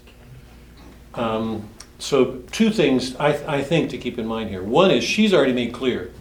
Um, 1.14 1.68
so, 1.98 2.44
two 2.52 2.70
things 2.70 3.16
I, 3.16 3.56
I 3.56 3.64
think 3.64 3.90
to 3.90 3.98
keep 3.98 4.20
in 4.20 4.26
mind 4.26 4.51
here. 4.51 4.62
One 4.62 4.92
is 4.92 5.02
she's 5.02 5.34
already 5.34 5.52
made 5.52 5.72
clear. 5.72 6.12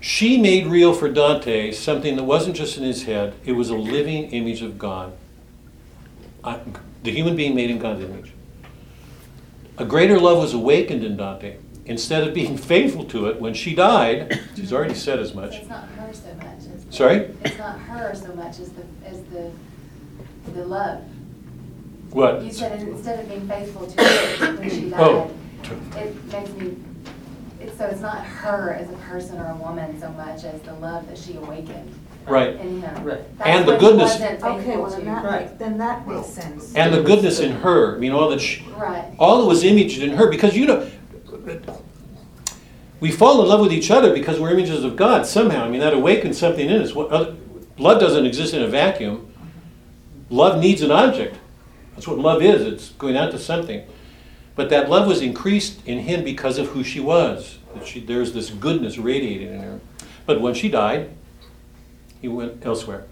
She 0.00 0.40
made 0.40 0.66
real 0.66 0.92
for 0.94 1.08
Dante 1.08 1.72
something 1.72 2.16
that 2.16 2.24
wasn't 2.24 2.56
just 2.56 2.76
in 2.76 2.84
his 2.84 3.04
head, 3.04 3.34
it 3.44 3.52
was 3.52 3.70
a 3.70 3.74
living 3.76 4.24
image 4.30 4.62
of 4.62 4.78
God. 4.78 5.12
I- 6.44 6.60
the 7.02 7.10
human 7.12 7.36
being 7.36 7.54
made 7.54 7.70
in 7.70 7.78
God's 7.78 8.02
image. 8.04 8.32
A 9.78 9.84
greater 9.84 10.18
love 10.18 10.38
was 10.38 10.54
awakened 10.54 11.04
in 11.04 11.16
Dante. 11.16 11.56
Instead 11.86 12.26
of 12.26 12.34
being 12.34 12.56
faithful 12.72 13.04
to 13.04 13.26
it, 13.26 13.40
when 13.40 13.54
she 13.54 13.74
died, 13.74 14.40
she's 14.56 14.72
already 14.72 14.94
said 14.94 15.18
as 15.18 15.34
much. 15.34 15.56
It's 15.56 15.68
not 15.68 15.84
her 15.88 16.12
so 16.12 16.34
much 16.36 16.58
as. 16.58 16.84
the- 16.84 16.92
Sorry? 16.92 17.30
It's 17.44 17.58
not 17.58 17.78
her 17.80 18.14
so 18.14 18.34
much 18.34 18.58
as 18.60 18.70
the, 18.72 18.82
as 19.04 19.22
the, 19.24 19.50
the 20.52 20.64
love. 20.64 21.02
What? 22.10 22.42
You 22.42 22.52
said 22.52 22.80
instead 22.80 23.20
of 23.20 23.28
being 23.28 23.46
faithful 23.48 23.86
to 23.86 23.94
it 24.02 24.58
when 24.58 24.70
she 24.70 24.92
Oh. 24.94 25.30
died, 25.62 26.06
it 26.06 26.24
makes 26.32 26.50
me, 26.52 26.76
it's, 27.66 27.78
so 27.78 27.84
it's 27.86 28.00
not 28.00 28.24
her 28.24 28.72
as 28.74 28.88
a 28.90 28.96
person 29.08 29.38
or 29.38 29.50
a 29.50 29.56
woman 29.56 29.98
so 30.00 30.10
much 30.10 30.44
as 30.44 30.60
the 30.62 30.74
love 30.74 31.06
that 31.08 31.18
she 31.18 31.36
awakened 31.36 31.92
Right. 32.26 32.56
in 32.56 32.80
him. 32.82 33.04
Right. 33.04 33.38
That's 33.38 33.48
And 33.50 33.68
the 33.68 33.72
what 33.72 33.80
he 33.80 33.86
goodness- 33.86 34.12
wasn't 34.12 34.42
Okay, 34.42 34.64
faithful 34.64 34.82
well, 34.82 34.90
then 34.90 34.98
to. 35.00 35.04
that, 35.06 35.24
Right. 35.24 35.40
makes- 35.46 35.58
then 35.58 35.78
that 35.78 36.06
Well, 36.06 36.16
makes 36.16 36.28
sense. 36.28 36.72
And 36.74 36.92
the 36.94 37.02
goodness 37.02 37.38
in 37.40 37.52
her, 37.52 37.94
I 37.96 37.98
mean, 37.98 38.12
all 38.12 38.28
that 38.30 38.40
she, 38.40 38.64
Right. 38.76 39.04
all 39.18 39.38
that 39.40 39.46
was 39.46 39.62
imaged 39.64 40.02
in 40.02 40.10
her, 40.16 40.28
because 40.28 40.56
you 40.56 40.66
know, 40.66 40.86
we 43.00 43.10
fall 43.12 43.42
in 43.42 43.48
love 43.48 43.60
with 43.60 43.72
each 43.72 43.90
other 43.90 44.12
because 44.12 44.40
we're 44.40 44.50
images 44.50 44.82
of 44.82 44.96
God 44.96 45.26
somehow. 45.26 45.64
I 45.64 45.68
mean, 45.68 45.80
that 45.80 45.92
awakens 45.94 46.38
something 46.38 46.68
in 46.68 46.80
us. 46.82 46.94
What 46.94 47.10
other, 47.10 47.34
love 47.78 48.00
doesn't 48.00 48.26
exist 48.26 48.54
in 48.54 48.62
a 48.62 48.66
vacuum. 48.68 49.26
Love 50.30 50.58
needs 50.58 50.82
an 50.82 50.90
object. 50.90 51.36
That's 51.94 52.08
what 52.08 52.18
love 52.18 52.42
is. 52.42 52.62
It's 52.62 52.88
going 52.90 53.16
out 53.16 53.30
to 53.32 53.38
something. 53.38 53.82
But 54.56 54.70
that 54.70 54.88
love 54.90 55.06
was 55.06 55.20
increased 55.20 55.86
in 55.86 56.00
him 56.00 56.24
because 56.24 56.58
of 56.58 56.68
who 56.68 56.82
she 56.82 56.98
was. 56.98 57.55
That 57.78 57.86
she, 57.86 58.00
there's 58.00 58.32
this 58.32 58.50
goodness 58.50 58.98
radiating 58.98 59.52
in 59.54 59.60
her. 59.60 59.80
But 60.24 60.40
when 60.40 60.54
she 60.54 60.68
died, 60.68 61.10
he 62.20 62.28
went 62.28 62.64
elsewhere. 62.64 63.04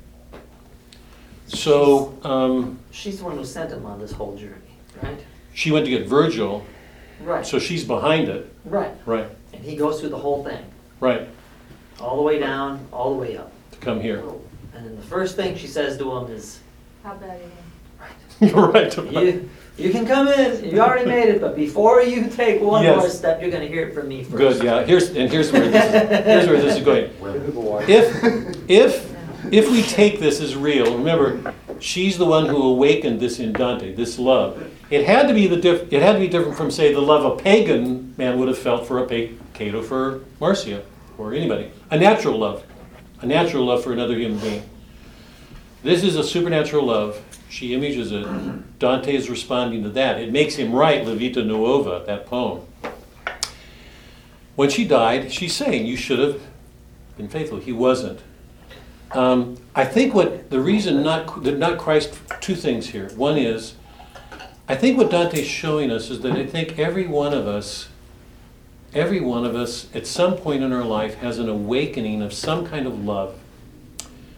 So 1.47 2.19
um, 2.25 2.79
she's 2.91 3.19
the 3.19 3.25
one 3.25 3.37
who 3.37 3.45
sent 3.45 3.71
him 3.71 3.85
on 3.87 4.01
this 4.01 4.13
whole 4.13 4.35
journey, 4.37 4.55
right? 5.03 5.19
she 5.53 5.71
went 5.71 5.85
to 5.85 5.91
get 5.91 6.07
Virgil, 6.07 6.65
Right, 7.21 7.47
so 7.47 7.59
she's 7.61 7.85
behind 7.85 8.29
it. 8.29 8.53
right. 8.65 8.91
Right, 9.07 9.29
And 9.53 9.63
he 9.63 9.77
goes 9.77 10.01
through 10.01 10.09
the 10.09 10.19
whole 10.19 10.43
thing, 10.43 10.65
right, 11.01 11.29
all 12.01 12.17
the 12.17 12.23
way 12.23 12.41
down, 12.41 12.87
all 12.93 13.15
the 13.15 13.21
way 13.21 13.37
up. 13.37 13.53
to 13.73 13.79
come 13.79 14.01
here. 14.01 14.21
And 14.75 14.85
then 14.87 14.97
the 14.97 15.03
first 15.03 15.37
thing 15.37 15.57
she 15.57 15.69
says 15.69 15.97
to 15.99 16.17
him 16.17 16.31
is, 16.33 16.59
How 17.05 17.13
about 17.13 17.37
it? 17.37 17.51
You're 18.41 18.69
right. 18.69 18.97
you, 18.97 19.49
you 19.77 19.91
can 19.91 20.07
come 20.07 20.29
in, 20.29 20.65
you 20.65 20.81
already 20.81 21.05
made 21.09 21.29
it, 21.29 21.41
but 21.41 21.57
before 21.57 22.01
you 22.03 22.29
take 22.29 22.61
one 22.61 22.85
Yes. 22.85 22.97
more 22.99 23.09
step, 23.09 23.41
you're 23.43 23.51
gonna 23.51 23.67
hear 23.67 23.89
it 23.89 23.95
from 23.95 24.09
me 24.09 24.23
first. 24.23 24.37
Good, 24.37 24.63
yeah, 24.63 24.85
here's, 24.85 25.09
and 25.11 25.31
here's 25.31 25.51
where 25.53 25.69
this 25.69 25.85
is, 25.85 26.25
here's 26.25 26.47
where 26.47 26.61
this 26.63 26.77
is 26.77 26.85
going. 26.85 27.11
If, 27.89 28.71
if, 28.71 29.15
if 29.53 29.71
we 29.71 29.83
take 29.83 30.21
this 30.21 30.41
as 30.41 30.55
real, 30.57 30.97
remember, 30.97 31.53
she's 31.81 32.17
the 32.19 32.25
one 32.25 32.47
who 32.47 32.63
awakened 32.63 33.19
this 33.21 33.41
in 33.41 33.53
Dante, 33.53 33.95
this 33.95 34.19
love. 34.19 34.71
It 34.91 35.07
had 35.07 35.27
to 35.29 35.35
be 35.35 35.47
the 35.49 35.57
diff, 35.57 35.93
it 35.93 36.03
had 36.03 36.13
to 36.13 36.19
be 36.21 36.29
different 36.29 36.57
from, 36.57 36.71
say, 36.71 36.93
the 36.93 37.01
love 37.01 37.25
a 37.25 37.43
pagan 37.43 38.15
man 38.17 38.39
would 38.39 38.49
have 38.49 38.59
felt 38.59 38.87
for 38.87 39.03
a 39.03 39.07
pa- 39.07 39.35
Cato 39.55 39.83
for 39.83 40.21
Marcia, 40.41 40.83
or 41.19 41.35
anybody. 41.35 41.71
A 41.91 41.99
natural 41.99 42.39
love, 42.39 42.65
a 43.23 43.27
natural 43.27 43.65
love 43.65 43.83
for 43.83 43.93
another 43.93 44.15
human 44.17 44.39
being. 44.39 44.63
This 45.83 46.03
is 46.05 46.17
a 46.17 46.23
supernatural 46.25 46.85
love. 46.87 47.21
She 47.49 47.75
images 47.75 48.11
it. 48.13 48.27
Dante 48.85 49.17
is 49.17 49.31
responding 49.31 49.83
to 49.83 49.89
that. 49.89 50.21
It 50.21 50.31
makes 50.31 50.57
him 50.57 50.75
write 50.75 51.07
La 51.07 51.15
Vita 51.15 51.43
Nuova, 51.43 52.05
that 52.07 52.27
poem. 52.27 52.61
When 54.57 54.69
she 54.69 54.87
died, 54.87 55.33
she's 55.33 55.57
saying, 55.57 55.87
You 55.87 55.97
should 55.97 56.19
have 56.19 56.39
been 57.17 57.31
faithful. 57.31 57.61
He 57.61 57.73
wasn't. 57.73 58.21
Um, 59.13 59.57
I 59.75 59.87
think 59.87 60.13
what 60.13 60.51
the 60.51 60.61
reason 60.61 61.03
not 61.03 61.43
not 61.43 61.79
Christ, 61.79 62.21
two 62.43 62.55
things 62.55 62.89
here. 62.89 63.09
One 63.17 63.39
is, 63.39 63.73
I 64.69 64.75
think 64.75 64.99
what 64.99 65.11
Dante's 65.11 65.47
showing 65.47 65.91
us 65.91 66.11
is 66.11 66.21
that 66.21 66.33
I 66.33 66.45
think 66.45 66.79
every 66.79 67.07
one 67.07 67.33
of 67.33 67.49
us 67.49 67.89
every 68.93 69.21
one 69.21 69.47
of 69.47 69.57
us 69.57 69.89
at 69.95 70.07
some 70.07 70.37
point 70.37 70.63
in 70.63 70.75
our 70.75 70.85
life 70.85 71.15
has 71.15 71.39
an 71.39 71.49
awakening 71.49 72.21
of 72.21 72.35
some 72.35 72.67
kind 72.67 72.87
of 72.87 73.03
love. 73.03 73.35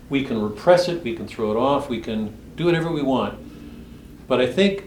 We 0.09 0.23
can 0.23 0.41
repress 0.41 0.89
it, 0.89 1.03
we 1.03 1.17
can 1.17 1.27
throw 1.27 1.51
it 1.51 1.57
off, 1.57 1.89
we 1.89 2.01
can 2.01 2.33
do 2.55 2.67
whatever 2.67 2.93
we 2.93 3.03
want. 3.03 3.46
But 4.27 4.41
I 4.41 4.47
think 4.47 4.85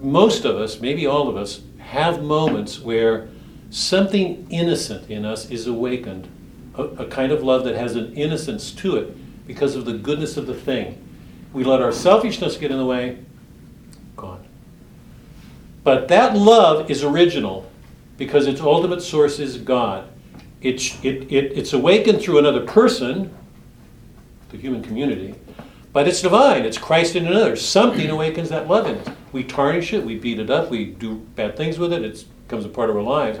most 0.00 0.44
of 0.44 0.56
us, 0.56 0.80
maybe 0.80 1.06
all 1.06 1.28
of 1.28 1.36
us, 1.36 1.62
have 1.78 2.22
moments 2.22 2.80
where 2.80 3.28
something 3.70 4.46
innocent 4.50 5.10
in 5.10 5.24
us 5.24 5.50
is 5.50 5.66
awakened. 5.66 6.28
A, 6.76 6.82
a 6.82 7.06
kind 7.06 7.32
of 7.32 7.42
love 7.42 7.64
that 7.64 7.74
has 7.74 7.96
an 7.96 8.14
innocence 8.14 8.72
to 8.72 8.96
it 8.96 9.46
because 9.46 9.76
of 9.76 9.84
the 9.84 9.94
goodness 9.94 10.36
of 10.36 10.46
the 10.46 10.54
thing. 10.54 11.02
We 11.52 11.64
let 11.64 11.80
our 11.80 11.92
selfishness 11.92 12.56
get 12.56 12.70
in 12.70 12.76
the 12.76 12.84
way, 12.84 13.18
gone. 14.16 14.44
But 15.84 16.08
that 16.08 16.36
love 16.36 16.90
is 16.90 17.02
original 17.02 17.70
because 18.18 18.46
its 18.46 18.60
ultimate 18.60 19.00
source 19.00 19.38
is 19.38 19.56
God. 19.56 20.08
It's, 20.60 21.02
it, 21.04 21.30
it, 21.32 21.56
it's 21.56 21.72
awakened 21.72 22.20
through 22.20 22.38
another 22.38 22.66
person, 22.66 23.34
the 24.50 24.58
human 24.58 24.82
community, 24.82 25.34
but 25.96 26.06
it's 26.06 26.20
divine. 26.20 26.66
It's 26.66 26.76
Christ 26.76 27.16
in 27.16 27.26
another. 27.26 27.56
Something 27.56 28.10
awakens 28.10 28.50
that 28.50 28.68
love 28.68 28.86
in 28.86 28.96
us. 28.96 29.16
We 29.32 29.42
tarnish 29.42 29.94
it, 29.94 30.04
we 30.04 30.18
beat 30.18 30.38
it 30.38 30.50
up, 30.50 30.70
we 30.70 30.84
do 30.84 31.14
bad 31.36 31.56
things 31.56 31.78
with 31.78 31.90
it, 31.90 32.04
it 32.04 32.22
becomes 32.46 32.66
a 32.66 32.68
part 32.68 32.90
of 32.90 32.96
our 32.96 33.02
lives. 33.02 33.38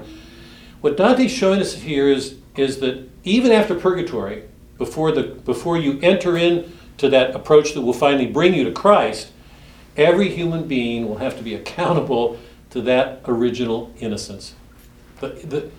What 0.80 0.96
Dante's 0.96 1.30
showing 1.30 1.60
us 1.60 1.74
here 1.74 2.08
is, 2.08 2.36
is 2.56 2.80
that 2.80 3.10
even 3.24 3.52
after 3.52 3.74
purgatory, 3.74 4.44
before, 4.78 5.12
the, 5.12 5.24
before 5.24 5.76
you 5.76 6.00
enter 6.00 6.38
in 6.38 6.72
to 6.96 7.10
that 7.10 7.36
approach 7.36 7.74
that 7.74 7.82
will 7.82 7.92
finally 7.92 8.26
bring 8.26 8.54
you 8.54 8.64
to 8.64 8.72
Christ, 8.72 9.32
every 9.94 10.30
human 10.30 10.66
being 10.66 11.06
will 11.06 11.18
have 11.18 11.36
to 11.36 11.42
be 11.42 11.54
accountable 11.54 12.38
to 12.70 12.80
that 12.80 13.20
original 13.26 13.92
innocence. 14.00 14.54
The, 15.20 15.28
the, 15.28 15.70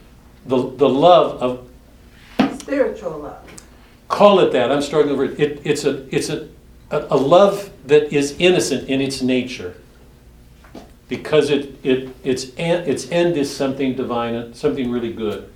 the, 0.46 0.70
the 0.78 0.90
love 0.90 1.42
of 1.42 2.62
Spiritual 2.62 3.18
love. 3.18 3.44
call 4.10 4.42
it 4.42 4.52
that. 4.52 4.72
I'm 4.72 4.84
struggling 4.84 5.16
over. 5.16 5.26
It, 5.26 5.60
it's 5.64 5.84
a 5.84 6.06
it's 6.16 6.30
a, 6.30 6.50
a 6.92 7.08
a 7.12 7.18
love 7.18 7.72
that 7.86 8.14
is 8.14 8.36
innocent 8.40 8.90
in 8.90 9.02
its 9.02 9.22
nature, 9.22 9.76
because 11.08 11.50
it 11.50 11.78
it 11.84 12.16
its 12.24 12.52
en- 12.58 12.88
its 12.88 13.12
end 13.12 13.38
is 13.38 13.56
something 13.56 13.96
divine, 13.96 14.54
something 14.54 14.92
really 14.92 15.14
good. 15.14 15.50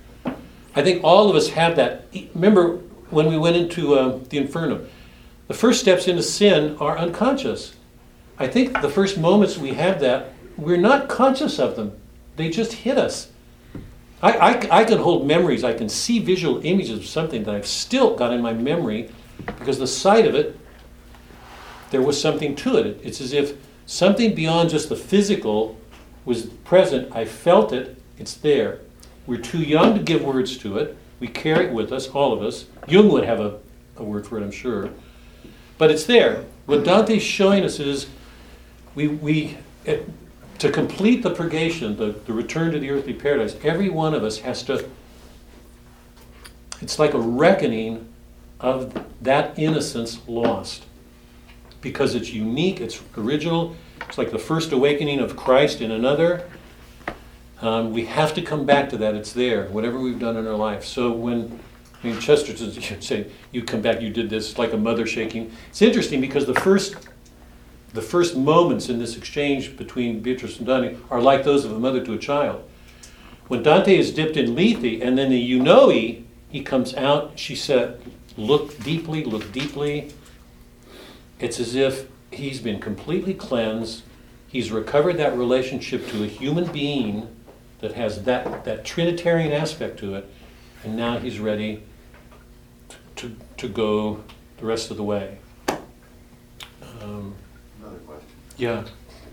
I 0.74 0.82
think 0.82 1.04
all 1.04 1.28
of 1.28 1.36
us 1.36 1.48
have 1.50 1.76
that. 1.76 2.06
Remember 2.34 2.78
when 3.10 3.26
we 3.28 3.36
went 3.36 3.56
into 3.56 3.94
uh, 3.94 4.18
the 4.30 4.38
inferno, 4.38 4.86
the 5.48 5.54
first 5.54 5.80
steps 5.80 6.08
into 6.08 6.22
sin 6.22 6.76
are 6.80 6.96
unconscious. 6.96 7.74
I 8.38 8.48
think 8.48 8.80
the 8.80 8.88
first 8.88 9.18
moments 9.18 9.58
we 9.58 9.74
have 9.74 10.00
that, 10.00 10.32
we're 10.56 10.78
not 10.78 11.08
conscious 11.08 11.58
of 11.58 11.76
them. 11.76 11.92
They 12.36 12.48
just 12.48 12.72
hit 12.72 12.96
us. 12.96 13.28
I, 14.22 14.32
I, 14.32 14.80
I 14.80 14.84
can 14.84 14.98
hold 14.98 15.26
memories, 15.26 15.64
I 15.64 15.74
can 15.74 15.88
see 15.88 16.18
visual 16.20 16.64
images 16.64 16.98
of 16.98 17.06
something 17.06 17.44
that 17.44 17.54
I've 17.54 17.66
still 17.66 18.16
got 18.16 18.32
in 18.32 18.40
my 18.40 18.54
memory 18.54 19.10
because 19.44 19.78
the 19.78 19.86
sight 19.86 20.26
of 20.26 20.34
it, 20.34 20.58
there 21.92 22.02
was 22.02 22.20
something 22.20 22.56
to 22.56 22.78
it. 22.78 22.98
It's 23.04 23.20
as 23.20 23.32
if 23.32 23.56
something 23.86 24.34
beyond 24.34 24.70
just 24.70 24.88
the 24.88 24.96
physical 24.96 25.78
was 26.24 26.46
present. 26.46 27.14
I 27.14 27.26
felt 27.26 27.72
it, 27.72 28.02
it's 28.18 28.34
there. 28.34 28.80
We're 29.26 29.40
too 29.40 29.62
young 29.62 29.94
to 29.94 30.02
give 30.02 30.24
words 30.24 30.56
to 30.58 30.78
it. 30.78 30.96
We 31.20 31.28
carry 31.28 31.66
it 31.66 31.72
with 31.72 31.92
us, 31.92 32.08
all 32.08 32.32
of 32.32 32.42
us. 32.42 32.64
Jung 32.88 33.10
would 33.10 33.24
have 33.24 33.40
a, 33.40 33.58
a 33.98 34.02
word 34.02 34.26
for 34.26 34.38
it, 34.38 34.42
I'm 34.42 34.50
sure. 34.50 34.90
But 35.76 35.90
it's 35.90 36.04
there. 36.04 36.44
What 36.66 36.82
Dante's 36.82 37.22
showing 37.22 37.62
us 37.62 37.78
is 37.78 38.08
we, 38.94 39.08
we 39.08 39.58
it, 39.84 40.08
to 40.60 40.70
complete 40.70 41.22
the 41.22 41.30
purgation, 41.30 41.96
the, 41.96 42.12
the 42.24 42.32
return 42.32 42.72
to 42.72 42.78
the 42.78 42.90
earthly 42.90 43.12
paradise, 43.12 43.56
every 43.62 43.90
one 43.90 44.14
of 44.14 44.24
us 44.24 44.38
has 44.38 44.62
to, 44.62 44.88
it's 46.80 46.98
like 46.98 47.12
a 47.12 47.20
reckoning 47.20 48.08
of 48.60 49.04
that 49.20 49.58
innocence 49.58 50.20
lost. 50.26 50.84
Because 51.82 52.14
it's 52.14 52.32
unique, 52.32 52.80
it's 52.80 53.02
original, 53.18 53.76
it's 54.08 54.16
like 54.16 54.30
the 54.30 54.38
first 54.38 54.72
awakening 54.72 55.20
of 55.20 55.36
Christ 55.36 55.82
in 55.82 55.90
another. 55.90 56.48
Um, 57.60 57.92
we 57.92 58.06
have 58.06 58.32
to 58.34 58.42
come 58.42 58.64
back 58.64 58.88
to 58.90 58.96
that, 58.96 59.14
it's 59.14 59.32
there, 59.32 59.66
whatever 59.66 60.00
we've 60.00 60.18
done 60.18 60.38
in 60.38 60.46
our 60.46 60.56
life. 60.56 60.84
So 60.84 61.12
when, 61.12 61.60
I 62.02 62.06
mean, 62.06 62.20
Chesterton 62.20 62.72
you'd 62.90 63.04
say, 63.04 63.26
you 63.50 63.62
come 63.62 63.82
back, 63.82 64.00
you 64.00 64.08
did 64.08 64.30
this, 64.30 64.50
it's 64.50 64.58
like 64.58 64.72
a 64.72 64.78
mother 64.78 65.06
shaking. 65.06 65.52
It's 65.68 65.82
interesting 65.82 66.22
because 66.22 66.46
the 66.46 66.54
first 66.54 66.96
the 67.92 68.02
first 68.02 68.36
moments 68.36 68.88
in 68.88 68.98
this 68.98 69.16
exchange 69.16 69.76
between 69.76 70.20
Beatrice 70.20 70.56
and 70.56 70.66
Dante 70.66 70.96
are 71.10 71.20
like 71.20 71.44
those 71.44 71.64
of 71.64 71.72
a 71.72 71.78
mother 71.78 72.02
to 72.04 72.14
a 72.14 72.18
child. 72.18 72.66
When 73.48 73.62
Dante 73.62 73.96
is 73.96 74.14
dipped 74.14 74.38
in 74.38 74.54
Lethe 74.54 75.02
and 75.02 75.18
then 75.18 75.28
the 75.28 75.52
Eunoe, 75.52 76.24
he 76.48 76.62
comes 76.62 76.94
out, 76.94 77.32
she 77.38 77.54
said, 77.54 78.00
look 78.38 78.78
deeply, 78.82 79.24
look 79.24 79.52
deeply. 79.52 80.10
It's 81.42 81.58
as 81.58 81.74
if 81.74 82.06
he's 82.30 82.60
been 82.60 82.78
completely 82.78 83.34
cleansed. 83.34 84.04
He's 84.46 84.70
recovered 84.70 85.16
that 85.16 85.36
relationship 85.36 86.06
to 86.10 86.22
a 86.22 86.26
human 86.28 86.70
being 86.70 87.28
that 87.80 87.94
has 87.94 88.22
that, 88.24 88.64
that 88.64 88.84
Trinitarian 88.84 89.50
aspect 89.50 89.98
to 89.98 90.14
it, 90.14 90.30
and 90.84 90.96
now 90.96 91.18
he's 91.18 91.40
ready 91.40 91.82
to, 93.16 93.34
to 93.56 93.68
go 93.68 94.22
the 94.58 94.66
rest 94.66 94.92
of 94.92 94.96
the 94.96 95.02
way. 95.02 95.38
Um, 97.02 97.34
Another 97.80 97.96
question. 98.06 98.28
yeah. 98.56 98.84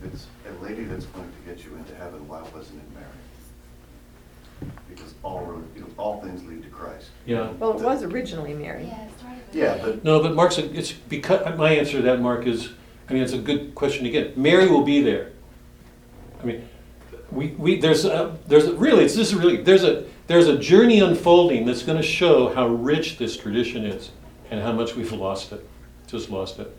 If 0.04 0.12
it's 0.12 0.26
a 0.50 0.64
lady 0.64 0.86
that's 0.86 1.06
going 1.06 1.30
to 1.30 1.54
get 1.54 1.64
you 1.64 1.76
into 1.76 1.94
heaven, 1.94 2.28
why 2.28 2.42
wasn't 2.56 2.82
it 2.82 2.90
Mary? 2.96 4.72
Because 4.90 5.14
all, 5.22 5.42
road- 5.46 5.68
you 5.76 5.82
know, 5.82 5.88
all 5.98 6.22
things 6.22 6.44
lead 6.46 6.64
to 6.64 6.70
Christ. 6.70 7.10
Yeah. 7.28 7.52
Well, 7.60 7.78
it 7.80 7.84
was 7.84 8.02
originally 8.02 8.56
Mary. 8.56 8.86
Yeah, 8.86 9.06
it 9.06 9.12
started 9.20 9.29
with. 9.29 9.29
Yeah, 9.52 9.78
but 9.82 10.04
No, 10.04 10.22
but 10.22 10.36
Mark's, 10.36 10.58
a- 10.58 10.74
it's 10.74 10.92
because, 10.92 11.58
my 11.58 11.72
answer 11.72 11.98
to 11.98 12.02
that, 12.04 12.22
Mark, 12.22 12.46
is, 12.46 12.70
I 13.10 13.14
mean, 13.14 13.24
it's 13.24 13.34
a 13.34 13.38
good 13.38 13.74
question 13.76 14.04
to 14.04 14.10
get. 14.10 14.38
Mary 14.38 14.68
will 14.68 14.84
be 14.84 15.02
there. 15.02 15.32
I 16.42 16.46
mean, 16.46 16.70
we, 17.32 17.48
we, 17.58 17.80
there's, 17.80 18.06
a, 18.06 18.38
there's, 18.48 18.66
a, 18.66 18.74
really, 18.76 19.06
it's, 19.06 19.16
this 19.16 19.30
is 19.30 19.36
really, 19.36 19.58
there's 19.58 19.84
a, 19.84 20.06
there's 20.28 20.48
a 20.48 20.58
journey 20.58 21.00
unfolding 21.00 21.66
that's 21.66 21.84
gonna 21.84 22.04
show 22.04 22.54
how 22.54 22.68
rich 22.68 23.18
this 23.18 23.36
tradition 23.36 23.86
is 23.86 24.12
and 24.52 24.62
how 24.62 24.72
much 24.72 24.96
we've 24.96 25.12
lost 25.12 25.52
it, 25.52 25.68
just 26.08 26.30
lost 26.30 26.60
it. 26.60 26.76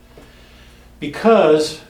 Because, 0.98 1.80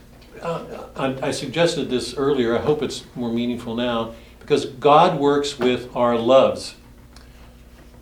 uh, 0.42 0.84
I, 0.96 1.28
I 1.28 1.30
suggested 1.30 1.90
this 1.90 2.14
earlier, 2.14 2.56
I 2.56 2.60
hope 2.62 2.82
it's 2.82 3.04
more 3.14 3.30
meaningful 3.30 3.74
now, 3.74 4.14
because 4.40 4.66
God 4.66 5.18
works 5.18 5.58
with 5.58 5.94
our 5.94 6.16
loves. 6.16 6.74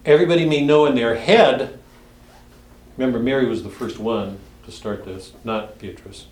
Everybody 0.05 0.46
may 0.46 0.64
know 0.64 0.86
in 0.86 0.94
their 0.94 1.16
head 1.16 1.77
Remember, 2.98 3.20
Mary 3.20 3.46
was 3.46 3.62
the 3.62 3.70
first 3.70 4.00
one 4.00 4.40
to 4.66 4.72
start 4.72 5.04
this, 5.04 5.32
not 5.44 5.78
Beatrice. 5.78 6.26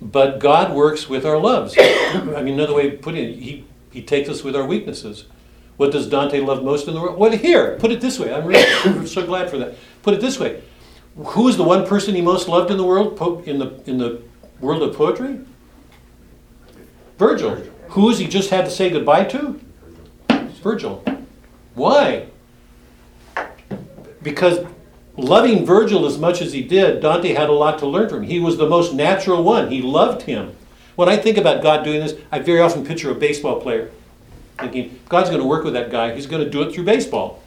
But 0.00 0.40
God 0.40 0.74
works 0.74 1.06
with 1.06 1.26
our 1.26 1.38
loves. 1.38 1.76
I 1.78 2.42
mean, 2.42 2.54
another 2.54 2.74
way 2.74 2.94
of 2.94 3.02
putting 3.02 3.28
it, 3.28 3.38
he, 3.38 3.64
he 3.90 4.02
takes 4.02 4.30
us 4.30 4.42
with 4.42 4.56
our 4.56 4.64
weaknesses. 4.64 5.26
What 5.76 5.92
does 5.92 6.08
Dante 6.08 6.40
love 6.40 6.64
most 6.64 6.88
in 6.88 6.94
the 6.94 7.00
world? 7.00 7.18
Well, 7.18 7.30
here, 7.30 7.76
put 7.78 7.92
it 7.92 8.00
this 8.00 8.18
way. 8.18 8.32
I'm 8.34 8.46
really 8.46 9.06
so 9.06 9.24
glad 9.26 9.50
for 9.50 9.58
that. 9.58 9.74
Put 10.02 10.14
it 10.14 10.20
this 10.20 10.40
way. 10.40 10.62
Who 11.16 11.46
is 11.46 11.58
the 11.58 11.62
one 11.62 11.86
person 11.86 12.14
he 12.14 12.22
most 12.22 12.48
loved 12.48 12.70
in 12.70 12.78
the 12.78 12.84
world, 12.84 13.46
in 13.46 13.58
the, 13.58 13.82
in 13.84 13.98
the 13.98 14.22
world 14.60 14.82
of 14.82 14.96
poetry? 14.96 15.40
Virgil. 17.18 17.56
Who 17.88 18.08
has 18.08 18.18
he 18.18 18.26
just 18.26 18.48
had 18.48 18.64
to 18.64 18.70
say 18.70 18.88
goodbye 18.88 19.24
to? 19.24 19.60
Virgil. 20.62 21.04
Why? 21.74 22.28
Because 24.22 24.64
loving 25.16 25.66
Virgil 25.66 26.06
as 26.06 26.18
much 26.18 26.40
as 26.40 26.52
he 26.52 26.62
did, 26.62 27.00
Dante 27.00 27.34
had 27.34 27.48
a 27.48 27.52
lot 27.52 27.78
to 27.80 27.86
learn 27.86 28.08
from 28.08 28.22
him. 28.22 28.30
He 28.30 28.40
was 28.40 28.56
the 28.56 28.68
most 28.68 28.94
natural 28.94 29.42
one. 29.42 29.70
He 29.70 29.82
loved 29.82 30.22
him. 30.22 30.56
When 30.96 31.08
I 31.08 31.16
think 31.16 31.38
about 31.38 31.62
God 31.62 31.84
doing 31.84 32.00
this, 32.00 32.14
I 32.30 32.38
very 32.38 32.60
often 32.60 32.84
picture 32.84 33.10
a 33.10 33.14
baseball 33.14 33.60
player 33.60 33.90
thinking, 34.58 34.98
God's 35.08 35.30
going 35.30 35.40
to 35.40 35.48
work 35.48 35.64
with 35.64 35.74
that 35.74 35.90
guy. 35.90 36.14
He's 36.14 36.26
going 36.26 36.44
to 36.44 36.50
do 36.50 36.62
it 36.62 36.74
through 36.74 36.84
baseball. 36.84 37.42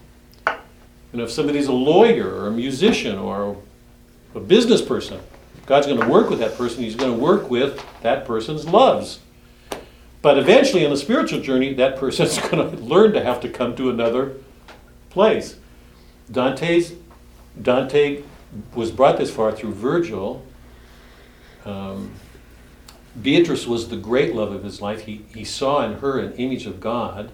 You 0.48 1.20
know, 1.20 1.24
if 1.24 1.32
somebody's 1.32 1.68
a 1.68 1.74
lawyer 1.74 2.28
or 2.28 2.48
a 2.48 2.52
musician 2.52 3.18
or 3.18 3.58
a 4.34 4.40
business 4.40 4.82
person, 4.82 5.22
God's 5.66 5.88
going 5.88 6.00
to 6.00 6.08
work 6.08 6.30
with 6.30 6.40
that 6.40 6.58
person. 6.58 6.84
He's 6.84 6.96
going 6.96 7.14
to 7.14 7.18
work 7.18 7.50
with 7.50 7.84
that 8.02 8.26
person's 8.26 8.68
loves. 8.68 9.20
But 10.22 10.38
eventually, 10.38 10.84
in 10.84 10.92
the 10.92 10.98
spiritual 10.98 11.40
journey, 11.40 11.74
that 11.76 11.98
person's 11.98 12.38
going 12.50 12.70
to 12.70 12.78
learn 12.78 13.14
to 13.14 13.24
have 13.24 13.40
to 13.42 13.50
come 13.50 13.76
to 13.76 13.90
another 13.90 14.34
place. 15.10 15.56
Dante's 16.32 16.94
Dante 17.62 18.24
was 18.74 18.92
brought 18.92 19.18
this 19.18 19.32
far 19.32 19.52
through 19.52 19.74
Virgil. 19.74 20.46
Um, 21.66 22.14
Beatrice 23.22 23.66
was 23.66 23.90
the 23.90 23.98
great 23.98 24.36
love 24.36 24.52
of 24.52 24.64
his 24.64 24.82
life. 24.82 25.02
He, 25.02 25.26
he 25.34 25.44
saw 25.44 25.86
in 25.86 26.00
her 26.00 26.20
an 26.20 26.34
image 26.34 26.66
of 26.66 26.80
God. 26.80 27.32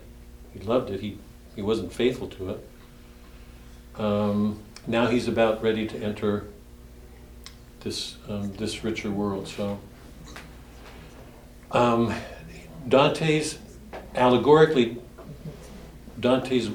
He 0.53 0.59
loved 0.59 0.89
it. 0.89 1.01
He, 1.01 1.17
he 1.55 1.61
wasn't 1.61 1.91
faithful 1.91 2.27
to 2.29 2.51
it. 2.51 2.69
Um, 3.97 4.59
now 4.87 5.07
he's 5.07 5.27
about 5.27 5.61
ready 5.61 5.87
to 5.87 5.97
enter 5.97 6.45
this, 7.81 8.17
um, 8.29 8.53
this 8.53 8.83
richer 8.83 9.11
world. 9.11 9.47
So, 9.47 9.79
um, 11.71 12.13
Dante's 12.87 13.57
allegorically 14.15 14.97
Dante's 16.19 16.69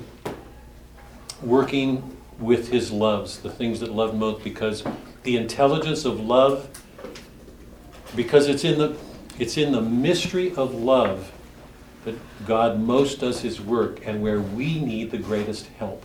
working 1.42 2.15
with 2.38 2.68
his 2.68 2.90
loves, 2.92 3.38
the 3.38 3.50
things 3.50 3.80
that 3.80 3.90
love 3.92 4.14
most, 4.14 4.44
because 4.44 4.84
the 5.22 5.36
intelligence 5.36 6.04
of 6.04 6.20
love, 6.20 6.68
because 8.14 8.48
it's 8.48 8.64
in 8.64 8.78
the 8.78 8.96
it's 9.38 9.56
in 9.58 9.72
the 9.72 9.82
mystery 9.82 10.54
of 10.54 10.74
love 10.74 11.30
that 12.04 12.14
God 12.46 12.80
most 12.80 13.20
does 13.20 13.42
his 13.42 13.60
work 13.60 14.06
and 14.06 14.22
where 14.22 14.40
we 14.40 14.80
need 14.80 15.10
the 15.10 15.18
greatest 15.18 15.66
help. 15.78 16.04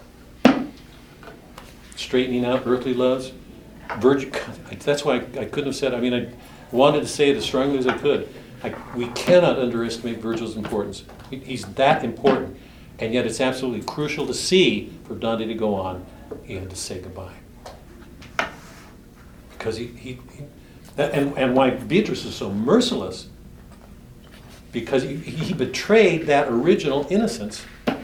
Straightening 1.96 2.44
out 2.44 2.64
earthly 2.66 2.94
loves. 2.94 3.32
Virgil, 4.00 4.32
that's 4.80 5.06
why 5.06 5.16
I 5.18 5.46
couldn't 5.46 5.68
have 5.68 5.76
said, 5.76 5.94
I 5.94 6.00
mean, 6.00 6.14
I 6.14 6.34
wanted 6.76 7.02
to 7.02 7.08
say 7.08 7.30
it 7.30 7.38
as 7.38 7.44
strongly 7.46 7.78
as 7.78 7.88
I 7.88 7.98
could. 7.98 8.28
I, 8.64 8.74
we 8.96 9.08
cannot 9.10 9.60
underestimate 9.60 10.20
Virgil's 10.20 10.58
importance. 10.58 11.04
He- 11.30 11.38
He's 11.38 11.64
that 11.76 12.04
important. 12.04 12.58
And 13.00 13.14
yet 13.14 13.26
it's 13.26 13.40
absolutely 13.42 13.82
crucial 13.84 14.28
to 14.28 14.34
see 14.34 14.92
for 15.08 15.16
Dante 15.16 15.46
to 15.46 15.54
go 15.56 15.76
on, 15.76 16.06
he 16.44 16.56
had 16.56 16.70
to 16.70 16.76
say 16.76 17.00
goodbye. 17.00 17.34
Because 19.52 19.78
he, 19.78 19.88
he, 19.88 20.14
he 20.36 20.44
that- 20.96 21.14
and, 21.14 21.38
and 21.38 21.56
why 21.56 21.72
Beatrice 21.72 22.26
is 22.26 22.36
so 22.36 22.52
merciless, 22.52 23.28
because 24.72 25.04
he, 25.04 25.16
he 25.16 25.54
betrayed 25.54 26.28
that 26.28 26.48
original 26.48 27.06
innocence. 27.10 27.66
I 27.88 27.96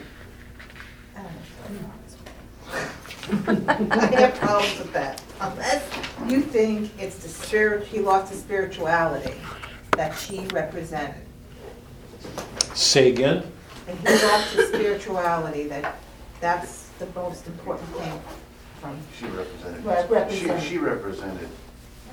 have 4.16 4.36
problems 4.36 4.78
with 4.80 4.94
that. 4.94 5.22
Unless 5.42 5.90
you 6.28 6.42
think 6.42 6.92
it's 7.00 7.20
the 7.20 7.30
spirit, 7.30 7.86
he 7.86 8.00
lost 8.00 8.32
his 8.32 8.42
spirituality 8.42 9.34
that 9.92 10.18
she 10.18 10.46
represented. 10.48 11.22
Say 12.74 13.10
again? 13.10 13.44
And 13.88 14.00
he 14.00 14.26
lost 14.26 14.54
his 14.54 14.70
spirituality, 14.70 15.68
that, 15.68 15.98
that's 16.42 16.87
the 17.00 17.06
most 17.16 17.48
important 17.48 17.88
thing 17.90 18.20
from, 18.82 18.98
She 19.20 19.26
represented, 19.26 19.86
Right, 19.86 20.06
she, 20.08 20.14
represented. 20.46 20.64
she 20.64 20.78
represented 20.78 21.50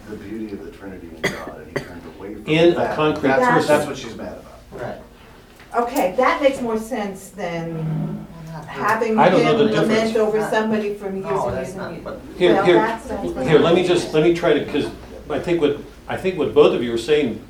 the 0.08 0.16
beauty 0.16 0.52
of 0.52 0.64
the 0.64 0.70
Trinity 0.70 1.08
in 1.14 1.22
God, 1.22 1.58
and 1.60 1.66
he 1.68 1.74
turned 1.74 2.02
away 2.18 2.34
from 2.34 2.46
In 2.46 2.72
a 2.72 2.76
that. 2.76 2.96
concrete 2.96 3.28
That's 3.30 3.56
what- 3.56 3.66
That's 3.68 3.86
what 3.86 3.96
she's 3.96 4.16
mad 4.16 4.38
about. 4.38 4.82
Right. 4.82 5.82
okay, 5.84 6.14
that 6.16 6.42
makes 6.42 6.60
more 6.60 6.78
sense 6.78 7.30
than 7.30 8.26
having 8.66 9.18
I 9.18 9.28
don't 9.30 9.42
know 9.44 9.52
him 9.52 9.58
the 9.58 9.72
difference. 9.72 9.88
lament 9.88 10.16
over 10.16 10.48
somebody 10.50 10.94
from 10.94 11.16
years 11.16 11.24
No, 11.30 11.48
and 11.48 11.56
that's 11.56 11.68
years 11.68 11.76
not, 11.76 11.86
and 11.92 11.94
years. 11.96 12.04
but 12.04 12.20
Here, 12.38 12.54
Well, 12.54 12.64
here, 12.64 12.74
that's- 12.76 13.08
that's- 13.08 13.46
here, 13.48 13.58
let 13.58 13.74
me 13.74 13.86
just, 13.86 14.12
let 14.14 14.22
me 14.22 14.34
try 14.34 14.52
to, 14.52 14.60
because 14.64 14.86
I 15.30 15.38
think 15.38 15.60
what, 15.60 15.78
I 16.08 16.16
think 16.16 16.38
what 16.38 16.54
both 16.54 16.74
of 16.74 16.82
you 16.82 16.92
are 16.94 16.98
saying 16.98 17.40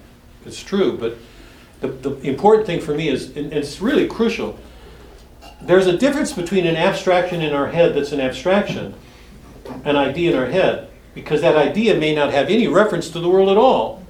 is 0.47 0.63
true, 0.63 0.97
but 0.97 1.17
the, 1.81 1.89
the 1.89 2.29
important 2.29 2.67
thing 2.67 2.81
for 2.81 2.95
me 2.95 3.09
is, 3.09 3.37
and 3.37 3.53
it's 3.53 3.81
really 3.81 4.07
crucial, 4.07 4.57
there's 5.67 5.87
a 5.87 5.97
difference 5.97 6.33
between 6.33 6.67
an 6.67 6.77
abstraction 6.77 7.41
in 7.41 7.53
our 7.53 7.69
head 7.69 7.95
that's 7.95 8.13
an 8.13 8.21
abstraction, 8.21 8.95
an 9.85 9.97
idea 9.97 10.33
in 10.33 10.39
our 10.39 10.51
head, 10.51 10.91
because 11.15 11.41
that 11.41 11.57
idea 11.57 11.99
may 11.99 12.15
not 12.15 12.33
have 12.33 12.49
any 12.49 12.69
reference 12.69 13.11
to 13.11 13.21
the 13.21 13.29
world 13.29 13.49
at 13.49 13.57
all. 13.57 14.05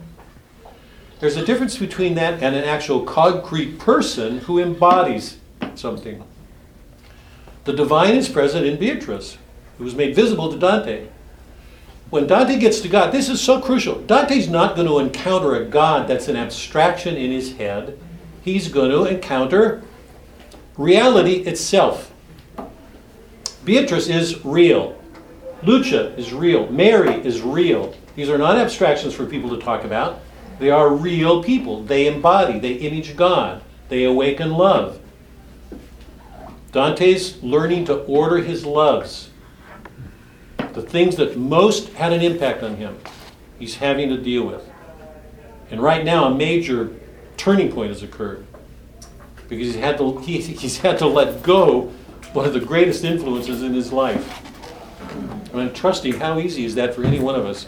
There's 1.20 1.36
a 1.36 1.44
difference 1.44 1.78
between 1.78 2.14
that 2.16 2.42
and 2.42 2.54
an 2.54 2.64
actual 2.64 3.02
concrete 3.02 3.78
person 3.78 4.38
who 4.40 4.58
embodies 4.58 5.38
something. 5.74 6.24
The 7.64 7.72
divine 7.72 8.16
is 8.16 8.28
present 8.28 8.66
in 8.66 8.78
Beatrice, 8.78 9.38
who 9.78 9.84
was 9.84 9.94
made 9.94 10.14
visible 10.14 10.52
to 10.52 10.58
Dante. 10.58 11.06
When 12.10 12.26
Dante 12.26 12.58
gets 12.58 12.80
to 12.80 12.88
God, 12.88 13.10
this 13.10 13.28
is 13.28 13.40
so 13.40 13.60
crucial. 13.60 14.00
Dante's 14.02 14.48
not 14.48 14.76
going 14.76 14.86
to 14.86 14.98
encounter 14.98 15.54
a 15.54 15.64
God 15.64 16.06
that's 16.06 16.28
an 16.28 16.36
abstraction 16.36 17.16
in 17.16 17.30
his 17.30 17.56
head. 17.56 17.98
He's 18.42 18.68
going 18.68 18.90
to 18.90 19.04
encounter 19.04 19.82
reality 20.76 21.36
itself. 21.42 22.12
Beatrice 23.64 24.08
is 24.08 24.44
real. 24.44 25.00
Lucia 25.62 26.14
is 26.16 26.32
real. 26.32 26.70
Mary 26.70 27.14
is 27.24 27.40
real. 27.40 27.94
These 28.14 28.28
are 28.28 28.38
not 28.38 28.56
abstractions 28.56 29.14
for 29.14 29.26
people 29.26 29.50
to 29.50 29.64
talk 29.64 29.84
about. 29.84 30.20
They 30.58 30.70
are 30.70 30.94
real 30.94 31.42
people. 31.42 31.82
They 31.82 32.06
embody, 32.06 32.58
they 32.58 32.74
image 32.74 33.16
God, 33.16 33.62
they 33.88 34.04
awaken 34.04 34.52
love. 34.52 35.00
Dante's 36.72 37.42
learning 37.42 37.86
to 37.86 37.98
order 38.02 38.38
his 38.38 38.66
loves. 38.66 39.30
The 40.56 40.82
things 40.82 41.16
that 41.16 41.36
most 41.36 41.90
had 41.94 42.12
an 42.12 42.20
impact 42.20 42.62
on 42.62 42.76
him, 42.76 42.98
he's 43.58 43.76
having 43.76 44.08
to 44.08 44.16
deal 44.16 44.44
with. 44.44 44.68
And 45.70 45.80
right 45.80 46.04
now, 46.04 46.26
a 46.26 46.34
major 46.34 46.92
turning 47.36 47.70
point 47.70 47.90
has 47.90 48.02
occurred 48.02 48.44
because 49.56 49.74
he's 49.74 49.82
had 49.82 49.98
to, 49.98 50.18
he, 50.20 50.40
he's 50.40 50.78
had 50.78 50.98
to 50.98 51.06
let 51.06 51.42
go 51.42 51.92
one 52.32 52.46
of 52.46 52.52
the 52.52 52.60
greatest 52.60 53.04
influences 53.04 53.62
in 53.62 53.74
his 53.74 53.92
life. 53.92 54.40
And 55.52 55.60
I'm 55.60 55.72
trusting 55.72 56.14
how 56.14 56.38
easy 56.38 56.64
is 56.64 56.74
that 56.74 56.94
for 56.94 57.04
any 57.04 57.20
one 57.20 57.36
of 57.36 57.46
us. 57.46 57.66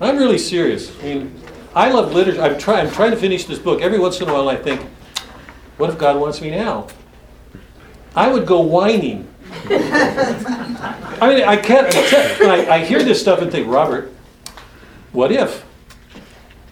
I'm 0.00 0.16
really 0.16 0.38
serious. 0.38 0.96
I 1.00 1.02
mean, 1.02 1.40
I 1.74 1.90
love 1.90 2.12
literature. 2.12 2.40
I'm, 2.40 2.58
try, 2.58 2.80
I'm 2.80 2.90
trying 2.90 3.10
to 3.10 3.16
finish 3.16 3.44
this 3.44 3.58
book. 3.58 3.80
Every 3.80 3.98
once 3.98 4.20
in 4.20 4.28
a 4.28 4.32
while, 4.32 4.48
I 4.48 4.56
think, 4.56 4.80
what 5.76 5.90
if 5.90 5.98
God 5.98 6.20
wants 6.20 6.40
me 6.40 6.50
now? 6.50 6.86
I 8.14 8.28
would 8.28 8.46
go 8.46 8.60
whining. 8.60 9.28
I 9.64 11.34
mean, 11.34 11.44
I 11.44 11.56
can't. 11.56 11.92
I, 11.94 12.76
I 12.76 12.84
hear 12.84 13.02
this 13.02 13.20
stuff 13.20 13.40
and 13.40 13.50
think, 13.50 13.66
Robert, 13.66 14.12
what 15.12 15.32
if? 15.32 15.63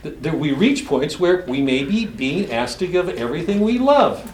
Th- 0.02 0.16
That 0.20 0.38
we 0.38 0.52
reach 0.52 0.86
points 0.86 1.18
where 1.20 1.44
we 1.46 1.60
may 1.62 1.84
be 1.84 2.06
being 2.06 2.50
asked 2.52 2.78
to 2.80 2.86
give 2.86 3.08
everything 3.08 3.60
we 3.60 3.78
love. 3.78 4.30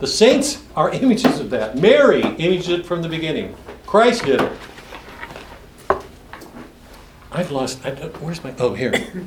The 0.00 0.06
saints 0.06 0.62
are 0.76 0.90
images 0.90 1.40
of 1.40 1.50
that. 1.50 1.76
Mary 1.78 2.22
imaged 2.22 2.68
it 2.68 2.84
from 2.86 3.02
the 3.02 3.08
beginning. 3.08 3.56
Christ 3.86 4.24
did 4.24 4.40
it. 4.40 4.52
I've 7.32 7.50
lost. 7.50 7.84
I, 7.84 7.90
don't- 7.90 8.20
where's 8.22 8.42
my? 8.44 8.54
Oh, 8.58 8.74
here. 8.74 8.92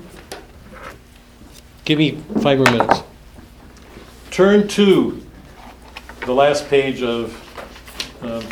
Give 1.85 1.97
me 1.99 2.21
five 2.41 2.57
more 2.59 2.69
minutes. 2.71 2.99
Turn 4.31 4.67
to 4.69 5.23
the 6.25 6.33
last 6.33 6.67
page 6.67 7.01
of. 7.01 7.33
Um, 8.21 8.43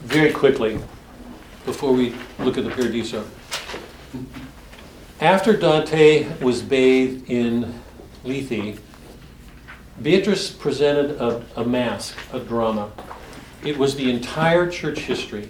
very 0.00 0.32
quickly, 0.32 0.80
before 1.66 1.92
we 1.92 2.14
look 2.38 2.56
at 2.56 2.64
the 2.64 2.70
Paradiso. 2.70 3.26
After 5.20 5.56
Dante 5.56 6.28
was 6.40 6.62
bathed 6.62 7.28
in 7.28 7.74
Lethe, 8.22 8.78
Beatrice 10.00 10.52
presented 10.52 11.20
a, 11.20 11.44
a 11.56 11.64
mask, 11.64 12.16
a 12.32 12.38
drama. 12.38 12.92
It 13.64 13.76
was 13.76 13.96
the 13.96 14.08
entire 14.12 14.70
church 14.70 15.00
history. 15.00 15.48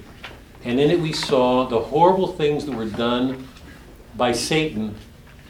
And 0.65 0.81
in 0.81 0.91
it, 0.91 0.99
we 0.99 1.13
saw 1.13 1.67
the 1.67 1.81
horrible 1.81 2.29
things 2.29 2.65
that 2.65 2.75
were 2.75 2.87
done 2.87 3.47
by 4.17 4.33
Satan 4.33 4.95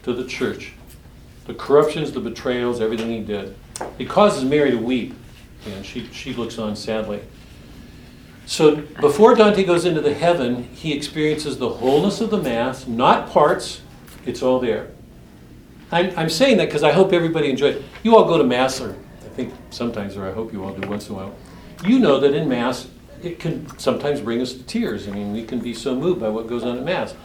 to 0.03 0.13
the 0.13 0.25
church 0.25 0.73
the 1.47 1.55
corruptions, 1.55 2.11
the 2.11 2.19
betrayals, 2.19 2.79
everything 2.79 3.09
he 3.09 3.21
did. 3.21 3.55
It 3.97 4.07
causes 4.07 4.45
Mary 4.45 4.69
to 4.69 4.77
weep, 4.77 5.15
and 5.65 5.83
she, 5.83 6.07
she 6.11 6.31
looks 6.31 6.59
on 6.59 6.75
sadly. 6.75 7.21
So 8.45 8.75
before 9.01 9.33
Dante 9.33 9.63
goes 9.63 9.83
into 9.83 9.99
the 9.99 10.13
heaven, 10.13 10.65
he 10.65 10.93
experiences 10.93 11.57
the 11.57 11.69
wholeness 11.69 12.21
of 12.21 12.29
the 12.29 12.37
Mass, 12.37 12.85
not 12.85 13.31
parts, 13.31 13.81
it's 14.25 14.41
all 14.41 14.59
there. 14.59 14.91
I'm, 15.91 16.17
I'm 16.17 16.29
saying 16.29 16.57
that 16.57 16.65
because 16.65 16.83
I 16.83 16.91
hope 16.91 17.13
everybody 17.13 17.49
enjoyed 17.49 17.77
it. 17.77 17.83
You 18.03 18.15
all 18.15 18.25
go 18.25 18.37
to 18.37 18.43
Mass, 18.43 18.79
or 18.79 18.95
I 19.25 19.29
think 19.29 19.53
sometimes, 19.71 20.17
or 20.17 20.27
I 20.27 20.31
hope 20.31 20.53
you 20.53 20.63
all 20.63 20.73
do 20.73 20.87
once 20.87 21.09
in 21.09 21.15
a 21.15 21.17
while. 21.17 21.35
You 21.83 21.99
know 21.99 22.19
that 22.19 22.33
in 22.33 22.47
Mass, 22.47 22.87
it 23.23 23.39
can 23.39 23.67
sometimes 23.79 24.21
bring 24.21 24.41
us 24.41 24.53
to 24.53 24.63
tears. 24.63 25.07
I 25.07 25.11
mean, 25.11 25.33
we 25.33 25.43
can 25.43 25.59
be 25.59 25.73
so 25.73 25.95
moved 25.95 26.21
by 26.21 26.29
what 26.29 26.47
goes 26.47 26.63
on 26.63 26.77
at 26.77 26.83
Mass. 26.83 27.15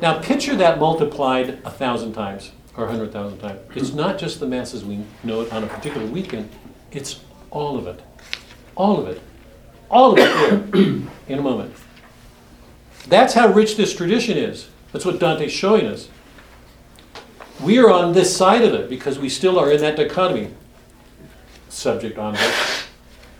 Now, 0.00 0.20
picture 0.20 0.56
that 0.56 0.78
multiplied 0.78 1.60
a 1.64 1.70
thousand 1.70 2.12
times 2.12 2.52
or 2.76 2.86
a 2.86 2.90
hundred 2.90 3.12
thousand 3.12 3.38
times. 3.38 3.60
It's 3.74 3.92
not 3.94 4.18
just 4.18 4.40
the 4.40 4.46
Masses 4.46 4.84
we 4.84 5.04
know 5.22 5.42
it 5.42 5.52
on 5.52 5.64
a 5.64 5.66
particular 5.66 6.06
weekend, 6.06 6.50
it's 6.90 7.20
all 7.50 7.78
of 7.78 7.86
it. 7.86 8.00
All 8.74 8.98
of 8.98 9.08
it. 9.08 9.20
All 9.90 10.12
of 10.12 10.18
it 10.18 10.72
there 10.72 10.82
in 11.28 11.38
a 11.38 11.42
moment. 11.42 11.74
That's 13.08 13.34
how 13.34 13.48
rich 13.48 13.76
this 13.76 13.94
tradition 13.94 14.38
is. 14.38 14.68
That's 14.92 15.04
what 15.04 15.18
Dante's 15.18 15.52
showing 15.52 15.86
us. 15.86 16.08
We 17.62 17.78
are 17.78 17.90
on 17.90 18.12
this 18.12 18.36
side 18.36 18.62
of 18.62 18.74
it 18.74 18.88
because 18.90 19.18
we 19.18 19.28
still 19.28 19.58
are 19.58 19.70
in 19.70 19.80
that 19.80 19.96
dichotomy. 19.96 20.50
Subject 21.68 22.18
object. 22.18 22.52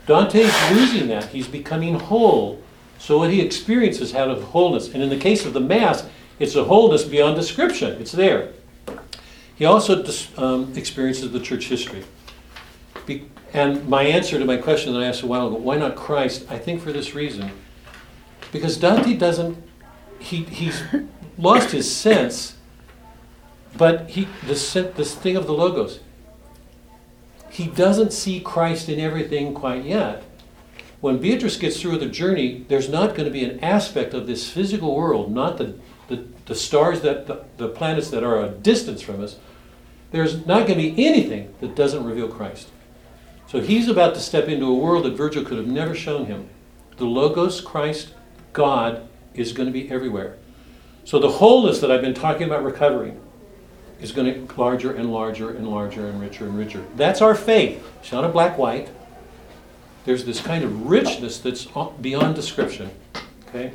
Dante's 0.07 0.55
losing 0.71 1.09
that. 1.09 1.27
He's 1.27 1.49
becoming 1.49 1.99
whole. 1.99 2.63
So 2.99 3.19
what 3.19 3.31
he 3.31 3.41
experiences 3.41 4.15
out 4.15 4.31
of 4.31 4.43
wholeness. 4.43 4.93
And 4.93 5.03
in 5.03 5.09
the 5.09 5.19
case 5.19 5.45
of 5.45 5.53
the 5.53 5.61
Mass, 5.61 6.07
it's 6.39 6.55
a 6.55 6.65
wholeness 6.65 7.05
beyond 7.05 7.37
description. 7.37 8.01
It's 8.01 8.13
there. 8.13 8.53
He 9.57 9.65
also 9.65 10.05
um, 10.37 10.73
experiences 10.77 11.33
the 11.33 11.41
church 11.41 11.67
history. 11.67 12.05
Be- 13.07 13.29
and 13.53 13.87
my 13.89 14.05
answer 14.05 14.39
to 14.39 14.45
my 14.45 14.57
question 14.57 14.93
that 14.93 15.03
I 15.03 15.07
asked 15.07 15.23
a 15.23 15.27
while 15.27 15.49
ago, 15.49 15.57
why 15.57 15.77
not 15.77 15.95
Christ? 15.95 16.47
I 16.49 16.59
think 16.59 16.81
for 16.81 16.93
this 16.93 17.15
reason. 17.15 17.51
Because 18.51 18.77
Dante 18.77 19.15
doesn't, 19.15 19.63
he, 20.19 20.45
he's 20.45 20.83
lost 21.39 21.71
his 21.71 21.93
sense, 21.93 22.57
but 23.77 24.11
he, 24.11 24.29
this, 24.45 24.73
this 24.73 25.15
thing 25.15 25.37
of 25.37 25.47
the 25.47 25.53
Logos, 25.53 26.01
he 27.51 27.67
doesn't 27.67 28.13
see 28.13 28.41
Christ 28.41 28.89
in 28.89 28.99
everything 28.99 29.55
quite 29.55 29.85
yet. 29.85 30.25
When 31.01 31.19
Beatrice 31.19 31.57
gets 31.57 31.81
through 31.81 31.99
the 31.99 32.07
journey, 32.07 32.65
there's 32.69 32.89
not 32.89 33.15
going 33.15 33.25
to 33.25 33.31
be 33.31 33.45
an 33.45 33.61
aspect 33.61 34.15
of 34.15 34.27
this 34.27 34.49
physical 34.49 34.95
world, 34.95 35.33
not 35.33 35.59
the, 35.59 35.75
the, 36.09 36.25
the 36.47 36.55
stars 36.55 37.01
that 37.01 37.27
the, 37.27 37.45
the 37.57 37.69
planets 37.69 38.11
that 38.11 38.23
are 38.23 38.43
a 38.43 38.49
distance 38.49 39.03
from 39.03 39.23
us. 39.23 39.37
There's 40.13 40.47
not 40.47 40.67
going 40.67 40.79
to 40.79 40.95
be 40.95 41.07
anything 41.07 41.55
that 41.61 41.75
doesn't 41.75 42.05
reveal 42.05 42.29
Christ. 42.29 42.69
So 43.49 43.61
he's 43.61 43.89
about 43.89 44.15
to 44.15 44.21
step 44.21 44.49
into 44.49 44.67
a 44.67 44.75
world 44.75 45.05
that 45.05 45.15
Virgil 45.15 45.45
could 45.45 45.59
have 45.59 45.67
never 45.67 45.95
shown 45.95 46.27
him. 46.27 46.49
The 46.97 47.05
Logos, 47.05 47.61
Christ, 47.61 48.15
God, 48.53 49.09
is 49.35 49.53
going 49.53 49.67
to 49.67 49.73
be 49.73 49.91
everywhere. 49.91 50.37
So 51.05 51.19
the 51.19 51.31
wholeness 51.31 51.81
that 51.81 51.91
I've 51.91 52.01
been 52.01 52.15
talking 52.15 52.45
about 52.45 52.65
recovering 52.65 53.21
is 54.03 54.13
going 54.13 54.27
to 54.27 54.41
get 54.41 54.59
larger 54.59 54.93
and 54.93 55.13
larger 55.13 55.51
and 55.51 55.69
larger 55.69 56.09
and 56.09 56.21
richer 56.21 56.45
and 56.45 56.59
richer. 56.59 56.85
That's 56.97 57.23
our 57.23 57.35
faith. 57.35 57.83
It's 58.01 58.13
not 58.13 58.25
a 58.25 58.29
black 58.29 58.59
white. 58.59 58.91
There's 60.05 60.25
this 60.25 60.41
kind 60.41 60.65
of 60.65 60.87
richness 60.89 61.39
that's 61.39 61.69
beyond 62.01 62.35
description. 62.35 62.91
Okay? 63.49 63.73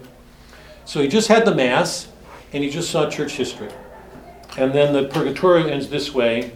So 0.86 1.02
he 1.02 1.08
just 1.08 1.30
had 1.30 1.45
the 1.45 1.56
Mass 1.56 2.10
and 2.52 2.64
he 2.64 2.70
just 2.70 2.91
saw 2.91 3.10
church 3.10 3.34
history. 3.34 3.70
And 4.58 4.74
then 4.74 4.94
the 4.94 5.08
Purgatorio 5.08 5.68
ends 5.68 5.90
this 5.90 6.14
way 6.14 6.52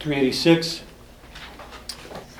386. 0.00 0.82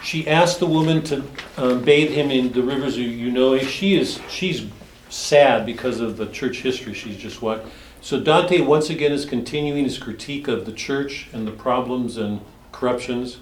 She 0.02 0.28
asked 0.28 0.60
the 0.60 0.66
woman 0.66 1.02
to 1.04 1.24
um, 1.56 1.82
bathe 1.82 2.10
him 2.10 2.30
in 2.30 2.52
the 2.52 2.62
rivers 2.62 2.96
of 2.96 3.02
Eunoe. 3.02 3.66
She 3.66 3.96
is 3.96 4.20
she's 4.28 4.66
sad 5.08 5.64
because 5.64 6.00
of 6.00 6.16
the 6.16 6.26
church 6.26 6.58
history 6.60 6.94
she's 6.94 7.16
just 7.16 7.42
watched. 7.42 7.66
So 8.00 8.20
Dante 8.20 8.60
once 8.60 8.90
again 8.90 9.12
is 9.12 9.24
continuing 9.24 9.84
his 9.84 9.98
critique 9.98 10.48
of 10.48 10.66
the 10.66 10.72
church 10.72 11.28
and 11.32 11.46
the 11.46 11.52
problems 11.52 12.16
and 12.16 12.40
corruptions. 12.72 13.38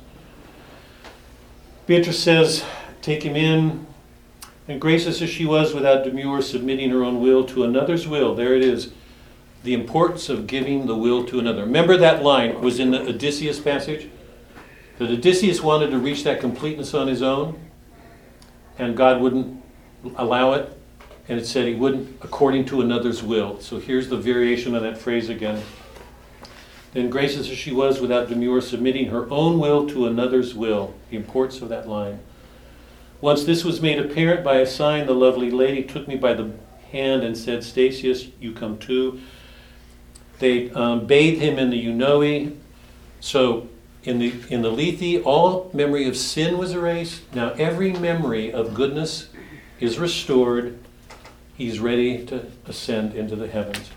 Beatrice 1.86 2.22
says, 2.22 2.64
Take 3.02 3.22
him 3.22 3.36
in. 3.36 3.86
And 4.68 4.80
gracious 4.80 5.22
as 5.22 5.30
she 5.30 5.46
was 5.46 5.74
without 5.74 6.02
demur, 6.02 6.42
submitting 6.42 6.90
her 6.90 7.04
own 7.04 7.20
will 7.20 7.44
to 7.44 7.62
another's 7.62 8.08
will. 8.08 8.34
There 8.34 8.54
it 8.54 8.62
is. 8.62 8.92
The 9.62 9.74
importance 9.74 10.28
of 10.28 10.46
giving 10.46 10.86
the 10.86 10.96
will 10.96 11.24
to 11.26 11.38
another. 11.38 11.62
Remember 11.62 11.96
that 11.96 12.22
line 12.22 12.60
was 12.60 12.80
in 12.80 12.90
the 12.90 13.08
Odysseus 13.08 13.60
passage? 13.60 14.08
That 14.98 15.10
Odysseus 15.10 15.60
wanted 15.60 15.90
to 15.90 15.98
reach 15.98 16.24
that 16.24 16.40
completeness 16.40 16.94
on 16.94 17.06
his 17.06 17.22
own, 17.22 17.60
and 18.78 18.96
God 18.96 19.20
wouldn't 19.20 19.62
allow 20.16 20.54
it. 20.54 20.75
And 21.28 21.38
it 21.40 21.46
said 21.46 21.66
he 21.66 21.74
wouldn't 21.74 22.18
according 22.22 22.66
to 22.66 22.80
another's 22.80 23.22
will. 23.22 23.60
So 23.60 23.78
here's 23.78 24.08
the 24.08 24.16
variation 24.16 24.74
of 24.74 24.82
that 24.82 24.98
phrase 24.98 25.28
again. 25.28 25.62
Then, 26.92 27.10
gracious 27.10 27.50
as 27.50 27.58
she 27.58 27.72
was 27.72 28.00
without 28.00 28.28
demur, 28.28 28.60
submitting 28.60 29.10
her 29.10 29.28
own 29.30 29.58
will 29.58 29.86
to 29.88 30.06
another's 30.06 30.54
will. 30.54 30.94
The 31.10 31.16
importance 31.16 31.60
of 31.60 31.68
that 31.68 31.88
line. 31.88 32.20
Once 33.20 33.44
this 33.44 33.64
was 33.64 33.82
made 33.82 33.98
apparent 33.98 34.44
by 34.44 34.56
a 34.58 34.66
sign, 34.66 35.06
the 35.06 35.14
lovely 35.14 35.50
lady 35.50 35.82
took 35.82 36.06
me 36.06 36.16
by 36.16 36.32
the 36.32 36.52
hand 36.92 37.22
and 37.22 37.36
said, 37.36 37.64
Statius, 37.64 38.28
you 38.40 38.52
come 38.52 38.78
too. 38.78 39.20
They 40.38 40.70
um, 40.70 41.06
bathed 41.06 41.40
him 41.40 41.58
in 41.58 41.70
the 41.70 41.86
Eunoe. 41.86 42.56
So 43.20 43.68
in 44.04 44.18
the 44.18 44.32
in 44.48 44.62
the 44.62 44.70
Lethe, 44.70 45.22
all 45.24 45.70
memory 45.72 46.06
of 46.06 46.16
sin 46.16 46.58
was 46.58 46.72
erased. 46.72 47.22
Now 47.34 47.50
every 47.52 47.92
memory 47.92 48.52
of 48.52 48.74
goodness 48.74 49.28
is 49.80 49.98
restored. 49.98 50.78
He's 51.56 51.80
ready 51.80 52.24
to 52.26 52.50
ascend 52.66 53.14
into 53.14 53.34
the 53.34 53.48
heavens. 53.48 53.90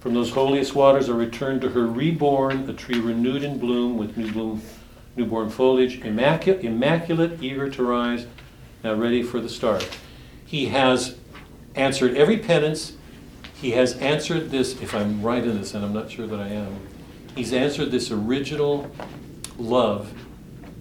From 0.00 0.12
those 0.12 0.32
holiest 0.32 0.74
waters 0.74 1.08
are 1.08 1.14
returned 1.14 1.62
to 1.62 1.70
her 1.70 1.86
reborn, 1.86 2.68
a 2.68 2.74
tree 2.74 3.00
renewed 3.00 3.42
in 3.42 3.58
bloom 3.58 3.96
with 3.96 4.18
new 4.18 4.30
bloom, 4.30 4.60
newborn 5.16 5.48
foliage, 5.48 6.00
immaculate, 6.02 6.62
immaculate, 6.62 7.42
eager 7.42 7.70
to 7.70 7.82
rise 7.82 8.26
now 8.84 8.94
ready 8.94 9.22
for 9.22 9.40
the 9.40 9.48
start. 9.48 9.88
He 10.44 10.66
has 10.66 11.16
answered 11.74 12.16
every 12.16 12.36
penance. 12.36 12.94
He 13.54 13.70
has 13.72 13.94
answered 13.96 14.50
this, 14.50 14.80
if 14.82 14.94
I'm 14.94 15.22
right 15.22 15.42
in 15.42 15.58
this, 15.58 15.72
and 15.72 15.84
I'm 15.84 15.94
not 15.94 16.10
sure 16.10 16.26
that 16.26 16.40
I 16.40 16.48
am, 16.48 16.80
he's 17.34 17.52
answered 17.54 17.90
this 17.90 18.10
original 18.10 18.90
love 19.58 20.12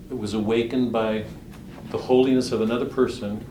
that 0.09 0.17
was 0.17 0.33
awakened 0.33 0.91
by 0.91 1.25
the 1.91 1.97
holiness 1.97 2.51
of 2.51 2.61
another 2.61 2.85
person. 2.85 3.45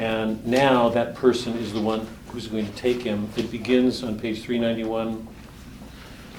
And 0.00 0.44
now 0.46 0.88
that 0.88 1.14
person 1.14 1.56
is 1.58 1.72
the 1.72 1.80
one 1.80 2.08
who's 2.28 2.46
going 2.48 2.66
to 2.66 2.72
take 2.72 3.02
him. 3.02 3.28
It 3.36 3.50
begins 3.50 4.02
on 4.02 4.18
page 4.18 4.42
391. 4.42 5.28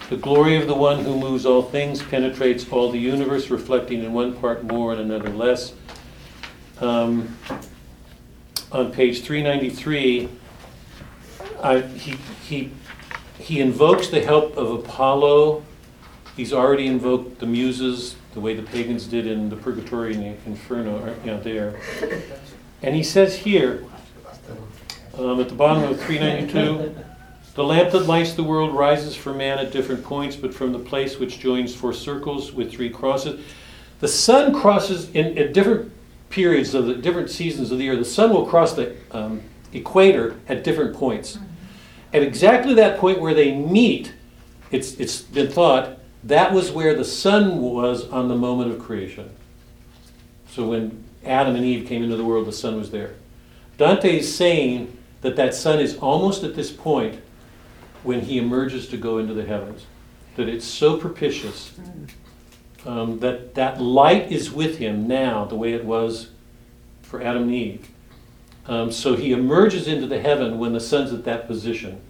The 0.10 0.18
glory 0.18 0.58
of 0.58 0.68
the 0.68 0.76
one 0.76 1.06
who 1.06 1.18
moves 1.18 1.46
all 1.46 1.62
things 1.62 2.02
penetrates 2.02 2.70
all 2.70 2.92
the 2.92 3.00
universe, 3.00 3.50
reflecting 3.50 4.04
in 4.04 4.12
one 4.12 4.34
part 4.36 4.64
more 4.64 4.92
and 4.92 5.00
another 5.02 5.30
less 5.30 5.74
um, 6.82 7.38
on 8.72 8.92
page 8.92 9.22
393, 9.22 10.30
I, 11.62 11.82
he, 11.82 12.18
he, 12.44 12.72
he 13.38 13.60
invokes 13.60 14.08
the 14.08 14.22
help 14.22 14.58
of 14.58 14.72
Apollo. 14.72 15.64
He's 16.36 16.52
already 16.52 16.88
invoked 16.88 17.40
the 17.40 17.46
muses, 17.46 18.16
the 18.34 18.40
way 18.40 18.56
the 18.56 18.64
pagans 18.64 19.06
did 19.06 19.28
in 19.28 19.50
the 19.50 19.56
Purgatory 19.56 20.16
and 20.16 20.24
the 20.24 20.50
Inferno, 20.50 20.98
uh, 20.98 21.14
you 21.24 21.32
know, 21.32 21.40
there. 21.40 21.80
And 22.84 22.96
he 22.96 23.04
says 23.04 23.38
here, 23.38 23.86
um, 25.18 25.40
at 25.40 25.50
the 25.50 25.56
bottom 25.56 25.84
of 25.84 26.00
392, 26.02 26.96
the 27.54 27.64
lamp 27.64 27.92
that 27.92 28.08
lights 28.08 28.34
the 28.34 28.44
world 28.44 28.74
rises 28.74 29.16
for 29.16 29.34
man 29.34 29.60
at 29.60 29.72
different 29.72 30.04
points, 30.04 30.36
but 30.36 30.54
from 30.54 30.72
the 30.72 30.80
place 30.80 31.20
which 31.20 31.40
joins 31.40 31.76
four 31.76 31.94
circles 31.94 32.54
with 32.54 32.72
three 32.72 32.90
crosses. 32.90 33.44
The 34.00 34.08
sun 34.08 34.54
crosses 34.54 35.10
in, 35.12 35.38
at 35.38 35.54
different 35.54 35.92
periods 36.30 36.74
of 36.74 36.86
the 36.86 36.96
different 36.96 37.30
seasons 37.30 37.72
of 37.72 37.78
the 37.78 37.84
year, 37.84 37.96
the 37.96 38.06
sun 38.06 38.32
will 38.32 38.46
cross 38.46 38.74
the 38.74 38.96
um, 39.12 39.42
equator 39.74 40.40
at 40.48 40.64
different 40.64 40.96
points. 40.96 41.38
At 42.14 42.24
exactly 42.24 42.74
that 42.76 43.00
point 43.00 43.20
where 43.20 43.34
they 43.34 43.54
meet, 43.54 44.14
it's, 44.72 44.94
it's 44.96 45.22
been 45.22 45.52
thought 45.52 46.00
that 46.24 46.54
was 46.54 46.72
where 46.72 46.96
the 46.96 47.06
sun 47.06 47.62
was 47.62 48.08
on 48.10 48.28
the 48.28 48.36
moment 48.36 48.72
of 48.72 48.80
creation. 48.80 49.30
So 50.50 50.70
when 50.70 51.04
Adam 51.26 51.56
and 51.56 51.66
Eve 51.66 51.88
came 51.88 52.04
into 52.04 52.16
the 52.16 52.24
world, 52.26 52.48
the 52.48 52.52
sun 52.52 52.78
was 52.78 52.92
there. 52.92 53.16
Dante 53.78 54.20
is 54.20 54.36
saying 54.36 54.98
that 55.22 55.36
that 55.36 55.54
sun 55.54 55.80
is 55.80 55.98
almost 55.98 56.44
at 56.44 56.56
this 56.56 56.72
point 56.72 57.20
when 58.04 58.22
he 58.22 58.38
emerges 58.38 58.88
to 58.90 58.98
go 58.98 59.18
into 59.18 59.34
the 59.34 59.46
heavens. 59.46 59.86
That 60.36 60.50
it's 60.50 60.66
so 60.66 60.98
propitious 60.98 61.74
um, 62.86 63.20
that 63.20 63.56
that 63.56 63.82
light 63.82 64.32
is 64.32 64.52
with 64.52 64.78
him 64.78 65.08
now, 65.08 65.46
the 65.46 65.56
way 65.56 65.74
it 65.74 65.86
was 65.86 66.30
for 67.02 67.22
Adam 67.22 67.44
and 67.44 67.54
Eve. 67.54 67.90
Um, 68.66 68.92
so 68.92 69.16
he 69.16 69.32
emerges 69.32 69.88
into 69.88 70.08
the 70.08 70.22
heaven 70.22 70.58
when 70.58 70.74
the 70.74 70.80
sun's 70.80 71.14
at 71.14 71.26
that 71.26 71.48
position. 71.48 72.02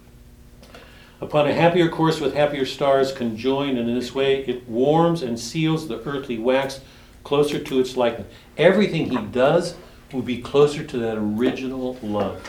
Upon 1.20 1.48
a 1.48 1.54
happier 1.54 1.88
course 1.88 2.20
with 2.20 2.34
happier 2.34 2.66
stars 2.66 3.12
conjoined, 3.12 3.78
and 3.78 3.90
in 3.90 3.96
this 3.96 4.14
way 4.14 4.44
it 4.46 4.68
warms 4.68 5.22
and 5.22 5.40
seals 5.40 5.88
the 5.88 6.02
earthly 6.08 6.38
wax 6.38 6.82
closer 7.24 7.60
to 7.60 7.80
its 7.80 7.96
likeness. 7.96 8.28
Everything 8.62 9.10
he 9.10 9.18
does 9.18 9.76
will 10.14 10.22
be 10.22 10.40
closer 10.40 10.84
to 10.84 10.98
that 11.00 11.18
original 11.18 11.98
love. 12.04 12.48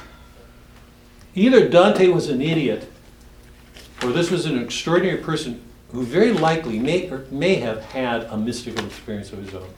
Either 1.35 1.67
Dante 1.67 2.09
was 2.09 2.29
an 2.29 2.43
idiot, 2.43 2.93
or 4.03 4.13
this 4.13 4.31
was 4.31 4.45
an 4.45 4.63
extraordinary 4.63 5.23
person 5.23 5.63
who 5.91 6.05
very 6.05 6.35
likely 6.35 6.79
may, 6.79 7.09
or 7.09 7.25
may 7.31 7.55
have 7.55 7.83
had 7.85 8.25
a 8.25 8.37
mystical 8.37 8.85
experience 8.85 9.33
of 9.33 9.39
his 9.39 9.55
own. 9.55 9.71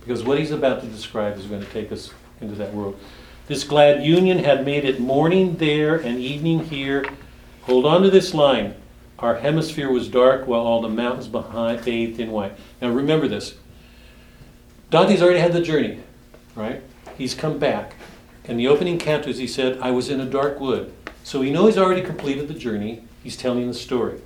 Because 0.00 0.22
what 0.22 0.38
he's 0.38 0.50
about 0.50 0.82
to 0.82 0.86
describe 0.88 1.38
is 1.38 1.46
going 1.46 1.62
to 1.62 1.70
take 1.70 1.90
us 1.90 2.10
into 2.42 2.54
that 2.56 2.74
world. 2.74 3.00
This 3.46 3.64
glad 3.64 4.04
union 4.04 4.44
had 4.44 4.66
made 4.66 4.84
it 4.84 5.00
morning 5.00 5.56
there 5.56 5.96
and 5.96 6.18
evening 6.18 6.64
here. 6.66 7.06
Hold 7.62 7.86
on 7.86 8.02
to 8.02 8.10
this 8.10 8.34
line. 8.34 8.74
Our 9.18 9.36
hemisphere 9.36 9.90
was 9.90 10.06
dark 10.08 10.46
while 10.46 10.60
all 10.60 10.82
the 10.82 10.88
mountains 10.90 11.28
behind 11.28 11.82
bathed 11.82 12.20
in 12.20 12.30
white. 12.30 12.52
Now 12.82 12.90
remember 12.90 13.26
this. 13.26 13.54
Dante's 14.90 15.22
already 15.22 15.38
had 15.38 15.52
the 15.52 15.62
journey, 15.62 16.00
right? 16.54 16.82
He's 17.16 17.34
come 17.34 17.58
back. 17.58 17.94
In 18.44 18.56
the 18.56 18.66
opening 18.66 18.98
cantos, 18.98 19.36
he 19.36 19.46
said, 19.46 19.78
I 19.80 19.92
was 19.92 20.10
in 20.10 20.20
a 20.20 20.26
dark 20.26 20.58
wood. 20.58 20.92
So 21.22 21.40
we 21.40 21.50
know 21.50 21.66
he's 21.66 21.78
already 21.78 22.02
completed 22.02 22.48
the 22.48 22.54
journey. 22.54 23.04
He's 23.22 23.36
telling 23.36 23.68
the 23.68 23.74
story. 23.74 24.20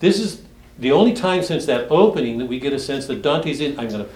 This 0.00 0.18
is 0.18 0.42
the 0.78 0.90
only 0.90 1.12
time 1.12 1.42
since 1.42 1.66
that 1.66 1.90
opening 1.90 2.38
that 2.38 2.46
we 2.46 2.58
get 2.58 2.72
a 2.72 2.78
sense 2.78 3.06
that 3.06 3.22
Dante's 3.22 3.60
in. 3.60 3.78
I'm 3.78 3.88
going 3.88 4.04
to. 4.04 4.10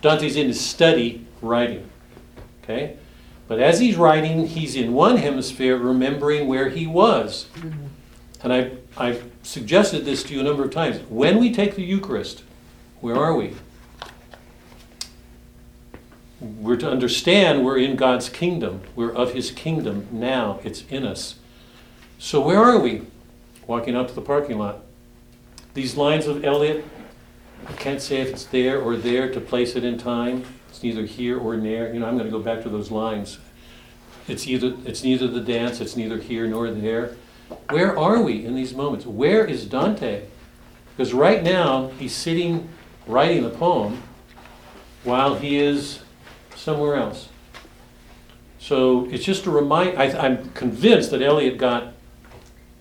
Dante's 0.00 0.36
in 0.36 0.46
his 0.46 0.60
study 0.60 1.26
writing. 1.42 1.90
Okay, 2.62 2.96
but 3.48 3.58
as 3.58 3.80
he's 3.80 3.96
writing, 3.96 4.46
he's 4.46 4.76
in 4.76 4.92
one 4.92 5.16
hemisphere 5.16 5.76
remembering 5.76 6.46
where 6.46 6.68
he 6.68 6.86
was. 6.86 7.48
And 8.42 8.52
I 8.52 8.70
I've 8.96 9.30
suggested 9.42 10.04
this 10.04 10.22
to 10.24 10.34
you 10.34 10.40
a 10.40 10.44
number 10.44 10.64
of 10.64 10.70
times. 10.70 11.00
When 11.08 11.38
we 11.38 11.52
take 11.52 11.74
the 11.74 11.82
Eucharist, 11.82 12.44
where 13.00 13.16
are 13.16 13.34
we? 13.34 13.56
We're 16.40 16.76
to 16.76 16.90
understand 16.90 17.64
we're 17.64 17.78
in 17.78 17.96
God's 17.96 18.28
kingdom. 18.28 18.82
We're 18.96 19.12
of 19.12 19.34
His 19.34 19.50
kingdom 19.50 20.08
now. 20.10 20.60
It's 20.64 20.84
in 20.88 21.04
us. 21.04 21.36
So 22.18 22.40
where 22.40 22.58
are 22.58 22.78
we? 22.78 23.02
Walking 23.66 23.94
out 23.94 24.08
to 24.08 24.14
the 24.14 24.22
parking 24.22 24.58
lot 24.58 24.82
these 25.72 25.96
lines 25.96 26.26
of 26.26 26.44
Eliot 26.44 26.84
I 27.66 27.72
can't 27.74 28.00
say 28.00 28.20
if 28.20 28.30
it's 28.30 28.44
there 28.44 28.80
or 28.80 28.96
there 28.96 29.30
to 29.32 29.40
place 29.40 29.76
it 29.76 29.84
in 29.84 29.98
time. 29.98 30.44
It's 30.68 30.82
neither 30.82 31.04
here 31.04 31.38
or 31.38 31.56
there. 31.56 31.92
You 31.92 32.00
know, 32.00 32.06
I'm 32.06 32.16
going 32.16 32.24
to 32.24 32.30
go 32.30 32.42
back 32.42 32.62
to 32.62 32.68
those 32.68 32.90
lines. 32.90 33.38
It's 34.28 34.46
either 34.46 34.74
it's 34.84 35.02
neither 35.02 35.26
the 35.28 35.40
dance, 35.40 35.80
it's 35.80 35.96
neither 35.96 36.18
here 36.18 36.46
nor 36.46 36.70
there. 36.70 37.16
Where 37.68 37.98
are 37.98 38.22
we 38.22 38.44
in 38.44 38.54
these 38.54 38.74
moments? 38.74 39.06
Where 39.06 39.44
is 39.44 39.66
Dante? 39.66 40.22
Because 40.96 41.12
right 41.12 41.42
now 41.42 41.88
he's 41.98 42.14
sitting 42.14 42.68
writing 43.06 43.42
the 43.42 43.50
poem 43.50 44.02
while 45.04 45.34
he 45.34 45.58
is 45.58 45.99
somewhere 46.60 46.96
else. 46.96 47.28
So 48.58 49.08
it's 49.10 49.24
just 49.24 49.46
a 49.46 49.50
remind. 49.50 49.98
I, 49.98 50.26
I'm 50.26 50.50
convinced 50.50 51.10
that 51.12 51.22
Eliot 51.22 51.56
got 51.56 51.94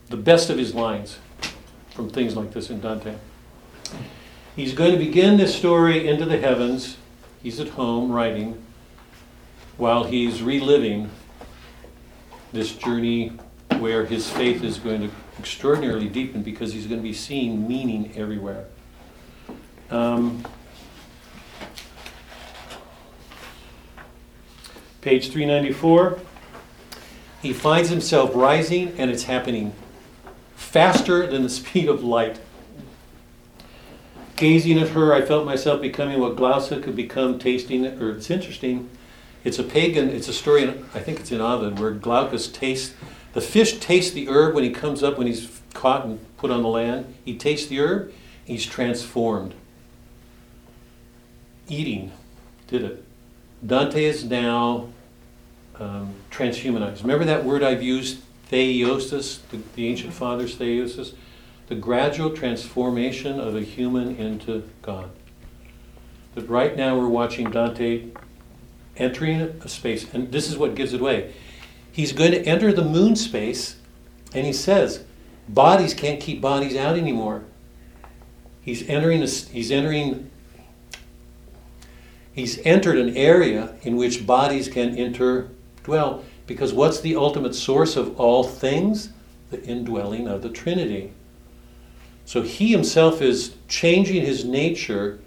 the 0.09 0.17
best 0.17 0.49
of 0.49 0.57
his 0.57 0.75
lines 0.75 1.17
from 1.91 2.09
things 2.09 2.35
like 2.35 2.51
this 2.51 2.69
in 2.69 2.81
Dante. 2.81 3.15
He's 4.55 4.73
going 4.73 4.91
to 4.91 4.97
begin 4.97 5.37
this 5.37 5.55
story 5.55 6.07
into 6.07 6.25
the 6.25 6.37
heavens. 6.37 6.97
He's 7.41 7.59
at 7.59 7.69
home 7.69 8.11
writing 8.11 8.61
while 9.77 10.03
he's 10.03 10.43
reliving 10.43 11.09
this 12.51 12.73
journey 12.73 13.31
where 13.77 14.05
his 14.05 14.29
faith 14.29 14.61
is 14.61 14.77
going 14.77 15.01
to 15.01 15.09
extraordinarily 15.39 16.09
deepen 16.09 16.43
because 16.43 16.73
he's 16.73 16.85
going 16.85 16.99
to 16.99 17.03
be 17.03 17.13
seeing 17.13 17.65
meaning 17.65 18.11
everywhere. 18.17 18.65
Um, 19.89 20.43
page 25.01 25.31
394. 25.31 26.19
He 27.41 27.53
finds 27.53 27.89
himself 27.89 28.31
rising, 28.33 28.93
and 28.97 29.09
it's 29.09 29.23
happening 29.23 29.73
faster 30.55 31.25
than 31.25 31.43
the 31.43 31.49
speed 31.49 31.87
of 31.87 32.03
light. 32.03 32.39
Gazing 34.35 34.79
at 34.79 34.89
her, 34.89 35.13
I 35.13 35.21
felt 35.21 35.45
myself 35.45 35.81
becoming 35.81 36.19
what 36.19 36.37
Glaucus 36.37 36.81
could 36.81 36.95
become 36.95 37.39
tasting. 37.39 37.85
Or 37.85 38.11
it's 38.11 38.29
interesting. 38.29 38.89
It's 39.43 39.59
a 39.59 39.63
pagan. 39.63 40.09
It's 40.09 40.29
a 40.29 40.33
story. 40.33 40.63
In, 40.63 40.85
I 40.93 40.99
think 40.99 41.19
it's 41.19 41.31
in 41.31 41.41
Ovid 41.41 41.79
where 41.79 41.91
Glaucus 41.91 42.47
tastes 42.47 42.93
the 43.33 43.41
fish 43.41 43.79
tastes 43.79 44.11
the 44.11 44.27
herb 44.27 44.55
when 44.55 44.63
he 44.63 44.71
comes 44.71 45.03
up 45.03 45.17
when 45.17 45.27
he's 45.27 45.61
caught 45.73 46.05
and 46.05 46.19
put 46.37 46.51
on 46.51 46.63
the 46.63 46.69
land. 46.69 47.13
He 47.23 47.37
tastes 47.37 47.67
the 47.67 47.79
herb. 47.79 48.13
He's 48.43 48.65
transformed. 48.65 49.53
Eating 51.67 52.11
did 52.67 52.83
it. 52.83 53.05
Dante 53.65 54.03
is 54.03 54.23
now 54.23 54.89
um, 55.79 56.13
transhumanized. 56.31 57.01
Remember 57.01 57.25
that 57.25 57.43
word 57.43 57.63
I've 57.63 57.83
used, 57.83 58.19
theosis, 58.51 59.39
the, 59.49 59.59
the 59.75 59.87
ancient 59.87 60.13
fathers, 60.13 60.55
theosis? 60.55 61.13
The 61.67 61.75
gradual 61.75 62.31
transformation 62.31 63.39
of 63.39 63.55
a 63.55 63.61
human 63.61 64.15
into 64.15 64.67
God. 64.81 65.09
That 66.35 66.49
right 66.49 66.75
now 66.75 66.97
we're 66.97 67.07
watching 67.07 67.51
Dante 67.51 68.07
entering 68.97 69.41
a 69.41 69.69
space, 69.69 70.11
and 70.13 70.31
this 70.31 70.49
is 70.49 70.57
what 70.57 70.75
gives 70.75 70.93
it 70.93 71.01
away. 71.01 71.33
He's 71.91 72.11
going 72.11 72.31
to 72.31 72.43
enter 72.43 72.71
the 72.71 72.83
moon 72.83 73.15
space, 73.15 73.75
and 74.33 74.45
he 74.45 74.53
says, 74.53 75.03
bodies 75.47 75.93
can't 75.93 76.19
keep 76.19 76.41
bodies 76.41 76.75
out 76.75 76.97
anymore. 76.97 77.43
He's 78.61 78.87
entering, 78.87 79.21
a, 79.23 79.27
he's 79.27 79.71
entering 79.71 80.29
he's 82.39 82.59
entered 82.65 82.97
an 82.97 83.15
area 83.17 83.75
in 83.81 83.97
which 83.97 84.25
bodies 84.25 84.69
can 84.69 84.95
interdwell. 84.95 86.23
Because 86.47 86.73
what's 86.73 87.01
the 87.01 87.15
ultimate 87.15 87.53
source 87.53 87.95
of 87.95 88.19
all 88.19 88.43
things? 88.43 89.09
The 89.51 89.61
indwelling 89.63 90.27
of 90.27 90.41
the 90.41 90.49
Trinity. 90.49 91.11
So 92.25 92.41
he 92.41 92.71
himself 92.71 93.21
is 93.21 93.55
changing 93.67 94.25
his 94.25 94.45
nature, 94.45 95.19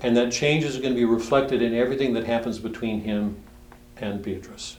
and 0.00 0.16
that 0.16 0.30
change 0.30 0.64
is 0.64 0.76
going 0.76 0.90
to 0.92 0.98
be 0.98 1.04
reflected 1.04 1.60
in 1.60 1.74
everything 1.74 2.12
that 2.14 2.24
happens 2.24 2.58
between 2.58 3.00
him 3.00 3.36
and 3.96 4.22
Beatrice. 4.22 4.76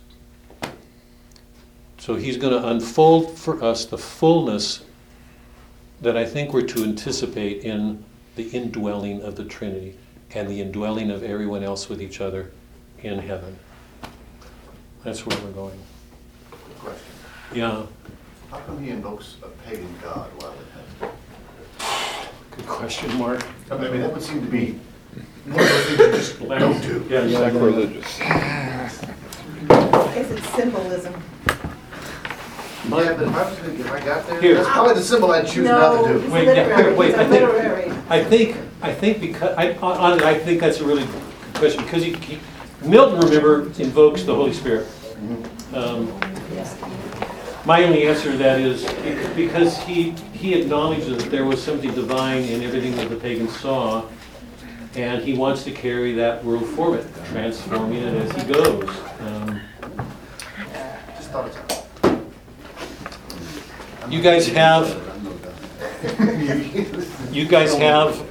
So 1.97 2.15
he's 2.15 2.37
going 2.37 2.53
to 2.53 2.67
unfold 2.67 3.37
for 3.37 3.63
us 3.63 3.85
the 3.85 3.97
fullness 3.97 4.85
that 6.01 6.15
I 6.15 6.25
think 6.25 6.53
we're 6.53 6.67
to 6.67 6.83
anticipate 6.83 7.63
in 7.63 8.03
the 8.35 8.47
indwelling 8.49 9.21
of 9.23 9.35
the 9.35 9.45
Trinity 9.45 9.97
and 10.33 10.49
the 10.49 10.61
indwelling 10.61 11.11
of 11.11 11.23
everyone 11.23 11.63
else 11.63 11.87
with 11.89 12.01
each 12.01 12.19
other 12.21 12.51
in 13.01 13.19
heaven. 13.19 13.57
That's 15.03 15.25
where 15.25 15.37
we're 15.41 15.51
going. 15.51 15.79
Good 16.51 16.77
question. 16.79 17.05
Yeah, 17.53 17.85
How 18.51 18.57
come 18.59 18.83
he 18.83 18.89
invokes 18.89 19.35
a 19.43 19.47
pagan 19.67 19.93
god 20.01 20.29
while 20.41 20.51
in 20.53 20.57
heaven? 20.99 21.15
good 22.51 22.65
question, 22.67 23.15
Mark. 23.17 23.45
I 23.69 23.77
mean, 23.77 24.01
that 24.01 24.11
would 24.13 24.21
seem 24.21 24.41
to 24.43 24.51
be 24.51 24.79
one 25.45 25.59
of 25.59 25.69
those 25.69 25.85
things 25.85 25.99
you 25.99 26.11
just 26.11 26.39
don't 26.39 26.81
do. 26.81 27.05
Yeah, 27.09 27.23
yeah, 27.25 27.37
Sacrilegious. 27.37 28.19
I 28.21 28.91
guess 30.15 30.31
it's 30.31 30.49
symbolism. 30.49 31.13
Yeah, 32.89 33.13
but 33.13 33.23
if 33.27 33.35
I 33.35 33.49
was, 33.49 33.57
thinking- 33.59 33.79
if 33.85 33.91
I 33.91 33.99
got 34.05 34.27
there, 34.27 34.41
Here. 34.41 34.55
that's 34.55 34.69
probably 34.69 34.93
the 34.95 35.01
symbol 35.01 35.31
I'd 35.31 35.47
choose 35.47 35.67
not 35.67 35.95
No, 35.95 36.07
to 36.07 36.13
he's 36.13 36.21
do. 36.23 36.31
Wait, 36.33 36.43
yeah, 36.45 36.51
literary, 36.53 36.83
here, 36.83 36.95
wait, 36.95 37.05
he's 37.07 37.15
a 37.15 37.21
I 37.21 37.25
think- 37.27 37.41
literary. 37.49 37.91
I 38.09 38.23
think, 38.23 38.57
I 38.81 38.93
think 38.93 39.21
because, 39.21 39.55
I, 39.57 39.73
on, 39.75 40.21
I 40.21 40.37
think 40.37 40.59
that's 40.61 40.79
a 40.79 40.85
really 40.85 41.05
good 41.05 41.21
question, 41.55 41.83
because 41.83 42.03
he, 42.03 42.13
he, 42.13 42.39
Milton, 42.83 43.19
remember, 43.19 43.63
invokes 43.79 44.23
the 44.23 44.35
Holy 44.35 44.53
Spirit. 44.53 44.87
Um, 45.73 46.13
My 47.65 47.83
only 47.83 48.07
answer 48.07 48.31
to 48.31 48.37
that 48.37 48.59
is, 48.59 48.83
because 49.35 49.75
he, 49.79 50.11
he 50.33 50.53
acknowledges 50.53 51.17
that 51.23 51.31
there 51.31 51.45
was 51.45 51.61
something 51.63 51.91
divine 51.95 52.43
in 52.43 52.61
everything 52.61 52.95
that 52.97 53.09
the 53.09 53.15
pagans 53.15 53.57
saw, 53.59 54.03
and 54.95 55.23
he 55.23 55.33
wants 55.33 55.63
to 55.63 55.71
carry 55.71 56.13
that 56.13 56.45
world 56.45 56.67
forward, 56.67 57.03
transforming 57.31 58.03
it 58.03 58.13
as 58.13 58.31
he 58.43 58.53
goes. 58.53 58.87
Um, 59.21 59.59
Just 61.17 61.31
thought 61.31 61.47
it's. 61.47 61.57
You 64.09 64.21
guys 64.21 64.47
have, 64.49 64.87
you 67.31 67.47
guys 67.47 67.73
have 67.75 68.21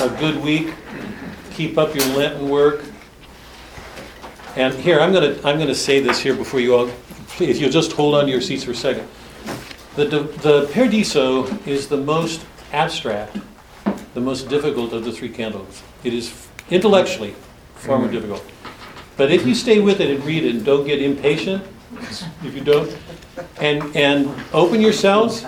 a 0.00 0.16
good 0.18 0.42
week. 0.42 0.74
Keep 1.52 1.78
up 1.78 1.94
your 1.94 2.04
Lenten 2.16 2.48
work. 2.48 2.84
And 4.56 4.74
here, 4.74 4.98
I'm 4.98 5.12
gonna, 5.12 5.36
I'm 5.44 5.58
gonna 5.58 5.74
say 5.74 6.00
this 6.00 6.18
here 6.18 6.34
before 6.34 6.58
you 6.58 6.74
all, 6.74 6.90
if 7.38 7.60
you'll 7.60 7.70
just 7.70 7.92
hold 7.92 8.16
on 8.16 8.24
to 8.24 8.30
your 8.30 8.40
seats 8.40 8.64
for 8.64 8.72
a 8.72 8.74
second. 8.74 9.08
The, 9.94 10.06
the 10.06 10.68
Paradiso 10.72 11.46
is 11.64 11.86
the 11.86 11.96
most 11.96 12.44
abstract, 12.72 13.36
the 14.14 14.20
most 14.20 14.48
difficult 14.48 14.92
of 14.92 15.04
the 15.04 15.12
three 15.12 15.28
canticles. 15.28 15.82
It 16.02 16.12
is 16.12 16.48
intellectually 16.70 17.36
far 17.76 18.00
more 18.00 18.10
difficult. 18.10 18.44
But 19.16 19.30
if 19.30 19.46
you 19.46 19.54
stay 19.54 19.78
with 19.78 20.00
it 20.00 20.10
and 20.10 20.24
read 20.24 20.44
it 20.44 20.56
and 20.56 20.64
don't 20.64 20.84
get 20.84 21.00
impatient, 21.00 21.64
if 22.42 22.54
you 22.54 22.62
don't, 22.62 22.96
and, 23.60 23.94
and 23.96 24.28
open 24.52 24.80
yourselves, 24.80 25.44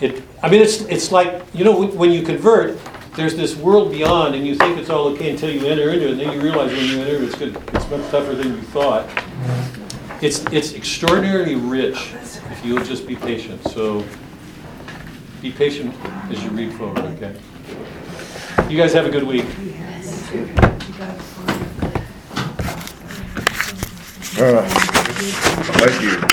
it, 0.00 0.22
I 0.42 0.48
mean, 0.50 0.60
it's, 0.60 0.82
it's 0.82 1.12
like, 1.12 1.42
you 1.54 1.64
know, 1.64 1.78
when 1.78 1.94
when 1.96 2.10
you 2.12 2.22
convert, 2.22 2.78
there's 3.14 3.36
this 3.36 3.54
world 3.56 3.92
beyond, 3.92 4.34
and 4.34 4.46
you 4.46 4.56
think 4.56 4.76
it's 4.76 4.90
all 4.90 5.06
okay 5.08 5.30
until 5.30 5.50
you 5.50 5.66
enter 5.66 5.90
into 5.90 6.06
it, 6.06 6.10
and 6.12 6.20
then 6.20 6.32
you 6.32 6.40
realize 6.40 6.72
when 6.72 6.84
you 6.84 7.00
enter, 7.00 7.22
it's 7.22 7.36
good, 7.36 7.56
it's 7.72 7.88
much 7.88 8.10
tougher 8.10 8.34
than 8.34 8.48
you 8.48 8.62
thought. 8.62 9.08
It's, 10.20 10.44
it's 10.46 10.74
extraordinarily 10.74 11.54
rich 11.54 12.12
if 12.50 12.64
you'll 12.64 12.82
just 12.84 13.06
be 13.06 13.14
patient. 13.14 13.62
So 13.68 14.04
be 15.42 15.52
patient 15.52 15.94
as 16.30 16.42
you 16.42 16.50
read 16.50 16.72
forward, 16.74 16.98
okay? 16.98 17.36
You 18.68 18.76
guys 18.76 18.92
have 18.94 19.06
a 19.06 19.10
good 19.10 19.24
week. 19.24 19.46
Right. 24.36 24.68
Thank 24.68 26.02
you. 26.02 26.14